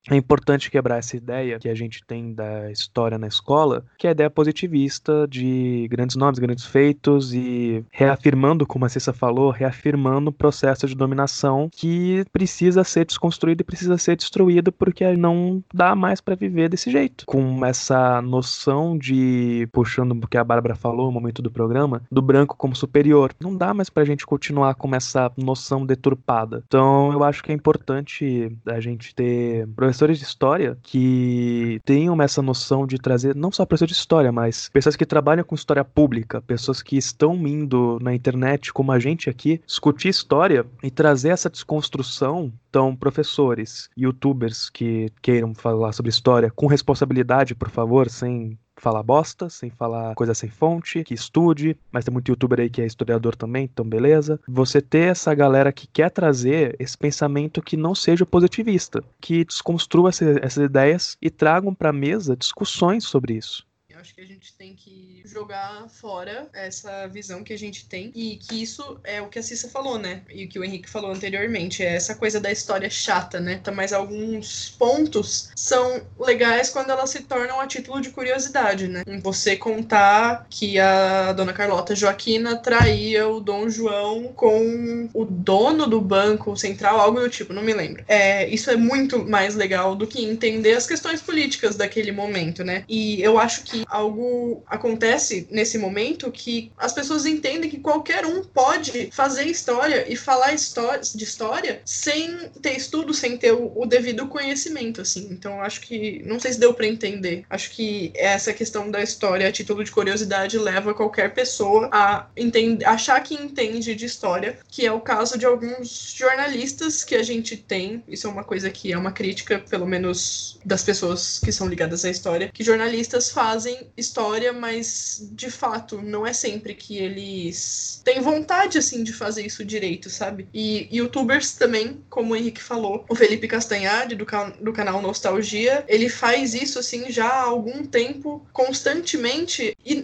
É 0.09 0.15
importante 0.15 0.71
quebrar 0.71 0.97
essa 0.97 1.15
ideia 1.15 1.59
que 1.59 1.69
a 1.69 1.75
gente 1.75 2.03
tem 2.05 2.33
da 2.33 2.71
história 2.71 3.17
na 3.17 3.27
escola, 3.27 3.85
que 3.97 4.07
é 4.07 4.09
a 4.09 4.13
ideia 4.13 4.29
positivista 4.29 5.27
de 5.27 5.87
grandes 5.89 6.15
nomes, 6.15 6.39
grandes 6.39 6.65
feitos 6.65 7.33
e 7.33 7.85
reafirmando, 7.91 8.65
como 8.65 8.85
a 8.85 8.89
Cissa 8.89 9.13
falou, 9.13 9.51
reafirmando 9.51 10.29
o 10.29 10.33
processo 10.33 10.87
de 10.87 10.95
dominação 10.95 11.69
que 11.71 12.25
precisa 12.31 12.83
ser 12.83 13.05
desconstruído 13.05 13.61
e 13.61 13.65
precisa 13.65 13.97
ser 13.97 14.15
destruído 14.15 14.71
porque 14.71 15.15
não 15.15 15.63
dá 15.73 15.93
mais 15.93 16.19
para 16.19 16.35
viver 16.35 16.69
desse 16.69 16.89
jeito. 16.89 17.25
Com 17.27 17.63
essa 17.63 18.21
noção 18.21 18.97
de, 18.97 19.67
puxando 19.71 20.11
o 20.11 20.27
que 20.27 20.37
a 20.37 20.43
Bárbara 20.43 20.75
falou 20.75 21.07
no 21.07 21.11
momento 21.11 21.41
do 21.41 21.51
programa, 21.51 22.01
do 22.11 22.21
branco 22.21 22.55
como 22.57 22.75
superior. 22.75 23.33
Não 23.39 23.55
dá 23.55 23.73
mais 23.73 23.89
pra 23.89 24.05
gente 24.05 24.25
continuar 24.25 24.73
com 24.75 24.95
essa 24.95 25.31
noção 25.37 25.85
deturpada. 25.85 26.63
Então 26.65 27.13
eu 27.13 27.23
acho 27.23 27.43
que 27.43 27.51
é 27.51 27.55
importante 27.55 28.51
a 28.65 28.79
gente 28.79 29.13
ter 29.13 29.67
professores 29.91 30.17
de 30.17 30.23
história 30.23 30.77
que 30.81 31.81
tenham 31.83 32.19
essa 32.21 32.41
noção 32.41 32.87
de 32.87 32.97
trazer, 32.97 33.35
não 33.35 33.51
só 33.51 33.65
professores 33.65 33.93
de 33.93 33.99
história, 33.99 34.31
mas 34.31 34.69
pessoas 34.69 34.95
que 34.95 35.05
trabalham 35.05 35.43
com 35.43 35.53
história 35.53 35.83
pública, 35.83 36.41
pessoas 36.41 36.81
que 36.81 36.97
estão 36.97 37.35
indo 37.45 37.99
na 38.01 38.13
internet, 38.13 38.71
como 38.71 38.91
a 38.91 38.99
gente 38.99 39.29
aqui, 39.29 39.61
discutir 39.65 40.07
história 40.07 40.65
e 40.81 40.89
trazer 40.89 41.29
essa 41.29 41.49
desconstrução. 41.49 42.51
Então, 42.69 42.95
professores, 42.95 43.89
youtubers 43.97 44.69
que 44.69 45.11
queiram 45.21 45.53
falar 45.53 45.91
sobre 45.91 46.09
história 46.09 46.49
com 46.49 46.67
responsabilidade, 46.67 47.53
por 47.53 47.69
favor, 47.69 48.09
sem 48.09 48.57
falar 48.77 49.03
bosta, 49.03 49.49
sem 49.49 49.69
falar 49.69 50.15
coisa 50.15 50.33
sem 50.33 50.49
fonte, 50.49 51.03
que 51.03 51.13
estude, 51.13 51.77
mas 51.91 52.05
tem 52.05 52.11
muito 52.11 52.29
youtuber 52.29 52.59
aí 52.59 52.69
que 52.69 52.81
é 52.81 52.85
historiador 52.85 53.35
também, 53.35 53.65
então 53.65 53.85
beleza. 53.85 54.39
Você 54.47 54.81
ter 54.81 55.11
essa 55.11 55.33
galera 55.33 55.71
que 55.71 55.87
quer 55.87 56.09
trazer 56.09 56.75
esse 56.79 56.97
pensamento 56.97 57.61
que 57.61 57.77
não 57.77 57.93
seja 57.93 58.25
positivista, 58.25 59.03
que 59.19 59.45
desconstrua 59.45 60.09
essas 60.09 60.57
ideias 60.57 61.17
e 61.21 61.29
tragam 61.29 61.73
para 61.73 61.93
mesa 61.93 62.35
discussões 62.35 63.03
sobre 63.03 63.33
isso 63.35 63.65
acho 64.01 64.15
que 64.15 64.21
a 64.21 64.25
gente 64.25 64.53
tem 64.53 64.75
que 64.75 65.21
jogar 65.25 65.87
fora 65.87 66.49
essa 66.53 67.07
visão 67.07 67.43
que 67.43 67.53
a 67.53 67.57
gente 67.57 67.85
tem 67.85 68.11
e 68.15 68.37
que 68.37 68.61
isso 68.61 68.99
é 69.03 69.21
o 69.21 69.27
que 69.27 69.37
a 69.37 69.43
Cissa 69.43 69.69
falou, 69.69 69.99
né? 69.99 70.23
E 70.29 70.45
o 70.45 70.49
que 70.49 70.57
o 70.57 70.63
Henrique 70.63 70.89
falou 70.89 71.11
anteriormente, 71.11 71.83
é 71.83 71.95
essa 71.95 72.15
coisa 72.15 72.39
da 72.39 72.51
história 72.51 72.89
chata, 72.89 73.39
né? 73.39 73.61
Tá, 73.63 73.71
mas 73.71 73.93
alguns 73.93 74.71
pontos 74.71 75.51
são 75.55 76.01
legais 76.19 76.69
quando 76.69 76.89
elas 76.89 77.11
se 77.11 77.21
tornam 77.21 77.61
a 77.61 77.67
título 77.67 78.01
de 78.01 78.09
curiosidade, 78.09 78.87
né? 78.87 79.03
Você 79.21 79.55
contar 79.55 80.47
que 80.49 80.79
a 80.79 81.31
dona 81.33 81.53
Carlota 81.53 81.95
Joaquina 81.95 82.57
traía 82.57 83.27
o 83.27 83.39
Dom 83.39 83.69
João 83.69 84.29
com 84.33 85.09
o 85.13 85.25
dono 85.25 85.85
do 85.85 86.01
banco 86.01 86.57
central, 86.57 86.99
algo 86.99 87.19
do 87.19 87.29
tipo, 87.29 87.53
não 87.53 87.61
me 87.61 87.73
lembro. 87.73 88.03
É, 88.07 88.49
isso 88.49 88.71
é 88.71 88.75
muito 88.75 89.23
mais 89.29 89.53
legal 89.53 89.95
do 89.95 90.07
que 90.07 90.23
entender 90.23 90.73
as 90.73 90.87
questões 90.87 91.21
políticas 91.21 91.75
daquele 91.75 92.11
momento, 92.11 92.63
né? 92.63 92.83
E 92.89 93.21
eu 93.21 93.37
acho 93.37 93.63
que 93.63 93.85
algo 93.91 94.63
acontece 94.67 95.47
nesse 95.51 95.77
momento 95.77 96.31
que 96.31 96.71
as 96.77 96.93
pessoas 96.93 97.25
entendem 97.25 97.69
que 97.69 97.79
qualquer 97.79 98.25
um 98.25 98.43
pode 98.43 99.09
fazer 99.11 99.45
história 99.45 100.11
e 100.11 100.15
falar 100.15 100.55
de 100.55 101.23
história 101.23 101.81
sem 101.85 102.49
ter 102.61 102.75
estudo, 102.75 103.13
sem 103.13 103.37
ter 103.37 103.51
o, 103.51 103.71
o 103.75 103.85
devido 103.85 104.27
conhecimento, 104.27 105.01
assim. 105.01 105.27
Então, 105.31 105.61
acho 105.61 105.81
que, 105.81 106.21
não 106.25 106.39
sei 106.39 106.53
se 106.53 106.59
deu 106.59 106.73
para 106.73 106.87
entender. 106.87 107.43
Acho 107.49 107.71
que 107.71 108.11
essa 108.15 108.53
questão 108.53 108.89
da 108.89 109.03
história 109.03 109.47
a 109.47 109.51
título 109.51 109.83
de 109.83 109.91
curiosidade 109.91 110.57
leva 110.57 110.93
qualquer 110.93 111.33
pessoa 111.33 111.89
a 111.91 112.27
entender, 112.35 112.85
achar 112.85 113.21
que 113.21 113.35
entende 113.35 113.93
de 113.93 114.05
história, 114.05 114.57
que 114.67 114.85
é 114.85 114.91
o 114.91 115.01
caso 115.01 115.37
de 115.37 115.45
alguns 115.45 116.13
jornalistas 116.15 117.03
que 117.03 117.15
a 117.15 117.23
gente 117.23 117.57
tem. 117.57 118.03
Isso 118.07 118.27
é 118.27 118.29
uma 118.29 118.43
coisa 118.43 118.69
que 118.69 118.93
é 118.93 118.97
uma 118.97 119.11
crítica, 119.11 119.59
pelo 119.59 119.85
menos 119.85 120.59
das 120.63 120.83
pessoas 120.83 121.39
que 121.39 121.51
são 121.51 121.67
ligadas 121.67 122.05
à 122.05 122.09
história, 122.09 122.49
que 122.53 122.63
jornalistas 122.63 123.29
fazem 123.29 123.80
história, 123.95 124.53
mas 124.53 125.29
de 125.31 125.49
fato 125.49 126.01
não 126.01 126.25
é 126.25 126.33
sempre 126.33 126.73
que 126.73 126.97
eles 126.97 128.01
têm 128.03 128.21
vontade 128.21 128.77
assim 128.77 129.03
de 129.03 129.13
fazer 129.13 129.45
isso 129.45 129.63
direito, 129.63 130.09
sabe? 130.09 130.47
E 130.53 130.87
youtubers 130.91 131.53
também, 131.53 132.03
como 132.09 132.33
o 132.33 132.35
Henrique 132.35 132.61
falou, 132.61 133.05
o 133.09 133.15
Felipe 133.15 133.47
Castanhari 133.47 134.15
do, 134.15 134.25
can 134.25 134.53
do 134.59 134.73
canal 134.73 135.01
Nostalgia, 135.01 135.83
ele 135.87 136.09
faz 136.09 136.53
isso 136.53 136.79
assim 136.79 137.11
já 137.11 137.27
há 137.27 137.43
algum 137.43 137.85
tempo, 137.85 138.45
constantemente, 138.51 139.75
e 139.85 140.03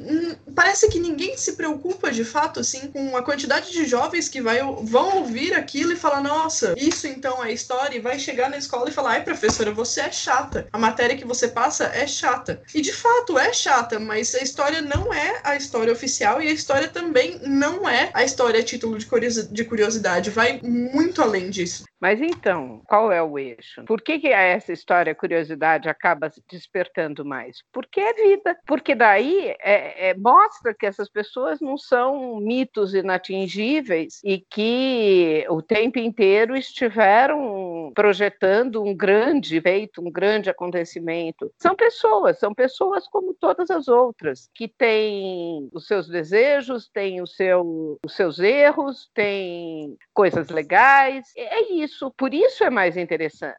parece 0.55 0.89
que 0.89 0.99
ninguém 0.99 1.37
se 1.37 1.53
preocupa 1.53 2.11
de 2.11 2.23
fato 2.23 2.59
assim 2.59 2.87
com 2.87 3.15
a 3.15 3.23
quantidade 3.23 3.71
de 3.71 3.85
jovens 3.85 4.29
que 4.29 4.41
vai, 4.41 4.59
vão 4.83 5.17
ouvir 5.17 5.53
aquilo 5.53 5.93
e 5.93 5.95
falar: 5.95 6.21
"Nossa, 6.21 6.73
isso 6.77 7.07
então 7.07 7.43
é 7.43 7.51
história", 7.51 7.97
e 7.97 8.01
vai 8.01 8.19
chegar 8.19 8.49
na 8.49 8.57
escola 8.57 8.89
e 8.89 8.93
falar: 8.93 9.11
"Ai, 9.11 9.23
professora, 9.23 9.71
você 9.71 10.01
é 10.01 10.11
chata. 10.11 10.67
A 10.71 10.77
matéria 10.77 11.17
que 11.17 11.25
você 11.25 11.47
passa 11.47 11.85
é 11.85 12.07
chata". 12.07 12.61
E 12.73 12.81
de 12.81 12.91
fato 12.91 13.37
é 13.37 13.53
chata, 13.53 13.66
mas 13.99 14.33
a 14.35 14.39
história 14.39 14.81
não 14.81 15.13
é 15.13 15.41
a 15.43 15.55
história 15.55 15.91
oficial 15.91 16.41
e 16.41 16.47
a 16.47 16.53
história 16.53 16.87
também 16.87 17.39
não 17.45 17.87
é 17.87 18.09
a 18.13 18.23
história 18.23 18.59
a 18.59 18.63
título 18.63 18.97
de 18.97 19.65
curiosidade, 19.65 20.29
vai 20.29 20.59
muito 20.61 21.21
além 21.21 21.49
disso. 21.49 21.83
Mas 21.99 22.21
então, 22.21 22.81
qual 22.85 23.11
é 23.11 23.21
o 23.21 23.39
eixo? 23.39 23.83
Por 23.85 24.01
que, 24.01 24.19
que 24.19 24.27
essa 24.27 24.71
história, 24.71 25.15
curiosidade, 25.15 25.89
acaba 25.89 26.31
despertando 26.49 27.25
mais? 27.25 27.63
Porque 27.71 27.99
é 27.99 28.13
vida. 28.13 28.57
Porque 28.67 28.93
daí 28.93 29.55
é, 29.59 30.09
é, 30.09 30.13
mostra 30.13 30.75
que 30.75 30.85
essas 30.85 31.09
pessoas 31.09 31.59
não 31.59 31.77
são 31.77 32.39
mitos 32.39 32.93
inatingíveis 32.93 34.21
e 34.23 34.39
que 34.39 35.45
o 35.49 35.61
tempo 35.61 35.97
inteiro 35.97 36.55
estiveram 36.55 37.91
projetando 37.95 38.83
um 38.83 38.95
grande 38.95 39.59
feito, 39.61 40.01
um 40.01 40.11
grande 40.11 40.49
acontecimento. 40.49 41.51
São 41.57 41.75
pessoas, 41.75 42.39
são 42.39 42.53
pessoas 42.53 43.07
como 43.07 43.33
todas 43.33 43.71
as 43.71 43.87
outras, 43.87 44.49
que 44.53 44.67
têm 44.67 45.67
os 45.73 45.87
seus 45.87 46.07
desejos, 46.07 46.89
têm 46.89 47.21
o 47.21 47.27
seu, 47.27 47.97
os 48.05 48.15
seus 48.15 48.39
erros, 48.39 49.09
têm 49.13 49.97
coisas 50.17 50.49
legais. 50.49 51.31
É 51.35 51.61
isso 51.73 51.97
isso, 51.97 52.11
por 52.11 52.33
isso 52.33 52.63
é 52.63 52.69
mais 52.69 52.95
interessante. 52.95 53.57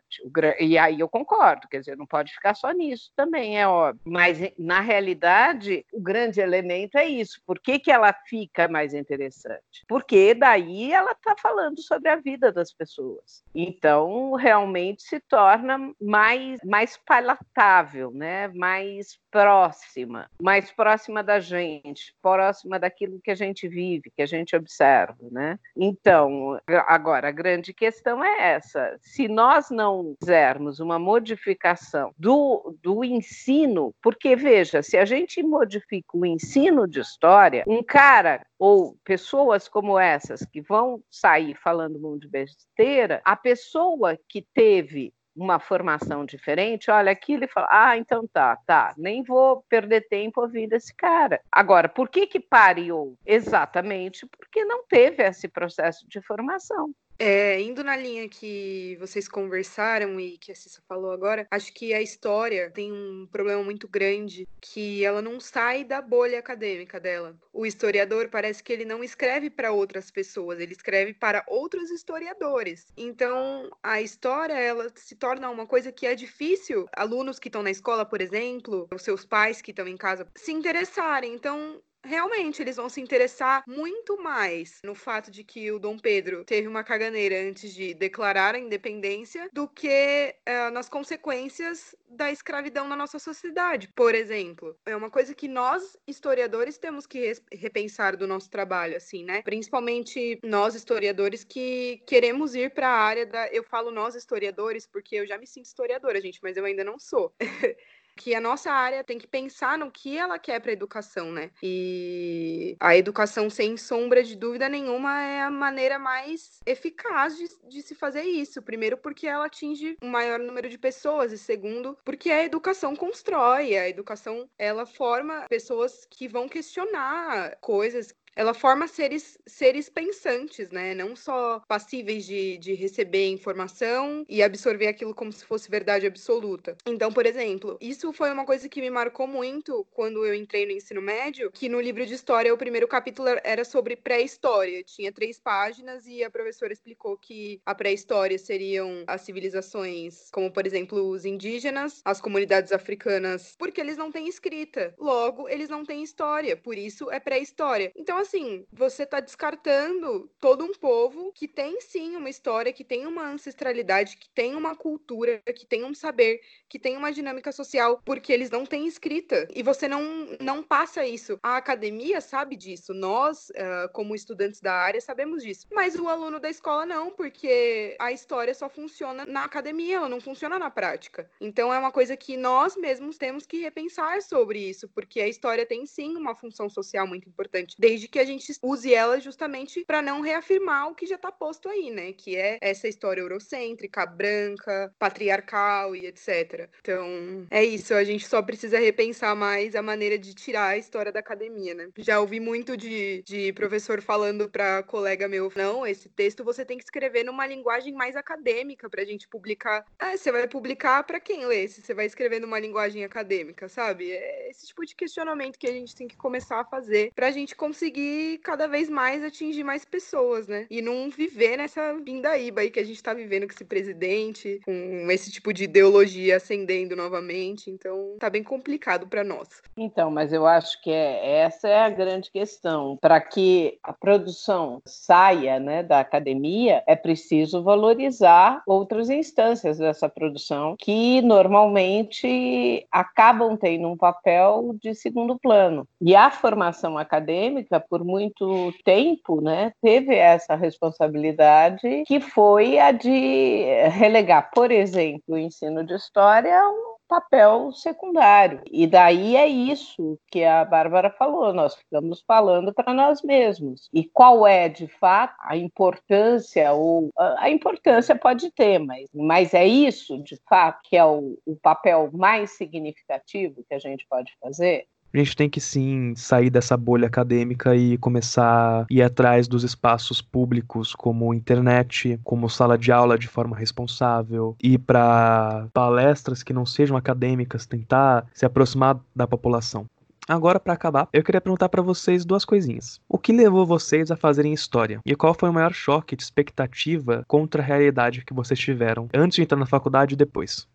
E 0.61 0.79
aí 0.79 1.01
eu 1.01 1.09
concordo, 1.09 1.69
quer 1.69 1.81
dizer, 1.81 1.97
não 1.97 2.07
pode 2.07 2.33
ficar 2.33 2.55
só 2.55 2.71
nisso 2.71 3.11
também, 3.17 3.59
é 3.59 3.67
óbvio. 3.67 4.01
Mas 4.05 4.39
na 4.59 4.81
realidade, 4.81 5.85
o 5.93 6.01
grande 6.01 6.41
elemento 6.41 6.97
é 6.97 7.07
isso. 7.07 7.41
Por 7.47 7.59
que, 7.59 7.79
que 7.79 7.91
ela 7.91 8.13
fica 8.13 8.69
mais 8.69 8.95
interessante? 8.95 9.85
Porque 9.89 10.35
daí 10.35 10.93
ela 10.93 11.13
está 11.13 11.35
falando 11.41 11.81
sobre 11.83 12.09
a 12.09 12.17
vida 12.17 12.53
das 12.53 12.73
pessoas. 12.73 13.43
Então, 13.55 14.33
realmente 14.33 15.03
se 15.03 15.21
torna 15.21 15.93
mais, 16.01 16.61
mais 16.65 16.99
palatável, 17.05 18.11
né? 18.11 18.49
mais 18.49 19.19
próxima, 19.31 20.31
mais 20.43 20.71
próxima 20.71 21.23
da 21.23 21.39
gente, 21.39 22.15
próxima 22.23 22.79
daquilo 22.79 23.21
que 23.21 23.31
a 23.31 23.35
gente 23.35 23.69
vive, 23.69 24.11
que 24.15 24.23
a 24.23 24.27
gente 24.27 24.57
observa. 24.57 25.17
Né? 25.31 25.59
Então, 25.77 26.59
agora, 26.87 27.29
a 27.29 27.33
grande 27.33 27.73
questão 27.73 28.25
é 28.25 28.55
essa: 28.55 28.97
se 29.01 29.29
nós 29.29 29.71
não 29.71 30.17
fizermos 30.21 30.81
uma 30.81 30.99
modificação 30.99 32.13
do, 32.19 32.77
do 32.83 33.05
ensino, 33.05 33.95
porque 34.03 34.35
veja, 34.35 34.83
se 34.83 34.97
a 34.97 35.05
gente 35.05 35.43
modifica 35.43 36.17
o 36.17 36.27
ensino 36.27 36.87
de 36.87 37.01
história, 37.01 37.65
um 37.67 37.83
cara 37.83 38.45
ou 38.59 38.97
pessoas 39.05 39.69
como 39.69 39.99
essas 39.99 40.45
que 40.45 40.61
vão 40.61 41.01
sair 41.11 41.55
falando 41.55 41.97
um 41.97 42.01
monte 42.01 42.23
de 42.23 42.29
besteira, 42.29 43.21
a 43.25 43.37
pessoa 43.37 44.19
que 44.29 44.45
teve 44.55 45.13
uma 45.39 45.61
formação 45.61 46.25
diferente, 46.25 46.91
olha 46.91 47.13
aquilo 47.13 47.45
e 47.45 47.49
fala: 47.49 47.69
ah, 47.71 47.97
então 47.97 48.27
tá, 48.27 48.57
tá, 48.67 48.95
nem 48.97 49.23
vou 49.23 49.65
perder 49.69 50.09
tempo 50.09 50.41
ouvindo 50.41 50.73
esse 50.73 50.95
cara. 50.95 51.41
Agora, 51.51 51.89
por 51.89 52.09
que 52.09 52.27
que 52.27 52.41
pariu? 52.41 53.17
Exatamente 53.25 54.27
porque 54.27 54.65
não 54.65 54.85
teve 54.87 55.23
esse 55.23 55.49
processo 55.49 56.07
de 56.09 56.21
formação. 56.21 56.93
É, 57.21 57.61
indo 57.61 57.83
na 57.83 57.97
linha 57.97 58.29
que 58.29 58.97
vocês 59.01 59.27
conversaram 59.27 60.21
e 60.21 60.39
que 60.39 60.53
a 60.53 60.55
Cissa 60.55 60.81
falou 60.87 61.11
agora, 61.11 61.49
acho 61.51 61.73
que 61.75 61.93
a 61.93 62.01
história 62.01 62.71
tem 62.71 62.93
um 62.93 63.27
problema 63.27 63.61
muito 63.63 63.89
grande 63.89 64.47
que 64.61 65.05
ela 65.05 65.21
não 65.21 65.41
sai 65.41 65.83
da 65.83 66.01
bolha 66.01 66.39
acadêmica 66.39 67.01
dela. 67.01 67.37
O 67.53 67.67
historiador 67.67 68.29
parece 68.29 68.63
que 68.63 68.73
ele 68.73 68.85
não 68.85 69.03
escreve 69.03 69.51
para 69.51 69.73
outras 69.73 70.13
pessoas, 70.13 70.61
ele 70.61 70.73
escreve 70.73 71.13
para 71.13 71.45
outros 71.49 71.91
historiadores. 71.91 72.87
Então, 72.97 73.69
a 73.83 74.01
história 74.01 74.55
ela 74.55 74.89
se 74.95 75.17
torna 75.17 75.51
uma 75.51 75.67
coisa 75.67 75.91
que 75.91 76.07
é 76.07 76.15
difícil 76.15 76.87
alunos 76.95 77.41
que 77.41 77.49
estão 77.49 77.65
na 77.65 77.71
escola, 77.71 78.07
por 78.07 78.21
exemplo, 78.21 78.87
os 78.95 79.03
seus 79.03 79.25
pais 79.25 79.61
que 79.61 79.73
estão 79.73 79.89
em 79.89 79.97
casa 79.97 80.29
se 80.37 80.53
interessarem. 80.53 81.35
Então, 81.35 81.83
realmente 82.09 82.63
eles 82.63 82.77
vão 82.77 82.89
se 82.89 83.01
interessar 83.01 83.63
muito 83.67 84.21
mais 84.21 84.81
no 84.83 84.95
fato 84.95 85.31
de 85.31 85.45
que 85.45 85.71
o 85.71 85.79
Dom 85.79 85.99
Pedro 85.99 86.45
teve 86.45 86.67
uma 86.67 86.83
caganeira 86.83 87.37
antes 87.49 87.75
de 87.75 87.93
declarar 87.95 88.55
a 88.55 88.59
independência 88.59 89.49
do 89.53 89.69
que 89.69 90.35
uh, 90.49 90.71
nas 90.73 90.89
consequências 90.89 91.95
da 92.09 92.33
escravidão 92.33 92.89
na 92.89 92.97
nossa 92.97 93.19
sociedade, 93.19 93.89
por 93.95 94.15
exemplo. 94.15 94.77
É 94.87 94.97
uma 94.97 95.11
coisa 95.11 95.35
que 95.35 95.47
nós, 95.47 95.97
historiadores, 96.07 96.79
temos 96.79 97.07
que 97.07 97.33
repensar 97.53 98.17
do 98.17 98.27
nosso 98.27 98.49
trabalho, 98.49 98.97
assim, 98.97 99.25
né? 99.25 99.43
Principalmente 99.43 100.41
nós, 100.43 100.75
historiadores, 100.75 101.45
que 101.45 102.03
queremos 102.07 102.55
ir 102.55 102.73
para 102.73 102.89
a 102.89 102.99
área 102.99 103.27
da. 103.27 103.49
Eu 103.49 103.63
falo 103.63 103.91
nós, 103.91 104.15
historiadores, 104.15 104.87
porque 104.87 105.17
eu 105.17 105.27
já 105.27 105.37
me 105.37 105.47
sinto 105.47 105.67
historiadora, 105.67 106.21
gente, 106.21 106.41
mas 106.43 106.57
eu 106.57 106.65
ainda 106.65 106.83
não 106.83 106.99
sou. 106.99 107.35
que 108.19 108.35
a 108.35 108.41
nossa 108.41 108.71
área 108.71 109.05
tem 109.05 109.17
que 109.17 109.27
pensar 109.27 109.79
no 109.79 109.91
que 109.91 110.19
ela 110.19 110.39
quer 110.39 110.61
para 110.61 110.73
a 110.73 110.73
educação, 110.73 111.31
né? 111.31 111.51
E 111.63 112.77
a 112.81 112.97
educação, 112.97 113.49
sem 113.49 113.77
sombra 113.77 114.25
de 114.25 114.35
dúvida 114.35 114.69
nenhuma, 114.69 115.23
é 115.23 115.43
a 115.43 115.51
maneira 115.51 115.99
mais 115.99 116.59
eficaz 116.67 117.39
de, 117.39 117.49
de 117.69 117.81
se 117.81 117.95
fazer 117.95 118.23
isso. 118.23 118.61
Primeiro, 118.61 118.99
porque 118.99 119.27
ela 119.27 119.47
atinge 119.47 119.97
um 120.03 120.09
maior 120.09 120.41
número 120.41 120.69
de 120.69 120.77
pessoas, 120.77 121.33
e 121.33 121.39
segundo, 121.39 121.97
porque 122.05 122.31
a 122.31 122.45
educação 122.45 122.97
constrói, 122.97 123.77
a 123.77 123.89
educação 123.89 124.51
ela 124.59 124.85
forma 124.85 125.47
pessoas 125.49 126.05
que 126.11 126.27
vão 126.27 126.49
questionar 126.49 127.57
coisas 127.61 128.13
ela 128.39 128.55
forma 128.55 128.87
seres, 128.87 129.37
seres 129.45 129.89
pensantes, 129.89 130.71
né? 130.71 130.95
Não 130.95 131.17
só 131.17 131.61
passíveis 131.67 132.25
de, 132.25 132.57
de 132.59 132.73
receber 132.73 133.27
informação 133.27 134.25
e 134.29 134.41
absorver 134.45 134.87
aquilo 134.87 135.13
como 135.13 135.33
se 135.33 135.45
fosse 135.45 135.69
verdade 135.69 136.07
absoluta. 136.07 136.77
Então, 136.87 137.13
por 137.13 137.27
exemplo, 137.27 137.77
isso 137.81 138.13
foi 138.13 138.31
uma 138.31 138.47
coisa 138.47 138.69
que 138.69 138.81
me 138.81 138.91
marcou 138.91 139.27
muito 139.27 139.85
quando 139.91 140.25
eu 140.25 140.33
entrei 140.33 140.65
no 140.67 140.71
ensino 140.71 141.03
médio, 141.03 141.51
que 141.51 141.69
no 141.69 141.81
livro 141.81 142.07
de 142.07 142.15
história 142.15 142.55
o 142.55 142.57
primeiro 142.57 142.87
capítulo 142.87 143.29
era 143.43 143.65
sobre 143.65 143.97
pré-história. 143.97 144.85
Tinha 144.85 145.11
três 145.11 145.41
páginas 145.41 146.07
e 146.07 146.23
a 146.23 146.31
professora 146.31 146.73
explicou 146.73 147.17
que 147.17 147.61
a 147.67 147.75
pré-história 147.75 148.39
seriam 148.39 149.03
as 149.09 149.23
civilizações, 149.23 150.31
como 150.31 150.49
por 150.53 150.65
exemplo 150.65 151.11
os 151.11 151.25
indígenas, 151.25 152.01
as 152.05 152.21
comunidades 152.21 152.71
africanas, 152.71 153.57
porque 153.59 153.81
eles 153.81 153.97
não 153.97 154.13
têm 154.13 154.29
escrita. 154.29 154.95
Logo, 154.97 155.49
eles 155.49 155.69
não 155.69 155.85
têm 155.85 156.05
história, 156.05 156.57
por 156.57 156.79
isso 156.79 157.11
é 157.11 157.19
pré-história. 157.19 157.91
Então, 157.97 158.28
assim, 158.29 158.67
você 158.71 159.05
está 159.05 159.21
descartando 159.21 160.31
todo 160.39 160.65
um 160.65 160.73
povo 160.73 161.33
que 161.33 161.49
tem 161.49 161.81
sim 161.81 162.15
uma 162.15 162.29
história, 162.29 162.73
que 162.73 162.85
tem 162.85 163.07
uma 163.07 163.31
ancestralidade, 163.31 164.17
que 164.19 164.29
tem 164.29 164.55
uma 164.55 164.77
cultura, 164.77 165.41
que 165.55 165.67
tem 165.67 165.85
um 165.85 165.95
saber, 165.95 166.41
que 166.69 166.79
tem 166.79 166.97
uma 166.97 167.11
dinâmica 167.11 167.51
social, 167.51 168.01
porque 168.05 168.33
eles 168.33 168.51
não 168.51 168.67
têm 168.67 168.87
escrita. 168.87 169.49
E 169.55 169.63
você 169.63 169.89
não, 169.89 170.27
não 170.41 170.63
passa 170.63 171.07
isso. 171.07 171.39
A 171.43 171.57
academia 171.57 172.21
sabe 172.21 172.55
disso. 172.55 172.93
Nós, 172.93 173.49
uh, 173.51 173.91
como 173.93 174.15
estudantes 174.15 174.61
da 174.61 174.75
área, 174.75 175.01
sabemos 175.01 175.43
disso. 175.43 175.67
Mas 175.73 175.97
o 175.97 176.09
aluno 176.09 176.39
da 176.39 176.51
escola 176.51 176.85
não, 176.85 177.11
porque 177.11 177.97
a 177.99 178.13
história 178.13 178.55
só 178.55 178.69
funciona 178.69 179.25
na 179.25 179.45
academia, 179.45 179.97
ela 179.97 180.09
não 180.09 180.21
funciona 180.21 180.59
na 180.59 180.71
prática. 180.71 181.31
Então 181.41 181.73
é 181.73 181.79
uma 181.79 181.91
coisa 181.91 182.17
que 182.17 182.37
nós 182.37 182.77
mesmos 182.77 183.17
temos 183.17 183.47
que 183.47 183.61
repensar 183.61 184.21
sobre 184.21 184.59
isso, 184.59 184.89
porque 184.89 185.21
a 185.21 185.29
história 185.29 185.65
tem 185.65 185.87
sim 185.87 186.17
uma 186.17 186.35
função 186.35 186.69
social 186.69 187.07
muito 187.07 187.29
importante, 187.29 187.75
desde 187.79 188.07
que 188.07 188.18
que 188.19 188.23
a 188.23 188.25
gente 188.25 188.53
use 188.61 188.93
ela 188.93 189.21
justamente 189.21 189.85
para 189.85 190.03
não 190.03 190.21
reafirmar 190.21 190.89
o 190.89 190.95
que 190.95 191.07
já 191.07 191.15
está 191.15 191.31
posto 191.31 191.69
aí, 191.69 191.89
né? 191.89 192.13
Que 192.13 192.37
é 192.37 192.59
essa 192.61 192.89
história 192.89 193.21
eurocêntrica, 193.21 194.05
branca, 194.05 194.93
patriarcal 194.99 195.95
e 195.95 196.07
etc. 196.07 196.69
Então, 196.81 197.47
é 197.49 197.65
isso. 197.65 197.95
A 197.95 198.03
gente 198.03 198.27
só 198.27 198.43
precisa 198.43 198.81
repensar 198.81 199.37
mais 199.37 199.77
a 199.77 199.83
maneira 199.83 200.19
de 200.19 200.35
tirar 200.35 200.71
a 200.71 200.77
história 200.77 201.13
da 201.13 201.21
academia, 201.21 201.75
né? 201.75 201.91
Já 201.99 202.19
ouvi 202.19 202.41
muito 202.41 202.77
de, 202.77 203.23
de 203.23 203.53
professor 203.53 204.03
falando 204.03 204.51
para 204.51 204.83
colega 204.83 205.29
meu, 205.29 205.53
não, 205.55 205.87
esse 205.87 206.09
texto 206.09 206.43
você 206.43 206.65
tem 206.65 206.77
que 206.77 206.85
escrever 206.85 207.23
numa 207.23 207.47
linguagem 207.47 207.93
mais 207.95 208.17
acadêmica 208.17 208.91
pra 208.91 209.05
gente 209.05 209.29
publicar. 209.29 209.85
Ah, 209.97 210.17
você 210.17 210.33
vai 210.33 210.49
publicar 210.49 211.05
para 211.05 211.21
quem 211.21 211.47
lê? 211.47 211.69
Se 211.69 211.83
você 211.83 211.95
vai 211.95 212.07
escrever 212.07 212.41
numa 212.41 212.59
linguagem 212.59 213.05
acadêmica, 213.05 213.69
sabe? 213.69 214.11
É 214.11 214.51
esse 214.51 214.67
tipo 214.67 214.85
de 214.85 214.97
questionamento 214.97 215.57
que 215.57 215.69
a 215.69 215.73
gente 215.73 215.95
tem 215.95 216.09
que 216.09 216.17
começar 216.17 216.61
a 216.61 216.65
fazer 216.65 217.13
pra 217.15 217.31
gente 217.31 217.55
conseguir 217.55 217.98
cada 218.43 218.67
vez 218.67 218.89
mais 218.89 219.25
atingir 219.25 219.65
mais 219.65 219.85
pessoas, 219.85 220.47
né? 220.47 220.67
E 220.71 220.81
não 220.81 221.11
viver 221.11 221.57
nessa 221.57 221.95
vindaíba 221.95 222.61
aí 222.61 222.71
que 222.71 222.81
a 222.81 222.85
gente 222.85 223.03
tá 223.03 223.15
vivendo 223.15 223.47
com 223.47 223.53
esse 223.53 223.65
presidente, 223.65 224.61
com 224.65 225.11
esse 225.11 225.31
tipo 225.31 225.53
de 225.53 225.65
ideologia 225.65 226.37
ascendendo 226.37 226.97
novamente. 226.97 227.71
Então, 227.71 228.17
tá 228.19 228.31
bem 228.31 228.43
complicado 228.43 229.07
para 229.07 229.25
nós. 229.25 229.49
Então, 229.77 230.11
mas 230.11 230.33
eu 230.33 230.47
acho 230.47 230.81
que 230.83 230.91
é, 230.91 231.41
essa 231.41 231.69
é 231.69 231.81
a 231.81 231.91
grande 231.91 232.31
questão. 232.31 232.97
Para 233.01 233.21
que 233.21 233.79
a 233.83 233.93
produção 233.93 234.81
saia 234.85 235.59
né, 235.61 235.83
da 235.83 236.01
academia, 236.01 236.83
é 236.87 236.97
preciso 236.97 237.63
valorizar 237.63 238.63
outras 238.67 239.11
instâncias 239.11 239.79
dessa 239.79 240.09
produção 240.09 240.77
que 240.79 241.21
normalmente 241.23 242.87
acabam 242.91 243.57
tendo 243.57 243.89
um 243.89 243.97
papel 243.97 244.77
de 244.81 244.95
segundo 244.95 245.39
plano. 245.39 245.87
E 246.01 246.15
a 246.15 246.31
formação 246.31 246.97
acadêmica, 246.99 247.81
por 247.89 248.05
muito 248.05 248.73
tempo, 248.85 249.41
né, 249.41 249.73
teve 249.83 250.15
essa 250.15 250.55
responsabilidade 250.55 252.05
que 252.07 252.21
foi 252.21 252.79
a 252.79 252.93
de 252.93 253.65
relegar, 253.91 254.51
por 254.53 254.71
exemplo, 254.71 255.35
o 255.35 255.39
ensino 255.39 255.85
de 255.85 255.95
história 255.95 256.61
papel 257.09 257.73
secundário. 257.73 258.61
E 258.71 258.87
daí 258.87 259.35
é 259.35 259.47
isso 259.47 260.19
que 260.31 260.45
a 260.45 260.65
Bárbara 260.65 261.11
falou, 261.11 261.53
nós 261.53 261.75
ficamos 261.75 262.23
falando 262.27 262.73
para 262.73 262.93
nós 262.93 263.23
mesmos. 263.23 263.89
E 263.93 264.05
qual 264.05 264.47
é, 264.47 264.69
de 264.69 264.87
fato, 264.87 265.35
a 265.41 265.57
importância, 265.57 266.71
ou 266.73 267.11
a 267.17 267.49
importância 267.49 268.15
pode 268.15 268.51
ter, 268.53 268.79
mas, 268.79 269.09
mas 269.15 269.55
é 269.55 269.67
isso, 269.67 270.23
de 270.23 270.39
fato, 270.49 270.81
que 270.85 270.97
é 270.97 271.05
o, 271.05 271.39
o 271.47 271.57
papel 271.57 272.11
mais 272.13 272.51
significativo 272.51 273.65
que 273.67 273.75
a 273.75 273.79
gente 273.79 274.07
pode 274.09 274.37
fazer? 274.41 274.87
A 275.13 275.19
gente 275.19 275.35
tem 275.35 275.49
que 275.49 275.61
sim 275.61 276.15
sair 276.15 276.51
dessa 276.51 276.77
bolha 276.77 277.07
acadêmica 277.07 277.75
e 277.75 277.97
começar 277.97 278.83
a 278.83 278.87
ir 278.91 279.03
atrás 279.03 279.49
dos 279.49 279.65
espaços 279.65 280.21
públicos, 280.21 280.95
como 280.95 281.33
internet, 281.33 282.21
como 282.23 282.51
sala 282.51 282.77
de 282.77 282.93
aula 282.93 283.19
de 283.19 283.27
forma 283.27 283.57
responsável, 283.57 284.55
ir 284.63 284.79
para 284.79 285.67
palestras 285.73 286.43
que 286.43 286.53
não 286.53 286.67
sejam 286.67 286.97
acadêmicas, 286.97 287.65
tentar 287.65 288.27
se 288.35 288.45
aproximar 288.45 288.99
da 289.17 289.27
população. 289.27 289.87
Agora, 290.29 290.61
para 290.61 290.75
acabar, 290.75 291.09
eu 291.11 291.23
queria 291.23 291.41
perguntar 291.41 291.71
para 291.71 291.81
vocês 291.81 292.23
duas 292.23 292.45
coisinhas. 292.45 293.01
O 293.09 293.17
que 293.17 293.33
levou 293.33 293.65
vocês 293.65 294.11
a 294.11 294.17
fazerem 294.17 294.53
história? 294.53 295.01
E 295.07 295.17
qual 295.17 295.33
foi 295.33 295.49
o 295.49 295.53
maior 295.55 295.73
choque 295.73 296.15
de 296.15 296.23
expectativa 296.23 297.25
contra 297.27 297.63
a 297.63 297.65
realidade 297.65 298.23
que 298.27 298.35
vocês 298.35 298.61
tiveram 298.61 299.09
antes 299.15 299.37
de 299.37 299.43
entrar 299.43 299.57
na 299.57 299.65
faculdade 299.65 300.13
e 300.13 300.19
depois? 300.19 300.69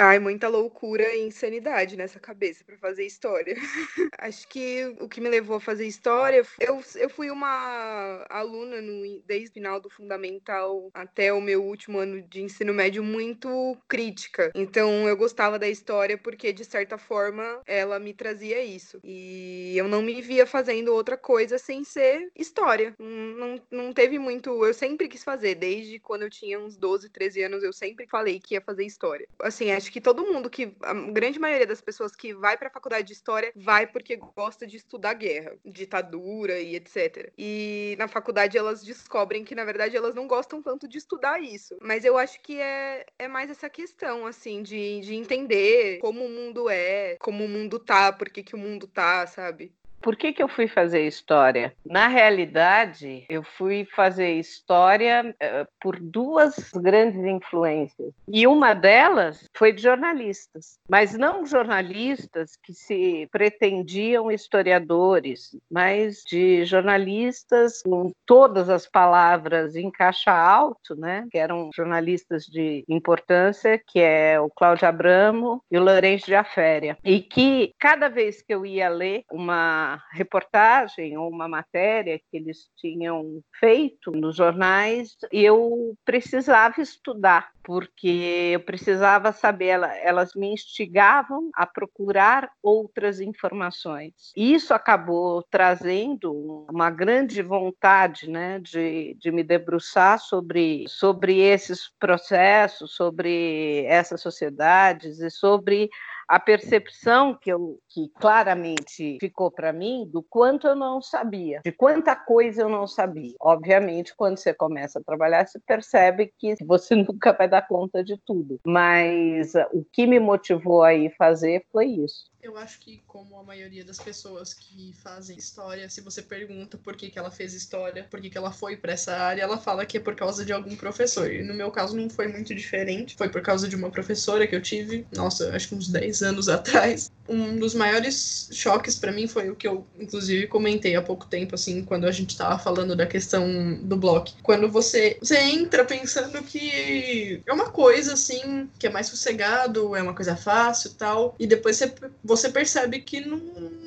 Ai, 0.00 0.20
muita 0.20 0.46
loucura 0.46 1.12
e 1.12 1.26
insanidade 1.26 1.96
nessa 1.96 2.20
cabeça 2.20 2.62
para 2.64 2.78
fazer 2.78 3.04
história. 3.04 3.56
Acho 4.16 4.46
que 4.46 4.94
o 5.00 5.08
que 5.08 5.20
me 5.20 5.28
levou 5.28 5.56
a 5.56 5.60
fazer 5.60 5.88
história, 5.88 6.46
eu, 6.60 6.80
eu 6.94 7.10
fui 7.10 7.32
uma 7.32 8.24
aluna 8.30 8.80
no, 8.80 9.20
desde 9.26 9.48
o 9.50 9.52
final 9.54 9.80
do 9.80 9.90
fundamental 9.90 10.88
até 10.94 11.32
o 11.32 11.40
meu 11.40 11.64
último 11.64 11.98
ano 11.98 12.22
de 12.22 12.40
ensino 12.40 12.72
médio 12.72 13.02
muito 13.02 13.76
crítica. 13.88 14.52
Então 14.54 15.08
eu 15.08 15.16
gostava 15.16 15.58
da 15.58 15.68
história 15.68 16.16
porque 16.16 16.52
de 16.52 16.64
certa 16.64 16.96
forma 16.96 17.60
ela 17.66 17.98
me 17.98 18.14
trazia 18.14 18.62
isso. 18.62 19.00
E 19.02 19.76
eu 19.76 19.88
não 19.88 20.00
me 20.00 20.22
via 20.22 20.46
fazendo 20.46 20.94
outra 20.94 21.16
coisa 21.16 21.58
sem 21.58 21.82
ser 21.82 22.30
história. 22.36 22.94
Não, 23.00 23.60
não, 23.68 23.92
teve 23.92 24.16
muito, 24.16 24.64
eu 24.64 24.72
sempre 24.72 25.08
quis 25.08 25.24
fazer, 25.24 25.56
desde 25.56 25.98
quando 25.98 26.22
eu 26.22 26.30
tinha 26.30 26.60
uns 26.60 26.76
12, 26.76 27.10
13 27.10 27.42
anos, 27.42 27.64
eu 27.64 27.72
sempre 27.72 28.06
falei 28.06 28.38
que 28.38 28.54
ia 28.54 28.60
fazer 28.60 28.84
história. 28.84 29.26
Assim, 29.42 29.72
acho 29.72 29.87
acho 29.88 29.92
que 29.92 30.00
todo 30.00 30.26
mundo 30.26 30.50
que 30.50 30.76
a 30.82 30.92
grande 30.92 31.38
maioria 31.38 31.66
das 31.66 31.80
pessoas 31.80 32.14
que 32.14 32.34
vai 32.34 32.58
para 32.58 32.68
a 32.68 32.70
faculdade 32.70 33.06
de 33.06 33.14
história 33.14 33.50
vai 33.56 33.86
porque 33.86 34.16
gosta 34.16 34.66
de 34.66 34.76
estudar 34.76 35.14
guerra, 35.14 35.56
ditadura 35.64 36.60
e 36.60 36.76
etc. 36.76 37.32
E 37.38 37.96
na 37.98 38.06
faculdade 38.06 38.58
elas 38.58 38.84
descobrem 38.84 39.44
que 39.44 39.54
na 39.54 39.64
verdade 39.64 39.96
elas 39.96 40.14
não 40.14 40.28
gostam 40.28 40.62
tanto 40.62 40.86
de 40.86 40.98
estudar 40.98 41.42
isso. 41.42 41.76
Mas 41.80 42.04
eu 42.04 42.18
acho 42.18 42.40
que 42.42 42.60
é, 42.60 43.06
é 43.18 43.26
mais 43.26 43.50
essa 43.50 43.70
questão 43.70 44.26
assim 44.26 44.62
de, 44.62 45.00
de 45.00 45.14
entender 45.14 45.98
como 46.00 46.26
o 46.26 46.28
mundo 46.28 46.68
é, 46.68 47.16
como 47.16 47.44
o 47.44 47.48
mundo 47.48 47.78
tá, 47.78 48.12
por 48.12 48.28
que, 48.28 48.42
que 48.42 48.54
o 48.54 48.58
mundo 48.58 48.86
tá, 48.86 49.26
sabe? 49.26 49.72
Por 50.00 50.16
que, 50.16 50.32
que 50.32 50.42
eu 50.42 50.48
fui 50.48 50.68
fazer 50.68 51.06
história? 51.06 51.72
Na 51.84 52.08
realidade, 52.08 53.24
eu 53.28 53.42
fui 53.42 53.86
fazer 53.94 54.34
história 54.34 55.34
uh, 55.34 55.68
por 55.80 55.98
duas 55.98 56.70
grandes 56.74 57.24
influências. 57.24 58.12
E 58.28 58.46
uma 58.46 58.74
delas 58.74 59.44
foi 59.56 59.72
de 59.72 59.82
jornalistas, 59.82 60.78
mas 60.88 61.14
não 61.14 61.44
jornalistas 61.44 62.56
que 62.62 62.72
se 62.72 63.28
pretendiam 63.32 64.30
historiadores, 64.30 65.56
mas 65.70 66.22
de 66.22 66.64
jornalistas 66.64 67.82
com 67.82 68.12
todas 68.24 68.68
as 68.68 68.86
palavras 68.86 69.74
em 69.74 69.90
caixa 69.90 70.32
alto, 70.32 70.94
né? 70.94 71.26
que 71.30 71.38
eram 71.38 71.70
jornalistas 71.74 72.44
de 72.44 72.84
importância, 72.88 73.80
que 73.86 74.00
é 74.00 74.40
o 74.40 74.48
Cláudio 74.48 74.86
Abramo 74.86 75.62
e 75.70 75.78
o 75.78 75.82
Lourenço 75.82 76.26
de 76.26 76.34
Aféria. 76.34 76.96
E 77.04 77.20
que 77.20 77.72
cada 77.78 78.08
vez 78.08 78.42
que 78.42 78.54
eu 78.54 78.64
ia 78.64 78.88
ler 78.88 79.22
uma 79.30 79.87
reportagem 80.12 81.16
ou 81.16 81.28
uma 81.28 81.48
matéria 81.48 82.18
que 82.18 82.36
eles 82.36 82.68
tinham 82.76 83.42
feito 83.58 84.10
nos 84.10 84.36
jornais, 84.36 85.16
eu 85.32 85.96
precisava 86.04 86.80
estudar, 86.80 87.50
porque 87.62 88.52
eu 88.52 88.60
precisava 88.60 89.32
saber, 89.32 89.80
elas 90.02 90.34
me 90.34 90.52
instigavam 90.52 91.50
a 91.54 91.66
procurar 91.66 92.50
outras 92.62 93.20
informações. 93.20 94.32
Isso 94.36 94.72
acabou 94.74 95.42
trazendo 95.50 96.66
uma 96.70 96.90
grande 96.90 97.42
vontade 97.42 98.28
né, 98.30 98.58
de, 98.58 99.16
de 99.18 99.30
me 99.30 99.42
debruçar 99.42 100.18
sobre, 100.18 100.84
sobre 100.88 101.40
esses 101.40 101.90
processos, 101.98 102.94
sobre 102.94 103.84
essas 103.86 104.20
sociedades 104.20 105.20
e 105.20 105.30
sobre 105.30 105.88
a 106.28 106.38
percepção 106.38 107.34
que, 107.34 107.50
eu, 107.50 107.80
que 107.88 108.08
claramente 108.20 109.16
ficou 109.20 109.50
para 109.50 109.72
mim 109.72 110.06
do 110.12 110.22
quanto 110.22 110.66
eu 110.66 110.76
não 110.76 111.00
sabia, 111.00 111.62
de 111.64 111.72
quanta 111.72 112.14
coisa 112.14 112.62
eu 112.62 112.68
não 112.68 112.86
sabia. 112.86 113.34
Obviamente, 113.40 114.14
quando 114.14 114.36
você 114.36 114.52
começa 114.52 114.98
a 114.98 115.02
trabalhar, 115.02 115.46
você 115.46 115.58
percebe 115.58 116.32
que 116.38 116.54
você 116.64 116.94
nunca 116.96 117.32
vai 117.32 117.48
dar 117.48 117.66
conta 117.66 118.04
de 118.04 118.18
tudo. 118.18 118.60
Mas 118.66 119.54
o 119.72 119.84
que 119.90 120.06
me 120.06 120.20
motivou 120.20 120.82
a 120.82 120.94
ir 120.94 121.14
fazer 121.16 121.64
foi 121.72 121.86
isso. 121.86 122.28
Eu 122.40 122.56
acho 122.56 122.78
que, 122.78 123.02
como 123.06 123.36
a 123.36 123.42
maioria 123.42 123.84
das 123.84 123.98
pessoas 123.98 124.54
que 124.54 124.92
fazem 125.02 125.36
história, 125.36 125.88
se 125.90 126.00
você 126.00 126.22
pergunta 126.22 126.78
por 126.78 126.94
que, 126.96 127.10
que 127.10 127.18
ela 127.18 127.32
fez 127.32 127.52
história, 127.52 128.06
por 128.08 128.20
que, 128.20 128.30
que 128.30 128.38
ela 128.38 128.52
foi 128.52 128.76
para 128.76 128.92
essa 128.92 129.16
área, 129.16 129.42
ela 129.42 129.58
fala 129.58 129.84
que 129.84 129.96
é 129.96 130.00
por 130.00 130.14
causa 130.14 130.44
de 130.44 130.52
algum 130.52 130.76
professor. 130.76 131.30
E 131.30 131.42
no 131.42 131.52
meu 131.52 131.70
caso 131.72 131.96
não 131.96 132.08
foi 132.08 132.28
muito 132.28 132.54
diferente. 132.54 133.16
Foi 133.16 133.28
por 133.28 133.42
causa 133.42 133.68
de 133.68 133.74
uma 133.74 133.90
professora 133.90 134.46
que 134.46 134.54
eu 134.54 134.62
tive, 134.62 135.04
nossa, 135.14 135.54
acho 135.54 135.68
que 135.68 135.74
uns 135.74 135.88
10 135.88 136.17
anos 136.22 136.48
atrás. 136.50 137.10
Um 137.28 137.56
dos 137.56 137.74
maiores 137.74 138.48
choques 138.52 138.94
para 138.94 139.12
mim 139.12 139.28
foi 139.28 139.50
o 139.50 139.56
que 139.56 139.68
eu, 139.68 139.86
inclusive, 139.98 140.46
comentei 140.46 140.96
há 140.96 141.02
pouco 141.02 141.26
tempo, 141.26 141.54
assim, 141.54 141.84
quando 141.84 142.06
a 142.06 142.10
gente 142.10 142.36
tava 142.36 142.58
falando 142.58 142.96
da 142.96 143.06
questão 143.06 143.74
do 143.82 143.96
bloco. 143.96 144.30
Quando 144.42 144.70
você, 144.70 145.18
você 145.20 145.38
entra 145.38 145.84
pensando 145.84 146.42
que 146.42 147.42
é 147.46 147.52
uma 147.52 147.70
coisa, 147.70 148.14
assim, 148.14 148.68
que 148.78 148.86
é 148.86 148.90
mais 148.90 149.08
sossegado, 149.08 149.94
é 149.94 150.02
uma 150.02 150.14
coisa 150.14 150.36
fácil 150.36 150.92
tal, 150.94 151.34
e 151.38 151.46
depois 151.46 151.76
você 151.76 151.92
você 152.24 152.48
percebe 152.48 153.00
que 153.00 153.20
não, 153.20 153.38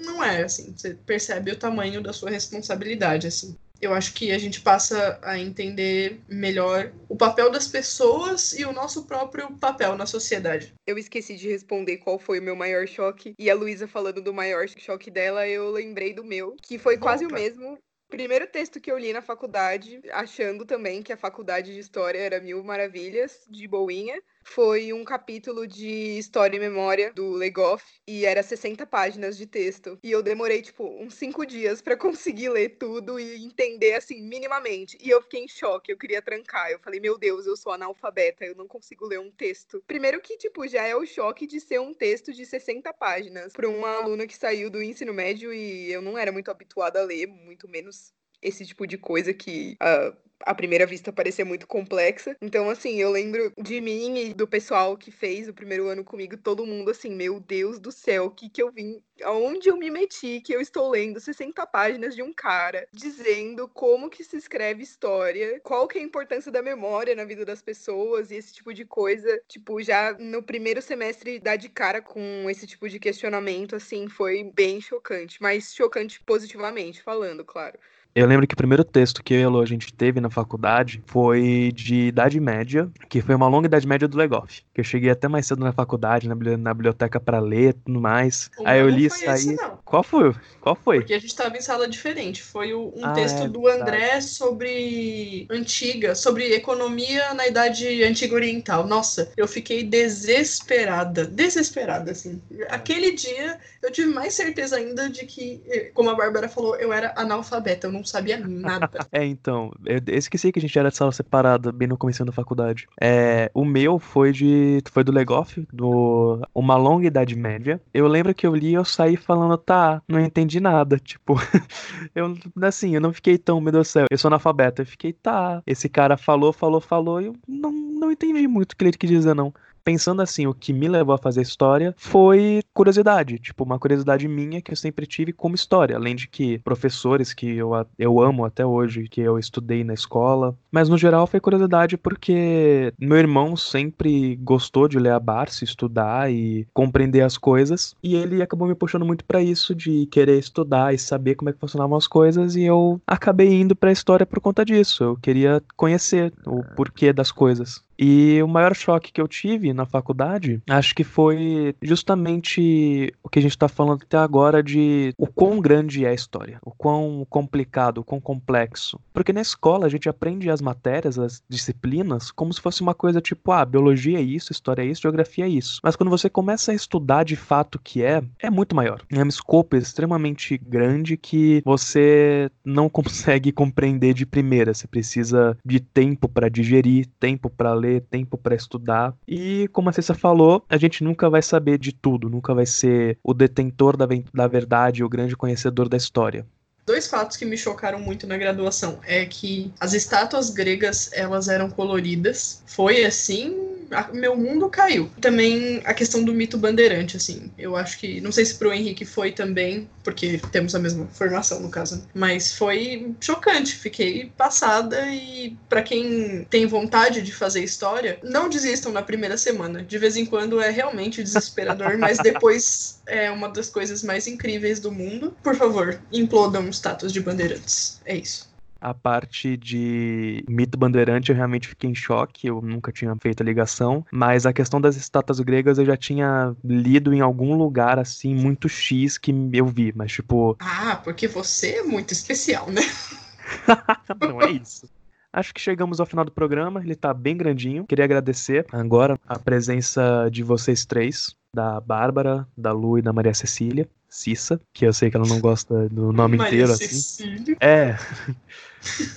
não 0.06 0.24
é, 0.24 0.44
assim. 0.44 0.74
Você 0.76 0.94
percebe 0.94 1.52
o 1.52 1.58
tamanho 1.58 2.02
da 2.02 2.14
sua 2.14 2.30
responsabilidade, 2.30 3.28
assim. 3.28 3.56
Eu 3.82 3.94
acho 3.94 4.14
que 4.14 4.32
a 4.32 4.38
gente 4.38 4.62
passa 4.62 5.20
a 5.24 5.40
entender 5.40 6.22
melhor 6.30 6.94
o 7.10 7.16
papel 7.16 7.50
das 7.50 7.68
pessoas 7.68 8.54
e 8.54 8.64
o 8.64 8.72
nosso 8.72 9.06
próprio 9.06 9.58
papel 9.58 9.96
na 9.96 10.06
sociedade. 10.06 10.74
Eu 10.86 10.98
esqueci 10.98 11.36
de 11.36 11.50
responder 11.50 11.98
qual 11.98 12.20
foi 12.20 12.40
o 12.40 12.44
meu 12.44 12.56
maior 12.56 12.88
choque. 12.88 13.34
E 13.40 13.50
a 13.50 13.56
Luísa 13.56 13.88
falando 13.88 14.22
do 14.22 14.34
maior 14.34 14.68
choque 14.70 15.10
dela, 15.10 15.48
eu 15.48 15.72
lembrei 15.72 16.14
do 16.14 16.24
meu, 16.24 16.56
que 16.62 16.78
foi 16.78 16.96
Opa. 16.96 17.04
quase 17.04 17.26
o 17.26 17.34
mesmo, 17.34 17.78
primeiro 18.12 18.46
texto 18.46 18.80
que 18.80 18.92
eu 18.92 19.00
li 19.00 19.14
na 19.14 19.22
faculdade, 19.22 20.02
achando 20.12 20.66
também 20.66 21.02
que 21.02 21.14
a 21.14 21.18
faculdade 21.18 21.74
de 21.74 21.80
história 21.80 22.20
era 22.20 22.42
mil 22.42 22.64
maravilhas, 22.64 23.48
de 23.50 23.68
boinha. 23.68 24.22
Foi 24.44 24.92
um 24.94 25.04
capítulo 25.04 25.68
de 25.68 26.18
História 26.18 26.58
e 26.58 26.60
Memória 26.60 27.14
do 27.14 27.32
Legoff 27.32 27.84
e 28.08 28.26
era 28.26 28.44
60 28.44 28.86
páginas 28.86 29.38
de 29.38 29.46
texto. 29.46 29.98
E 30.04 30.12
eu 30.12 30.22
demorei, 30.22 30.62
tipo, 30.62 30.86
uns 31.02 31.14
cinco 31.14 31.46
dias 31.46 31.82
para 31.82 31.96
conseguir 31.98 32.50
ler 32.50 32.78
tudo 32.78 33.20
e 33.20 33.44
entender, 33.44 33.94
assim, 33.94 34.22
minimamente. 34.22 34.98
E 35.02 35.10
eu 35.10 35.22
fiquei 35.22 35.44
em 35.44 35.48
choque, 35.48 35.92
eu 35.92 35.98
queria 35.98 36.22
trancar. 36.22 36.70
Eu 36.70 36.80
falei, 36.80 37.00
meu 37.00 37.18
Deus, 37.18 37.46
eu 37.46 37.56
sou 37.56 37.72
analfabeta, 37.72 38.46
eu 38.46 38.56
não 38.56 38.68
consigo 38.68 39.06
ler 39.06 39.20
um 39.20 39.32
texto. 39.32 39.84
Primeiro 39.88 40.22
que, 40.22 40.38
tipo, 40.38 40.68
já 40.68 40.86
é 40.86 40.96
o 40.96 41.06
choque 41.06 41.48
de 41.48 41.60
ser 41.60 41.80
um 41.80 41.94
texto 41.94 42.34
de 42.34 42.46
60 42.46 42.92
páginas 42.94 43.54
para 43.54 43.70
uma 43.70 43.90
aluna 43.98 44.28
que 44.28 44.38
saiu 44.38 44.70
do 44.70 44.82
ensino 44.82 45.14
médio 45.14 45.54
e 45.54 45.92
eu 45.92 46.02
não 46.02 46.18
era 46.18 46.32
muito 46.32 46.52
habituada 46.52 47.00
a 47.00 47.04
ler, 47.04 47.28
muito 47.28 47.68
menos 47.68 48.14
esse 48.42 48.66
tipo 48.66 48.86
de 48.88 48.98
coisa 48.98 49.34
que 49.34 49.78
uh, 49.82 50.16
à 50.46 50.54
primeira 50.54 50.86
vista 50.86 51.12
parecia 51.12 51.46
muito 51.46 51.68
complexa. 51.68 52.36
Então, 52.42 52.70
assim, 52.70 53.00
eu 53.00 53.12
lembro 53.12 53.52
de 53.62 53.80
mim 53.82 54.18
e 54.18 54.34
do 54.34 54.48
pessoal 54.48 54.98
que 54.98 55.12
fez 55.12 55.48
o 55.48 55.54
primeiro 55.54 55.88
ano 55.88 56.04
comigo, 56.04 56.38
todo 56.38 56.66
mundo 56.66 56.92
assim, 56.92 57.14
meu 57.14 57.40
Deus 57.40 57.80
do 57.80 57.92
céu, 57.92 58.26
o 58.26 58.32
que 58.32 58.50
que 58.50 58.62
eu 58.62 58.72
vim, 58.72 59.02
aonde 59.24 59.70
eu 59.70 59.78
me 59.78 59.90
meti, 59.90 60.42
que 60.42 60.54
eu 60.54 60.62
estou 60.62 60.90
lendo 60.90 61.20
60 61.20 61.66
páginas 61.68 62.16
de 62.16 62.22
um 62.22 62.34
cara 62.34 62.88
dizendo 62.92 63.68
como 63.68 64.10
que 64.10 64.24
se 64.24 64.38
escreve 64.38 64.84
história, 64.84 65.60
qual 65.62 65.88
que 65.88 65.98
é 65.98 66.02
a 66.02 66.06
importância 66.06 66.52
da 66.52 66.62
memória 66.62 67.16
na 67.16 67.26
vida 67.26 67.46
das 67.46 67.62
pessoas 67.62 68.32
e 68.32 68.36
esse 68.36 68.54
tipo 68.54 68.74
de 68.74 68.86
coisa. 68.86 69.42
Tipo, 69.48 69.82
já 69.82 70.14
no 70.20 70.44
primeiro 70.44 70.82
semestre 70.82 71.40
dar 71.40 71.56
de 71.56 71.70
cara 71.70 72.02
com 72.02 72.50
esse 72.50 72.66
tipo 72.66 72.90
de 72.90 73.00
questionamento, 73.00 73.76
assim, 73.76 74.08
foi 74.08 74.44
bem 74.44 74.82
chocante, 74.82 75.42
mas 75.42 75.74
chocante 75.74 76.22
positivamente 76.24 77.02
falando, 77.02 77.44
claro. 77.46 77.78
Eu 78.14 78.28
lembro 78.28 78.46
que 78.46 78.54
o 78.54 78.58
primeiro 78.58 78.84
texto 78.84 79.24
que 79.24 79.34
eu 79.34 79.40
e 79.40 79.44
a 79.44 79.50
Lu, 79.50 79.62
a 79.62 79.66
gente 79.66 79.94
teve 79.94 80.20
na 80.20 80.30
faculdade 80.30 81.02
foi 81.08 81.72
de 81.74 82.08
Idade 82.08 82.40
Média, 82.42 82.90
que 83.08 83.22
foi 83.22 83.34
uma 83.36 83.48
longa 83.48 83.68
Idade 83.68 83.88
Média 83.88 84.06
do 84.08 84.18
Legoff. 84.18 84.64
Que 84.74 84.82
eu 84.82 84.84
cheguei 84.84 85.10
até 85.10 85.30
mais 85.30 85.46
cedo 85.46 85.64
na 85.64 85.72
faculdade, 85.72 86.28
na, 86.28 86.74
biblioteca 86.74 87.20
para 87.22 87.40
ler 87.40 87.70
e 87.70 87.74
tudo 87.74 88.02
mais. 88.02 88.50
O 88.60 88.68
Aí 88.68 88.82
eu 88.82 88.90
li 88.90 89.04
e 89.04 89.06
esse, 89.06 89.56
não. 89.56 89.80
Qual 89.86 90.04
foi? 90.04 90.34
Qual 90.60 90.76
foi? 90.76 91.00
Porque 91.00 91.14
a 91.14 91.20
gente 91.20 91.30
estava 91.30 91.56
em 91.56 91.62
sala 91.62 91.88
diferente. 91.88 92.44
Foi 92.44 92.74
o- 92.74 92.94
um 92.96 93.06
Ah, 93.06 93.14
texto 93.14 93.44
é 93.44 93.48
do. 93.48 93.68
André 93.68 94.20
sobre 94.22 95.48
antiga, 95.50 96.14
sobre 96.14 96.54
economia 96.54 97.34
na 97.34 97.48
idade 97.48 98.04
antiga 98.04 98.36
oriental. 98.36 98.86
Nossa, 98.86 99.32
eu 99.38 99.48
fiquei 99.48 99.84
desesperada, 99.84 101.26
desesperada 101.26 102.12
assim. 102.12 102.42
Aquele 102.70 103.12
dia 103.14 103.58
eu 103.82 103.92
tive 103.92 104.14
mais 104.14 104.34
certeza 104.34 104.76
ainda 104.76 105.10
de 105.10 105.26
que, 105.26 105.62
eh, 105.68 105.92
como 105.94 106.10
a 106.10 106.16
Bárbara 106.16 106.50
falou, 106.50 106.76
eu 106.76 106.92
era 106.92 107.14
analfabeta, 107.16 107.88
eu 107.88 107.92
não 107.92 108.01
sabia 108.04 108.38
nada. 108.40 108.90
É, 109.12 109.26
então, 109.26 109.72
eu 109.86 110.00
esqueci 110.08 110.52
que 110.52 110.60
a 110.60 110.62
gente 110.62 110.78
era 110.78 110.90
de 110.90 110.96
sala 110.96 111.12
separada 111.12 111.72
bem 111.72 111.88
no 111.88 111.98
começo 111.98 112.24
da 112.24 112.32
faculdade. 112.32 112.88
É, 113.00 113.52
o 113.54 113.66
meu 113.66 114.00
foi 114.00 114.32
de 114.32 114.82
foi 114.90 115.04
do 115.04 115.12
Legoff, 115.12 115.66
do 115.72 116.40
Uma 116.54 116.76
Longa 116.78 117.08
Idade 117.08 117.36
Média. 117.36 117.82
Eu 117.94 118.08
lembro 118.08 118.34
que 118.34 118.48
eu 118.48 118.56
li 118.56 118.70
e 118.70 118.74
eu 118.74 118.86
saí 118.86 119.18
falando, 119.18 119.58
tá, 119.58 120.02
não 120.08 120.20
entendi 120.20 120.60
nada, 120.60 120.98
tipo, 121.04 121.36
eu 122.16 122.38
assim, 122.62 122.96
eu 122.96 123.02
não 123.02 123.12
fiquei 123.12 123.38
tão, 123.38 123.60
meu 123.60 123.72
Deus 123.72 123.88
do 123.88 123.92
céu, 123.92 124.06
eu 124.10 124.18
sou 124.18 124.30
analfabeto, 124.30 124.82
eu 124.82 124.86
fiquei, 124.86 125.12
tá, 125.12 125.62
esse 125.68 125.90
cara 125.90 126.16
falou, 126.16 126.54
falou, 126.54 126.80
falou, 126.80 127.22
e 127.22 127.26
eu 127.26 127.36
não, 127.48 127.72
não 127.72 128.12
entendi 128.12 128.48
muito 128.48 128.74
o 128.74 128.76
que 128.76 128.86
ele 128.86 128.98
quis 128.98 129.10
dizer, 129.10 129.36
não. 129.36 129.54
Pensando 129.84 130.22
assim, 130.22 130.48
o 130.48 130.54
que 130.54 130.74
me 130.74 130.88
levou 130.88 131.16
a 131.16 131.18
fazer 131.18 131.42
história 131.42 131.94
foi 131.98 132.62
curiosidade, 132.74 133.40
tipo, 133.40 133.64
uma 133.64 133.80
curiosidade 133.80 134.28
minha 134.28 134.62
que 134.62 134.72
eu 134.72 134.76
sempre 134.76 135.06
tive 135.06 135.34
como 135.34 135.56
história, 135.56 135.96
além 135.96 136.16
de 136.16 136.28
que 136.28 136.60
professores 136.60 137.34
que 137.34 137.58
eu, 137.58 137.72
eu 137.98 138.22
amo 138.22 138.46
até 138.46 138.66
hoje, 138.66 139.08
que 139.10 139.22
eu 139.22 139.38
estudei 139.38 139.84
na 139.84 139.94
escola, 139.94 140.56
mas 140.72 140.88
no 140.90 140.98
geral 140.98 141.28
foi 141.28 141.40
curiosidade 141.40 141.98
porque 141.98 142.94
meu 143.00 143.18
irmão 143.18 143.56
sempre 143.56 144.36
gostou 144.38 144.88
de 144.88 145.00
ler 145.00 145.12
a 145.12 145.20
Barça, 145.20 145.64
estudar 145.64 146.32
e 146.32 146.68
compreender 146.74 147.22
as 147.22 147.38
coisas, 147.38 147.96
e 148.04 148.16
ele 148.16 148.42
acabou 148.42 148.68
me 148.68 148.76
puxando 148.76 149.06
muito 149.06 149.26
pra 149.26 149.42
isso 149.42 149.74
de 149.74 150.06
querer 150.08 150.38
estudar 150.38 150.94
e 150.94 150.98
saber 150.98 151.36
como 151.36 151.50
é 151.50 151.54
que 151.54 151.60
funcionavam 151.60 151.98
as 151.98 152.08
coisas, 152.08 152.56
e 152.56 152.64
eu 152.64 153.02
acabei 153.06 153.62
indo 153.62 153.76
pra 153.76 153.92
história 153.92 154.26
por 154.26 154.40
conta 154.40 154.64
disso. 154.64 155.04
Eu 155.04 155.18
queria 155.18 155.62
conhecer 155.76 156.34
o 156.46 156.64
porquê 156.76 157.12
das 157.14 157.32
coisas. 157.32 157.82
E 158.02 158.42
o 158.42 158.48
maior 158.48 158.76
choque 158.76 159.12
que 159.12 159.22
eu 159.22 159.28
tive 159.28 159.74
na 159.74 159.86
faculdade, 159.86 160.60
acho 160.68 160.96
que 160.96 161.04
foi 161.04 161.76
justamente 161.84 163.14
o 163.22 163.30
que 163.30 163.38
a 163.38 163.42
gente 163.42 163.56
tá 163.56 163.68
falando 163.68 164.02
até 164.02 164.18
agora 164.18 164.64
de 164.64 165.14
o 165.18 165.28
quão 165.28 165.62
grande 165.62 166.04
é 166.04 166.10
a 166.10 166.14
história, 166.14 166.58
o 166.66 166.72
quão 166.72 167.24
complicado, 167.30 168.00
o 168.00 168.04
quão 168.04 168.20
complexo. 168.20 169.00
Porque 169.14 169.32
na 169.32 169.42
escola 169.42 169.86
a 169.86 169.90
gente 169.90 170.10
aprende 170.10 170.50
as 170.50 170.62
matérias, 170.62 171.20
as 171.20 171.44
disciplinas, 171.48 172.32
como 172.32 172.52
se 172.52 172.60
fosse 172.60 172.82
uma 172.82 172.96
coisa 172.96 173.22
tipo, 173.22 173.52
ah, 173.52 173.64
biologia 173.64 174.18
é 174.18 174.22
isso, 174.22 174.52
história 174.52 174.82
é 174.82 174.86
isso, 174.86 175.04
geografia 175.04 175.46
é 175.46 175.50
isso. 175.50 175.80
Mas 175.84 175.96
quando 175.96 176.10
você 176.10 176.28
começa 176.28 176.72
a 176.72 176.76
estudar 176.76 177.24
de 177.24 177.36
fato 177.36 177.76
o 177.76 177.80
que 177.80 178.04
é, 178.04 178.24
é 178.40 178.50
muito 178.50 178.76
maior. 178.76 179.02
É 179.12 179.24
um 179.24 179.28
escopo 179.28 179.76
extremamente 179.76 180.58
grande 180.58 181.18
que 181.18 181.62
você 181.64 182.50
não 182.66 182.90
consegue 182.90 183.52
compreender 183.52 184.14
de 184.16 184.26
primeira. 184.26 184.74
Você 184.74 184.88
precisa 184.88 185.56
de 185.64 185.80
tempo 185.80 186.28
para 186.28 186.50
digerir, 186.50 187.08
tempo 187.20 187.50
para 187.50 187.74
ler, 187.74 187.91
tempo 188.00 188.38
para 188.38 188.56
estudar. 188.56 189.14
E 189.28 189.68
como 189.74 189.90
a 189.90 189.92
Cissa 189.92 190.14
falou, 190.14 190.64
a 190.70 190.78
gente 190.78 191.04
nunca 191.04 191.30
vai 191.30 191.42
saber 191.42 191.78
de 191.78 191.92
tudo, 191.92 192.30
nunca 192.30 192.54
vai 192.54 192.66
ser 192.66 193.18
o 193.24 193.34
detentor 193.34 193.98
da, 193.98 194.08
da 194.34 194.48
verdade, 194.48 195.04
o 195.04 195.10
grande 195.10 195.36
conhecedor 195.36 195.90
da 195.90 195.98
história. 195.98 196.46
Dois 196.86 197.08
fatos 197.08 197.38
que 197.38 197.46
me 197.46 197.58
chocaram 197.58 198.00
muito 198.00 198.26
na 198.28 198.38
graduação 198.38 199.00
é 199.06 199.26
que 199.26 199.72
as 199.80 199.94
estátuas 199.94 200.50
gregas 200.50 201.10
elas 201.14 201.48
eram 201.48 201.70
coloridas. 201.70 202.64
Foi 202.66 203.06
assim, 203.06 203.72
meu 204.14 204.36
mundo 204.36 204.70
caiu. 204.70 205.10
Também 205.20 205.82
a 205.84 205.94
questão 205.94 206.24
do 206.24 206.34
mito 206.34 206.58
bandeirante, 206.58 207.18
assim. 207.18 207.52
Eu 207.58 207.76
acho 207.76 208.00
que 208.00 208.22
não 208.22 208.32
sei 208.32 208.46
se 208.46 208.56
pro 208.56 208.74
Henrique 208.74 209.06
foi 209.06 209.32
também, 209.32 209.90
porque 210.04 210.40
temos 210.52 210.74
a 210.74 210.80
mesma 210.80 211.08
formação 211.08 211.60
no 211.60 211.70
caso, 211.70 211.98
né? 211.98 212.04
mas 212.14 212.54
foi 212.54 213.14
chocante. 213.20 213.76
Fiquei 213.76 214.32
passada 214.38 215.06
e 215.08 215.58
pra 215.68 215.82
quem 215.82 216.46
tem 216.50 216.66
vontade 216.66 217.22
de 217.22 217.34
fazer 217.34 217.64
história, 217.64 218.20
não 218.24 218.50
desistam 218.50 218.92
na 218.92 219.02
primeira 219.02 219.38
semana. 219.38 219.84
De 219.84 219.98
vez 219.98 220.16
em 220.16 220.26
quando 220.26 220.62
é 220.62 220.70
realmente 220.70 221.24
desesperador, 221.24 221.98
mas 221.98 222.18
depois 222.24 223.02
é 223.06 223.30
uma 223.30 223.50
das 223.50 223.70
coisas 223.70 224.04
mais 224.04 224.28
incríveis 224.28 224.80
do 224.80 224.92
mundo. 224.92 225.36
Por 225.44 225.56
favor, 225.56 226.02
implodam 226.12 226.71
estátuas 226.72 227.14
de 227.14 227.20
bandeirantes. 227.22 228.02
É 228.06 228.16
isso. 228.16 228.50
A 228.80 228.96
parte 228.96 229.56
de 229.56 230.44
mito 230.50 230.76
bandeirante 230.76 231.30
eu 231.30 231.36
realmente 231.36 231.68
fiquei 231.68 231.88
em 231.88 231.94
choque, 231.94 232.48
eu 232.48 232.60
nunca 232.64 232.92
tinha 232.92 233.16
feito 233.22 233.44
a 233.44 233.46
ligação, 233.46 234.04
mas 234.12 234.48
a 234.48 234.52
questão 234.52 234.82
das 234.82 234.96
estátuas 234.96 235.40
gregas 235.40 235.78
eu 235.78 235.86
já 235.86 235.96
tinha 235.96 236.56
lido 236.64 237.14
em 237.14 237.22
algum 237.22 237.56
lugar 237.56 238.00
assim, 238.00 238.34
muito 238.34 238.68
X 238.68 239.20
que 239.20 239.32
eu 239.54 239.68
vi, 239.68 239.94
mas 239.96 240.12
tipo, 240.12 240.58
Ah, 240.60 241.00
porque 241.04 241.28
você 241.28 241.76
é 241.76 241.84
muito 241.84 242.12
especial, 242.12 242.72
né? 242.72 242.82
não 244.20 244.42
é 244.42 244.50
isso. 244.50 244.90
Acho 245.34 245.54
que 245.54 245.62
chegamos 245.62 246.00
ao 246.00 246.06
final 246.06 246.26
do 246.26 246.32
programa, 246.32 246.82
ele 246.82 246.96
tá 246.96 247.14
bem 247.14 247.38
grandinho. 247.38 247.86
Queria 247.86 248.04
agradecer 248.04 248.66
agora 248.72 249.18
a 249.26 249.40
presença 249.40 250.28
de 250.30 250.44
vocês 250.44 250.86
três, 250.86 251.36
da 251.56 251.80
Bárbara, 251.80 252.46
da 252.58 252.74
Lu 252.74 252.98
e 252.98 253.02
da 253.02 253.14
Maria 253.14 253.34
Cecília, 253.34 253.88
Cissa, 254.12 254.60
que 254.74 254.86
eu 254.86 254.92
sei 254.92 255.10
que 255.10 255.16
ela 255.16 255.26
não 255.26 255.40
gosta 255.40 255.88
do 255.88 256.12
nome 256.12 256.36
Maria 256.36 256.52
inteiro 256.52 256.74
assim. 256.74 256.88
Cecília. 256.88 257.58
É. 257.60 257.96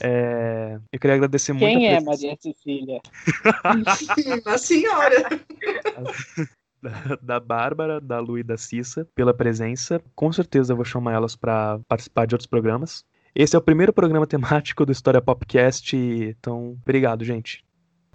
É, 0.03 0.79
eu 0.93 1.01
queria 1.01 1.17
agradecer 1.17 1.55
muito 1.55 1.65
Quem 1.65 1.89
é 1.89 1.99
Maria 1.99 2.37
Cecília? 2.39 3.01
A 4.45 4.59
senhora. 4.59 5.25
da, 6.83 7.19
da 7.23 7.41
Bárbara, 7.41 7.99
da 7.99 8.21
Lu 8.21 8.39
e 8.39 8.43
da 8.43 8.59
Cissa 8.59 9.09
pela 9.15 9.33
presença. 9.33 10.03
Com 10.15 10.31
certeza 10.31 10.75
eu 10.75 10.77
vou 10.77 10.85
chamar 10.85 11.15
elas 11.15 11.35
para 11.35 11.81
participar 11.89 12.27
de 12.27 12.35
outros 12.35 12.47
programas. 12.47 13.07
Esse 13.35 13.57
é 13.57 13.59
o 13.59 13.63
primeiro 13.63 13.91
programa 13.93 14.27
temático 14.27 14.85
do 14.85 14.93
História 14.93 15.23
Popcast, 15.23 15.97
então 15.97 16.77
obrigado, 16.83 17.25
gente. 17.25 17.65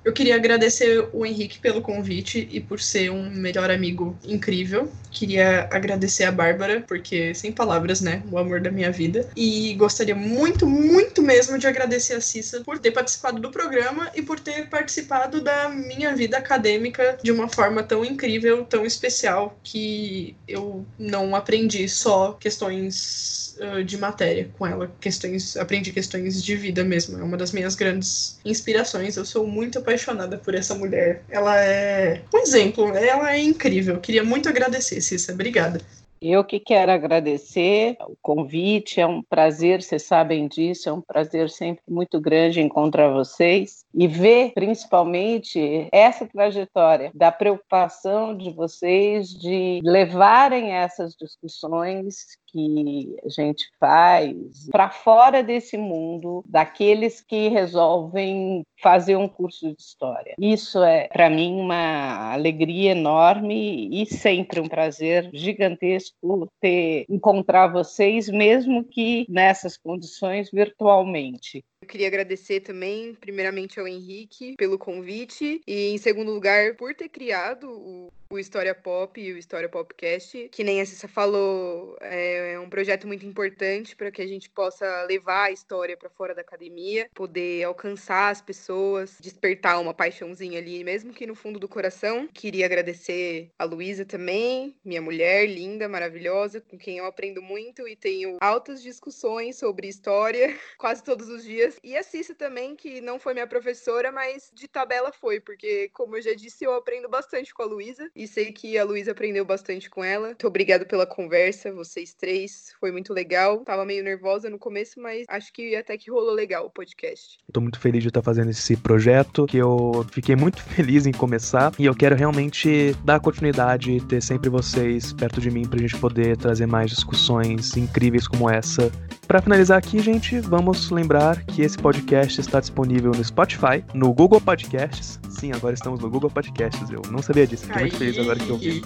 Eu 0.03 0.13
queria 0.13 0.35
agradecer 0.35 1.07
o 1.11 1.25
Henrique 1.25 1.59
pelo 1.59 1.81
convite 1.81 2.47
e 2.51 2.59
por 2.59 2.79
ser 2.79 3.11
um 3.11 3.29
melhor 3.29 3.69
amigo 3.69 4.17
incrível. 4.23 4.91
Queria 5.11 5.67
agradecer 5.71 6.23
a 6.23 6.31
Bárbara, 6.31 6.83
porque 6.87 7.33
sem 7.33 7.51
palavras, 7.51 7.99
né? 7.99 8.23
O 8.31 8.37
amor 8.37 8.61
da 8.61 8.71
minha 8.71 8.91
vida. 8.91 9.29
E 9.35 9.73
gostaria 9.75 10.15
muito, 10.15 10.65
muito 10.65 11.21
mesmo 11.21 11.57
de 11.57 11.67
agradecer 11.67 12.13
a 12.13 12.21
Cissa 12.21 12.61
por 12.61 12.79
ter 12.79 12.91
participado 12.91 13.41
do 13.41 13.51
programa 13.51 14.09
e 14.15 14.21
por 14.21 14.39
ter 14.39 14.69
participado 14.69 15.41
da 15.41 15.69
minha 15.69 16.15
vida 16.15 16.37
acadêmica 16.37 17.17
de 17.21 17.31
uma 17.31 17.49
forma 17.49 17.83
tão 17.83 18.05
incrível, 18.05 18.65
tão 18.65 18.85
especial, 18.85 19.59
que 19.63 20.35
eu 20.47 20.85
não 20.97 21.35
aprendi 21.35 21.89
só 21.89 22.33
questões 22.33 23.48
uh, 23.59 23.83
de 23.83 23.97
matéria 23.97 24.49
com 24.57 24.65
ela. 24.65 24.91
Questões, 24.99 25.57
aprendi 25.57 25.91
questões 25.91 26.43
de 26.43 26.55
vida 26.55 26.83
mesmo. 26.83 27.19
É 27.19 27.23
uma 27.23 27.37
das 27.37 27.51
minhas 27.51 27.75
grandes 27.75 28.39
inspirações. 28.43 29.17
Eu 29.17 29.25
sou 29.25 29.45
muito 29.45 29.79
apaixonada 29.79 30.37
por 30.37 30.55
essa 30.55 30.75
mulher. 30.75 31.23
Ela 31.29 31.59
é 31.61 32.21
um 32.33 32.37
exemplo, 32.39 32.87
ela 32.95 33.33
é 33.33 33.39
incrível. 33.39 33.99
Queria 33.99 34.23
muito 34.23 34.49
agradecer, 34.49 35.01
Cissa. 35.01 35.33
Obrigada. 35.33 35.79
Eu 36.21 36.43
que 36.43 36.59
quero 36.59 36.91
agradecer 36.91 37.95
o 38.01 38.15
convite, 38.21 38.99
é 38.99 39.07
um 39.07 39.23
prazer, 39.23 39.81
vocês 39.81 40.03
sabem 40.03 40.49
disso, 40.49 40.89
é 40.89 40.91
um 40.91 40.99
prazer 40.99 41.49
sempre 41.49 41.81
muito 41.87 42.19
grande 42.19 42.59
encontrar 42.59 43.09
vocês 43.09 43.85
e 43.93 44.05
ver 44.05 44.51
principalmente 44.53 45.87
essa 45.93 46.27
trajetória 46.27 47.09
da 47.13 47.31
preocupação 47.31 48.35
de 48.35 48.51
vocês 48.51 49.29
de 49.29 49.79
levarem 49.81 50.73
essas 50.73 51.15
discussões 51.15 52.25
que 52.51 53.15
a 53.23 53.29
gente 53.29 53.69
faz 53.79 54.67
para 54.71 54.89
fora 54.89 55.43
desse 55.43 55.77
mundo 55.77 56.43
daqueles 56.47 57.21
que 57.21 57.47
resolvem 57.49 58.63
fazer 58.81 59.15
um 59.15 59.27
curso 59.27 59.67
de 59.67 59.75
história. 59.79 60.35
Isso 60.39 60.83
é 60.83 61.07
para 61.07 61.29
mim 61.29 61.59
uma 61.59 62.33
alegria 62.33 62.91
enorme 62.91 63.89
e 63.91 64.05
sempre 64.05 64.59
um 64.59 64.67
prazer 64.67 65.29
gigantesco 65.33 66.49
ter 66.61 67.05
encontrar 67.09 67.67
vocês 67.67 68.29
mesmo 68.29 68.83
que 68.83 69.25
nessas 69.29 69.77
condições 69.77 70.49
virtualmente. 70.51 71.63
Queria 71.89 72.07
agradecer 72.07 72.59
também, 72.59 73.15
primeiramente 73.15 73.79
ao 73.79 73.87
Henrique 73.87 74.55
pelo 74.55 74.77
convite 74.77 75.59
e, 75.65 75.89
em 75.89 75.97
segundo 75.97 76.31
lugar, 76.31 76.75
por 76.75 76.93
ter 76.93 77.09
criado 77.09 77.67
o 77.67 78.09
o 78.31 78.37
História 78.37 78.75
Pop 78.75 79.19
e 79.19 79.33
o 79.33 79.37
História 79.37 79.67
Popcast, 79.67 80.49
que 80.51 80.63
nem 80.63 80.79
a 80.79 80.85
Cissa 80.85 81.07
falou, 81.07 81.97
é 81.99 82.59
um 82.59 82.69
projeto 82.69 83.07
muito 83.07 83.25
importante 83.25 83.95
para 83.95 84.11
que 84.11 84.21
a 84.21 84.27
gente 84.27 84.47
possa 84.47 85.03
levar 85.03 85.45
a 85.45 85.51
história 85.51 85.97
para 85.97 86.11
fora 86.11 86.35
da 86.35 86.41
academia, 86.41 87.09
poder 87.15 87.63
alcançar 87.63 88.29
as 88.29 88.39
pessoas, 88.39 89.17
despertar 89.19 89.81
uma 89.81 89.95
paixãozinha 89.95 90.59
ali, 90.59 90.83
mesmo 90.83 91.11
que 91.11 91.25
no 91.25 91.33
fundo 91.33 91.59
do 91.59 91.67
coração. 91.67 92.27
Queria 92.31 92.67
agradecer 92.67 93.49
a 93.57 93.63
Luísa 93.63 94.05
também, 94.05 94.75
minha 94.85 95.01
mulher 95.01 95.47
linda, 95.47 95.89
maravilhosa, 95.89 96.61
com 96.61 96.77
quem 96.77 96.99
eu 96.99 97.05
aprendo 97.05 97.41
muito 97.41 97.87
e 97.87 97.95
tenho 97.95 98.37
altas 98.39 98.83
discussões 98.83 99.55
sobre 99.57 99.87
história 99.87 100.55
quase 100.77 101.03
todos 101.03 101.29
os 101.29 101.43
dias. 101.43 101.78
E 101.83 101.95
a 101.95 102.03
Cissa 102.03 102.35
também, 102.35 102.75
que 102.75 103.01
não 103.01 103.19
foi 103.19 103.33
minha 103.33 103.47
professora, 103.47 104.11
mas 104.11 104.51
de 104.53 104.67
tabela 104.67 105.11
foi, 105.11 105.39
porque, 105.39 105.89
como 105.93 106.15
eu 106.15 106.21
já 106.21 106.33
disse, 106.33 106.63
eu 106.63 106.73
aprendo 106.73 107.09
bastante 107.09 107.53
com 107.53 107.63
a 107.63 107.65
Luísa 107.65 108.09
e 108.15 108.27
sei 108.27 108.51
que 108.51 108.77
a 108.77 108.83
Luísa 108.83 109.11
aprendeu 109.11 109.45
bastante 109.45 109.89
com 109.89 110.03
ela. 110.03 110.27
Muito 110.27 110.47
obrigada 110.47 110.85
pela 110.85 111.05
conversa, 111.05 111.71
vocês 111.71 112.13
três. 112.13 112.73
Foi 112.79 112.91
muito 112.91 113.13
legal. 113.13 113.59
Tava 113.63 113.85
meio 113.85 114.03
nervosa 114.03 114.49
no 114.49 114.59
começo, 114.59 114.99
mas 114.99 115.25
acho 115.27 115.53
que 115.53 115.75
até 115.75 115.97
que 115.97 116.11
rolou 116.11 116.33
legal 116.33 116.65
o 116.65 116.69
podcast. 116.69 117.37
Tô 117.51 117.61
muito 117.61 117.79
feliz 117.79 118.01
de 118.01 118.09
estar 118.09 118.21
fazendo 118.21 118.51
esse 118.51 118.75
projeto, 118.77 119.45
que 119.45 119.57
eu 119.57 120.05
fiquei 120.11 120.35
muito 120.35 120.61
feliz 120.75 121.05
em 121.05 121.11
começar 121.11 121.71
e 121.77 121.85
eu 121.85 121.95
quero 121.95 122.15
realmente 122.15 122.93
dar 123.03 123.19
continuidade 123.19 123.91
e 123.91 124.01
ter 124.01 124.21
sempre 124.21 124.49
vocês 124.49 125.13
perto 125.13 125.41
de 125.41 125.49
mim 125.49 125.67
pra 125.67 125.79
gente 125.79 125.97
poder 125.97 126.37
trazer 126.37 126.65
mais 126.65 126.89
discussões 126.89 127.75
incríveis 127.77 128.27
como 128.27 128.49
essa. 128.49 128.91
Para 129.27 129.41
finalizar 129.41 129.77
aqui, 129.77 129.99
gente, 129.99 130.39
vamos 130.39 130.89
lembrar 130.89 131.45
que 131.45 131.61
esse 131.69 131.77
podcast 131.77 132.41
está 132.41 132.59
disponível 132.59 133.11
no 133.11 133.23
Spotify, 133.23 133.83
no 133.93 134.11
Google 134.11 134.41
Podcasts. 134.41 135.19
Sim, 135.29 135.51
agora 135.53 135.75
estamos 135.75 135.99
no 135.99 136.09
Google 136.09 136.29
Podcasts. 136.29 136.89
Eu 136.89 137.01
não 137.11 137.21
sabia 137.21 137.45
disso. 137.45 137.67
Fiquei 137.67 137.81
muito 137.83 137.97
feliz 137.97 138.17
agora 138.17 138.39
que 138.39 138.49
eu 138.49 138.57
vi. 138.57 138.83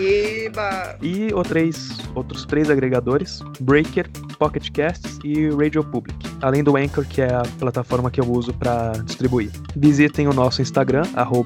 Eba! 0.00 0.96
e 1.02 1.32
outros, 1.34 1.98
outros 2.14 2.46
três 2.46 2.70
agregadores: 2.70 3.40
Breaker, 3.60 4.08
Pocket 4.38 4.70
Casts 4.70 5.18
e 5.22 5.50
Radio 5.50 5.84
Public. 5.84 6.16
Além 6.40 6.64
do 6.64 6.76
Anchor, 6.78 7.04
que 7.04 7.20
é 7.20 7.30
a 7.30 7.42
plataforma 7.58 8.10
que 8.10 8.18
eu 8.18 8.30
uso 8.30 8.54
para 8.54 8.92
distribuir. 9.04 9.50
Visitem 9.76 10.26
o 10.26 10.32
nosso 10.32 10.62
Instagram, 10.62 11.02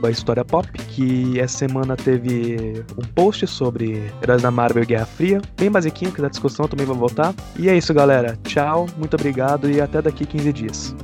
HistóriaPop, 0.09 0.71
que 0.91 1.41
essa 1.41 1.59
semana 1.59 1.97
teve 1.97 2.85
um 2.97 3.03
post 3.15 3.45
sobre 3.49 4.13
Heróis 4.23 4.43
da 4.43 4.53
Marvel 4.53 4.85
e 4.85 4.87
Guerra 4.87 5.07
Fria. 5.07 5.43
Bem 5.59 5.71
basiquinho, 5.71 6.13
que 6.13 6.23
da 6.23 6.29
discussão 6.29 6.69
também 6.69 6.87
vai 6.87 6.97
voltar. 6.97 7.35
E 7.59 7.69
é 7.69 7.77
isso, 7.77 7.93
galera. 7.93 8.39
Tchau, 8.45 8.87
muito 8.97 9.15
obrigado 9.15 9.69
e 9.69 9.81
até 9.95 10.03
daqui 10.03 10.27
15 10.27 10.53
dias. 10.53 10.95